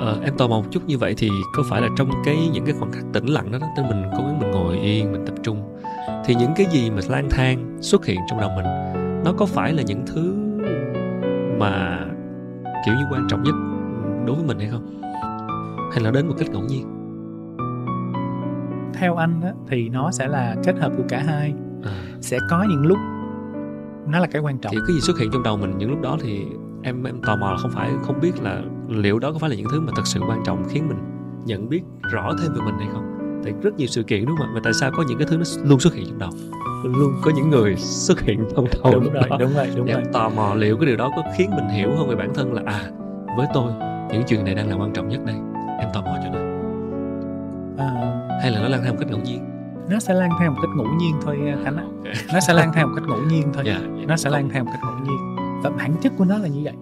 Ờ, 0.00 0.18
em 0.24 0.36
tò 0.36 0.48
mò 0.48 0.56
một 0.56 0.66
chút 0.70 0.82
như 0.86 0.98
vậy 0.98 1.14
thì 1.18 1.30
có 1.56 1.62
phải 1.70 1.80
là 1.80 1.88
trong 1.98 2.10
cái 2.24 2.48
những 2.52 2.64
cái 2.64 2.74
khoảnh 2.78 2.92
khắc 2.92 3.04
tĩnh 3.12 3.26
lặng 3.26 3.52
đó, 3.52 3.58
đó 3.58 3.66
tức 3.76 3.82
mình 3.88 4.02
cố 4.18 4.24
gắng 4.24 4.38
mình 4.38 4.50
ngồi 4.50 4.78
yên 4.78 5.12
mình 5.12 5.26
tập 5.26 5.34
trung 5.42 5.78
thì 6.24 6.34
những 6.34 6.52
cái 6.56 6.66
gì 6.70 6.90
mà 6.90 7.00
lang 7.08 7.28
thang 7.30 7.78
xuất 7.80 8.06
hiện 8.06 8.20
trong 8.28 8.40
đầu 8.40 8.50
mình 8.56 8.91
nó 9.24 9.32
có 9.32 9.46
phải 9.46 9.72
là 9.72 9.82
những 9.82 10.04
thứ 10.06 10.34
mà 11.58 12.04
kiểu 12.86 12.94
như 12.94 13.04
quan 13.10 13.26
trọng 13.28 13.42
nhất 13.42 13.54
đối 14.26 14.36
với 14.36 14.44
mình 14.44 14.58
hay 14.58 14.68
không? 14.68 15.00
Hay 15.92 16.00
là 16.04 16.10
đến 16.10 16.28
một 16.28 16.34
cách 16.38 16.50
ngẫu 16.50 16.62
nhiên? 16.62 16.86
Theo 18.94 19.16
anh 19.16 19.40
á, 19.40 19.52
thì 19.68 19.88
nó 19.88 20.10
sẽ 20.10 20.28
là 20.28 20.56
kết 20.64 20.76
hợp 20.78 20.92
của 20.96 21.04
cả 21.08 21.22
hai. 21.26 21.54
À, 21.84 21.92
sẽ 22.20 22.38
có 22.50 22.66
những 22.68 22.86
lúc 22.86 22.98
nó 24.06 24.18
là 24.18 24.26
cái 24.26 24.42
quan 24.42 24.58
trọng. 24.58 24.72
Thì 24.72 24.78
cái 24.86 24.94
gì 24.94 25.00
xuất 25.00 25.18
hiện 25.18 25.30
trong 25.32 25.42
đầu 25.42 25.56
mình 25.56 25.78
những 25.78 25.90
lúc 25.90 26.00
đó 26.00 26.16
thì 26.20 26.46
em 26.82 27.04
em 27.04 27.20
tò 27.22 27.36
mò 27.36 27.50
là 27.50 27.56
không 27.56 27.70
phải 27.70 27.90
không 28.02 28.20
biết 28.20 28.42
là 28.42 28.62
liệu 28.88 29.18
đó 29.18 29.32
có 29.32 29.38
phải 29.38 29.50
là 29.50 29.56
những 29.56 29.66
thứ 29.72 29.80
mà 29.80 29.92
thật 29.96 30.06
sự 30.06 30.20
quan 30.28 30.42
trọng 30.44 30.64
khiến 30.68 30.88
mình 30.88 30.98
nhận 31.44 31.68
biết 31.68 31.82
rõ 32.10 32.32
thêm 32.42 32.52
về 32.52 32.60
mình 32.64 32.74
hay 32.78 32.88
không 32.92 33.11
tại 33.44 33.52
rất 33.62 33.74
nhiều 33.76 33.86
sự 33.88 34.02
kiện 34.02 34.26
đúng 34.26 34.36
không 34.36 34.46
ạ? 34.46 34.50
Mà 34.54 34.60
tại 34.64 34.72
sao 34.72 34.90
có 34.96 35.04
những 35.08 35.18
cái 35.18 35.26
thứ 35.30 35.36
nó 35.36 35.44
luôn 35.64 35.80
xuất 35.80 35.94
hiện 35.94 36.06
trong 36.08 36.18
đầu? 36.18 36.30
Luôn 36.84 37.12
có 37.22 37.30
những 37.36 37.50
người 37.50 37.76
xuất 37.76 38.20
hiện 38.20 38.44
trong 38.56 38.64
đầu 38.84 38.92
đúng 38.92 39.04
lúc 39.04 39.12
rồi 39.12 39.22
đó. 39.30 39.36
đúng 39.40 39.54
rồi 39.54 39.68
đúng 39.76 39.86
Thì 39.86 39.92
rồi. 39.92 40.02
em 40.02 40.12
tò 40.12 40.28
mò 40.28 40.54
liệu 40.54 40.76
cái 40.76 40.86
điều 40.86 40.96
đó 40.96 41.10
có 41.16 41.22
khiến 41.36 41.50
mình 41.56 41.68
hiểu 41.68 41.90
hơn 41.96 42.08
về 42.08 42.14
bản 42.16 42.34
thân 42.34 42.52
là 42.52 42.62
à 42.66 42.80
với 43.36 43.46
tôi 43.54 43.72
những 44.12 44.22
chuyện 44.26 44.44
này 44.44 44.54
đang 44.54 44.68
là 44.70 44.76
quan 44.76 44.92
trọng 44.92 45.08
nhất 45.08 45.20
đây. 45.26 45.36
Em 45.80 45.88
tò 45.94 46.00
mò 46.00 46.16
cho 46.24 46.30
nên. 46.30 46.42
À, 47.78 47.90
hay 48.42 48.50
là 48.50 48.60
nó 48.62 48.68
lang 48.68 48.80
thang 48.84 48.92
một 48.92 48.98
cách 49.00 49.08
ngẫu 49.10 49.20
nhiên? 49.20 49.48
nó 49.90 49.98
sẽ 50.00 50.14
lang 50.14 50.30
thang 50.38 50.54
một 50.54 50.58
cách 50.62 50.70
ngẫu 50.76 50.86
nhiên 50.98 51.14
thôi 51.24 51.38
khánh 51.64 51.76
ạ. 51.76 51.82
Ok. 52.04 52.14
nó 52.34 52.40
sẽ 52.40 52.54
lang 52.54 52.72
thang 52.72 52.88
một 52.88 52.92
cách 52.96 53.04
ngẫu 53.08 53.18
nhiên 53.30 53.48
thôi. 53.54 53.64
Dạ, 53.66 53.80
nó 54.08 54.16
sẽ 54.16 54.30
lang 54.30 54.48
thang 54.48 54.64
một 54.64 54.70
cách 54.74 54.80
ngẫu 54.84 54.98
nhiên. 55.06 55.36
Và 55.62 55.70
bản 55.70 55.94
chất 56.02 56.12
của 56.18 56.24
nó 56.24 56.38
là 56.38 56.48
như 56.48 56.60
vậy. 56.64 56.72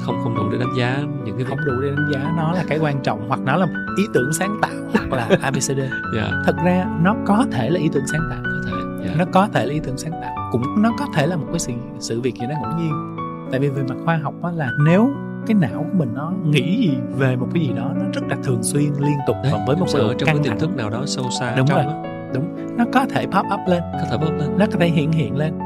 Không 0.00 0.20
không 0.24 0.34
đủ 0.34 0.42
để 0.52 0.58
đánh 0.58 0.74
giá 0.78 1.02
những 1.24 1.36
cái 1.36 1.44
không 1.44 1.58
đủ 1.66 1.72
để 1.82 1.88
đánh 1.88 2.10
giá 2.12 2.32
nó 2.36 2.52
là 2.52 2.64
cái 2.68 2.78
quan 2.78 3.02
trọng 3.02 3.28
hoặc 3.28 3.40
nó 3.40 3.56
là 3.56 3.66
ý 3.98 4.04
tưởng 4.14 4.32
sáng 4.32 4.58
tạo 4.62 4.70
hoặc 4.92 5.12
là 5.12 5.36
abcd 5.42 5.80
dạ. 6.16 6.30
Thật 6.44 6.56
ra 6.64 6.86
nó 7.02 7.16
có 7.26 7.46
thể 7.52 7.70
là 7.70 7.80
ý 7.80 7.88
tưởng 7.92 8.06
sáng 8.06 8.20
tạo. 8.30 8.42
Có 8.44 8.70
thể 8.70 9.06
dạ. 9.06 9.14
Nó 9.18 9.24
có 9.32 9.48
thể 9.52 9.66
là 9.66 9.72
ý 9.72 9.80
tưởng 9.84 9.98
sáng 9.98 10.12
tạo. 10.12 10.50
Cũng 10.52 10.82
nó 10.82 10.90
có 10.98 11.06
thể 11.14 11.26
là 11.26 11.36
một 11.36 11.46
cái 11.50 11.58
sự 11.58 11.72
sự 11.98 12.20
việc 12.20 12.34
gì 12.34 12.46
đó 12.46 12.54
ngẫu 12.62 12.78
nhiên. 12.78 13.16
Tại 13.50 13.60
vì 13.60 13.68
về 13.68 13.82
mặt 13.88 13.94
khoa 14.04 14.16
học 14.16 14.34
á 14.42 14.50
là 14.54 14.70
nếu 14.86 15.10
cái 15.46 15.54
não 15.54 15.86
của 15.92 15.98
mình 15.98 16.08
nó 16.14 16.32
nghĩ 16.44 16.76
gì 16.88 16.96
về 17.18 17.36
một 17.36 17.48
cái 17.54 17.62
gì 17.62 17.72
đó 17.76 17.90
nó 17.94 18.04
rất 18.12 18.22
là 18.28 18.36
thường 18.44 18.62
xuyên 18.62 18.92
liên 18.98 19.16
tục 19.26 19.36
Đấy, 19.42 19.52
và 19.52 19.64
với 19.66 19.76
một 19.76 19.86
sự 19.88 20.14
trong 20.18 20.26
cái 20.26 20.38
tiềm 20.42 20.58
thức 20.58 20.76
nào 20.76 20.90
đó 20.90 21.02
sâu 21.06 21.24
xa 21.40 21.54
Đúng 21.56 21.66
trong 21.66 21.86
rồi. 21.86 21.94
đúng. 22.34 22.76
Nó 22.76 22.84
có 22.92 23.06
thể 23.10 23.26
pop 23.26 23.44
up 23.54 23.60
lên. 23.68 23.82
Có 23.92 24.06
thể 24.10 24.18
bóp 24.18 24.32
lên. 24.38 24.58
Nó 24.58 24.66
có 24.72 24.78
thể 24.80 24.88
hiện 24.88 25.12
hiện 25.12 25.36
lên. 25.36 25.58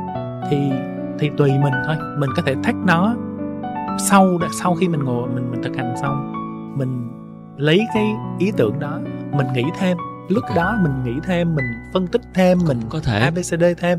Thì 0.51 0.57
thì 1.19 1.31
tùy 1.37 1.51
mình 1.51 1.73
thôi. 1.87 1.97
Mình 2.19 2.31
có 2.37 2.43
thể 2.47 2.55
thách 2.65 2.77
nó 2.87 3.15
sau 3.99 4.39
sau 4.53 4.75
khi 4.75 4.89
mình 4.89 5.05
ngồi 5.05 5.29
mình 5.29 5.51
mình 5.51 5.63
thực 5.63 5.77
hành 5.77 5.95
xong 6.01 6.33
mình 6.79 7.09
lấy 7.57 7.81
cái 7.95 8.15
ý 8.39 8.53
tưởng 8.57 8.79
đó 8.79 9.01
mình 9.33 9.47
nghĩ 9.55 9.65
thêm 9.79 9.97
lúc 10.29 10.45
okay. 10.45 10.57
đó 10.57 10.79
mình 10.83 11.05
nghĩ 11.05 11.21
thêm 11.25 11.55
mình 11.55 11.67
phân 11.93 12.07
tích 12.07 12.23
thêm 12.35 12.59
mình 12.69 12.81
có 12.89 13.01
thể 13.01 13.21
abcd 13.21 13.65
thêm 13.79 13.99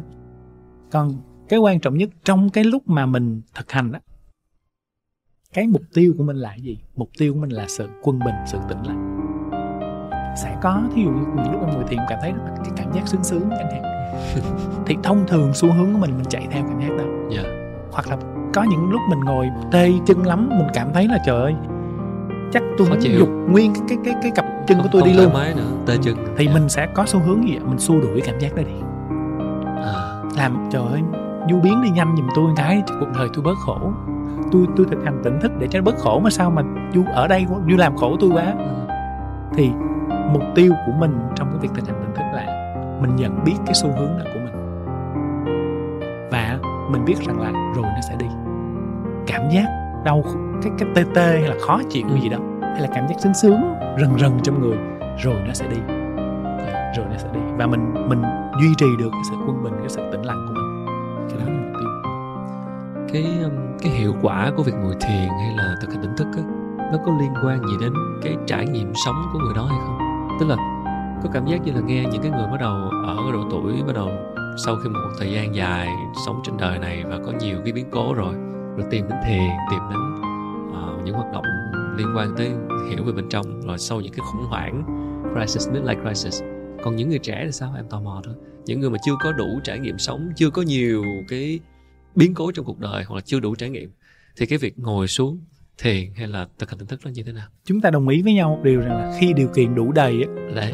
còn 0.92 1.14
cái 1.50 1.60
quan 1.60 1.80
trọng 1.80 1.98
nhất 1.98 2.10
trong 2.24 2.50
cái 2.50 2.64
lúc 2.64 2.84
mà 2.90 3.06
mình 3.06 3.42
thực 3.56 3.72
hành 3.72 3.92
đó 3.92 4.00
cái 5.54 5.68
mục 5.68 5.82
tiêu 5.94 6.14
của 6.18 6.24
mình 6.24 6.36
là 6.36 6.56
gì 6.56 6.80
mục 6.96 7.10
tiêu 7.18 7.34
của 7.34 7.40
mình 7.40 7.50
là 7.50 7.66
sự 7.68 7.88
quân 8.04 8.20
bình 8.20 8.36
sự 8.46 8.58
tĩnh 8.70 8.84
lặng 8.84 9.18
sẽ 10.44 10.58
có 10.62 10.82
thí 10.96 11.04
dụ 11.04 11.10
như 11.10 11.26
những 11.36 11.52
lúc 11.52 11.62
em 11.62 11.74
ngồi 11.74 11.84
thiền 11.88 12.00
cảm 12.10 12.20
thấy 12.22 12.34
cái 12.58 12.72
cảm 12.76 12.94
giác 12.94 13.08
sướng 13.08 13.24
sướng 13.24 13.50
chẳng 13.50 13.72
hạn 13.72 13.84
thì 14.86 14.96
thông 15.04 15.28
thường 15.28 15.54
xu 15.54 15.74
hướng 15.74 15.94
của 15.94 16.00
mình 16.00 16.18
mình 16.18 16.26
chạy 16.30 16.48
theo 16.52 16.64
cảm 16.68 16.80
giác 16.80 16.90
đó 16.98 17.04
yeah. 17.32 17.46
Dạ. 17.46 17.52
hoặc 17.92 18.08
là 18.08 18.37
có 18.54 18.64
những 18.64 18.92
lúc 18.92 19.02
mình 19.10 19.20
ngồi 19.20 19.50
tê 19.72 19.92
chân 20.06 20.26
lắm 20.26 20.50
mình 20.50 20.68
cảm 20.74 20.88
thấy 20.94 21.08
là 21.08 21.18
trời 21.26 21.42
ơi 21.42 21.56
chắc 22.54 22.64
tôi 22.78 22.90
muốn 22.90 23.00
dục 23.00 23.30
nguyên 23.50 23.74
cái 23.74 23.84
cái 23.88 23.98
cái 24.06 24.14
cái 24.22 24.32
cặp 24.32 24.46
chân 24.68 24.78
của 24.78 24.90
tôi 24.92 25.02
không 25.02 25.12
đi 25.12 25.18
luôn. 25.18 25.34
máy 25.34 25.54
nữa 25.56 25.64
tê 25.86 25.98
chân. 26.02 26.16
Thì 26.38 26.46
yeah. 26.46 26.60
Mình 26.60 26.70
sẽ 26.70 26.88
có 26.94 27.06
xu 27.06 27.20
hướng 27.20 27.48
gì 27.48 27.56
vậy 27.56 27.66
mình 27.68 27.80
xua 27.80 28.00
đuổi 28.00 28.22
cảm 28.26 28.40
giác 28.40 28.56
đó 28.56 28.64
đi. 28.64 28.74
À. 29.84 30.22
làm 30.38 30.68
trời 30.72 30.82
ơi 30.92 31.02
du 31.50 31.60
biến 31.60 31.82
đi 31.84 31.90
nhanh 31.90 32.16
giùm 32.18 32.28
tôi 32.36 32.52
cái 32.56 32.84
cuộc 33.00 33.08
đời 33.18 33.28
tôi 33.34 33.44
bớt 33.44 33.58
khổ. 33.66 33.92
Tôi 34.52 34.66
tôi 34.76 34.86
thực 34.92 35.04
hành 35.04 35.22
tỉnh 35.24 35.40
thức 35.42 35.52
để 35.60 35.68
cho 35.72 35.80
nó 35.80 35.84
bớt 35.84 35.98
khổ 35.98 36.20
mà 36.20 36.30
sao 36.30 36.50
mà 36.52 36.62
du 36.94 37.04
ở 37.14 37.28
đây 37.28 37.46
du 37.70 37.78
làm 37.78 37.98
khổ 37.98 38.18
tôi 38.20 38.30
quá. 38.30 38.54
Ừ. 38.58 38.94
thì 39.56 39.72
mục 40.34 40.44
tiêu 40.56 40.74
của 40.86 40.92
mình 41.00 41.20
trong 41.36 41.48
cái 41.52 41.60
việc 41.62 41.70
thực 41.76 41.88
hành 41.88 42.04
tỉnh 42.06 42.16
thức 42.16 42.24
là 42.34 42.74
mình 43.02 43.16
nhận 43.16 43.44
biết 43.44 43.56
cái 43.66 43.74
xu 43.74 43.88
hướng 43.88 44.18
đó 44.18 44.24
của 44.34 44.40
mình. 44.40 44.54
Và 46.32 46.60
mình 46.92 47.06
biết 47.06 47.16
rằng 47.28 47.40
là 47.40 47.52
rồi 47.52 47.84
nó 47.84 48.02
sẽ 48.10 48.16
đi 48.20 48.28
cảm 49.28 49.50
giác 49.50 49.68
đau 50.06 50.24
cái 50.64 50.72
cái 50.80 50.90
tê 50.96 51.04
tê 51.16 51.40
hay 51.40 51.50
là 51.50 51.56
khó 51.62 51.82
chịu 51.90 52.08
gì 52.22 52.30
đó, 52.30 52.38
hay 52.62 52.82
là 52.82 52.88
cảm 52.96 53.08
giác 53.08 53.16
sướng 53.20 53.34
sướng 53.34 53.62
rần 54.00 54.20
rần 54.20 54.32
trong 54.44 54.62
người, 54.62 54.78
rồi 55.24 55.36
nó 55.48 55.54
sẽ 55.54 55.68
đi. 55.68 55.78
Rồi 56.98 57.06
nó 57.12 57.18
sẽ 57.18 57.28
đi. 57.34 57.40
Và 57.58 57.68
mình 57.68 57.94
mình 58.10 58.22
duy 58.62 58.68
trì 58.78 58.86
được 59.00 59.10
cái 59.12 59.22
sự 59.30 59.36
quân 59.48 59.64
bình, 59.64 59.74
cái 59.80 59.90
sự 59.90 60.02
tĩnh 60.12 60.22
lặng 60.22 60.46
của 60.48 60.54
mình. 60.54 60.86
Cái 61.30 61.40
đó 61.40 61.46
là 61.54 61.60
mục 61.60 61.80
tiêu. 61.80 61.90
Cái 63.14 63.44
um, 63.44 63.52
cái 63.82 63.92
hiệu 63.92 64.14
quả 64.22 64.52
của 64.58 64.64
việc 64.64 64.76
ngồi 64.76 64.96
thiền 65.02 65.30
hay 65.30 65.54
là 65.58 65.76
thực 65.82 65.94
hành 65.94 66.02
tỉnh 66.02 66.16
thức 66.18 66.28
á, 66.38 66.44
nó 66.92 66.98
có 67.06 67.12
liên 67.20 67.34
quan 67.46 67.68
gì 67.68 67.74
đến 67.82 67.94
cái 68.24 68.36
trải 68.48 68.66
nghiệm 68.68 68.94
sống 69.06 69.16
của 69.34 69.40
người 69.40 69.54
đó 69.56 69.66
hay 69.70 69.80
không? 69.86 69.98
Tức 70.40 70.46
là 70.50 70.56
có 71.24 71.30
cảm 71.34 71.46
giác 71.46 71.58
như 71.66 71.72
là 71.72 71.80
nghe 71.80 72.04
những 72.12 72.22
cái 72.22 72.32
người 72.32 72.48
bắt 72.52 72.58
đầu 72.60 72.76
ở 73.08 73.32
độ 73.34 73.44
tuổi 73.52 73.84
bắt 73.88 73.94
đầu 73.96 74.10
sau 74.66 74.76
khi 74.84 74.90
một 74.90 75.00
thời 75.20 75.32
gian 75.32 75.56
dài 75.56 75.88
sống 76.26 76.42
trên 76.44 76.58
đời 76.58 76.80
này 76.80 77.04
và 77.10 77.18
có 77.26 77.32
nhiều 77.40 77.58
cái 77.64 77.74
biến 77.74 77.86
cố 77.92 78.14
rồi 78.14 78.34
rồi 78.78 78.88
tìm 78.92 79.06
đến 79.10 79.18
thiền 79.26 79.50
tìm 79.72 79.80
đến 79.90 80.00
uh, 80.70 81.06
những 81.06 81.16
hoạt 81.16 81.34
động 81.34 81.44
liên 81.98 82.08
quan 82.16 82.34
tới 82.38 82.50
hiểu 82.90 83.04
về 83.04 83.14
bên 83.14 83.30
trong 83.30 83.62
rồi 83.62 83.78
sau 83.78 84.02
những 84.02 84.14
cái 84.14 84.26
khủng 84.32 84.46
hoảng 84.46 84.84
crisis 85.34 85.70
midlife 85.70 86.04
crisis. 86.04 86.42
Còn 86.84 86.96
những 86.96 87.10
người 87.10 87.20
trẻ 87.20 87.42
thì 87.46 87.52
sao? 87.52 87.74
Em 87.76 87.86
tò 87.90 88.02
mò 88.02 88.22
thôi. 88.24 88.36
Những 88.66 88.80
người 88.80 88.90
mà 88.90 88.98
chưa 89.06 89.16
có 89.20 89.32
đủ 89.32 89.60
trải 89.64 89.80
nghiệm 89.80 89.98
sống 89.98 90.30
chưa 90.36 90.50
có 90.50 90.62
nhiều 90.62 91.04
cái 91.28 91.60
biến 92.16 92.34
cố 92.34 92.52
trong 92.52 92.66
cuộc 92.66 92.80
đời 92.80 93.04
hoặc 93.04 93.16
là 93.16 93.22
chưa 93.26 93.40
đủ 93.40 93.56
trải 93.56 93.70
nghiệm 93.70 93.90
thì 94.38 94.46
cái 94.46 94.58
việc 94.58 94.80
ngồi 94.80 95.08
xuống 95.08 95.40
thiền 95.78 96.14
hay 96.16 96.28
là 96.28 96.48
thực 96.60 96.70
hành 96.70 96.80
tỉnh 96.80 96.88
thức 96.88 97.00
nó 97.06 97.12
như 97.12 97.24
thế 97.24 97.32
nào? 97.32 97.48
Chúng 97.66 97.82
ta 97.82 97.90
đồng 97.90 98.08
ý 98.08 98.22
với 98.22 98.34
nhau 98.34 98.50
một 98.50 98.62
điều 98.64 98.80
rằng 98.80 98.98
là 98.98 99.18
khi 99.20 99.34
điều 99.34 99.48
kiện 99.48 99.76
đủ 99.76 99.92
đầy 99.92 100.24
á 100.24 100.30
đấy. 100.56 100.74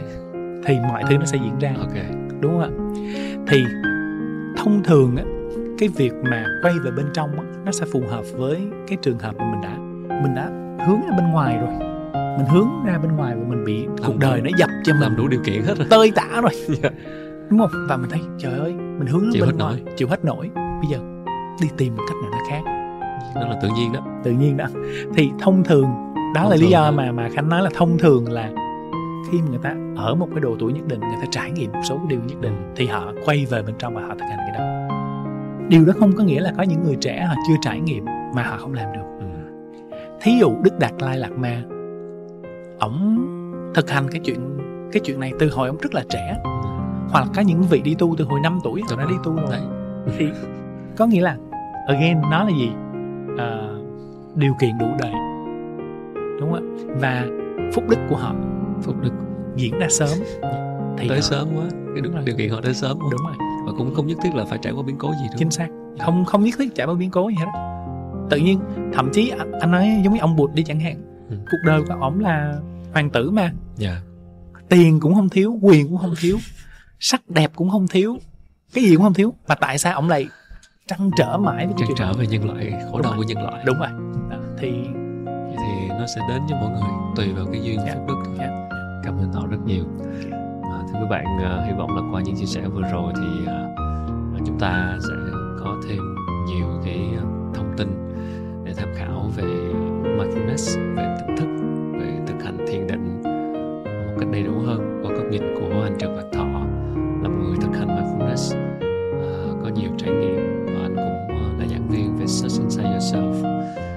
thì 0.66 0.76
mọi 0.80 1.04
thứ 1.10 1.18
nó 1.18 1.26
sẽ 1.26 1.38
diễn 1.38 1.60
ra. 1.60 1.76
Ok. 1.78 1.96
Đúng 2.42 2.52
không 2.52 2.62
ạ? 2.62 2.70
Thì 3.48 3.64
thông 4.58 4.84
thường 4.84 5.16
á 5.16 5.24
cái 5.84 5.90
việc 5.98 6.14
mà 6.24 6.46
quay 6.62 6.74
về 6.80 6.92
bên 6.92 7.06
trong 7.14 7.40
á 7.40 7.44
nó 7.66 7.72
sẽ 7.72 7.86
phù 7.92 8.04
hợp 8.10 8.24
với 8.38 8.68
cái 8.88 8.98
trường 9.02 9.20
hợp 9.20 9.36
mà 9.38 9.46
mình 9.52 9.62
đã 9.62 9.78
mình 10.24 10.36
đã 10.36 10.50
hướng 10.88 11.02
ra 11.02 11.18
bên 11.18 11.32
ngoài 11.32 11.58
rồi. 11.58 11.70
Mình 12.38 12.46
hướng 12.50 12.70
ra 12.86 12.98
bên 12.98 13.16
ngoài 13.16 13.36
và 13.36 13.44
mình 13.48 13.66
bị 13.66 13.86
làm 13.86 13.96
cuộc 14.06 14.18
đời 14.18 14.42
nó 14.42 14.50
dập 14.58 14.70
cho 14.84 14.94
mình 14.94 15.02
làm 15.02 15.16
đủ 15.16 15.28
điều 15.28 15.40
kiện 15.44 15.64
hết 15.64 15.78
rồi. 15.78 15.88
Tơi 15.90 16.12
tả 16.16 16.42
rồi. 16.42 16.52
Yeah. 16.68 16.80
Dạ. 16.84 16.90
đúng 17.50 17.60
không? 17.60 17.70
Và 17.90 17.98
mình 17.98 18.10
thấy 18.10 18.22
trời 18.38 18.60
ơi 18.60 18.74
mình 18.74 19.08
hướng 19.08 19.30
chịu 19.34 19.42
bên 19.42 19.50
hết 19.50 19.56
ngoài 19.60 19.76
nổi. 19.84 19.94
chịu 19.98 20.08
hết 20.08 20.26
nổi. 20.26 20.50
Bây 20.56 20.92
giờ 20.92 20.98
đi 21.62 21.68
tìm 21.78 21.96
một 21.96 22.04
cách 22.08 22.18
nào 22.22 22.32
đó 22.32 22.38
khác. 22.50 22.62
Đó 23.36 23.48
là 23.48 23.60
tự 23.62 23.70
nhiên 23.78 23.94
đó. 23.94 24.00
Tự 24.24 24.32
nhiên 24.32 24.58
đó. 24.58 24.66
Thì 25.16 25.32
thông 25.40 25.64
thường 25.64 25.86
đó 26.36 26.42
thông 26.42 26.50
là 26.50 26.56
lý 26.56 26.68
do 26.68 26.92
mà 26.92 27.12
mà 27.12 27.30
khánh 27.34 27.50
nói 27.50 27.62
là 27.62 27.70
thông 27.74 27.98
thường 27.98 28.32
là 28.32 28.50
khi 29.32 29.40
người 29.50 29.60
ta 29.64 29.76
ở 29.98 30.16
một 30.16 30.28
cái 30.32 30.40
độ 30.40 30.56
tuổi 30.60 30.74
nhất 30.74 30.88
định 30.88 31.00
người 31.00 31.18
ta 31.22 31.28
trải 31.32 31.52
nghiệm 31.52 31.72
một 31.72 31.82
số 31.90 32.00
điều 32.08 32.20
nhất 32.28 32.42
định 32.42 32.74
thì 32.76 32.88
họ 32.88 33.14
quay 33.26 33.46
về 33.46 33.62
bên 33.62 33.76
trong 33.80 33.96
và 33.96 34.02
họ 34.02 34.16
thực 34.20 34.26
hành 34.30 34.40
cái 34.40 34.60
đó 34.60 34.64
điều 35.70 35.86
đó 35.86 35.94
không 36.00 36.12
có 36.18 36.24
nghĩa 36.24 36.40
là 36.40 36.54
có 36.58 36.64
những 36.64 36.84
người 36.84 36.96
trẻ 37.02 37.26
họ 37.28 37.36
chưa 37.48 37.56
trải 37.62 37.80
nghiệm 37.80 38.06
mà 38.36 38.44
họ 38.44 38.58
không 38.58 38.74
làm 38.74 38.94
được. 38.94 39.00
Ừ. 39.20 39.26
thí 40.22 40.38
dụ 40.40 40.52
đức 40.64 40.80
đạt 40.80 40.92
lai 41.00 41.18
lạt 41.18 41.32
ma 41.32 41.62
ổng 42.80 43.20
thực 43.76 43.90
hành 43.90 44.08
cái 44.12 44.22
chuyện 44.24 44.58
cái 44.92 45.02
chuyện 45.06 45.20
này 45.20 45.32
từ 45.40 45.50
hồi 45.50 45.68
ông 45.68 45.78
rất 45.78 45.94
là 45.94 46.04
trẻ. 46.10 46.36
Ừ. 46.44 46.50
hoặc 47.10 47.20
là 47.20 47.28
có 47.36 47.42
những 47.42 47.64
vị 47.64 47.82
đi 47.82 47.96
tu 47.96 48.16
từ 48.18 48.26
hồi 48.26 48.40
5 48.44 48.60
tuổi. 48.64 48.82
Họ 48.90 48.96
đã 48.96 49.06
đi 49.10 49.16
tu 49.24 49.36
rồi. 49.36 49.46
Đấy. 49.50 49.62
thì 50.18 50.26
có 50.98 51.06
nghĩa 51.06 51.22
là 51.22 51.38
again 51.88 52.22
nó 52.32 52.44
là 52.44 52.50
gì? 52.50 52.72
À, 53.38 53.68
điều 54.36 54.54
kiện 54.60 54.78
đủ 54.78 54.88
đầy 55.00 55.12
đúng 56.40 56.52
không 56.54 57.00
và 57.00 57.26
phúc 57.74 57.84
đức 57.90 58.00
của 58.10 58.16
họ. 58.16 58.36
Phúc 58.82 58.96
đức. 59.02 59.12
Diễn 59.56 59.80
ra 59.80 59.88
sớm. 59.90 60.10
Thì 60.98 61.10
tới 61.10 61.18
họ... 61.18 61.22
sớm 61.22 61.48
quá. 61.56 61.66
Cái 61.94 62.02
đúng 62.02 62.16
là 62.16 62.22
điều 62.26 62.36
kiện 62.38 62.50
họ 62.50 62.62
tới 62.64 62.74
sớm 62.74 62.98
quá. 63.00 63.10
đúng 63.12 63.22
rồi 63.28 63.43
và 63.66 63.72
cũng 63.78 63.96
không 63.96 64.08
nhất 64.08 64.18
thiết 64.22 64.36
là 64.36 64.46
phải 64.46 64.60
trải 64.62 64.74
qua 64.74 64.84
biến 64.84 64.96
cố 64.98 65.12
gì 65.12 65.28
đúng 65.28 65.38
chính 65.38 65.52
xác 65.52 65.68
không 66.00 66.26
không 66.26 66.44
nhất 66.44 66.56
thiết 66.58 66.76
trải 66.76 66.88
qua 66.88 66.94
biến 66.94 67.12
cố 67.12 67.30
gì 67.30 67.36
hết 67.36 67.52
tự 68.30 68.38
nhiên 68.38 68.60
thậm 68.94 69.10
chí 69.14 69.30
anh, 69.30 69.52
anh 69.52 69.72
nói 69.72 70.02
giống 70.04 70.14
như 70.14 70.20
ông 70.20 70.36
bụt 70.36 70.54
đi 70.54 70.64
chẳng 70.64 70.80
hạn 70.80 71.02
ừ. 71.30 71.36
cuộc 71.52 71.58
đời 71.66 71.82
của 71.88 71.94
ổng 71.94 72.20
là 72.20 72.54
hoàng 72.94 73.10
tử 73.10 73.32
mà 73.32 73.42
yeah. 73.42 73.54
Dạ. 73.78 74.02
tiền 74.70 75.00
cũng 75.00 75.16
không 75.16 75.30
thiếu 75.30 75.60
quyền 75.62 75.88
cũng 75.88 75.98
không 75.98 76.14
thiếu 76.22 76.38
sắc 77.00 77.30
đẹp 77.30 77.52
cũng 77.56 77.70
không 77.70 77.88
thiếu 77.88 78.18
cái 78.74 78.84
gì 78.84 78.96
cũng 78.96 79.04
không 79.04 79.14
thiếu 79.14 79.34
mà 79.48 79.56
tại 79.56 79.78
sao 79.78 79.96
ổng 79.96 80.10
lại 80.10 80.28
trăn 80.88 81.12
trở 81.18 81.38
mãi 81.38 81.66
với 81.66 81.76
trăn 81.78 81.90
trở 81.98 82.14
về 82.14 82.28
nhân 82.28 82.46
loại 82.46 82.74
khổ 82.92 83.02
đau 83.02 83.14
của 83.18 83.24
nhân 83.24 83.44
loại 83.44 83.64
đúng 83.66 83.80
rồi 83.80 83.90
đó. 84.30 84.38
thì 84.58 84.72
thì 85.58 85.88
nó 85.90 86.06
sẽ 86.16 86.22
đến 86.30 86.42
với 86.50 86.60
mọi 86.60 86.70
người 86.70 86.90
tùy 87.16 87.34
vào 87.34 87.46
cái 87.52 87.62
duyên 87.64 87.80
yeah. 87.80 87.98
phúc 87.98 88.08
đức 88.08 88.38
yeah. 88.40 88.52
cảm 89.04 89.18
ơn 89.18 89.32
họ 89.34 89.48
rất 89.48 89.58
nhiều 89.66 89.86
à, 90.74 90.84
thưa 90.88 91.00
các 91.00 91.10
bạn 91.10 91.26
à, 91.44 91.64
hy 91.68 91.74
vọng 91.78 91.96
là 91.96 92.02
qua 92.12 92.22
những 92.22 92.36
chia 92.36 92.46
sẻ 92.46 92.62
vừa 92.74 92.82
rồi 92.92 93.14
thì 93.16 93.46
à, 93.48 93.68
à, 94.36 94.40
chúng 94.46 94.60
ta 94.60 94.98
sẽ 95.00 95.14
có 95.60 95.76
thêm 95.88 96.00
nhiều 96.48 96.68
cái 96.86 97.10
thông 97.54 97.74
tin 97.78 97.88
để 98.64 98.74
tham 98.78 98.90
khảo 98.96 99.32
về 99.36 99.44
mindfulness 100.04 100.96
về 100.96 101.18
tỉnh 101.20 101.36
thức 101.38 101.48
về 102.00 102.20
thực 102.28 102.44
hành 102.44 102.58
thiền 102.68 102.88
định 102.88 103.22
một 103.84 104.20
cách 104.20 104.30
đầy 104.32 104.44
đủ 104.44 104.54
hơn 104.66 105.02
qua 105.04 105.12
góc 105.12 105.26
nhìn 105.32 105.42
của 105.60 105.82
anh 105.84 105.96
Trần 106.00 106.16
Bạch 106.16 106.32
Thọ 106.34 106.46
là 107.24 107.30
một 107.30 107.44
người 107.48 107.58
thực 107.62 107.78
hành 107.78 107.88
mindfulness. 107.88 108.58
Có 109.64 109.70
nhiều 109.70 109.92
trải 109.98 110.10
nghiệm 110.10 110.66
và 110.66 110.82
anh 110.82 110.96
cũng 110.96 111.60
là 111.60 111.68
giảng 111.68 111.88
viên 111.90 112.18
về 112.18 112.28
Search 112.28 112.60
Inside 112.60 112.90
Yourself. 112.90 113.34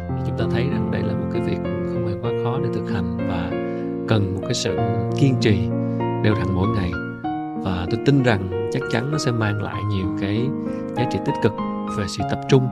Thì 0.08 0.22
chúng 0.26 0.38
ta 0.38 0.44
thấy 0.50 0.62
rằng 0.70 0.90
đây 0.92 1.02
là 1.02 1.12
một 1.12 1.26
cái 1.32 1.42
việc 1.42 1.58
không 1.64 2.06
hề 2.06 2.14
quá 2.22 2.30
khó 2.44 2.58
để 2.62 2.68
thực 2.74 2.90
hành 2.90 3.16
và 3.16 3.50
cần 4.08 4.34
một 4.34 4.40
cái 4.42 4.54
sự 4.54 4.78
kiên 5.16 5.34
trì 5.40 5.68
đều 6.26 6.34
đặn 6.34 6.46
mỗi 6.54 6.68
ngày. 6.68 6.90
Và 7.64 7.86
tôi 7.90 8.00
tin 8.06 8.22
rằng 8.22 8.68
chắc 8.72 8.82
chắn 8.90 9.10
nó 9.12 9.18
sẽ 9.18 9.32
mang 9.32 9.62
lại 9.62 9.82
nhiều 9.90 10.06
cái 10.20 10.48
giá 10.96 11.04
trị 11.10 11.18
tích 11.26 11.34
cực 11.42 11.52
về 11.98 12.04
sự 12.08 12.22
tập 12.30 12.40
trung, 12.48 12.68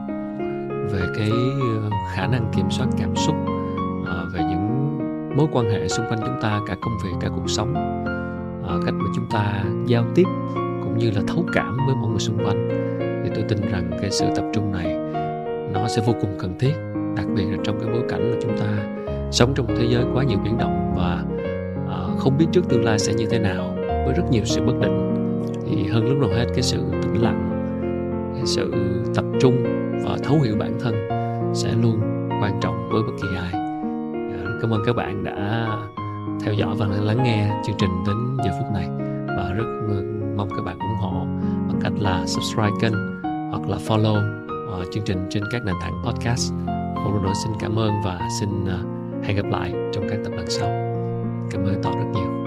về 0.93 1.01
cái 1.19 1.31
ờ, 1.61 1.91
khả 2.15 2.27
năng 2.27 2.51
kiểm 2.57 2.71
soát 2.71 2.87
cảm 2.99 3.17
xúc 3.17 3.35
ờ, 4.07 4.27
về 4.33 4.41
những 4.41 4.99
mối 5.37 5.47
quan 5.53 5.71
hệ 5.71 5.89
xung 5.89 6.07
quanh 6.07 6.21
chúng 6.21 6.41
ta, 6.43 6.61
cả 6.67 6.77
công 6.81 6.95
việc, 7.05 7.11
cả 7.21 7.29
cuộc 7.29 7.51
sống. 7.51 7.75
Ờ, 8.67 8.81
cách 8.87 8.95
mà 8.95 9.07
chúng 9.17 9.27
ta 9.31 9.65
giao 9.87 10.05
tiếp 10.15 10.27
cũng 10.83 10.99
như 10.99 11.11
là 11.11 11.23
thấu 11.29 11.45
cảm 11.53 11.77
với 11.87 11.97
mọi 11.97 12.11
người 12.11 12.21
xung 12.21 12.39
quanh. 12.45 12.69
Thì 13.25 13.31
tôi 13.35 13.45
tin 13.49 13.61
rằng 13.73 13.91
cái 14.01 14.11
sự 14.11 14.27
tập 14.37 14.45
trung 14.55 14.73
này 14.73 14.97
nó 15.73 15.89
sẽ 15.89 16.03
vô 16.07 16.13
cùng 16.21 16.37
cần 16.39 16.59
thiết, 16.59 16.75
đặc 17.17 17.27
biệt 17.37 17.45
là 17.51 17.59
trong 17.65 17.81
cái 17.81 17.89
bối 17.93 18.03
cảnh 18.09 18.31
mà 18.31 18.37
chúng 18.43 18.59
ta 18.59 18.67
sống 19.31 19.53
trong 19.55 19.67
một 19.67 19.75
thế 19.79 19.87
giới 19.91 20.05
quá 20.15 20.25
nhiều 20.25 20.39
biến 20.45 20.59
động 20.59 20.93
và 20.97 21.25
không 22.25 22.39
biết 22.39 22.47
trước 22.53 22.69
tương 22.69 22.85
lai 22.85 22.99
sẽ 22.99 23.15
như 23.15 23.27
thế 23.31 23.39
nào 23.39 23.75
với 24.05 24.15
rất 24.15 24.23
nhiều 24.31 24.45
sự 24.45 24.63
bất 24.63 24.75
định. 24.81 25.15
Thì 25.67 25.87
hơn 25.87 26.09
lúc 26.09 26.19
nào 26.19 26.39
hết 26.39 26.47
cái 26.55 26.63
sự 26.63 26.79
tĩnh 27.03 27.23
lặng 27.23 27.51
cái 28.35 28.47
sự 28.47 28.73
tập 29.15 29.25
trung 29.41 29.63
và 30.05 30.17
thấu 30.25 30.41
hiểu 30.41 30.57
bản 30.59 30.79
thân 30.81 30.95
sẽ 31.55 31.73
luôn 31.83 32.01
quan 32.43 32.61
trọng 32.61 32.89
với 32.93 33.03
bất 33.03 33.13
kỳ 33.23 33.29
ai. 33.37 33.51
Dạ, 34.31 34.51
cảm 34.63 34.71
ơn 34.71 34.83
các 34.87 34.97
bạn 34.97 35.25
đã 35.25 35.69
theo 36.45 36.55
dõi 36.55 36.75
và 36.79 36.87
lắng 36.87 37.23
nghe 37.25 37.63
chương 37.67 37.77
trình 37.79 37.91
đến 38.07 38.17
giờ 38.45 38.51
phút 38.59 38.73
này. 38.73 38.89
Và 39.27 39.53
rất 39.57 39.65
mong 40.37 40.49
các 40.51 40.63
bạn 40.65 40.79
ủng 40.79 40.99
hộ 41.01 41.27
bằng 41.69 41.79
cách 41.81 41.93
là 41.99 42.27
subscribe 42.27 42.77
kênh 42.81 42.95
hoặc 43.51 43.69
là 43.69 43.77
follow 43.89 44.17
uh, 44.81 44.87
chương 44.93 45.05
trình 45.05 45.27
trên 45.31 45.43
các 45.53 45.65
nền 45.65 45.75
tảng 45.81 46.03
podcast. 46.05 46.53
Một 46.95 47.11
lần 47.15 47.23
nữa 47.23 47.33
xin 47.45 47.53
cảm 47.61 47.79
ơn 47.79 47.93
và 48.05 48.21
xin 48.41 48.49
uh, 48.65 49.25
hẹn 49.25 49.37
gặp 49.37 49.47
lại 49.51 49.73
trong 49.93 50.05
các 50.11 50.19
tập 50.25 50.33
lần 50.37 50.51
sau 50.51 50.84
cảm 51.51 51.65
ơn 51.65 51.83
tỏ 51.83 51.91
rất 51.91 52.07
nhiều 52.15 52.44